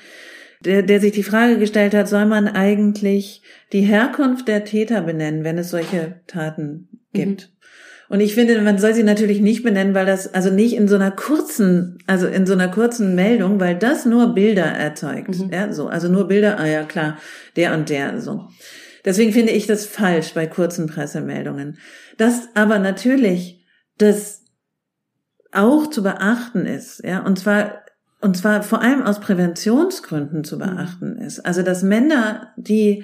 der, 0.63 0.81
der 0.83 0.99
sich 0.99 1.11
die 1.11 1.23
Frage 1.23 1.57
gestellt 1.57 1.93
hat, 1.93 2.07
soll 2.07 2.25
man 2.25 2.47
eigentlich 2.47 3.41
die 3.73 3.81
Herkunft 3.81 4.47
der 4.47 4.65
Täter 4.65 5.01
benennen, 5.01 5.43
wenn 5.43 5.57
es 5.57 5.69
solche 5.69 6.21
Taten 6.27 6.89
gibt? 7.13 7.49
Mhm. 7.49 7.57
Und 8.09 8.21
ich 8.21 8.35
finde, 8.35 8.61
man 8.61 8.77
soll 8.77 8.93
sie 8.93 9.03
natürlich 9.03 9.41
nicht 9.41 9.63
benennen, 9.63 9.93
weil 9.93 10.05
das, 10.05 10.33
also 10.33 10.49
nicht 10.49 10.75
in 10.75 10.87
so 10.87 10.95
einer 10.95 11.11
kurzen, 11.11 11.97
also 12.07 12.27
in 12.27 12.45
so 12.45 12.53
einer 12.53 12.69
kurzen 12.69 13.15
Meldung, 13.15 13.59
weil 13.59 13.75
das 13.75 14.05
nur 14.05 14.33
Bilder 14.33 14.63
erzeugt. 14.63 15.37
Mhm. 15.37 15.49
Ja, 15.51 15.73
so, 15.73 15.87
also 15.87 16.07
nur 16.07 16.27
Bilder, 16.27 16.57
ah 16.59 16.65
ja, 16.65 16.83
klar, 16.83 17.17
der 17.57 17.73
und 17.73 17.89
der, 17.89 18.21
so. 18.21 18.47
Deswegen 19.03 19.33
finde 19.33 19.51
ich 19.51 19.67
das 19.67 19.85
falsch 19.85 20.33
bei 20.33 20.47
kurzen 20.47 20.87
Pressemeldungen. 20.87 21.77
Das 22.17 22.49
aber 22.55 22.79
natürlich, 22.79 23.65
das 23.97 24.43
auch 25.51 25.87
zu 25.87 26.03
beachten 26.03 26.65
ist, 26.65 27.03
ja, 27.03 27.25
und 27.25 27.39
zwar, 27.39 27.83
und 28.21 28.37
zwar 28.37 28.63
vor 28.63 28.81
allem 28.81 29.03
aus 29.03 29.19
Präventionsgründen 29.19 30.43
zu 30.43 30.55
mhm. 30.55 30.59
beachten 30.59 31.17
ist. 31.17 31.45
Also, 31.45 31.61
dass 31.61 31.83
Männer, 31.83 32.53
die 32.57 33.03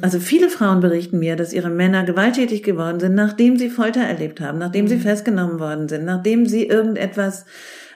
also 0.00 0.20
viele 0.20 0.48
Frauen 0.48 0.80
berichten 0.80 1.18
mir, 1.18 1.34
dass 1.34 1.52
ihre 1.52 1.70
Männer 1.70 2.04
gewalttätig 2.04 2.62
geworden 2.62 3.00
sind, 3.00 3.14
nachdem 3.14 3.56
sie 3.56 3.68
Folter 3.68 4.02
erlebt 4.02 4.40
haben, 4.40 4.58
nachdem 4.58 4.84
mhm. 4.84 4.88
sie 4.88 4.98
festgenommen 4.98 5.58
worden 5.58 5.88
sind, 5.88 6.04
nachdem 6.04 6.46
sie 6.46 6.66
irgendetwas, 6.66 7.46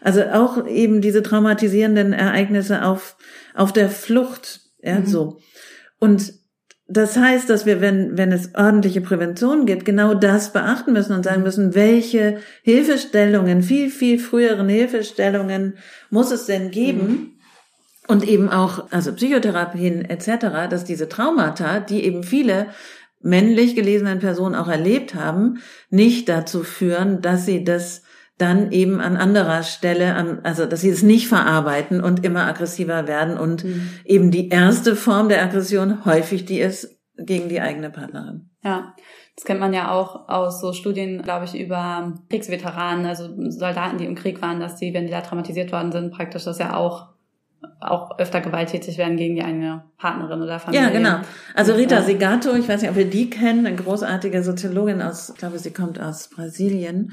also 0.01 0.23
auch 0.25 0.67
eben 0.67 1.01
diese 1.01 1.23
traumatisierenden 1.23 2.13
Ereignisse 2.13 2.85
auf, 2.85 3.17
auf 3.55 3.73
der 3.73 3.89
Flucht, 3.89 4.61
ja, 4.83 4.99
mhm. 4.99 5.07
so. 5.07 5.39
Und 6.01 6.42
das 6.93 7.17
heißt, 7.17 7.49
dass 7.51 7.67
wir, 7.67 7.81
wenn, 7.81 8.17
wenn 8.17 8.33
es 8.33 8.55
ordentliche 8.55 9.01
Prävention 9.01 9.67
gibt, 9.67 9.85
genau 9.85 10.15
das 10.15 10.53
beachten 10.53 10.93
müssen 10.93 11.15
und 11.15 11.25
sagen 11.25 11.39
mhm. 11.39 11.45
müssen, 11.45 11.75
welche 11.75 12.39
Hilfestellungen, 12.63 13.63
viel, 13.63 13.91
viel 13.91 14.19
früheren 14.19 14.69
Hilfestellungen 14.69 15.75
muss 16.11 16.31
es 16.31 16.47
denn 16.47 16.71
geben, 16.71 17.09
mhm 17.09 17.33
und 18.09 18.27
eben 18.27 18.49
auch, 18.49 18.91
also 18.91 19.13
Psychotherapien 19.13 20.05
etc., 20.05 20.69
dass 20.69 20.85
diese 20.85 21.09
Traumata, 21.09 21.81
die 21.81 22.05
eben 22.05 22.25
viele 22.25 22.67
männlich 23.21 23.77
gelesenen 23.77 24.19
Personen 24.19 24.55
auch 24.55 24.69
erlebt 24.69 25.15
haben, 25.15 25.61
nicht 25.91 26.29
dazu 26.29 26.65
führen, 26.65 27.21
dass 27.23 27.47
sie 27.47 27.63
das 27.63 28.02
dann 28.43 28.73
eben 28.73 29.01
an 29.01 29.17
anderer 29.17 29.63
Stelle, 29.63 30.15
an, 30.15 30.41
also 30.43 30.67
dass 30.67 30.83
sie 30.83 30.91
es 30.91 31.03
nicht 31.03 31.29
verarbeiten 31.29 32.03
und 32.03 32.25
immer 32.25 32.47
aggressiver 32.47 33.07
werden 33.07 33.39
und 33.39 33.65
mhm. 33.65 33.91
eben 34.05 34.31
die 34.31 34.49
erste 34.49 34.97
Form 34.97 35.29
der 35.29 35.43
Aggression 35.43 36.05
häufig 36.05 36.45
die 36.45 36.61
ist 36.61 36.99
gegen 37.17 37.49
die 37.49 37.61
eigene 37.61 37.91
Partnerin. 37.91 38.51
Ja, 38.65 38.95
das 39.37 39.45
kennt 39.45 39.61
man 39.61 39.73
ja 39.73 39.91
auch 39.93 40.29
aus 40.29 40.61
so 40.61 40.73
Studien, 40.73 41.23
glaube 41.23 41.47
ich, 41.47 41.59
über 41.59 42.15
Kriegsveteranen, 42.29 43.07
also 43.07 43.29
Soldaten, 43.51 43.99
die 43.99 44.05
im 44.05 44.15
Krieg 44.15 44.43
waren, 44.43 44.61
dass 44.61 44.77
die, 44.77 44.93
wenn 44.93 45.07
die 45.07 45.13
da 45.13 45.21
traumatisiert 45.21 45.73
worden 45.73 45.93
sind, 45.93 46.13
praktisch 46.13 46.45
das 46.45 46.59
ja 46.59 46.77
auch 46.77 47.13
auch 47.81 48.19
öfter 48.19 48.41
gewalttätig 48.41 48.99
werden 48.99 49.17
gegen 49.17 49.37
die 49.37 49.43
eigene 49.43 49.85
Partnerin 49.99 50.43
oder 50.43 50.59
Familie. 50.59 50.85
Ja, 50.85 50.91
genau. 50.91 51.19
Also 51.55 51.75
Rita. 51.75 52.03
Segato, 52.03 52.55
ich 52.55 52.69
weiß 52.69 52.83
nicht, 52.83 52.91
ob 52.91 52.97
ihr 52.97 53.09
die 53.09 53.31
kennen, 53.31 53.67
eine 53.67 53.77
großartige 53.77 54.43
Soziologin 54.43 55.03
aus, 55.03 55.31
ich 55.31 55.37
glaube, 55.37 55.59
sie 55.59 55.73
kommt 55.73 56.01
aus 56.01 56.29
Brasilien, 56.29 57.13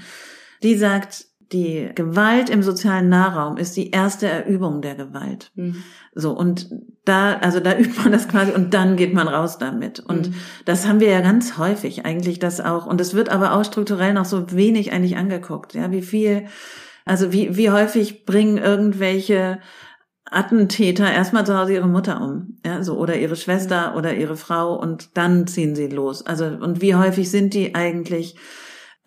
die 0.64 0.76
sagt, 0.76 1.26
die 1.52 1.90
Gewalt 1.96 2.50
im 2.50 2.62
sozialen 2.62 3.10
Nahraum 3.10 3.58
ist 3.58 3.76
die 3.76 3.90
erste 3.90 4.28
Erübung 4.28 4.82
der 4.82 4.96
Gewalt. 4.96 5.52
Mhm. 5.56 5.84
So, 6.14 6.32
und 6.32 6.70
da, 7.06 7.38
also 7.38 7.60
da 7.60 7.76
übt 7.78 8.00
man 8.02 8.12
das 8.12 8.28
quasi 8.28 8.52
und 8.52 8.74
dann 8.74 8.98
geht 8.98 9.14
man 9.14 9.28
raus 9.28 9.58
damit. 9.58 10.00
Und 10.00 10.30
mhm. 10.30 10.36
das 10.66 10.88
haben 10.88 11.00
wir 11.00 11.10
ja 11.10 11.22
ganz 11.22 11.58
häufig 11.58 12.06
eigentlich 12.06 12.40
das 12.40 12.62
auch. 12.62 12.86
Und 12.86 13.02
es 13.02 13.14
wird 13.16 13.30
aber 13.30 13.54
auch 13.54 13.66
strukturell 13.66 14.14
noch 14.14 14.26
so 14.26 14.52
wenig 14.52 14.92
eigentlich 14.94 15.18
angeguckt. 15.18 15.74
Ja, 15.74 15.92
wie 15.92 16.04
viel, 16.04 16.46
also 17.06 17.32
wie, 17.32 17.58
wie 17.58 17.72
häufig 17.72 18.26
bringen 18.26 18.58
irgendwelche 18.58 19.60
Attentäter 20.32 21.12
erstmal 21.12 21.46
zu 21.46 21.58
Hause 21.58 21.74
ihre 21.74 21.88
Mutter 21.88 22.22
um, 22.22 22.60
ja, 22.64 22.84
so 22.84 22.98
oder 22.98 23.18
ihre 23.18 23.36
Schwester 23.36 23.96
oder 23.96 24.14
ihre 24.14 24.38
Frau 24.38 24.80
und 24.80 25.18
dann 25.18 25.48
ziehen 25.48 25.76
sie 25.76 25.88
los. 25.88 26.24
Also 26.26 26.46
und 26.46 26.82
wie 26.82 26.94
häufig 26.94 27.32
sind 27.32 27.56
die 27.56 27.74
eigentlich, 27.74 28.36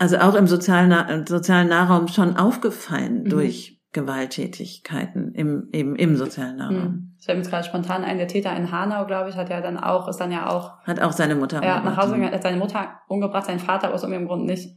also 0.02 0.18
auch 0.18 0.34
im 0.34 0.48
sozialen 0.48 1.26
sozialen 1.28 1.68
Nahraum 1.68 2.08
schon 2.08 2.36
aufgefallen 2.36 3.22
mhm. 3.22 3.28
durch 3.28 3.80
Gewalttätigkeiten 3.92 5.32
im 5.32 5.68
eben 5.72 5.94
im 5.94 6.16
sozialen 6.16 6.56
Nahraum. 6.56 6.76
Mhm. 6.76 7.16
Ich 7.20 7.28
habe 7.28 7.38
jetzt 7.38 7.50
gerade 7.50 7.62
spontan 7.62 8.02
ein 8.02 8.18
der 8.18 8.26
Täter 8.26 8.56
in 8.56 8.72
Hanau, 8.72 9.06
glaube 9.06 9.30
ich, 9.30 9.36
hat 9.36 9.48
ja 9.48 9.60
dann 9.60 9.78
auch 9.78 10.08
ist 10.08 10.16
dann 10.16 10.32
ja 10.32 10.50
auch 10.50 10.80
hat 10.82 11.00
auch 11.00 11.12
seine 11.12 11.36
Mutter 11.36 11.62
ja 11.62 11.80
nach 11.84 11.96
Hause 11.96 12.14
gegangen, 12.14 12.34
hat 12.34 12.42
seine 12.42 12.56
Mutter 12.56 13.00
umgebracht, 13.06 13.46
sein 13.46 13.60
Vater 13.60 13.94
aus 13.94 14.02
irgendeinem 14.02 14.26
Grund 14.26 14.44
nicht. 14.44 14.76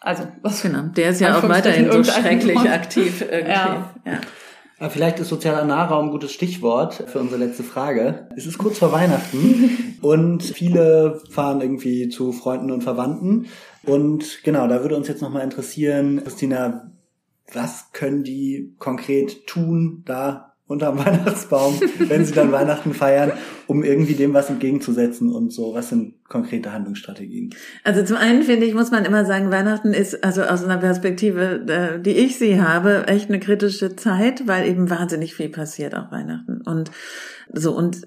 Also 0.00 0.24
was 0.42 0.60
genau, 0.60 0.82
der 0.82 1.10
ist 1.10 1.20
ja 1.22 1.38
auch 1.38 1.48
weiterhin 1.48 1.90
so 1.90 2.04
schrecklich 2.04 2.58
aktiv 2.58 3.22
irgendwie. 3.22 3.52
Ja. 3.52 3.94
ja. 4.04 4.20
Vielleicht 4.90 5.20
ist 5.20 5.28
sozialer 5.28 5.64
Nahraum 5.64 6.06
ein 6.06 6.10
gutes 6.10 6.32
Stichwort 6.32 7.04
für 7.06 7.20
unsere 7.20 7.42
letzte 7.42 7.62
Frage. 7.62 8.28
Es 8.36 8.46
ist 8.46 8.58
kurz 8.58 8.78
vor 8.78 8.92
Weihnachten 8.92 9.96
und 10.02 10.42
viele 10.42 11.22
fahren 11.30 11.60
irgendwie 11.60 12.08
zu 12.08 12.32
Freunden 12.32 12.70
und 12.70 12.82
Verwandten. 12.82 13.46
Und 13.84 14.42
genau, 14.44 14.68
da 14.68 14.82
würde 14.82 14.96
uns 14.96 15.08
jetzt 15.08 15.22
nochmal 15.22 15.44
interessieren, 15.44 16.22
Christina, 16.22 16.92
was 17.52 17.92
können 17.92 18.22
die 18.22 18.74
konkret 18.78 19.46
tun, 19.46 20.02
da 20.04 20.52
unterm 20.66 20.98
Weihnachtsbaum, 21.04 21.78
wenn 21.98 22.24
sie 22.24 22.32
dann 22.32 22.52
Weihnachten 22.52 22.94
feiern, 22.94 23.32
um 23.66 23.84
irgendwie 23.84 24.14
dem 24.14 24.32
was 24.34 24.48
entgegenzusetzen 24.48 25.30
und 25.30 25.52
so? 25.52 25.74
Was 25.74 25.90
sind 25.90 26.14
konkrete 26.28 26.72
Handlungsstrategien? 26.72 27.54
Also 27.84 28.02
zum 28.04 28.16
einen 28.16 28.42
finde 28.42 28.66
ich, 28.66 28.74
muss 28.74 28.90
man 28.90 29.04
immer 29.04 29.24
sagen, 29.24 29.50
Weihnachten 29.50 29.92
ist 29.92 30.24
also 30.24 30.42
aus 30.42 30.64
einer 30.64 30.78
Perspektive, 30.78 31.64
äh, 31.68 32.00
die 32.00 32.12
ich 32.12 32.38
sie 32.38 32.60
habe, 32.60 33.06
echt 33.06 33.28
eine 33.28 33.40
kritische 33.40 33.96
Zeit, 33.96 34.46
weil 34.48 34.66
eben 34.66 34.88
wahnsinnig 34.88 35.34
viel 35.34 35.50
passiert 35.50 35.94
auf 35.94 36.10
Weihnachten 36.10 36.62
und 36.62 36.90
so 37.52 37.76
und 37.76 38.06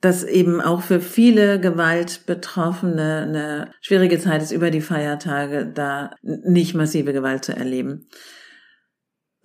dass 0.00 0.24
eben 0.24 0.60
auch 0.60 0.82
für 0.82 1.00
viele 1.00 1.60
Gewaltbetroffene 1.60 3.22
eine 3.22 3.70
schwierige 3.80 4.18
Zeit 4.18 4.42
ist, 4.42 4.52
über 4.52 4.70
die 4.70 4.80
Feiertage 4.80 5.66
da 5.66 6.10
nicht 6.22 6.74
massive 6.74 7.12
Gewalt 7.12 7.44
zu 7.44 7.56
erleben. 7.56 8.06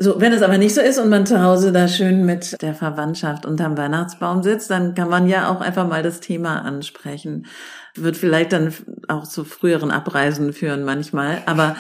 So, 0.04 0.20
wenn 0.20 0.34
es 0.34 0.42
aber 0.42 0.58
nicht 0.58 0.74
so 0.74 0.82
ist 0.82 0.98
und 0.98 1.10
man 1.10 1.28
zu 1.28 1.44
Hause 1.44 1.72
da 1.72 1.88
schön 1.88 2.26
mit 2.26 2.60
der 2.64 2.74
Verwandtschaft 2.74 3.46
unterm 3.46 3.78
Weihnachtsbaum 3.78 4.42
sitzt, 4.42 4.72
dann 4.72 4.96
kann 4.96 5.10
man 5.10 5.28
ja 5.28 5.48
auch 5.52 5.62
einfach 5.62 5.88
mal 5.88 6.02
das 6.02 6.22
Thema 6.22 6.64
ansprechen. 6.66 7.46
Wird 7.94 8.18
vielleicht 8.18 8.52
dann 8.52 8.74
auch 9.10 9.28
zu 9.28 9.44
früheren 9.44 9.92
Abreisen 9.92 10.54
führen 10.54 10.84
manchmal. 10.86 11.44
Aber 11.46 11.76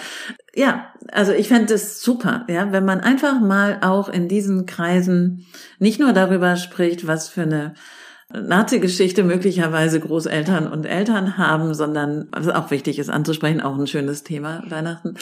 ja, 0.53 0.93
also 1.11 1.31
ich 1.31 1.47
fände 1.47 1.73
es 1.73 2.03
super, 2.03 2.45
ja, 2.47 2.71
wenn 2.71 2.85
man 2.85 2.99
einfach 2.99 3.39
mal 3.39 3.79
auch 3.81 4.07
in 4.07 4.27
diesen 4.27 4.67
Kreisen 4.67 5.47
nicht 5.79 5.99
nur 5.99 6.13
darüber 6.13 6.57
spricht, 6.57 7.07
was 7.07 7.27
für 7.27 7.41
eine 7.41 7.73
Nazi-Geschichte 8.33 9.23
möglicherweise 9.23 9.99
Großeltern 9.99 10.67
und 10.67 10.85
Eltern 10.85 11.37
haben, 11.37 11.73
sondern, 11.73 12.27
was 12.31 12.47
auch 12.47 12.71
wichtig 12.71 12.99
ist 12.99 13.09
anzusprechen, 13.09 13.61
auch 13.61 13.77
ein 13.77 13.87
schönes 13.87 14.23
Thema, 14.23 14.63
Weihnachten, 14.69 15.15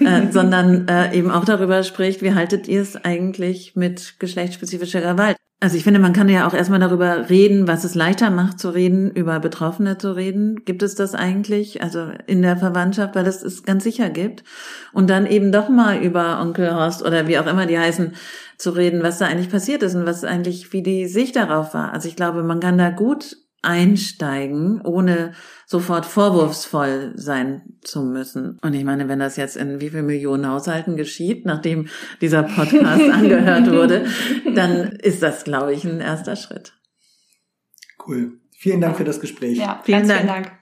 äh, 0.00 0.26
sondern 0.30 0.88
äh, 0.88 1.14
eben 1.16 1.30
auch 1.30 1.44
darüber 1.44 1.82
spricht, 1.82 2.22
wie 2.22 2.34
haltet 2.34 2.68
ihr 2.68 2.82
es 2.82 2.96
eigentlich 2.96 3.76
mit 3.76 4.18
geschlechtsspezifischer 4.18 5.00
Gewalt? 5.00 5.36
Also 5.64 5.78
ich 5.78 5.84
finde, 5.84 5.98
man 5.98 6.12
kann 6.12 6.28
ja 6.28 6.46
auch 6.46 6.52
erstmal 6.52 6.78
darüber 6.78 7.30
reden, 7.30 7.66
was 7.66 7.84
es 7.84 7.94
leichter 7.94 8.28
macht 8.28 8.58
zu 8.58 8.68
reden, 8.68 9.10
über 9.10 9.40
Betroffene 9.40 9.96
zu 9.96 10.14
reden. 10.14 10.62
Gibt 10.66 10.82
es 10.82 10.94
das 10.94 11.14
eigentlich? 11.14 11.82
Also 11.82 12.08
in 12.26 12.42
der 12.42 12.58
Verwandtschaft, 12.58 13.14
weil 13.14 13.24
das 13.24 13.42
es 13.42 13.62
ganz 13.62 13.82
sicher 13.82 14.10
gibt. 14.10 14.44
Und 14.92 15.08
dann 15.08 15.24
eben 15.24 15.52
doch 15.52 15.70
mal 15.70 15.96
über 16.02 16.38
Onkel 16.42 16.74
Horst 16.74 17.02
oder 17.02 17.28
wie 17.28 17.38
auch 17.38 17.46
immer 17.46 17.64
die 17.64 17.78
heißen, 17.78 18.12
zu 18.58 18.72
reden, 18.72 19.02
was 19.02 19.16
da 19.16 19.24
eigentlich 19.24 19.48
passiert 19.48 19.82
ist 19.82 19.94
und 19.94 20.04
was 20.04 20.22
eigentlich, 20.22 20.70
wie 20.74 20.82
die 20.82 21.06
Sicht 21.06 21.34
darauf 21.34 21.72
war. 21.72 21.94
Also 21.94 22.08
ich 22.08 22.16
glaube, 22.16 22.42
man 22.42 22.60
kann 22.60 22.76
da 22.76 22.90
gut 22.90 23.38
einsteigen, 23.64 24.80
ohne 24.82 25.32
sofort 25.66 26.06
vorwurfsvoll 26.06 27.12
sein 27.16 27.62
zu 27.82 28.02
müssen. 28.02 28.58
Und 28.62 28.74
ich 28.74 28.84
meine, 28.84 29.08
wenn 29.08 29.18
das 29.18 29.36
jetzt 29.36 29.56
in 29.56 29.80
wie 29.80 29.90
viel 29.90 30.02
Millionen 30.02 30.48
Haushalten 30.48 30.96
geschieht, 30.96 31.46
nachdem 31.46 31.88
dieser 32.20 32.42
Podcast 32.42 33.10
angehört 33.12 33.70
wurde, 33.70 34.06
dann 34.54 34.92
ist 34.92 35.22
das, 35.22 35.44
glaube 35.44 35.72
ich, 35.72 35.84
ein 35.84 36.00
erster 36.00 36.36
Schritt. 36.36 36.74
Cool. 38.06 38.38
Vielen 38.52 38.80
Dank 38.80 38.96
für 38.96 39.04
das 39.04 39.20
Gespräch. 39.20 39.58
Ja, 39.58 39.80
vielen, 39.84 40.06
Dank. 40.06 40.20
vielen 40.20 40.28
Dank. 40.28 40.52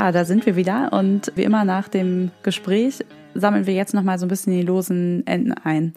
Ja, 0.00 0.12
da 0.12 0.24
sind 0.24 0.46
wir 0.46 0.56
wieder 0.56 0.94
und 0.94 1.30
wie 1.34 1.42
immer 1.42 1.66
nach 1.66 1.86
dem 1.86 2.30
Gespräch 2.42 3.04
sammeln 3.34 3.66
wir 3.66 3.74
jetzt 3.74 3.92
nochmal 3.92 4.18
so 4.18 4.24
ein 4.24 4.30
bisschen 4.30 4.54
die 4.54 4.62
losen 4.62 5.26
Enden 5.26 5.52
ein. 5.52 5.92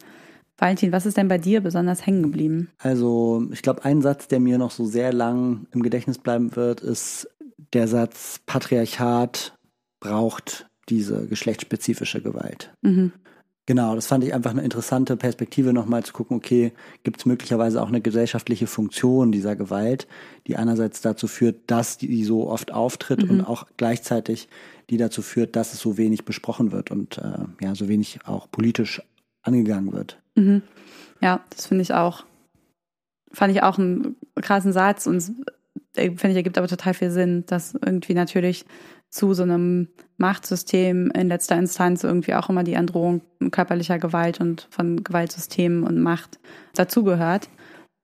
Valentin, 0.57 0.91
was 0.91 1.05
ist 1.05 1.15
denn 1.15 1.29
bei 1.29 1.37
dir 1.37 1.61
besonders 1.61 2.05
hängen 2.05 2.21
geblieben? 2.21 2.69
Also, 2.79 3.47
ich 3.53 3.61
glaube, 3.61 3.85
ein 3.85 4.01
Satz, 4.01 4.27
der 4.27 4.41
mir 4.41 4.57
noch 4.57 4.71
so 4.71 4.83
sehr 4.83 5.13
lang 5.13 5.67
im 5.71 5.81
Gedächtnis 5.83 6.17
bleiben 6.17 6.53
wird, 6.57 6.81
ist 6.81 7.29
der 7.71 7.87
Satz, 7.87 8.41
Patriarchat 8.45 9.57
braucht 10.01 10.67
diese 10.89 11.25
geschlechtsspezifische 11.25 12.21
Gewalt. 12.21 12.73
Mhm. 12.81 13.13
Genau, 13.65 13.95
das 13.95 14.07
fand 14.07 14.25
ich 14.25 14.33
einfach 14.33 14.51
eine 14.51 14.61
interessante 14.61 15.15
Perspektive, 15.15 15.71
nochmal 15.71 16.03
zu 16.03 16.11
gucken, 16.11 16.35
okay, 16.35 16.73
gibt 17.03 17.19
es 17.19 17.25
möglicherweise 17.25 17.81
auch 17.81 17.87
eine 17.87 18.01
gesellschaftliche 18.01 18.67
Funktion 18.67 19.31
dieser 19.31 19.55
Gewalt, 19.55 20.05
die 20.47 20.57
einerseits 20.57 20.99
dazu 20.99 21.27
führt, 21.27 21.61
dass 21.67 21.97
die 21.97 22.25
so 22.25 22.49
oft 22.49 22.73
auftritt 22.73 23.23
mhm. 23.23 23.29
und 23.29 23.41
auch 23.45 23.65
gleichzeitig 23.77 24.49
die 24.89 24.97
dazu 24.97 25.21
führt, 25.21 25.55
dass 25.55 25.73
es 25.73 25.79
so 25.79 25.97
wenig 25.97 26.25
besprochen 26.25 26.73
wird 26.73 26.91
und 26.91 27.17
äh, 27.19 27.45
ja, 27.61 27.73
so 27.73 27.87
wenig 27.87 28.19
auch 28.25 28.51
politisch 28.51 29.01
angegangen 29.43 29.93
wird. 29.93 30.19
Mhm. 30.35 30.61
Ja, 31.21 31.41
das 31.49 31.67
finde 31.67 31.83
ich 31.83 31.93
auch, 31.93 32.25
fand 33.31 33.55
ich 33.55 33.63
auch 33.63 33.77
einen 33.77 34.17
krassen 34.41 34.73
Satz 34.73 35.07
und 35.07 35.23
äh, 35.95 36.07
finde 36.07 36.31
ich, 36.31 36.35
ergibt 36.35 36.57
aber 36.57 36.67
total 36.67 36.93
viel 36.93 37.11
Sinn, 37.11 37.45
dass 37.45 37.75
irgendwie 37.75 38.13
natürlich 38.13 38.65
zu 39.13 39.35
so 39.35 39.43
einem 39.43 39.89
Machtsystem 40.17 41.11
in 41.11 41.27
letzter 41.27 41.55
Instanz 41.55 42.03
irgendwie 42.03 42.33
auch 42.33 42.49
immer 42.49 42.63
die 42.63 42.77
Androhung 42.77 43.21
körperlicher 43.51 43.99
Gewalt 43.99 44.41
und 44.41 44.67
von 44.71 45.03
Gewaltsystemen 45.03 45.83
und 45.83 46.01
Macht 46.01 46.39
dazugehört. 46.73 47.47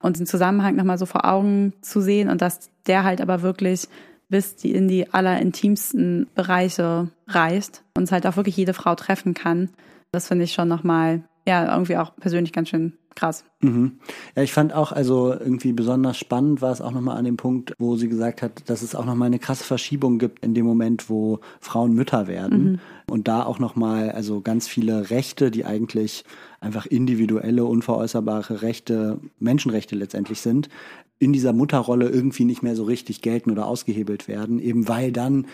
Und 0.03 0.19
den 0.19 0.27
Zusammenhang 0.27 0.75
nochmal 0.75 0.99
so 0.99 1.07
vor 1.07 1.25
Augen 1.25 1.73
zu 1.81 1.99
sehen 1.99 2.29
und 2.29 2.43
dass 2.43 2.69
der 2.85 3.05
halt 3.05 3.21
aber 3.21 3.41
wirklich 3.41 3.89
bis 4.29 4.63
in 4.63 4.87
die 4.87 5.11
allerintimsten 5.11 6.27
Bereiche 6.35 7.09
reicht 7.27 7.83
und 7.97 8.03
es 8.03 8.11
halt 8.11 8.27
auch 8.27 8.35
wirklich 8.35 8.55
jede 8.55 8.75
Frau 8.75 8.93
treffen 8.93 9.33
kann. 9.33 9.69
Das 10.11 10.27
finde 10.27 10.43
ich 10.43 10.53
schon 10.53 10.67
nochmal, 10.67 11.23
ja, 11.49 11.73
irgendwie 11.73 11.97
auch 11.97 12.15
persönlich 12.15 12.53
ganz 12.53 12.69
schön 12.69 12.93
krass. 13.15 13.43
Mhm. 13.61 13.93
Ja, 14.35 14.43
ich 14.43 14.53
fand 14.53 14.71
auch, 14.71 14.91
also 14.91 15.33
irgendwie 15.33 15.73
besonders 15.73 16.15
spannend 16.15 16.61
war 16.61 16.71
es 16.71 16.79
auch 16.79 16.91
nochmal 16.91 17.17
an 17.17 17.25
dem 17.25 17.37
Punkt, 17.37 17.73
wo 17.79 17.95
sie 17.95 18.07
gesagt 18.07 18.43
hat, 18.43 18.69
dass 18.69 18.83
es 18.83 18.93
auch 18.93 19.03
nochmal 19.03 19.25
eine 19.25 19.39
krasse 19.39 19.63
Verschiebung 19.63 20.19
gibt 20.19 20.45
in 20.45 20.53
dem 20.53 20.67
Moment, 20.67 21.09
wo 21.09 21.39
Frauen 21.59 21.93
Mütter 21.93 22.27
werden. 22.27 22.63
Mhm. 22.63 22.79
Und 23.09 23.27
da 23.27 23.43
auch 23.43 23.57
nochmal, 23.57 24.11
also 24.11 24.41
ganz 24.41 24.67
viele 24.67 25.09
Rechte, 25.09 25.49
die 25.49 25.65
eigentlich 25.65 26.23
einfach 26.61 26.85
individuelle, 26.85 27.65
unveräußerbare 27.65 28.61
Rechte, 28.61 29.19
Menschenrechte 29.39 29.95
letztendlich 29.95 30.41
sind, 30.41 30.69
in 31.17 31.33
dieser 31.33 31.51
Mutterrolle 31.51 32.09
irgendwie 32.09 32.45
nicht 32.45 32.61
mehr 32.61 32.75
so 32.75 32.83
richtig 32.83 33.23
gelten 33.23 33.49
oder 33.49 33.65
ausgehebelt 33.65 34.27
werden, 34.27 34.59
eben 34.59 34.87
weil 34.87 35.11
dann 35.11 35.47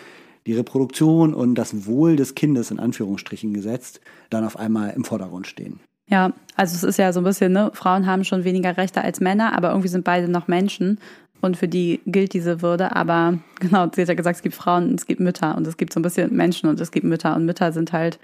die 0.46 0.54
Reproduktion 0.54 1.34
und 1.34 1.56
das 1.56 1.86
Wohl 1.86 2.16
des 2.16 2.34
Kindes 2.34 2.70
in 2.70 2.78
Anführungsstrichen 2.78 3.52
gesetzt 3.52 4.00
dann 4.30 4.44
auf 4.44 4.56
einmal 4.56 4.90
im 4.90 5.04
Vordergrund 5.04 5.46
stehen. 5.46 5.80
Ja, 6.08 6.32
also 6.54 6.76
es 6.76 6.84
ist 6.84 6.98
ja 6.98 7.12
so 7.12 7.20
ein 7.20 7.24
bisschen, 7.24 7.52
ne, 7.52 7.70
Frauen 7.74 8.06
haben 8.06 8.24
schon 8.24 8.44
weniger 8.44 8.76
Rechte 8.76 9.02
als 9.02 9.20
Männer, 9.20 9.56
aber 9.56 9.70
irgendwie 9.70 9.88
sind 9.88 10.04
beide 10.04 10.28
noch 10.28 10.46
Menschen 10.46 11.00
und 11.40 11.56
für 11.56 11.66
die 11.66 12.00
gilt 12.06 12.32
diese 12.32 12.62
Würde. 12.62 12.94
Aber 12.94 13.38
genau, 13.60 13.88
sie 13.92 14.02
hat 14.02 14.08
ja 14.08 14.14
gesagt, 14.14 14.36
es 14.36 14.42
gibt 14.42 14.54
Frauen 14.54 14.90
und 14.90 15.00
es 15.00 15.06
gibt 15.06 15.20
Mütter 15.20 15.56
und 15.56 15.66
es 15.66 15.76
gibt 15.76 15.92
so 15.92 15.98
ein 15.98 16.04
bisschen 16.04 16.34
Menschen 16.34 16.68
und 16.68 16.80
es 16.80 16.92
gibt 16.92 17.04
Mütter 17.04 17.34
und 17.34 17.44
Mütter 17.44 17.72
sind 17.72 17.92
halt, 17.92 18.20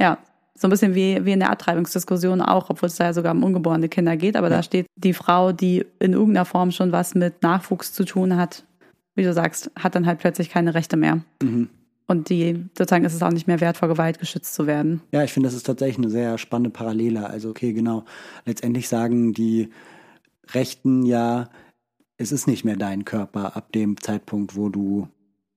ja, 0.00 0.18
so 0.54 0.66
ein 0.66 0.70
bisschen 0.70 0.94
wie, 0.94 1.24
wie 1.24 1.32
in 1.32 1.38
der 1.38 1.50
Abtreibungsdiskussion 1.50 2.40
auch, 2.40 2.68
obwohl 2.68 2.88
es 2.88 2.96
da 2.96 3.04
ja 3.04 3.12
sogar 3.12 3.32
um 3.32 3.44
ungeborene 3.44 3.88
Kinder 3.88 4.16
geht, 4.16 4.36
aber 4.36 4.50
ja. 4.50 4.56
da 4.56 4.62
steht 4.64 4.86
die 4.96 5.12
Frau, 5.12 5.52
die 5.52 5.84
in 6.00 6.14
irgendeiner 6.14 6.44
Form 6.44 6.72
schon 6.72 6.90
was 6.90 7.14
mit 7.14 7.42
Nachwuchs 7.42 7.92
zu 7.92 8.04
tun 8.04 8.36
hat, 8.36 8.64
wie 9.18 9.24
du 9.24 9.34
sagst, 9.34 9.70
hat 9.76 9.94
dann 9.94 10.06
halt 10.06 10.20
plötzlich 10.20 10.48
keine 10.48 10.74
Rechte 10.74 10.96
mehr. 10.96 11.22
Mhm. 11.42 11.68
Und 12.06 12.30
die, 12.30 12.64
sozusagen 12.76 13.04
ist 13.04 13.12
es 13.12 13.22
auch 13.22 13.32
nicht 13.32 13.46
mehr 13.46 13.60
wert, 13.60 13.76
vor 13.76 13.88
Gewalt 13.88 14.18
geschützt 14.18 14.54
zu 14.54 14.66
werden. 14.66 15.02
Ja, 15.12 15.24
ich 15.24 15.32
finde, 15.32 15.48
das 15.48 15.54
ist 15.54 15.66
tatsächlich 15.66 15.98
eine 15.98 16.08
sehr 16.08 16.38
spannende 16.38 16.70
Parallele. 16.70 17.28
Also, 17.28 17.50
okay, 17.50 17.74
genau. 17.74 18.06
Letztendlich 18.46 18.88
sagen 18.88 19.34
die 19.34 19.68
Rechten 20.54 21.04
ja, 21.04 21.50
es 22.16 22.32
ist 22.32 22.46
nicht 22.46 22.64
mehr 22.64 22.76
dein 22.76 23.04
Körper 23.04 23.56
ab 23.56 23.72
dem 23.72 24.00
Zeitpunkt, 24.00 24.56
wo 24.56 24.70
du 24.70 25.08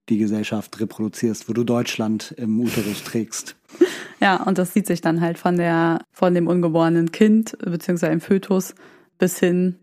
die 0.10 0.18
Gesellschaft 0.18 0.78
reproduzierst, 0.82 1.48
wo 1.48 1.54
du 1.54 1.64
Deutschland 1.64 2.34
im 2.38 2.60
Uterus 2.60 3.04
trägst. 3.04 3.56
Ja, 4.24 4.44
und 4.44 4.60
das 4.60 4.72
sieht 4.72 4.86
sich 4.86 5.02
dann 5.02 5.20
halt 5.20 5.40
von 5.40 5.58
der, 5.58 6.04
von 6.12 6.36
dem 6.36 6.46
ungeborenen 6.46 7.12
Kind, 7.12 7.58
beziehungsweise 7.58 8.14
im 8.14 8.22
Fötus, 8.22 8.76
bis 9.18 9.40
hin 9.40 9.78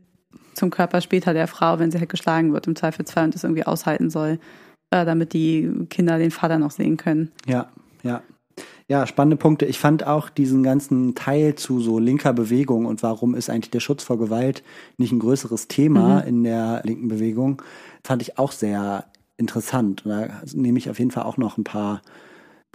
zum 0.59 0.71
Körper 0.71 1.01
später 1.01 1.33
der 1.33 1.47
Frau, 1.47 1.79
wenn 1.79 1.91
sie 1.91 1.99
halt 1.99 2.09
geschlagen 2.09 2.53
wird 2.53 2.67
im 2.67 2.77
Zweifelsfall 2.77 3.25
und 3.25 3.35
das 3.35 3.45
irgendwie 3.45 3.65
aushalten 3.65 4.11
soll 4.11 4.39
äh, 4.91 5.05
damit 5.05 5.33
die 5.33 5.71
Kinder 5.91 6.19
den 6.19 6.31
Vater 6.31 6.59
noch 6.59 6.71
sehen 6.71 6.97
können. 6.97 7.33
Ja, 7.47 7.69
ja. 8.03 8.23
Ja, 8.89 9.07
spannende 9.07 9.37
Punkte. 9.37 9.67
Ich 9.67 9.79
fand 9.79 10.07
auch 10.07 10.31
diesen 10.31 10.63
ganzen 10.63 11.15
Teil 11.15 11.55
zu 11.57 11.79
so 11.79 11.99
linker 11.99 12.33
Bewegung 12.33 12.87
und 12.87 13.03
warum 13.03 13.35
ist 13.35 13.51
eigentlich 13.51 13.71
der 13.71 13.81
Schutz 13.81 14.03
vor 14.03 14.19
Gewalt 14.19 14.65
nicht 14.97 15.13
ein 15.13 15.19
größeres 15.19 15.69
Thema 15.69 16.23
mhm. 16.23 16.29
in 16.29 16.45
der 16.45 16.81
linken 16.85 17.09
Bewegung, 17.09 17.63
fand 18.03 18.23
ich 18.23 18.39
auch 18.39 18.51
sehr 18.51 19.05
interessant. 19.37 20.07
Und 20.07 20.13
da 20.13 20.29
nehme 20.55 20.79
ich 20.79 20.89
auf 20.89 20.99
jeden 20.99 21.11
Fall 21.11 21.25
auch 21.25 21.37
noch 21.37 21.59
ein 21.59 21.65
paar 21.65 22.01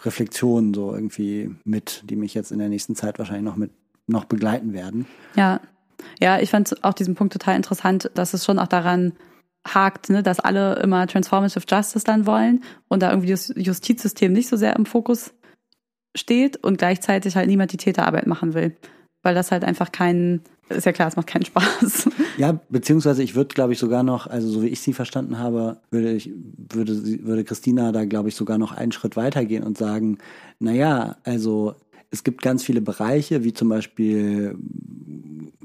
Reflexionen 0.01 0.73
so 0.73 0.93
irgendwie 0.93 1.49
mit, 1.65 2.03
die 2.09 2.15
mich 2.15 2.35
jetzt 2.35 2.51
in 2.51 2.59
der 2.59 2.69
nächsten 2.69 2.95
Zeit 2.95 3.17
wahrscheinlich 3.17 3.45
noch 3.45 3.57
mit 3.57 3.71
noch 4.05 4.25
begleiten 4.25 4.73
werden. 4.73 5.05
Ja, 5.35 5.61
ja, 6.19 6.39
ich 6.39 6.49
fand 6.49 6.83
auch 6.83 6.93
diesen 6.93 7.15
Punkt 7.15 7.33
total 7.33 7.55
interessant, 7.55 8.11
dass 8.13 8.33
es 8.33 8.45
schon 8.45 8.59
auch 8.59 8.67
daran 8.67 9.13
hakt, 9.65 10.09
ne, 10.09 10.23
dass 10.23 10.39
alle 10.39 10.75
immer 10.79 11.07
Transformative 11.07 11.63
Justice 11.67 12.03
dann 12.03 12.25
wollen 12.25 12.63
und 12.89 13.01
da 13.01 13.11
irgendwie 13.11 13.29
das 13.29 13.53
Justizsystem 13.55 14.33
nicht 14.33 14.49
so 14.49 14.57
sehr 14.57 14.75
im 14.75 14.85
Fokus 14.85 15.33
steht 16.15 16.57
und 16.57 16.77
gleichzeitig 16.77 17.35
halt 17.35 17.47
niemand 17.47 17.71
die 17.71 17.77
Täterarbeit 17.77 18.27
machen 18.27 18.53
will. 18.53 18.75
weil 19.25 19.35
das 19.35 19.51
halt 19.51 19.63
einfach 19.63 19.93
kein, 19.93 20.41
ist 20.67 20.85
ja 20.85 20.91
klar, 20.91 21.07
es 21.07 21.15
macht 21.15 21.27
keinen 21.27 21.45
Spaß. 21.45 22.09
Ja, 22.37 22.59
beziehungsweise 22.69 23.23
ich 23.23 23.35
würde, 23.35 23.55
glaube 23.55 23.71
ich, 23.71 23.79
sogar 23.79 24.03
noch, 24.03 24.27
also 24.27 24.49
so 24.49 24.61
wie 24.61 24.67
ich 24.67 24.81
sie 24.81 24.91
verstanden 24.91 25.39
habe, 25.39 25.77
würde 25.91 26.11
ich, 26.11 26.29
würde, 26.57 27.25
würde 27.25 27.45
Christina 27.45 27.93
da, 27.93 28.03
glaube 28.03 28.27
ich, 28.27 28.35
sogar 28.35 28.57
noch 28.57 28.73
einen 28.73 28.91
Schritt 28.91 29.15
weitergehen 29.15 29.63
und 29.63 29.77
sagen, 29.77 30.17
naja, 30.59 31.15
also 31.23 31.75
es 32.13 32.23
gibt 32.23 32.43
ganz 32.43 32.63
viele 32.63 32.79
Bereiche, 32.79 33.43
wie 33.43 33.53
zum 33.53 33.69
Beispiel 33.69 34.55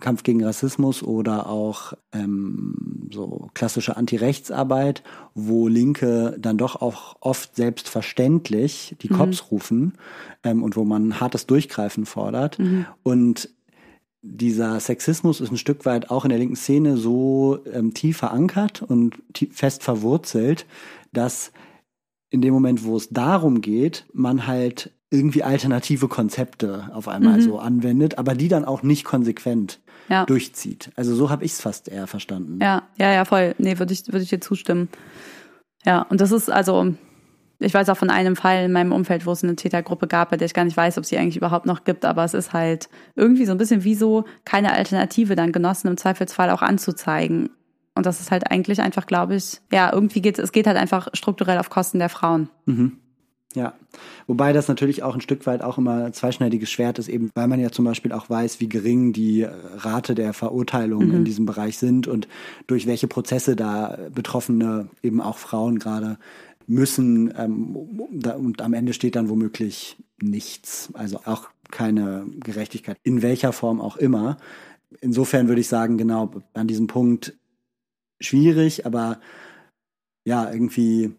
Kampf 0.01 0.23
gegen 0.23 0.43
Rassismus 0.43 1.03
oder 1.03 1.47
auch 1.47 1.93
ähm, 2.13 3.09
so 3.13 3.51
klassische 3.53 3.99
Antirechtsarbeit, 3.99 5.03
wo 5.35 5.69
Linke 5.69 6.37
dann 6.41 6.57
doch 6.57 6.81
auch 6.81 7.17
oft 7.21 7.55
selbstverständlich 7.55 8.97
die 9.03 9.09
Cops 9.09 9.43
mhm. 9.43 9.49
rufen 9.51 9.93
ähm, 10.43 10.63
und 10.63 10.75
wo 10.77 10.85
man 10.85 11.21
hartes 11.21 11.47
Durchgreifen 11.47 12.07
fordert. 12.07 12.59
Mhm. 12.59 12.87
Und 13.03 13.51
dieser 14.23 14.81
Sexismus 14.81 15.43
ist 15.43 15.53
ein 15.53 15.59
Stück 15.59 15.85
weit 15.85 16.11
auch 16.11 16.25
in 16.25 16.31
der 16.31 16.39
linken 16.39 16.57
Szene 16.57 16.97
so 16.97 17.59
ähm, 17.71 17.93
tief 17.93 18.17
verankert 18.17 18.81
und 18.81 19.19
tief, 19.35 19.55
fest 19.55 19.83
verwurzelt, 19.83 20.65
dass 21.13 21.53
in 22.31 22.41
dem 22.41 22.55
Moment, 22.55 22.85
wo 22.85 22.97
es 22.97 23.11
darum 23.11 23.61
geht, 23.61 24.07
man 24.15 24.47
halt 24.47 24.93
irgendwie 25.11 25.43
alternative 25.43 26.09
Konzepte 26.09 26.91
auf 26.93 27.09
einmal 27.09 27.39
mhm. 27.39 27.43
so 27.43 27.59
anwendet, 27.59 28.19
aber 28.19 28.35
die 28.35 28.49
dann 28.49 28.65
auch 28.65 28.83
nicht 28.83 29.05
konsequent 29.05 29.81
ja. 30.09 30.27
durchzieht. 30.27 30.91
Also 30.97 31.15
so 31.15 31.31
habe 31.31 31.45
ich 31.45 31.53
es 31.53 31.61
fast 31.61 31.89
eher 31.89 32.07
verstanden. 32.07 32.59
Ja, 32.61 32.83
ja, 32.99 33.13
ja, 33.13 33.25
voll. 33.25 33.55
Nee, 33.59 33.79
würde 33.79 33.93
ich, 33.93 34.07
würde 34.09 34.23
ich 34.23 34.29
dir 34.29 34.41
zustimmen. 34.41 34.89
Ja, 35.85 36.03
und 36.03 36.21
das 36.21 36.31
ist 36.31 36.51
also, 36.51 36.93
ich 37.59 37.73
weiß 37.73 37.89
auch 37.89 37.97
von 37.97 38.11
einem 38.11 38.37
Fall 38.37 38.67
in 38.67 38.73
meinem 38.73 38.93
Umfeld, 38.93 39.25
wo 39.25 39.33
es 39.33 39.43
eine 39.43 39.57
Tätergruppe 39.57 40.09
gab, 40.09 40.31
bei 40.31 40.37
der 40.37 40.47
ich 40.47 40.55
gar 40.55 40.65
nicht 40.65 40.77
weiß, 40.77 40.99
ob 40.99 41.07
sie 41.07 41.17
eigentlich 41.17 41.37
überhaupt 41.37 41.65
noch 41.65 41.85
gibt, 41.85 42.05
aber 42.05 42.25
es 42.25 42.35
ist 42.35 42.53
halt 42.53 42.91
irgendwie 43.15 43.47
so 43.47 43.53
ein 43.53 43.59
bisschen 43.59 43.85
wie 43.85 43.95
so 43.95 44.25
keine 44.45 44.73
Alternative 44.73 45.37
dann 45.37 45.53
Genossen 45.53 45.89
im 45.89 45.97
Zweifelsfall 45.97 46.51
auch 46.51 46.63
anzuzeigen. 46.63 47.51
Und 47.95 48.07
das 48.07 48.21
ist 48.21 48.31
halt 48.31 48.51
eigentlich 48.51 48.81
einfach, 48.81 49.07
glaube 49.07 49.37
ich, 49.37 49.61
ja, 49.73 49.93
irgendwie 49.93 50.21
geht 50.21 50.39
es 50.39 50.53
geht 50.53 50.67
halt 50.67 50.77
einfach 50.77 51.09
strukturell 51.15 51.59
auf 51.59 51.71
Kosten 51.71 51.99
der 51.99 52.09
Frauen. 52.09 52.51
Mhm. 52.67 52.99
Ja, 53.55 53.73
wobei 54.27 54.53
das 54.53 54.69
natürlich 54.69 55.03
auch 55.03 55.15
ein 55.15 55.23
Stück 55.23 55.47
weit 55.47 55.63
auch 55.63 55.79
immer 55.79 56.05
ein 56.05 56.13
zweischneidiges 56.13 56.71
Schwert 56.71 56.99
ist, 56.99 57.09
eben 57.09 57.31
weil 57.35 57.49
man 57.49 57.59
ja 57.59 57.71
zum 57.71 57.87
Beispiel 57.87 58.13
auch 58.13 58.29
weiß, 58.29 58.61
wie 58.61 58.69
gering 58.69 59.15
die 59.15 59.45
Rate 59.45 60.15
der 60.15 60.35
Verurteilungen 60.35 61.09
mhm. 61.09 61.15
in 61.15 61.25
diesem 61.25 61.47
Bereich 61.47 61.79
sind 61.79 62.07
und 62.07 62.29
durch 62.67 62.87
welche 62.87 63.09
Prozesse 63.09 63.57
da 63.57 63.99
Betroffene, 64.15 64.91
eben 65.03 65.23
auch 65.23 65.39
Frauen 65.39 65.79
gerade, 65.79 66.19
müssen. 66.69 67.33
Ähm, 67.37 67.75
und 67.75 68.63
am 68.63 68.75
Ende 68.75 68.93
steht 68.93 69.17
dann 69.17 69.29
womöglich 69.29 69.97
nichts, 70.21 70.91
also 70.93 71.21
auch 71.25 71.49
keine 71.71 72.27
Gerechtigkeit, 72.41 72.99
in 73.03 73.23
welcher 73.23 73.53
Form 73.53 73.81
auch 73.81 73.97
immer. 73.97 74.37
Insofern 75.01 75.49
würde 75.49 75.61
ich 75.61 75.69
sagen, 75.69 75.99
genau 75.99 76.31
an 76.55 76.67
diesem 76.67 76.87
Punkt 76.87 77.37
schwierig, 78.21 78.87
aber 78.87 79.21
ja, 80.25 80.51
irgendwie 80.53 81.15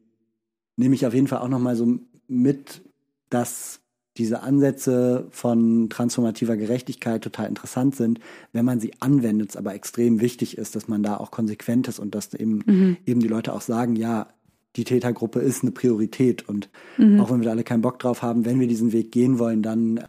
nehme 0.76 0.96
ich 0.96 1.06
auf 1.06 1.14
jeden 1.14 1.28
Fall 1.28 1.40
auch 1.40 1.50
nochmal 1.50 1.76
so 1.76 2.00
mit, 2.30 2.82
dass 3.30 3.82
diese 4.18 4.42
Ansätze 4.42 5.28
von 5.32 5.90
transformativer 5.90 6.58
Gerechtigkeit 6.58 7.24
total 7.24 7.48
interessant 7.48 7.96
sind, 7.96 8.20
wenn 8.52 8.66
man 8.66 8.80
sie 8.80 8.92
anwendet, 9.00 9.52
es 9.52 9.56
aber 9.56 9.74
extrem 9.74 10.20
wichtig 10.20 10.58
ist, 10.58 10.76
dass 10.76 10.88
man 10.88 11.04
da 11.04 11.18
auch 11.18 11.32
konsequent 11.32 11.88
ist 11.88 12.00
und 12.00 12.16
dass 12.16 12.34
eben, 12.34 12.64
mhm. 12.66 12.98
eben 13.06 13.22
die 13.22 13.30
Leute 13.30 13.54
auch 13.54 13.62
sagen, 13.62 13.96
ja, 13.96 14.28
die 14.76 14.84
Tätergruppe 14.84 15.40
ist 15.40 15.64
eine 15.64 15.72
Priorität 15.72 16.48
und 16.48 16.70
mhm. 16.98 17.20
auch 17.22 17.32
wenn 17.32 17.40
wir 17.40 17.46
da 17.46 17.52
alle 17.52 17.64
keinen 17.64 17.82
Bock 17.82 17.98
drauf 18.00 18.22
haben, 18.22 18.46
wenn 18.46 18.60
wir 18.60 18.68
diesen 18.68 18.92
Weg 18.92 19.12
gehen 19.12 19.40
wollen, 19.40 19.64
dann 19.64 20.04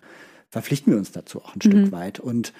verpflichten 0.50 0.92
wir 0.92 0.98
uns 0.98 1.12
dazu 1.12 1.40
auch 1.40 1.54
ein 1.54 1.60
mhm. 1.62 1.70
Stück 1.70 1.92
weit 1.92 2.18
und 2.18 2.52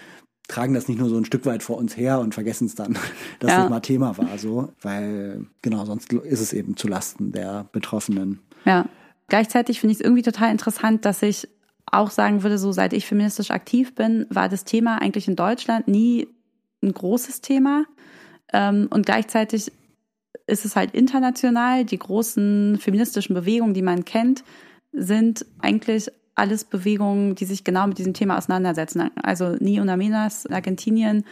tragen 0.47 0.75
das 0.75 0.89
nicht 0.89 0.99
nur 0.99 1.09
so 1.09 1.17
ein 1.17 1.25
Stück 1.25 1.47
weit 1.47 1.63
vor 1.63 1.79
uns 1.79 1.97
her 1.97 2.21
und 2.21 2.35
vergessen 2.35 2.67
es 2.67 2.75
dann, 2.75 2.95
dass 3.41 3.51
ja. 3.51 3.63
das 3.63 3.71
mal 3.71 3.81
Thema 3.81 4.17
war, 4.19 4.39
so, 4.39 4.69
weil 4.83 5.47
genau, 5.63 5.85
sonst 5.85 6.13
ist 6.13 6.41
es 6.41 6.53
eben 6.53 6.77
zu 6.77 6.87
Lasten 6.87 7.33
der 7.33 7.69
Betroffenen. 7.73 8.41
Ja. 8.65 8.87
Gleichzeitig 9.31 9.81
finde 9.81 9.93
ich 9.93 10.01
es 10.01 10.05
irgendwie 10.05 10.23
total 10.23 10.51
interessant, 10.51 11.05
dass 11.05 11.23
ich 11.23 11.49
auch 11.87 12.11
sagen 12.11 12.43
würde, 12.43 12.59
so 12.59 12.73
seit 12.73 12.93
ich 12.93 13.07
feministisch 13.07 13.51
aktiv 13.51 13.95
bin, 13.95 14.27
war 14.29 14.49
das 14.49 14.65
Thema 14.65 15.01
eigentlich 15.01 15.29
in 15.29 15.37
Deutschland 15.37 15.89
nie 15.89 16.29
ein 16.83 16.93
großes 16.93 17.41
Thema. 17.41 17.85
Ähm, 18.53 18.89
und 18.91 19.07
gleichzeitig 19.07 19.73
ist 20.47 20.65
es 20.65 20.77
halt 20.77 20.95
international. 20.95 21.85
Die 21.85 21.99
großen 21.99 22.79
feministischen 22.81 23.35
Bewegungen, 23.35 23.73
die 23.73 23.83
man 23.83 24.05
kennt, 24.05 24.43
sind 24.93 25.47
eigentlich 25.61 26.11
alles 26.35 26.65
Bewegungen, 26.65 27.37
die 27.37 27.45
sich 27.45 27.63
genau 27.63 27.87
mit 27.87 27.99
diesem 27.99 28.15
Thema 28.15 28.37
auseinandersetzen. 28.37 29.11
Also 29.23 29.57
Ni 29.61 29.81
Una 29.81 29.97
Menas, 29.97 30.47
Argentinien, 30.47 31.25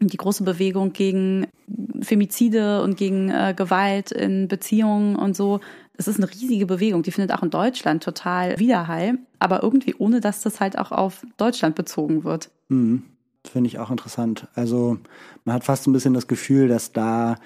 die 0.00 0.16
große 0.16 0.42
Bewegung 0.42 0.92
gegen 0.92 1.46
Femizide 2.00 2.82
und 2.82 2.96
gegen 2.96 3.30
äh, 3.30 3.54
Gewalt 3.56 4.12
in 4.12 4.48
Beziehungen 4.48 5.16
und 5.16 5.36
so. 5.36 5.60
Das 5.96 6.08
ist 6.08 6.16
eine 6.16 6.30
riesige 6.30 6.66
Bewegung, 6.66 7.02
die 7.02 7.10
findet 7.10 7.36
auch 7.36 7.42
in 7.42 7.50
Deutschland 7.50 8.02
total 8.02 8.58
Widerhall, 8.58 9.18
aber 9.38 9.62
irgendwie 9.62 9.94
ohne, 9.96 10.20
dass 10.20 10.42
das 10.42 10.60
halt 10.60 10.78
auch 10.78 10.92
auf 10.92 11.26
Deutschland 11.36 11.74
bezogen 11.74 12.24
wird. 12.24 12.50
Mhm. 12.68 13.04
Finde 13.44 13.68
ich 13.68 13.78
auch 13.78 13.90
interessant. 13.90 14.48
Also 14.54 14.98
man 15.44 15.54
hat 15.54 15.64
fast 15.64 15.86
ein 15.86 15.92
bisschen 15.92 16.14
das 16.14 16.26
Gefühl, 16.26 16.68
dass 16.68 16.92
da 16.92 17.36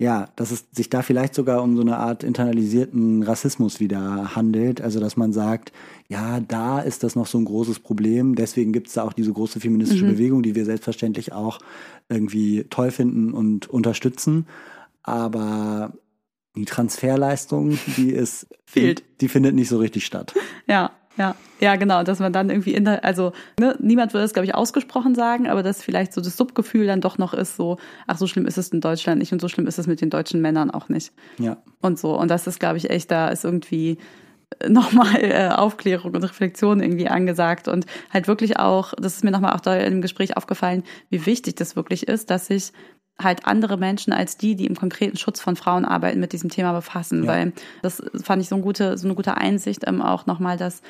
ja, 0.00 0.30
dass 0.34 0.50
es 0.50 0.64
sich 0.72 0.88
da 0.88 1.02
vielleicht 1.02 1.34
sogar 1.34 1.62
um 1.62 1.76
so 1.76 1.82
eine 1.82 1.98
Art 1.98 2.24
internalisierten 2.24 3.22
Rassismus 3.22 3.80
wieder 3.80 4.34
handelt. 4.34 4.80
Also 4.80 4.98
dass 4.98 5.18
man 5.18 5.34
sagt, 5.34 5.72
ja, 6.08 6.40
da 6.40 6.80
ist 6.80 7.02
das 7.02 7.16
noch 7.16 7.26
so 7.26 7.36
ein 7.36 7.44
großes 7.44 7.80
Problem. 7.80 8.34
Deswegen 8.34 8.72
gibt 8.72 8.88
es 8.88 8.94
da 8.94 9.02
auch 9.02 9.12
diese 9.12 9.30
große 9.30 9.60
feministische 9.60 10.06
mhm. 10.06 10.12
Bewegung, 10.12 10.42
die 10.42 10.54
wir 10.54 10.64
selbstverständlich 10.64 11.34
auch 11.34 11.58
irgendwie 12.08 12.64
toll 12.70 12.92
finden 12.92 13.34
und 13.34 13.68
unterstützen. 13.68 14.46
Aber 15.02 15.92
die 16.56 16.64
Transferleistung, 16.64 17.78
die 17.96 18.10
ist 18.10 18.46
fehlt. 18.64 19.00
Die, 19.00 19.04
die 19.22 19.28
findet 19.28 19.54
nicht 19.54 19.68
so 19.68 19.78
richtig 19.78 20.04
statt. 20.04 20.34
Ja, 20.66 20.92
ja, 21.16 21.34
ja, 21.60 21.76
genau, 21.76 22.02
dass 22.02 22.18
man 22.18 22.32
dann 22.32 22.48
irgendwie 22.48 22.72
in 22.72 22.84
der, 22.84 23.04
also 23.04 23.32
ne, 23.58 23.76
niemand 23.80 24.14
würde 24.14 24.24
es, 24.24 24.32
glaube 24.32 24.46
ich, 24.46 24.54
ausgesprochen 24.54 25.14
sagen, 25.14 25.48
aber 25.48 25.62
dass 25.62 25.82
vielleicht 25.82 26.14
so 26.14 26.20
das 26.20 26.36
Subgefühl 26.36 26.86
dann 26.86 27.00
doch 27.00 27.18
noch 27.18 27.34
ist, 27.34 27.56
so, 27.56 27.78
ach, 28.06 28.16
so 28.16 28.26
schlimm 28.26 28.46
ist 28.46 28.56
es 28.56 28.70
in 28.70 28.80
Deutschland 28.80 29.18
nicht 29.18 29.32
und 29.32 29.40
so 29.40 29.48
schlimm 29.48 29.66
ist 29.66 29.78
es 29.78 29.86
mit 29.86 30.00
den 30.00 30.08
deutschen 30.08 30.40
Männern 30.40 30.70
auch 30.70 30.88
nicht. 30.88 31.12
Ja. 31.38 31.58
Und 31.80 31.98
so. 31.98 32.18
Und 32.18 32.28
das 32.28 32.46
ist, 32.46 32.58
glaube 32.58 32.78
ich, 32.78 32.88
echt, 32.88 33.10
da 33.10 33.28
ist 33.28 33.44
irgendwie 33.44 33.98
nochmal 34.68 35.16
äh, 35.16 35.48
Aufklärung 35.48 36.14
und 36.14 36.24
Reflexion 36.24 36.80
irgendwie 36.80 37.08
angesagt 37.08 37.68
und 37.68 37.86
halt 38.10 38.26
wirklich 38.26 38.58
auch, 38.58 38.94
das 38.94 39.16
ist 39.16 39.24
mir 39.24 39.30
nochmal 39.30 39.54
auch 39.54 39.60
da 39.60 39.76
im 39.76 40.00
Gespräch 40.00 40.36
aufgefallen, 40.36 40.84
wie 41.10 41.26
wichtig 41.26 41.56
das 41.56 41.76
wirklich 41.76 42.08
ist, 42.08 42.30
dass 42.30 42.46
sich 42.46 42.72
halt 43.22 43.46
andere 43.46 43.76
Menschen 43.76 44.12
als 44.12 44.36
die, 44.36 44.56
die 44.56 44.66
im 44.66 44.76
konkreten 44.76 45.16
Schutz 45.16 45.40
von 45.40 45.56
Frauen 45.56 45.84
arbeiten, 45.84 46.20
mit 46.20 46.32
diesem 46.32 46.50
Thema 46.50 46.72
befassen, 46.72 47.24
ja. 47.24 47.28
weil 47.28 47.52
das 47.82 48.02
fand 48.22 48.42
ich 48.42 48.48
so, 48.48 48.56
eine 48.56 48.64
gute, 48.64 48.98
so 48.98 49.06
eine 49.06 49.14
gute 49.14 49.36
Einsicht 49.36 49.86
ähm, 49.86 50.02
auch 50.02 50.26
nochmal, 50.26 50.56
dass 50.56 50.82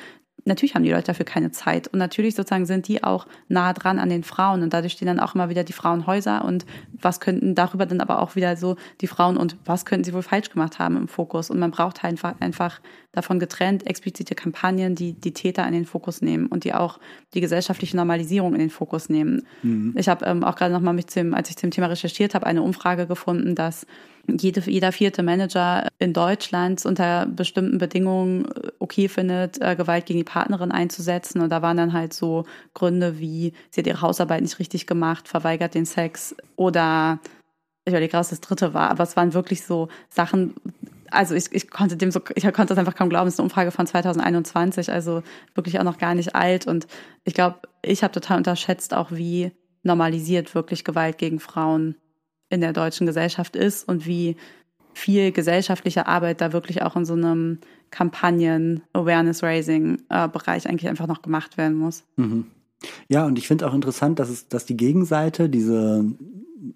natürlich 0.45 0.75
haben 0.75 0.83
die 0.83 0.91
Leute 0.91 1.07
dafür 1.07 1.25
keine 1.25 1.51
Zeit. 1.51 1.87
Und 1.87 1.99
natürlich 1.99 2.35
sozusagen 2.35 2.65
sind 2.65 2.87
die 2.87 3.03
auch 3.03 3.27
nah 3.47 3.73
dran 3.73 3.99
an 3.99 4.09
den 4.09 4.23
Frauen. 4.23 4.63
Und 4.63 4.73
dadurch 4.73 4.93
stehen 4.93 5.07
dann 5.07 5.19
auch 5.19 5.35
immer 5.35 5.49
wieder 5.49 5.63
die 5.63 5.73
Frauenhäuser 5.73 6.45
und 6.45 6.65
was 6.93 7.19
könnten 7.19 7.55
darüber 7.55 7.85
dann 7.85 8.01
aber 8.01 8.21
auch 8.21 8.35
wieder 8.35 8.57
so 8.57 8.75
die 9.01 9.07
Frauen 9.07 9.37
und 9.37 9.57
was 9.65 9.85
könnten 9.85 10.03
sie 10.03 10.13
wohl 10.13 10.23
falsch 10.23 10.49
gemacht 10.49 10.79
haben 10.79 10.97
im 10.97 11.07
Fokus. 11.07 11.49
Und 11.49 11.59
man 11.59 11.71
braucht 11.71 12.03
halt 12.03 12.11
einfach, 12.11 12.33
einfach 12.39 12.81
davon 13.11 13.39
getrennt 13.39 13.87
explizite 13.87 14.35
Kampagnen, 14.35 14.95
die 14.95 15.13
die 15.13 15.33
Täter 15.33 15.67
in 15.67 15.73
den 15.73 15.85
Fokus 15.85 16.21
nehmen 16.21 16.47
und 16.47 16.63
die 16.63 16.73
auch 16.73 16.99
die 17.33 17.41
gesellschaftliche 17.41 17.97
Normalisierung 17.97 18.53
in 18.53 18.59
den 18.59 18.69
Fokus 18.69 19.09
nehmen. 19.09 19.43
Mhm. 19.63 19.95
Ich 19.97 20.07
habe 20.07 20.25
ähm, 20.25 20.43
auch 20.43 20.55
gerade 20.55 20.73
nochmal 20.73 20.93
mich 20.93 21.07
zum, 21.07 21.33
als 21.33 21.49
ich 21.49 21.57
zum 21.57 21.71
Thema 21.71 21.87
recherchiert 21.87 22.35
habe, 22.35 22.45
eine 22.45 22.61
Umfrage 22.61 23.07
gefunden, 23.07 23.55
dass 23.55 23.85
jede, 24.27 24.61
jeder 24.69 24.91
vierte 24.91 25.23
Manager 25.23 25.87
in 25.99 26.13
Deutschland 26.13 26.85
unter 26.85 27.25
bestimmten 27.25 27.77
Bedingungen 27.77 28.45
äh, 28.45 28.71
okay 28.79 29.07
findet, 29.07 29.61
äh, 29.61 29.75
Gewalt 29.75 30.05
gegen 30.05 30.19
die 30.19 30.23
Partnerin 30.23 30.71
einzusetzen. 30.71 31.41
Und 31.41 31.49
da 31.49 31.61
waren 31.61 31.77
dann 31.77 31.93
halt 31.93 32.13
so 32.13 32.45
Gründe 32.73 33.19
wie, 33.19 33.53
sie 33.69 33.81
hat 33.81 33.87
ihre 33.87 34.01
Hausarbeit 34.01 34.41
nicht 34.41 34.59
richtig 34.59 34.87
gemacht, 34.87 35.27
verweigert 35.27 35.75
den 35.75 35.85
Sex 35.85 36.35
oder 36.55 37.19
ich 37.85 37.93
überlege 37.93 38.13
was 38.13 38.29
das 38.29 38.41
dritte 38.41 38.73
war, 38.73 38.91
aber 38.91 39.03
es 39.03 39.15
waren 39.15 39.33
wirklich 39.33 39.63
so 39.65 39.87
Sachen, 40.09 40.53
also 41.09 41.35
ich, 41.35 41.51
ich 41.51 41.69
konnte 41.69 41.97
dem 41.97 42.11
so, 42.11 42.21
ich 42.35 42.43
konnte 42.43 42.67
das 42.67 42.77
einfach 42.77 42.95
kaum 42.95 43.09
glauben, 43.09 43.27
es 43.27 43.35
ist 43.35 43.39
eine 43.39 43.45
Umfrage 43.45 43.71
von 43.71 43.87
2021, 43.87 44.91
also 44.91 45.23
wirklich 45.55 45.79
auch 45.79 45.83
noch 45.83 45.97
gar 45.97 46.15
nicht 46.15 46.35
alt. 46.35 46.67
Und 46.67 46.87
ich 47.23 47.33
glaube, 47.33 47.59
ich 47.81 48.03
habe 48.03 48.13
total 48.13 48.37
unterschätzt 48.37 48.93
auch, 48.93 49.11
wie 49.11 49.51
normalisiert 49.83 50.53
wirklich 50.53 50.83
Gewalt 50.83 51.17
gegen 51.17 51.39
Frauen 51.39 51.95
in 52.51 52.61
der 52.61 52.73
deutschen 52.73 53.07
Gesellschaft 53.07 53.55
ist 53.55 53.87
und 53.87 54.05
wie 54.05 54.35
viel 54.93 55.31
gesellschaftliche 55.31 56.07
Arbeit 56.07 56.41
da 56.41 56.53
wirklich 56.53 56.81
auch 56.81 56.95
in 56.95 57.05
so 57.05 57.13
einem 57.13 57.59
Kampagnen, 57.91 58.81
Awareness-Raising-Bereich 58.93 60.67
eigentlich 60.67 60.89
einfach 60.89 61.07
noch 61.07 61.21
gemacht 61.21 61.57
werden 61.57 61.77
muss. 61.77 62.03
Mhm. 62.17 62.45
Ja, 63.07 63.25
und 63.25 63.37
ich 63.37 63.47
finde 63.47 63.67
auch 63.67 63.73
interessant, 63.73 64.19
dass 64.19 64.29
es, 64.29 64.47
dass 64.47 64.65
die 64.65 64.77
Gegenseite, 64.77 65.49
diese 65.49 66.05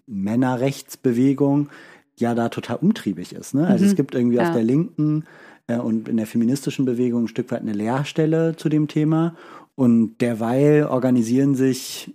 Männerrechtsbewegung, 0.07 1.69
ja 2.17 2.33
da 2.33 2.49
total 2.49 2.77
umtriebig 2.77 3.33
ist. 3.33 3.53
Ne? 3.53 3.67
Also 3.67 3.83
mhm. 3.83 3.89
es 3.89 3.95
gibt 3.95 4.15
irgendwie 4.15 4.37
ja. 4.37 4.43
auf 4.43 4.53
der 4.53 4.63
linken 4.63 5.25
äh, 5.67 5.77
und 5.77 6.07
in 6.07 6.17
der 6.17 6.27
feministischen 6.27 6.85
Bewegung 6.85 7.25
ein 7.25 7.27
Stück 7.27 7.51
weit 7.51 7.61
eine 7.61 7.73
Leerstelle 7.73 8.55
zu 8.55 8.69
dem 8.69 8.87
Thema. 8.87 9.35
Und 9.75 10.21
derweil 10.21 10.85
organisieren 10.85 11.55
sich 11.55 12.09
äh, 12.09 12.14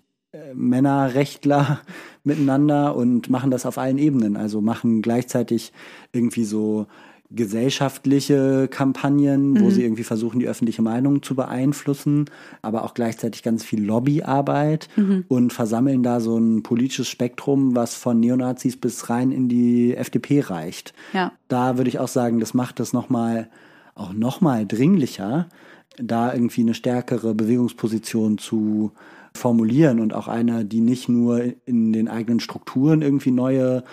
Männerrechtler 0.54 1.80
miteinander 2.24 2.94
und 2.96 3.30
machen 3.30 3.50
das 3.50 3.66
auf 3.66 3.78
allen 3.78 3.98
Ebenen. 3.98 4.36
Also 4.36 4.60
machen 4.60 5.02
gleichzeitig 5.02 5.72
irgendwie 6.12 6.44
so 6.44 6.86
gesellschaftliche 7.32 8.66
Kampagnen, 8.68 9.60
wo 9.60 9.66
mhm. 9.66 9.70
sie 9.70 9.84
irgendwie 9.84 10.02
versuchen, 10.02 10.40
die 10.40 10.48
öffentliche 10.48 10.82
Meinung 10.82 11.22
zu 11.22 11.36
beeinflussen, 11.36 12.24
aber 12.60 12.84
auch 12.84 12.92
gleichzeitig 12.92 13.44
ganz 13.44 13.62
viel 13.62 13.84
Lobbyarbeit 13.84 14.88
mhm. 14.96 15.24
und 15.28 15.52
versammeln 15.52 16.02
da 16.02 16.18
so 16.18 16.36
ein 16.36 16.64
politisches 16.64 17.08
Spektrum, 17.08 17.76
was 17.76 17.94
von 17.94 18.18
Neonazis 18.18 18.76
bis 18.76 19.10
rein 19.10 19.30
in 19.30 19.48
die 19.48 19.94
FDP 19.94 20.40
reicht. 20.40 20.92
Ja. 21.12 21.32
Da 21.46 21.76
würde 21.78 21.88
ich 21.88 22.00
auch 22.00 22.08
sagen, 22.08 22.40
das 22.40 22.52
macht 22.52 22.80
das 22.80 22.92
nochmal, 22.92 23.48
auch 23.94 24.12
nochmal 24.12 24.66
dringlicher, 24.66 25.48
da 25.98 26.32
irgendwie 26.34 26.62
eine 26.62 26.74
stärkere 26.74 27.34
Bewegungsposition 27.34 28.38
zu 28.38 28.90
formulieren 29.34 30.00
und 30.00 30.12
auch 30.12 30.28
eine, 30.28 30.64
die 30.64 30.80
nicht 30.80 31.08
nur 31.08 31.42
in 31.66 31.92
den 31.92 32.08
eigenen 32.08 32.40
Strukturen 32.40 33.02
irgendwie 33.02 33.30
neue 33.30 33.84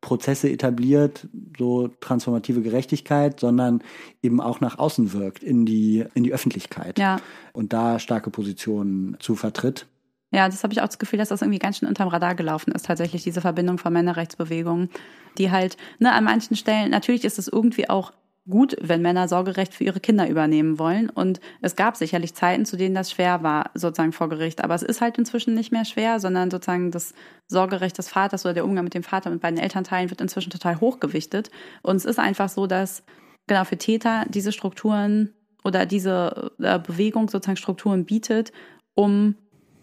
Prozesse 0.00 0.48
etabliert, 0.48 1.26
so 1.58 1.88
transformative 2.00 2.62
Gerechtigkeit, 2.62 3.40
sondern 3.40 3.82
eben 4.22 4.40
auch 4.40 4.60
nach 4.60 4.78
außen 4.78 5.12
wirkt, 5.12 5.42
in 5.42 5.66
die, 5.66 6.04
in 6.14 6.22
die 6.22 6.32
Öffentlichkeit. 6.32 6.98
Ja. 6.98 7.18
Und 7.52 7.72
da 7.72 7.98
starke 7.98 8.30
Positionen 8.30 9.16
zu 9.18 9.34
vertritt. 9.34 9.86
Ja, 10.30 10.48
das 10.48 10.62
habe 10.62 10.72
ich 10.72 10.80
auch 10.80 10.86
das 10.86 10.98
Gefühl, 10.98 11.18
dass 11.18 11.30
das 11.30 11.42
irgendwie 11.42 11.58
ganz 11.58 11.78
schön 11.78 11.88
unterm 11.88 12.08
Radar 12.08 12.34
gelaufen 12.34 12.72
ist, 12.72 12.86
tatsächlich 12.86 13.24
diese 13.24 13.40
Verbindung 13.40 13.78
von 13.78 13.92
Männerrechtsbewegungen, 13.92 14.90
die 15.38 15.50
halt, 15.50 15.76
ne, 15.98 16.12
an 16.12 16.24
manchen 16.24 16.56
Stellen, 16.56 16.90
natürlich 16.90 17.24
ist 17.24 17.38
es 17.38 17.48
irgendwie 17.48 17.88
auch 17.88 18.12
gut, 18.48 18.76
wenn 18.80 19.02
Männer 19.02 19.28
Sorgerecht 19.28 19.74
für 19.74 19.84
ihre 19.84 20.00
Kinder 20.00 20.28
übernehmen 20.28 20.78
wollen. 20.78 21.10
Und 21.10 21.40
es 21.62 21.76
gab 21.76 21.96
sicherlich 21.96 22.34
Zeiten, 22.34 22.64
zu 22.64 22.76
denen 22.76 22.94
das 22.94 23.10
schwer 23.10 23.42
war, 23.42 23.70
sozusagen 23.74 24.12
vor 24.12 24.28
Gericht. 24.28 24.62
Aber 24.62 24.74
es 24.74 24.82
ist 24.82 25.00
halt 25.00 25.18
inzwischen 25.18 25.54
nicht 25.54 25.72
mehr 25.72 25.84
schwer, 25.84 26.20
sondern 26.20 26.50
sozusagen 26.50 26.90
das 26.90 27.14
Sorgerecht 27.48 27.98
des 27.98 28.08
Vaters 28.08 28.44
oder 28.44 28.54
der 28.54 28.64
Umgang 28.64 28.84
mit 28.84 28.94
dem 28.94 29.02
Vater 29.02 29.30
mit 29.30 29.40
beiden 29.40 29.58
Elternteilen 29.58 30.10
wird 30.10 30.20
inzwischen 30.20 30.50
total 30.50 30.80
hochgewichtet. 30.80 31.50
Und 31.82 31.96
es 31.96 32.04
ist 32.04 32.18
einfach 32.18 32.48
so, 32.48 32.66
dass 32.66 33.02
genau 33.46 33.64
für 33.64 33.78
Täter 33.78 34.24
diese 34.28 34.52
Strukturen 34.52 35.32
oder 35.64 35.86
diese 35.86 36.52
äh, 36.60 36.78
Bewegung 36.78 37.28
sozusagen 37.28 37.56
Strukturen 37.56 38.04
bietet, 38.04 38.52
um 38.94 39.36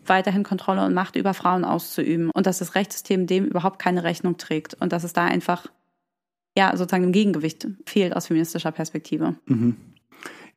weiterhin 0.06 0.44
Kontrolle 0.44 0.86
und 0.86 0.94
Macht 0.94 1.16
über 1.16 1.34
Frauen 1.34 1.66
auszuüben 1.66 2.30
und 2.34 2.46
dass 2.46 2.60
das 2.60 2.76
Rechtssystem 2.76 3.28
dem 3.28 3.46
überhaupt 3.46 3.80
keine 3.80 4.04
Rechnung 4.04 4.38
trägt 4.38 4.76
und 4.80 4.92
dass 4.92 5.04
es 5.04 5.14
da 5.14 5.26
einfach 5.26 5.68
ja, 6.58 6.76
sozusagen 6.76 7.04
im 7.04 7.12
Gegengewicht 7.12 7.68
fehlt 7.86 8.16
aus 8.16 8.28
feministischer 8.28 8.72
Perspektive. 8.72 9.36
Mhm. 9.46 9.76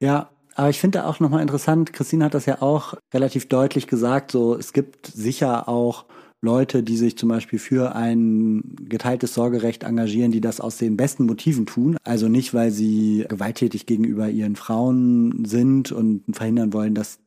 Ja, 0.01 0.31
aber 0.55 0.71
ich 0.71 0.79
finde 0.79 1.07
auch 1.07 1.21
nochmal 1.21 1.43
interessant, 1.43 1.93
Christine 1.93 2.25
hat 2.25 2.35
das 2.35 2.47
ja 2.47 2.63
auch 2.63 2.95
relativ 3.13 3.49
deutlich 3.49 3.87
gesagt, 3.87 4.31
so 4.31 4.55
es 4.55 4.73
gibt 4.73 5.07
sicher 5.07 5.69
auch 5.69 6.07
Leute, 6.43 6.83
die 6.83 6.97
sich 6.97 7.17
zum 7.17 7.29
Beispiel 7.29 7.59
für 7.59 7.95
ein 7.95 8.63
geteiltes 8.89 9.35
Sorgerecht 9.35 9.85
engagieren, 9.85 10.33
die 10.33 10.41
das 10.41 10.61
aus 10.61 10.77
den 10.77 10.97
besten 10.97 11.27
Motiven 11.27 11.67
tun. 11.67 11.97
Also 12.05 12.29
nicht, 12.29 12.55
weil 12.55 12.71
sie 12.71 13.25
gewalttätig 13.29 13.87
gegenüber 13.87 14.29
ihren 14.29 14.57
Frauen 14.57 15.45
sind 15.45 15.93
und 15.93 16.23
verhindern 16.33 16.73
wollen, 16.73 16.95
dass 16.95 17.19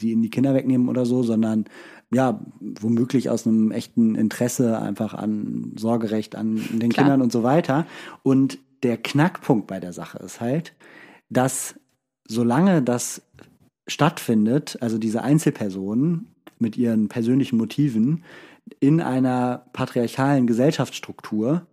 die 0.00 0.12
ihnen 0.12 0.22
die 0.22 0.30
Kinder 0.30 0.54
wegnehmen 0.54 0.88
oder 0.88 1.06
so, 1.06 1.22
sondern 1.22 1.66
ja, 2.12 2.40
womöglich 2.60 3.30
aus 3.30 3.46
einem 3.46 3.70
echten 3.70 4.14
Interesse 4.14 4.80
einfach 4.80 5.14
an 5.14 5.72
Sorgerecht 5.76 6.34
an 6.34 6.56
den 6.56 6.90
Klar. 6.90 7.04
Kindern 7.04 7.22
und 7.22 7.30
so 7.32 7.42
weiter. 7.42 7.86
Und 8.22 8.58
der 8.82 8.96
Knackpunkt 8.96 9.66
bei 9.66 9.78
der 9.78 9.92
Sache 9.92 10.18
ist 10.18 10.40
halt, 10.40 10.74
dass 11.28 11.76
solange 12.26 12.82
das 12.82 13.22
stattfindet, 13.86 14.78
also 14.80 14.98
diese 14.98 15.22
Einzelpersonen 15.22 16.34
mit 16.58 16.76
ihren 16.76 17.08
persönlichen 17.08 17.56
Motiven 17.56 18.24
in 18.78 19.00
einer 19.00 19.66
patriarchalen 19.72 20.46
Gesellschaftsstruktur, 20.46 21.66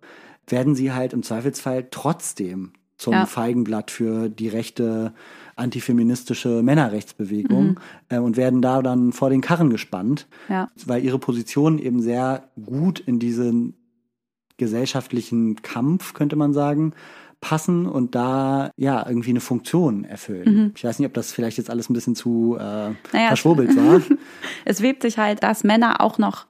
werden 0.47 0.75
sie 0.75 0.93
halt 0.93 1.13
im 1.13 1.23
Zweifelsfall 1.23 1.87
trotzdem 1.91 2.73
zum 2.97 3.13
ja. 3.13 3.25
Feigenblatt 3.25 3.91
für 3.91 4.29
die 4.29 4.47
rechte 4.47 5.13
antifeministische 5.57 6.61
Männerrechtsbewegung 6.61 7.65
mhm. 7.65 7.77
äh, 8.09 8.19
und 8.19 8.37
werden 8.37 8.61
da 8.61 8.81
dann 8.81 9.11
vor 9.11 9.29
den 9.29 9.41
Karren 9.41 9.69
gespannt, 9.69 10.27
ja. 10.49 10.69
weil 10.85 11.03
ihre 11.03 11.19
Position 11.19 11.79
eben 11.79 12.01
sehr 12.01 12.49
gut 12.63 12.99
in 12.99 13.19
diesen 13.19 13.73
gesellschaftlichen 14.57 15.61
Kampf, 15.61 16.13
könnte 16.13 16.35
man 16.35 16.53
sagen, 16.53 16.93
passen 17.39 17.85
und 17.85 18.15
da 18.15 18.71
ja 18.77 19.07
irgendwie 19.07 19.29
eine 19.29 19.39
Funktion 19.39 20.03
erfüllen. 20.03 20.53
Mhm. 20.53 20.71
Ich 20.75 20.83
weiß 20.83 20.97
nicht, 20.97 21.07
ob 21.07 21.13
das 21.13 21.31
vielleicht 21.31 21.57
jetzt 21.57 21.69
alles 21.69 21.89
ein 21.89 21.93
bisschen 21.93 22.15
zu 22.15 22.55
äh, 22.59 22.61
naja, 22.61 23.27
verschwurbelt 23.27 23.75
war. 23.75 24.01
es 24.65 24.81
webt 24.81 25.03
sich 25.03 25.17
halt, 25.17 25.43
dass 25.43 25.63
Männer 25.63 26.01
auch 26.01 26.17
noch 26.17 26.47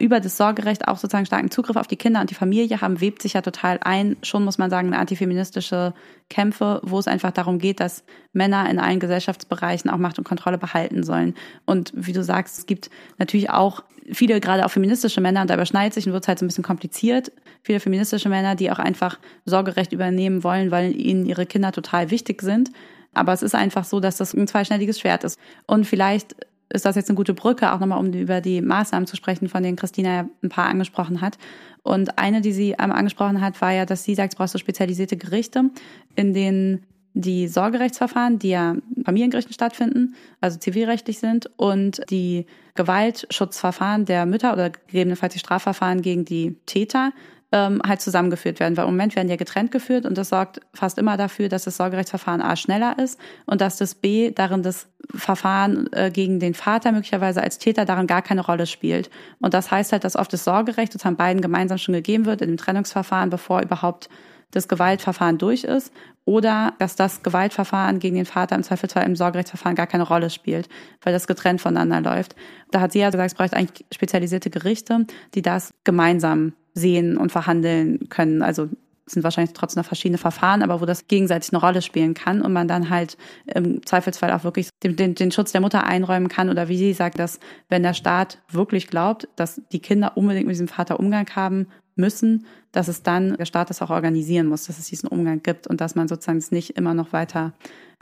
über 0.00 0.20
das 0.20 0.36
Sorgerecht 0.36 0.88
auch 0.88 0.96
sozusagen 0.96 1.26
starken 1.26 1.50
Zugriff 1.50 1.76
auf 1.76 1.86
die 1.86 1.96
Kinder 1.96 2.20
und 2.20 2.30
die 2.30 2.34
Familie 2.34 2.80
haben, 2.80 3.00
webt 3.00 3.22
sich 3.22 3.34
ja 3.34 3.42
total 3.42 3.78
ein. 3.82 4.16
Schon 4.22 4.44
muss 4.44 4.58
man 4.58 4.70
sagen, 4.70 4.92
antifeministische 4.94 5.94
Kämpfe, 6.28 6.80
wo 6.82 6.98
es 6.98 7.06
einfach 7.06 7.30
darum 7.30 7.58
geht, 7.58 7.80
dass 7.80 8.02
Männer 8.32 8.68
in 8.70 8.78
allen 8.78 9.00
Gesellschaftsbereichen 9.00 9.90
auch 9.90 9.98
Macht 9.98 10.18
und 10.18 10.24
Kontrolle 10.24 10.58
behalten 10.58 11.02
sollen. 11.02 11.34
Und 11.66 11.92
wie 11.94 12.12
du 12.12 12.24
sagst, 12.24 12.58
es 12.58 12.66
gibt 12.66 12.90
natürlich 13.18 13.50
auch 13.50 13.82
viele, 14.12 14.40
gerade 14.40 14.64
auch 14.64 14.70
feministische 14.70 15.20
Männer, 15.20 15.42
und 15.42 15.50
da 15.50 15.54
überschneidet 15.54 15.94
sich 15.94 16.06
und 16.06 16.12
wird 16.12 16.24
es 16.24 16.28
halt 16.28 16.38
so 16.38 16.44
ein 16.44 16.48
bisschen 16.48 16.64
kompliziert. 16.64 17.30
Viele 17.62 17.80
feministische 17.80 18.28
Männer, 18.28 18.54
die 18.54 18.70
auch 18.70 18.78
einfach 18.78 19.18
Sorgerecht 19.44 19.92
übernehmen 19.92 20.42
wollen, 20.42 20.70
weil 20.70 20.96
ihnen 20.96 21.26
ihre 21.26 21.46
Kinder 21.46 21.72
total 21.72 22.10
wichtig 22.10 22.42
sind. 22.42 22.70
Aber 23.12 23.32
es 23.32 23.42
ist 23.42 23.54
einfach 23.54 23.84
so, 23.84 24.00
dass 24.00 24.16
das 24.16 24.34
ein 24.34 24.46
zweischneidiges 24.46 25.00
Schwert 25.00 25.24
ist. 25.24 25.38
Und 25.66 25.86
vielleicht 25.86 26.36
ist 26.72 26.84
das 26.84 26.96
jetzt 26.96 27.08
eine 27.10 27.16
gute 27.16 27.34
Brücke, 27.34 27.72
auch 27.72 27.80
nochmal, 27.80 27.98
um 27.98 28.12
über 28.12 28.40
die 28.40 28.60
Maßnahmen 28.62 29.06
zu 29.06 29.16
sprechen, 29.16 29.48
von 29.48 29.62
denen 29.62 29.76
Christina 29.76 30.28
ein 30.42 30.48
paar 30.48 30.66
angesprochen 30.66 31.20
hat. 31.20 31.36
Und 31.82 32.18
eine, 32.18 32.40
die 32.40 32.52
sie 32.52 32.78
einmal 32.78 32.98
angesprochen 32.98 33.40
hat, 33.40 33.60
war 33.60 33.72
ja, 33.72 33.86
dass 33.86 34.04
sie 34.04 34.14
sagt, 34.14 34.34
es 34.34 34.36
brauchst 34.36 34.54
du 34.54 34.58
spezialisierte 34.58 35.16
Gerichte, 35.16 35.70
in 36.14 36.32
denen 36.32 36.84
die 37.12 37.48
Sorgerechtsverfahren, 37.48 38.38
die 38.38 38.50
ja 38.50 38.76
Familiengerichten 39.04 39.52
stattfinden, 39.52 40.14
also 40.40 40.58
zivilrechtlich 40.58 41.18
sind, 41.18 41.50
und 41.56 42.00
die 42.08 42.46
Gewaltschutzverfahren 42.74 44.04
der 44.04 44.26
Mütter 44.26 44.52
oder 44.52 44.70
gegebenenfalls 44.70 45.32
die 45.32 45.40
Strafverfahren 45.40 46.02
gegen 46.02 46.24
die 46.24 46.56
Täter 46.66 47.12
ähm, 47.52 47.80
halt 47.86 48.00
zusammengeführt 48.00 48.60
werden. 48.60 48.76
Weil 48.76 48.84
im 48.84 48.92
Moment 48.92 49.16
werden 49.16 49.28
ja 49.28 49.36
getrennt 49.36 49.70
geführt 49.72 50.06
und 50.06 50.16
das 50.16 50.28
sorgt 50.28 50.60
fast 50.72 50.98
immer 50.98 51.16
dafür, 51.16 51.48
dass 51.48 51.64
das 51.64 51.76
Sorgerechtsverfahren 51.76 52.42
A 52.42 52.56
schneller 52.56 52.98
ist 52.98 53.18
und 53.46 53.60
dass 53.60 53.76
das 53.76 53.94
B 53.94 54.30
darin 54.30 54.62
das 54.62 54.86
Verfahren 55.14 55.92
äh, 55.92 56.10
gegen 56.10 56.38
den 56.38 56.54
Vater 56.54 56.92
möglicherweise 56.92 57.42
als 57.42 57.58
Täter 57.58 57.84
darin 57.84 58.06
gar 58.06 58.22
keine 58.22 58.44
Rolle 58.44 58.66
spielt. 58.66 59.10
Und 59.40 59.54
das 59.54 59.70
heißt 59.70 59.92
halt, 59.92 60.04
dass 60.04 60.16
oft 60.16 60.32
das 60.32 60.44
Sorgerecht 60.44 60.92
sozusagen 60.92 61.16
beiden 61.16 61.42
gemeinsam 61.42 61.78
schon 61.78 61.94
gegeben 61.94 62.26
wird 62.26 62.42
in 62.42 62.48
dem 62.48 62.56
Trennungsverfahren, 62.56 63.30
bevor 63.30 63.62
überhaupt 63.62 64.08
das 64.52 64.68
Gewaltverfahren 64.68 65.38
durch 65.38 65.64
ist 65.64 65.92
oder 66.24 66.74
dass 66.78 66.96
das 66.96 67.22
Gewaltverfahren 67.22 67.98
gegen 67.98 68.16
den 68.16 68.26
Vater 68.26 68.56
im 68.56 68.62
Zweifelsfall 68.62 69.06
im 69.06 69.16
Sorgerechtsverfahren 69.16 69.76
gar 69.76 69.86
keine 69.86 70.02
Rolle 70.02 70.30
spielt, 70.30 70.68
weil 71.02 71.12
das 71.12 71.26
getrennt 71.26 71.60
voneinander 71.60 72.00
läuft. 72.00 72.34
Da 72.70 72.80
hat 72.80 72.92
sie 72.92 73.00
ja 73.00 73.10
gesagt, 73.10 73.32
es 73.32 73.36
braucht 73.36 73.54
eigentlich 73.54 73.86
spezialisierte 73.92 74.50
Gerichte, 74.50 75.06
die 75.34 75.42
das 75.42 75.72
gemeinsam 75.84 76.52
sehen 76.74 77.16
und 77.16 77.32
verhandeln 77.32 78.08
können. 78.08 78.42
Also 78.42 78.68
sind 79.10 79.24
wahrscheinlich 79.24 79.54
trotzdem 79.54 79.80
noch 79.80 79.86
verschiedene 79.86 80.18
Verfahren, 80.18 80.62
aber 80.62 80.80
wo 80.80 80.86
das 80.86 81.08
gegenseitig 81.08 81.52
eine 81.52 81.60
Rolle 81.60 81.82
spielen 81.82 82.14
kann 82.14 82.42
und 82.42 82.52
man 82.52 82.68
dann 82.68 82.90
halt 82.90 83.16
im 83.46 83.84
Zweifelsfall 83.84 84.30
auch 84.32 84.44
wirklich 84.44 84.68
den, 84.82 84.96
den, 84.96 85.14
den 85.14 85.32
Schutz 85.32 85.52
der 85.52 85.60
Mutter 85.60 85.84
einräumen 85.84 86.28
kann 86.28 86.48
oder 86.48 86.68
wie 86.68 86.78
sie 86.78 86.92
sagt, 86.92 87.18
dass 87.18 87.40
wenn 87.68 87.82
der 87.82 87.94
Staat 87.94 88.38
wirklich 88.50 88.86
glaubt, 88.86 89.28
dass 89.36 89.60
die 89.72 89.80
Kinder 89.80 90.16
unbedingt 90.16 90.46
mit 90.46 90.54
diesem 90.54 90.68
Vater 90.68 91.00
Umgang 91.00 91.28
haben 91.34 91.66
müssen, 91.96 92.46
dass 92.72 92.88
es 92.88 93.02
dann 93.02 93.36
der 93.36 93.46
Staat 93.46 93.70
das 93.70 93.82
auch 93.82 93.90
organisieren 93.90 94.46
muss, 94.46 94.66
dass 94.66 94.78
es 94.78 94.86
diesen 94.86 95.08
Umgang 95.08 95.42
gibt 95.42 95.66
und 95.66 95.80
dass 95.80 95.94
man 95.94 96.08
sozusagen 96.08 96.38
es 96.38 96.52
nicht 96.52 96.76
immer 96.76 96.94
noch 96.94 97.12
weiter 97.12 97.52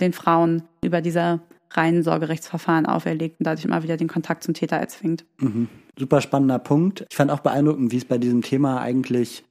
den 0.01 0.13
Frauen 0.13 0.63
über 0.85 1.01
diese 1.01 1.41
reinen 1.71 2.03
Sorgerechtsverfahren 2.03 2.87
auferlegt 2.87 3.41
und 3.41 3.47
dadurch 3.47 3.65
immer 3.65 3.83
wieder 3.83 3.97
den 3.97 4.09
Kontakt 4.09 4.43
zum 4.43 4.55
Täter 4.55 4.77
erzwingt. 4.77 5.25
Mhm. 5.39 5.69
Super 5.99 6.21
spannender 6.21 6.59
Punkt. 6.59 7.07
Ich 7.11 7.17
fand 7.17 7.31
auch 7.31 7.41
beeindruckend, 7.41 7.93
wie 7.93 7.97
es 7.97 8.05
bei 8.05 8.19
diesem 8.19 8.43
Thema 8.43 8.81
eigentlich 8.81 9.45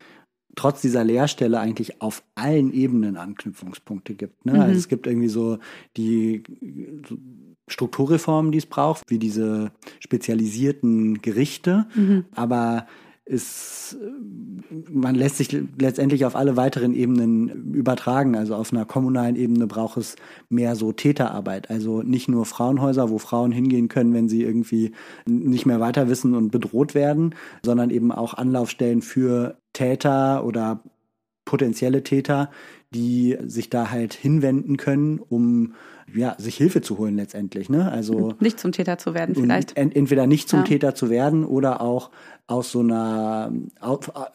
trotz 0.56 0.81
dieser 0.81 1.03
Leerstelle 1.03 1.60
eigentlich 1.60 2.02
auf 2.02 2.23
allen 2.35 2.73
Ebenen 2.73 3.15
Anknüpfungspunkte 3.15 4.15
gibt. 4.15 4.45
Ne? 4.45 4.53
Also 4.53 4.64
mhm. 4.64 4.69
Also 4.69 4.80
es 4.80 4.88
gibt 4.89 5.07
irgendwie 5.07 5.30
so 5.30 5.60
die 5.95 6.44
Strukturreformen, 7.68 8.52
die 8.52 8.57
es 8.57 8.65
braucht, 8.65 9.03
wie 9.07 9.19
diese 9.19 9.72
spezialisierten 9.99 11.22
Gerichte, 11.22 11.85
mhm. 11.95 12.26
aber 12.34 12.88
ist, 13.27 13.97
man 14.89 15.15
lässt 15.15 15.37
sich 15.37 15.55
letztendlich 15.77 16.25
auf 16.25 16.35
alle 16.35 16.57
weiteren 16.57 16.93
Ebenen 16.93 17.73
übertragen. 17.73 18.35
Also 18.35 18.55
auf 18.55 18.71
einer 18.71 18.85
kommunalen 18.85 19.35
Ebene 19.35 19.67
braucht 19.67 19.97
es 19.97 20.15
mehr 20.49 20.75
so 20.75 20.91
Täterarbeit. 20.91 21.69
Also 21.69 22.01
nicht 22.01 22.29
nur 22.29 22.45
Frauenhäuser, 22.45 23.09
wo 23.09 23.17
Frauen 23.17 23.51
hingehen 23.51 23.87
können, 23.87 24.13
wenn 24.13 24.29
sie 24.29 24.43
irgendwie 24.43 24.93
nicht 25.25 25.65
mehr 25.65 25.79
weiter 25.79 26.09
wissen 26.09 26.35
und 26.35 26.51
bedroht 26.51 26.95
werden, 26.95 27.35
sondern 27.63 27.89
eben 27.89 28.11
auch 28.11 28.33
Anlaufstellen 28.33 29.01
für 29.01 29.57
Täter 29.73 30.45
oder 30.45 30.81
potenzielle 31.48 32.03
Täter, 32.03 32.52
die 32.94 33.38
sich 33.45 33.69
da 33.69 33.90
halt 33.90 34.14
hinwenden 34.14 34.78
können, 34.78 35.19
um 35.19 35.74
ja, 36.14 36.36
sich 36.38 36.56
Hilfe 36.56 36.82
zu 36.82 36.98
holen 36.98 37.15
letztendlich, 37.15 37.69
ne? 37.69 37.91
Also 37.91 38.34
nicht 38.40 38.60
zum 38.60 38.72
Täter 38.72 38.98
zu 38.98 39.14
werden 39.14 39.34
vielleicht. 39.34 39.76
Ent, 39.76 39.95
entweder 39.95 40.28
nicht 40.28 40.48
zum 40.48 40.60
ja. 40.60 40.65
Täter 40.65 40.95
zu 40.95 41.10
werden 41.10 41.44
oder 41.44 41.82
auch 41.82 42.11
aus 42.48 42.72
so 42.72 42.80
einer 42.80 43.52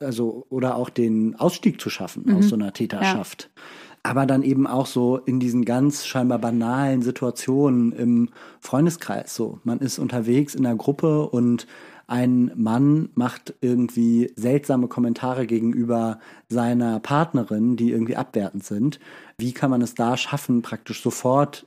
also 0.01 0.47
oder 0.51 0.77
auch 0.77 0.91
den 0.91 1.37
Ausstieg 1.37 1.81
zu 1.81 1.89
schaffen 1.89 2.25
mhm. 2.27 2.37
aus 2.37 2.49
so 2.49 2.57
einer 2.57 2.73
Täterschaft. 2.73 3.51
Ja. 3.55 3.63
Aber 4.05 4.27
dann 4.27 4.43
eben 4.43 4.67
auch 4.67 4.87
so 4.87 5.19
in 5.19 5.39
diesen 5.39 5.65
ganz 5.65 6.07
scheinbar 6.07 6.39
banalen 6.39 7.03
Situationen 7.03 7.93
im 7.93 8.31
Freundeskreis 8.61 9.35
so. 9.35 9.61
Man 9.65 9.79
ist 9.79 9.99
unterwegs 9.99 10.55
in 10.55 10.67
einer 10.67 10.77
Gruppe 10.77 11.29
und 11.29 11.67
ein 12.07 12.53
Mann 12.55 13.11
macht 13.15 13.55
irgendwie 13.61 14.33
seltsame 14.37 14.89
Kommentare 14.89 15.47
gegenüber 15.47 16.19
seiner 16.49 17.01
Partnerin, 17.01 17.77
die 17.77 17.91
irgendwie 17.91 18.17
abwertend 18.17 18.65
sind. 18.65 19.01
Wie 19.39 19.53
kann 19.53 19.71
man 19.71 19.83
es 19.83 19.95
da 19.95 20.17
schaffen, 20.17 20.63
praktisch 20.63 21.03
sofort 21.03 21.67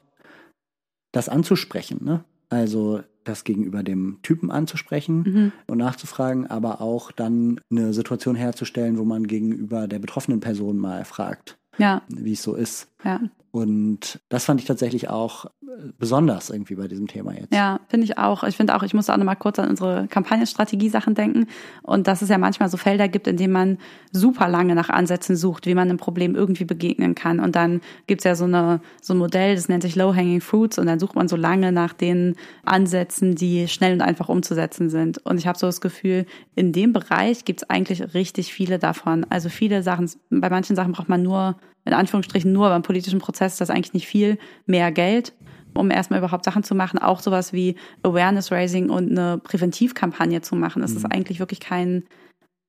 das 1.12 1.30
anzusprechen? 1.30 2.03
Ne? 2.03 2.24
Also 2.49 3.02
das 3.24 3.44
gegenüber 3.44 3.84
dem 3.84 4.20
Typen 4.22 4.52
anzusprechen 4.52 5.24
mhm. 5.26 5.52
und 5.68 5.80
nachzufragen, 5.80 6.48
aber 6.48 6.80
auch 6.80 7.12
dann 7.12 7.60
eine 7.72 7.94
Situation 7.94 8.36
herzustellen, 8.36 8.98
wo 8.98 9.03
man 9.03 9.28
gegenüber 9.28 9.88
der 9.88 9.99
betroffenen 9.99 10.40
Person 10.40 10.78
mal 10.78 11.06
fragt, 11.06 11.57
ja. 11.78 12.03
wie 12.07 12.34
es 12.34 12.44
so 12.44 12.56
ist. 12.56 12.88
Ja. 13.06 13.22
Und 13.56 14.19
das 14.27 14.44
fand 14.44 14.60
ich 14.60 14.68
tatsächlich 14.68 15.10
auch 15.10 15.45
äh, 15.45 15.49
besonders 15.98 16.49
irgendwie 16.49 16.76
bei 16.76 16.90
diesem 16.90 17.07
Thema 17.07 17.34
jetzt. 17.34 17.53
Ja, 17.53 17.80
finde 17.88 18.03
ich 18.03 18.18
auch. 18.18 18.44
Ich 18.44 18.57
finde 18.57 18.76
auch, 18.76 18.84
ich 18.84 18.94
muss 18.94 19.10
auch 19.10 19.15
nochmal 19.15 19.38
kurz 19.38 19.60
an 19.60 19.69
unsere 19.69 20.07
Kampagnenstrategie-Sachen 20.10 21.15
denken. 21.15 21.48
Und 21.82 22.07
dass 22.07 22.22
es 22.22 22.27
ja 22.27 22.38
manchmal 22.38 22.68
so 22.68 22.76
Felder 22.76 23.07
gibt, 23.07 23.27
in 23.27 23.38
denen 23.38 23.53
man 23.53 23.77
super 24.11 24.49
lange 24.49 24.76
nach 24.76 24.90
Ansätzen 24.90 25.38
sucht, 25.38 25.68
wie 25.68 25.73
man 25.73 25.88
einem 25.88 25.98
Problem 25.98 26.36
irgendwie 26.36 26.65
begegnen 26.65 27.15
kann. 27.15 27.40
Und 27.40 27.56
dann 27.56 27.80
gibt's 28.07 28.26
ja 28.26 28.36
so, 28.36 28.44
eine, 28.44 28.82
so 29.02 29.14
ein 29.14 29.19
Modell, 29.19 29.56
das 29.56 29.69
nennt 29.69 29.84
sich 29.84 29.95
Low-Hanging 29.95 30.41
Fruits. 30.41 30.77
Und 30.77 30.88
dann 30.88 30.99
sucht 30.99 31.15
man 31.15 31.30
so 31.30 31.38
lange 31.38 31.72
nach 31.72 31.94
den 31.94 32.36
Ansätzen, 32.65 33.36
die 33.36 33.69
schnell 33.69 33.94
und 33.94 34.02
einfach 34.02 34.27
umzusetzen 34.27 34.90
sind. 34.90 35.19
Und 35.19 35.38
ich 35.38 35.48
habe 35.48 35.57
so 35.57 35.68
das 35.68 35.80
Gefühl, 35.80 36.26
in 36.56 36.73
dem 36.73 36.91
Bereich 36.91 37.45
gibt's 37.45 37.64
eigentlich 37.69 38.15
richtig 38.15 38.53
viele 38.53 38.80
davon. 38.80 39.26
Also 39.30 39.48
viele 39.48 39.82
Sachen, 39.82 40.11
bei 40.30 40.49
manchen 40.49 40.76
Sachen 40.76 40.91
braucht 40.91 41.07
man 41.07 41.23
nur 41.23 41.56
in 41.86 41.94
Anführungsstrichen 41.94 42.52
nur 42.52 42.70
beim 42.70 42.82
politischen 42.82 43.20
Prozess 43.20 43.53
ist 43.53 43.62
das 43.62 43.70
eigentlich 43.70 43.94
nicht 43.94 44.07
viel 44.07 44.38
mehr 44.66 44.91
Geld, 44.91 45.34
um 45.74 45.91
erstmal 45.91 46.20
überhaupt 46.20 46.44
Sachen 46.44 46.64
zu 46.64 46.76
machen. 46.76 46.99
Auch 46.99 47.20
sowas 47.20 47.53
wie 47.53 47.76
Awareness 48.03 48.52
Raising 48.52 48.90
und 48.90 49.12
eine 49.12 49.38
Präventivkampagne 49.38 50.41
zu 50.41 50.56
machen. 50.56 50.82
Das 50.82 50.91
mhm. 50.91 50.98
ist 50.98 51.06
eigentlich 51.06 51.40
wirklich 51.40 51.60
kein, 51.60 52.03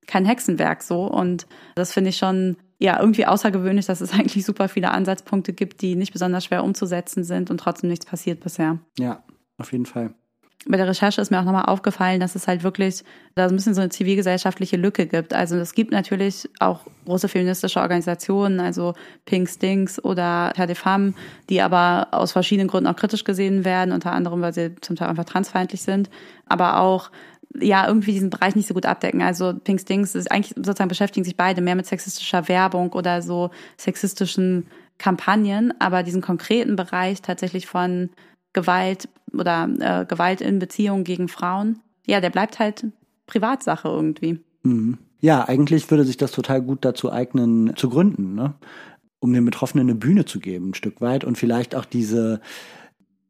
kein 0.07 0.25
Hexenwerk 0.25 0.83
so. 0.83 1.07
Und 1.07 1.47
das 1.75 1.93
finde 1.93 2.11
ich 2.11 2.19
schon 2.19 2.57
ja 2.79 3.01
irgendwie 3.01 3.27
außergewöhnlich, 3.27 3.87
dass 3.87 4.01
es 4.01 4.13
eigentlich 4.19 4.45
super 4.45 4.69
viele 4.69 4.91
Ansatzpunkte 4.91 5.53
gibt, 5.53 5.81
die 5.81 5.97
nicht 5.97 6.13
besonders 6.13 6.45
schwer 6.45 6.63
umzusetzen 6.63 7.25
sind 7.25 7.51
und 7.51 7.59
trotzdem 7.59 7.89
nichts 7.89 8.07
passiert 8.07 8.41
bisher. 8.41 8.79
Ja, 8.99 9.25
auf 9.57 9.73
jeden 9.73 9.87
Fall 9.87 10.15
bei 10.69 10.77
der 10.77 10.89
Recherche 10.89 11.21
ist 11.21 11.31
mir 11.31 11.39
auch 11.39 11.45
nochmal 11.45 11.67
aufgefallen, 11.67 12.21
dass 12.21 12.35
es 12.35 12.49
halt 12.49 12.63
wirklich 12.63 13.05
da 13.35 13.49
so 13.49 13.55
ein 13.55 13.57
bisschen 13.57 13.75
so 13.75 13.81
eine 13.81 13.91
zivilgesellschaftliche 13.91 14.77
Lücke 14.77 15.07
gibt. 15.07 15.33
Also 15.33 15.57
es 15.57 15.75
gibt 15.75 15.93
natürlich 15.93 16.49
auch 16.59 16.81
große 17.05 17.29
feministische 17.29 17.81
Organisationen, 17.81 18.61
also 18.61 18.95
Pink 19.25 19.49
Stinks 19.49 20.03
oder 20.03 20.53
Terre 20.55 20.69
des 20.69 20.79
Femmes, 20.79 21.15
die 21.49 21.61
aber 21.63 22.09
aus 22.11 22.33
verschiedenen 22.33 22.69
Gründen 22.69 22.89
auch 22.89 22.97
kritisch 22.97 23.25
gesehen 23.25 23.65
werden, 23.65 23.93
unter 23.93 24.13
anderem, 24.13 24.41
weil 24.41 24.53
sie 24.53 24.75
zum 24.81 24.97
Teil 24.97 25.09
einfach 25.09 25.25
transfeindlich 25.25 25.83
sind, 25.83 26.11
aber 26.47 26.81
auch 26.81 27.11
ja, 27.59 27.87
irgendwie 27.87 28.13
diesen 28.13 28.31
Bereich 28.31 28.55
nicht 28.55 28.69
so 28.69 28.75
gut 28.75 28.87
abdecken. 28.87 29.23
Also 29.23 29.55
Pink 29.55 29.81
Stinks 29.81 30.15
ist 30.15 30.31
eigentlich 30.31 30.55
sozusagen 30.57 30.89
beschäftigen 30.89 31.25
sich 31.25 31.37
beide 31.37 31.61
mehr 31.61 31.75
mit 31.75 31.87
sexistischer 31.87 32.49
Werbung 32.49 32.93
oder 32.93 33.23
so 33.23 33.51
sexistischen 33.77 34.67
Kampagnen, 34.99 35.73
aber 35.79 36.03
diesen 36.03 36.23
konkreten 36.23 36.77
Bereich 36.77 37.23
tatsächlich 37.23 37.67
von 37.67 38.11
Gewalt 38.57 39.11
oder 39.35 39.69
äh, 39.79 40.07
Gewalt 40.07 40.41
in 40.41 40.59
Beziehungen 40.59 41.05
gegen 41.05 41.29
Frauen, 41.29 41.81
ja, 42.07 42.23
der 42.23 42.31
bleibt 42.31 42.59
halt 42.59 42.87
Privatsache 43.27 43.87
irgendwie. 43.87 44.41
Mhm. 44.63 44.97
Ja, 45.21 45.47
eigentlich 45.47 45.91
würde 45.91 46.05
sich 46.05 46.17
das 46.17 46.33
total 46.33 46.63
gut 46.63 46.85
dazu 46.85 47.13
eignen, 47.13 47.77
zu 47.77 47.91
gründen, 47.91 48.35
ne? 48.35 48.55
um 49.19 49.33
den 49.33 49.45
Betroffenen 49.45 49.89
eine 49.89 49.95
Bühne 49.95 50.25
zu 50.25 50.41
geben, 50.41 50.71
ein 50.71 50.75
Stück 50.75 51.01
weit 51.01 51.25
und 51.25 51.37
vielleicht 51.37 51.75
auch 51.75 51.85
diese 51.85 52.41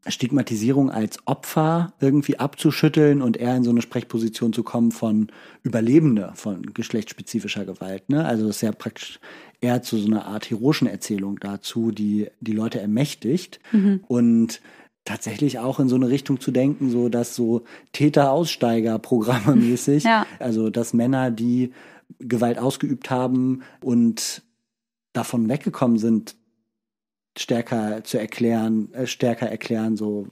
Stigmatisierung 0.06 0.90
als 0.90 1.18
Opfer 1.26 1.94
irgendwie 2.00 2.38
abzuschütteln 2.38 3.20
und 3.20 3.36
eher 3.36 3.56
in 3.56 3.64
so 3.64 3.70
eine 3.70 3.82
Sprechposition 3.82 4.52
zu 4.52 4.62
kommen 4.62 4.92
von 4.92 5.28
Überlebende 5.64 6.32
von 6.34 6.72
geschlechtsspezifischer 6.72 7.64
Gewalt. 7.64 8.08
Ne? 8.10 8.24
Also 8.24 8.46
das 8.46 8.56
ist 8.56 8.62
ja 8.62 8.72
praktisch 8.72 9.18
eher 9.60 9.82
zu 9.82 9.96
so 9.96 10.06
einer 10.06 10.26
Art 10.26 10.48
heroischen 10.50 10.86
Erzählung 10.86 11.40
dazu, 11.40 11.90
die 11.90 12.28
die 12.40 12.52
Leute 12.52 12.80
ermächtigt. 12.80 13.58
Mhm. 13.72 14.04
Und 14.06 14.60
tatsächlich 15.06 15.58
auch 15.58 15.80
in 15.80 15.88
so 15.88 15.96
eine 15.96 16.10
Richtung 16.10 16.40
zu 16.40 16.50
denken, 16.50 16.90
so 16.90 17.08
dass 17.08 17.34
so 17.34 17.62
Täter-Aussteiger-Programme 17.92 19.56
mäßig, 19.56 20.04
ja. 20.04 20.26
also 20.38 20.68
dass 20.68 20.92
Männer, 20.92 21.30
die 21.30 21.72
Gewalt 22.18 22.58
ausgeübt 22.58 23.10
haben 23.10 23.62
und 23.82 24.42
davon 25.14 25.48
weggekommen 25.48 25.98
sind, 25.98 26.36
stärker 27.38 28.04
zu 28.04 28.18
erklären, 28.18 28.92
äh, 28.92 29.06
stärker 29.06 29.48
erklären, 29.48 29.96
so 29.96 30.26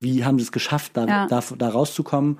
wie 0.00 0.24
haben 0.24 0.38
sie 0.38 0.44
es 0.44 0.52
geschafft, 0.52 0.96
da, 0.96 1.06
ja. 1.06 1.26
da, 1.26 1.42
da 1.56 1.68
rauszukommen 1.68 2.38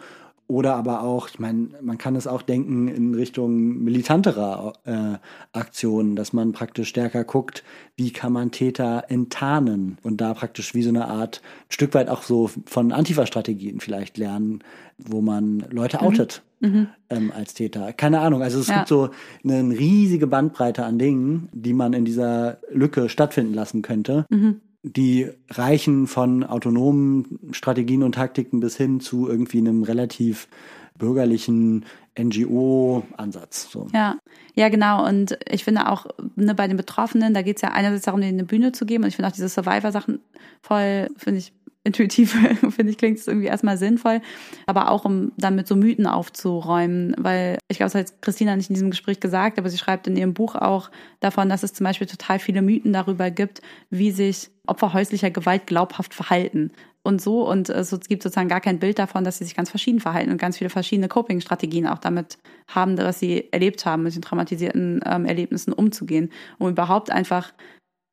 oder 0.51 0.74
aber 0.74 1.02
auch, 1.05 1.28
ich 1.28 1.39
meine, 1.39 1.68
man 1.81 1.97
kann 1.97 2.16
es 2.16 2.27
auch 2.27 2.43
denken 2.43 2.89
in 2.89 3.14
Richtung 3.14 3.85
militanterer 3.85 4.72
äh, 4.85 5.18
Aktionen, 5.56 6.16
dass 6.16 6.32
man 6.32 6.51
praktisch 6.51 6.89
stärker 6.89 7.22
guckt, 7.22 7.62
wie 7.97 8.12
kann 8.12 8.32
man 8.32 8.51
Täter 8.51 9.05
enttarnen 9.06 9.98
und 10.02 10.20
da 10.20 10.35
praktisch 10.35 10.74
wie 10.74 10.82
so 10.82 10.89
eine 10.89 11.06
Art 11.06 11.40
ein 11.68 11.72
Stück 11.72 11.94
weit 11.94 12.09
auch 12.09 12.22
so 12.22 12.51
von 12.66 12.90
Antifa-Strategien 12.90 13.78
vielleicht 13.78 14.18
lernen, 14.18 14.64
wo 14.98 15.20
man 15.20 15.64
Leute 15.70 15.98
mhm. 15.98 16.02
outet 16.02 16.43
mhm. 16.59 16.89
ähm, 17.10 17.32
als 17.32 17.55
Täter. 17.55 17.93
Keine 17.93 18.18
Ahnung, 18.18 18.43
also 18.43 18.59
es 18.59 18.66
ja. 18.66 18.78
gibt 18.78 18.89
so 18.89 19.10
eine 19.44 19.70
riesige 19.70 20.27
Bandbreite 20.27 20.85
an 20.85 20.98
Dingen, 20.98 21.48
die 21.52 21.74
man 21.74 21.93
in 21.93 22.05
dieser 22.05 22.59
Lücke 22.72 23.09
stattfinden 23.09 23.55
lassen 23.55 23.82
könnte. 23.82 24.27
Mhm 24.31 24.62
die 24.82 25.31
reichen 25.51 26.07
von 26.07 26.43
autonomen 26.44 27.39
Strategien 27.52 28.02
und 28.02 28.15
Taktiken 28.15 28.61
bis 28.61 28.77
hin 28.77 29.01
zu 29.01 29.28
irgendwie 29.28 29.59
einem 29.59 29.82
relativ 29.82 30.48
bürgerlichen 30.97 31.85
NGO-Ansatz. 32.19 33.70
So. 33.70 33.89
Ja, 33.93 34.16
ja, 34.55 34.69
genau. 34.69 35.07
Und 35.07 35.39
ich 35.48 35.65
finde 35.65 35.89
auch 35.89 36.07
ne, 36.36 36.55
bei 36.55 36.69
den 36.69 36.77
Betroffenen, 36.77 37.35
da 37.35 37.43
geht 37.43 37.57
es 37.57 37.62
ja 37.62 37.70
einerseits 37.70 38.05
darum, 38.05 38.20
denen 38.20 38.39
eine 38.39 38.47
Bühne 38.47 38.73
zu 38.73 38.86
geben. 38.86 39.05
Und 39.05 39.09
ich 39.09 39.16
finde 39.16 39.28
auch 39.28 39.35
diese 39.35 39.48
Survivor-Sachen 39.48 40.20
voll, 40.62 41.09
finde 41.16 41.39
ich 41.39 41.52
intuitiv, 41.85 42.32
finde 42.70 42.90
ich, 42.90 42.98
klingt 42.98 43.19
es 43.19 43.27
irgendwie 43.27 43.47
erstmal 43.47 43.78
sinnvoll, 43.78 44.20
aber 44.66 44.90
auch 44.90 45.05
um 45.05 45.32
damit 45.36 45.66
so 45.66 45.77
Mythen 45.77 46.07
aufzuräumen, 46.07 47.15
weil 47.19 47.59
ich 47.69 47.78
glaube, 47.78 47.93
das 47.93 48.12
hat 48.12 48.23
Christina 48.23 48.57
nicht 48.57 48.70
in 48.70 48.74
diesem 48.74 48.90
Gespräch 48.90 49.20
gesagt, 49.20 49.59
aber 49.59 49.70
sie 49.70 49.78
schreibt 49.78 50.07
in 50.07 50.16
ihrem 50.16 50.35
Buch 50.35 50.55
auch 50.55 50.90
davon, 51.20 51.48
dass 51.48 51.62
es 51.62 51.73
zum 51.73 51.85
Beispiel 51.85 52.07
total 52.07 52.39
viele 52.39 52.62
Mythen 52.62 52.93
darüber 52.93 53.31
gibt, 53.31 53.62
wie 53.89 54.11
sich 54.11 54.51
Opfer 54.66 54.93
häuslicher 54.93 55.31
Gewalt 55.31 55.66
glaubhaft 55.66 56.15
verhalten 56.15 56.70
und 57.02 57.20
so. 57.20 57.48
Und 57.48 57.70
es 57.70 57.90
gibt 58.09 58.23
sozusagen 58.23 58.48
gar 58.48 58.61
kein 58.61 58.78
Bild 58.78 58.98
davon, 58.98 59.24
dass 59.24 59.39
sie 59.39 59.44
sich 59.44 59.57
ganz 59.57 59.70
verschieden 59.70 60.01
verhalten 60.01 60.31
und 60.31 60.39
ganz 60.39 60.59
viele 60.59 60.70
verschiedene 60.70 61.09
Coping-Strategien 61.09 61.86
auch 61.86 61.98
damit 61.98 62.39
haben, 62.69 62.97
was 62.98 63.19
sie 63.19 63.51
erlebt 63.52 63.85
haben, 63.86 64.02
mit 64.02 64.15
den 64.15 64.23
traumatisierten 64.23 65.01
ähm, 65.05 65.24
Erlebnissen 65.24 65.73
umzugehen, 65.73 66.31
um 66.59 66.69
überhaupt 66.69 67.11
einfach 67.11 67.52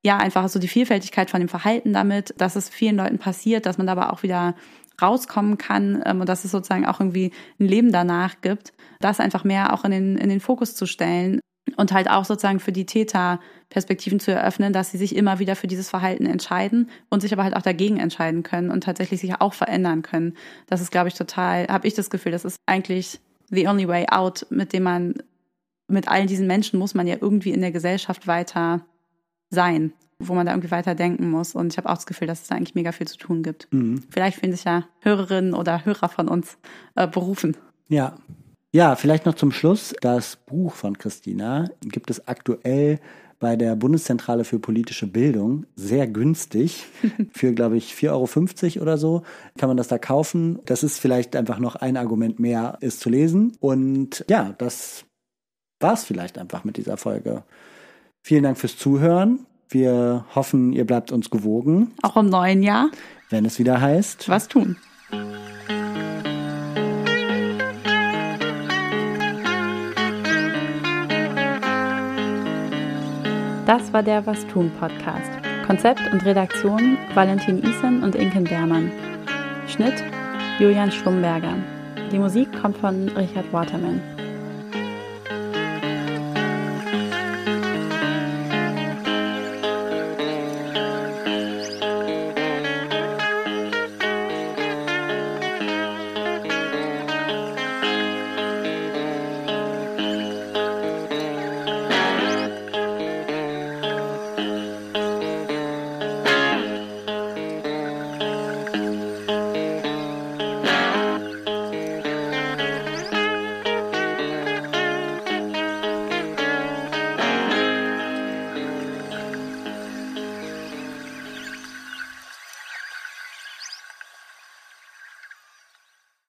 ja, 0.05 0.17
einfach 0.17 0.47
so 0.49 0.59
die 0.59 0.67
Vielfältigkeit 0.67 1.29
von 1.29 1.39
dem 1.39 1.49
Verhalten 1.49 1.93
damit, 1.93 2.33
dass 2.37 2.55
es 2.55 2.69
vielen 2.69 2.97
Leuten 2.97 3.19
passiert, 3.19 3.65
dass 3.65 3.77
man 3.77 3.89
aber 3.89 4.13
auch 4.13 4.23
wieder 4.23 4.55
rauskommen 5.01 5.57
kann 5.57 6.01
ähm, 6.05 6.21
und 6.21 6.29
dass 6.29 6.45
es 6.45 6.51
sozusagen 6.51 6.85
auch 6.85 6.99
irgendwie 6.99 7.31
ein 7.59 7.67
Leben 7.67 7.91
danach 7.91 8.41
gibt, 8.41 8.73
das 8.99 9.19
einfach 9.19 9.43
mehr 9.43 9.73
auch 9.73 9.83
in 9.85 9.91
den, 9.91 10.17
in 10.17 10.29
den 10.29 10.39
Fokus 10.39 10.75
zu 10.75 10.85
stellen 10.85 11.39
und 11.75 11.91
halt 11.91 12.09
auch 12.09 12.25
sozusagen 12.25 12.59
für 12.59 12.71
die 12.71 12.85
Täter 12.85 13.39
Perspektiven 13.69 14.19
zu 14.19 14.31
eröffnen, 14.31 14.73
dass 14.73 14.91
sie 14.91 14.97
sich 14.97 15.15
immer 15.15 15.39
wieder 15.39 15.55
für 15.55 15.67
dieses 15.67 15.89
Verhalten 15.89 16.25
entscheiden 16.25 16.89
und 17.09 17.21
sich 17.21 17.33
aber 17.33 17.43
halt 17.43 17.55
auch 17.55 17.61
dagegen 17.61 17.97
entscheiden 17.97 18.43
können 18.43 18.71
und 18.71 18.83
tatsächlich 18.83 19.19
sich 19.19 19.39
auch 19.41 19.53
verändern 19.53 20.01
können. 20.01 20.35
Das 20.67 20.81
ist, 20.81 20.91
glaube 20.91 21.09
ich, 21.09 21.15
total, 21.15 21.67
habe 21.67 21.87
ich 21.87 21.93
das 21.93 22.09
Gefühl, 22.09 22.31
das 22.31 22.45
ist 22.45 22.57
eigentlich 22.65 23.19
the 23.49 23.67
only 23.67 23.87
way 23.87 24.05
out, 24.09 24.47
mit 24.49 24.73
dem 24.73 24.83
man, 24.83 25.15
mit 25.87 26.07
all 26.07 26.25
diesen 26.25 26.47
Menschen 26.47 26.79
muss 26.79 26.95
man 26.95 27.07
ja 27.07 27.17
irgendwie 27.19 27.51
in 27.51 27.61
der 27.61 27.71
Gesellschaft 27.71 28.27
weiter 28.27 28.85
sein, 29.49 29.93
wo 30.19 30.33
man 30.33 30.45
da 30.45 30.53
irgendwie 30.53 30.71
weiter 30.71 30.95
denken 30.95 31.29
muss. 31.29 31.55
Und 31.55 31.73
ich 31.73 31.77
habe 31.77 31.89
auch 31.89 31.95
das 31.95 32.05
Gefühl, 32.05 32.27
dass 32.27 32.41
es 32.41 32.47
da 32.47 32.55
eigentlich 32.55 32.75
mega 32.75 32.91
viel 32.91 33.07
zu 33.07 33.17
tun 33.17 33.43
gibt. 33.43 33.67
Mhm. 33.71 34.03
Vielleicht 34.09 34.39
finden 34.39 34.55
sich 34.55 34.65
ja 34.65 34.87
Hörerinnen 35.01 35.53
oder 35.53 35.85
Hörer 35.85 36.09
von 36.09 36.27
uns 36.27 36.57
äh, 36.95 37.07
berufen. 37.07 37.55
Ja. 37.87 38.15
Ja, 38.73 38.95
vielleicht 38.95 39.25
noch 39.25 39.35
zum 39.35 39.51
Schluss. 39.51 39.95
Das 40.01 40.35
Buch 40.35 40.73
von 40.73 40.97
Christina 40.97 41.69
gibt 41.81 42.09
es 42.09 42.27
aktuell 42.27 42.99
bei 43.39 43.55
der 43.55 43.75
Bundeszentrale 43.75 44.43
für 44.43 44.59
politische 44.59 45.07
Bildung 45.07 45.65
sehr 45.75 46.07
günstig. 46.07 46.85
Für, 47.33 47.53
glaube 47.53 47.77
ich, 47.77 47.93
4,50 47.93 48.77
Euro 48.77 48.81
oder 48.83 48.97
so 48.97 49.23
kann 49.57 49.69
man 49.69 49.77
das 49.77 49.87
da 49.87 49.97
kaufen. 49.97 50.59
Das 50.65 50.83
ist 50.83 50.99
vielleicht 50.99 51.35
einfach 51.35 51.59
noch 51.59 51.75
ein 51.75 51.97
Argument 51.97 52.39
mehr, 52.39 52.77
es 52.81 52.99
zu 52.99 53.09
lesen. 53.09 53.55
Und 53.59 54.25
ja, 54.27 54.55
das 54.57 55.05
war 55.79 55.93
es 55.93 56.03
vielleicht 56.03 56.37
einfach 56.37 56.63
mit 56.63 56.77
dieser 56.77 56.97
Folge. 56.97 57.43
Vielen 58.27 58.43
Dank 58.43 58.57
fürs 58.57 58.77
Zuhören. 58.77 59.45
Wir 59.69 60.25
hoffen, 60.35 60.73
ihr 60.73 60.85
bleibt 60.85 61.13
uns 61.13 61.29
gewogen. 61.29 61.93
Auch 62.01 62.17
im 62.17 62.27
neuen 62.27 62.61
Jahr. 62.61 62.89
Wenn 63.29 63.45
es 63.45 63.57
wieder 63.57 63.79
heißt. 63.79 64.27
Was 64.27 64.49
tun. 64.49 64.75
Das 73.65 73.93
war 73.93 74.03
der 74.03 74.25
Was 74.25 74.45
tun 74.47 74.73
Podcast. 74.77 75.31
Konzept 75.65 76.01
und 76.11 76.25
Redaktion 76.25 76.97
Valentin 77.13 77.63
Isen 77.63 78.03
und 78.03 78.15
Inken 78.15 78.43
Bermann. 78.43 78.91
Schnitt 79.67 80.03
Julian 80.59 80.91
Schlumberger. 80.91 81.55
Die 82.11 82.19
Musik 82.19 82.49
kommt 82.61 82.75
von 82.75 83.07
Richard 83.07 83.53
Waterman. 83.53 84.01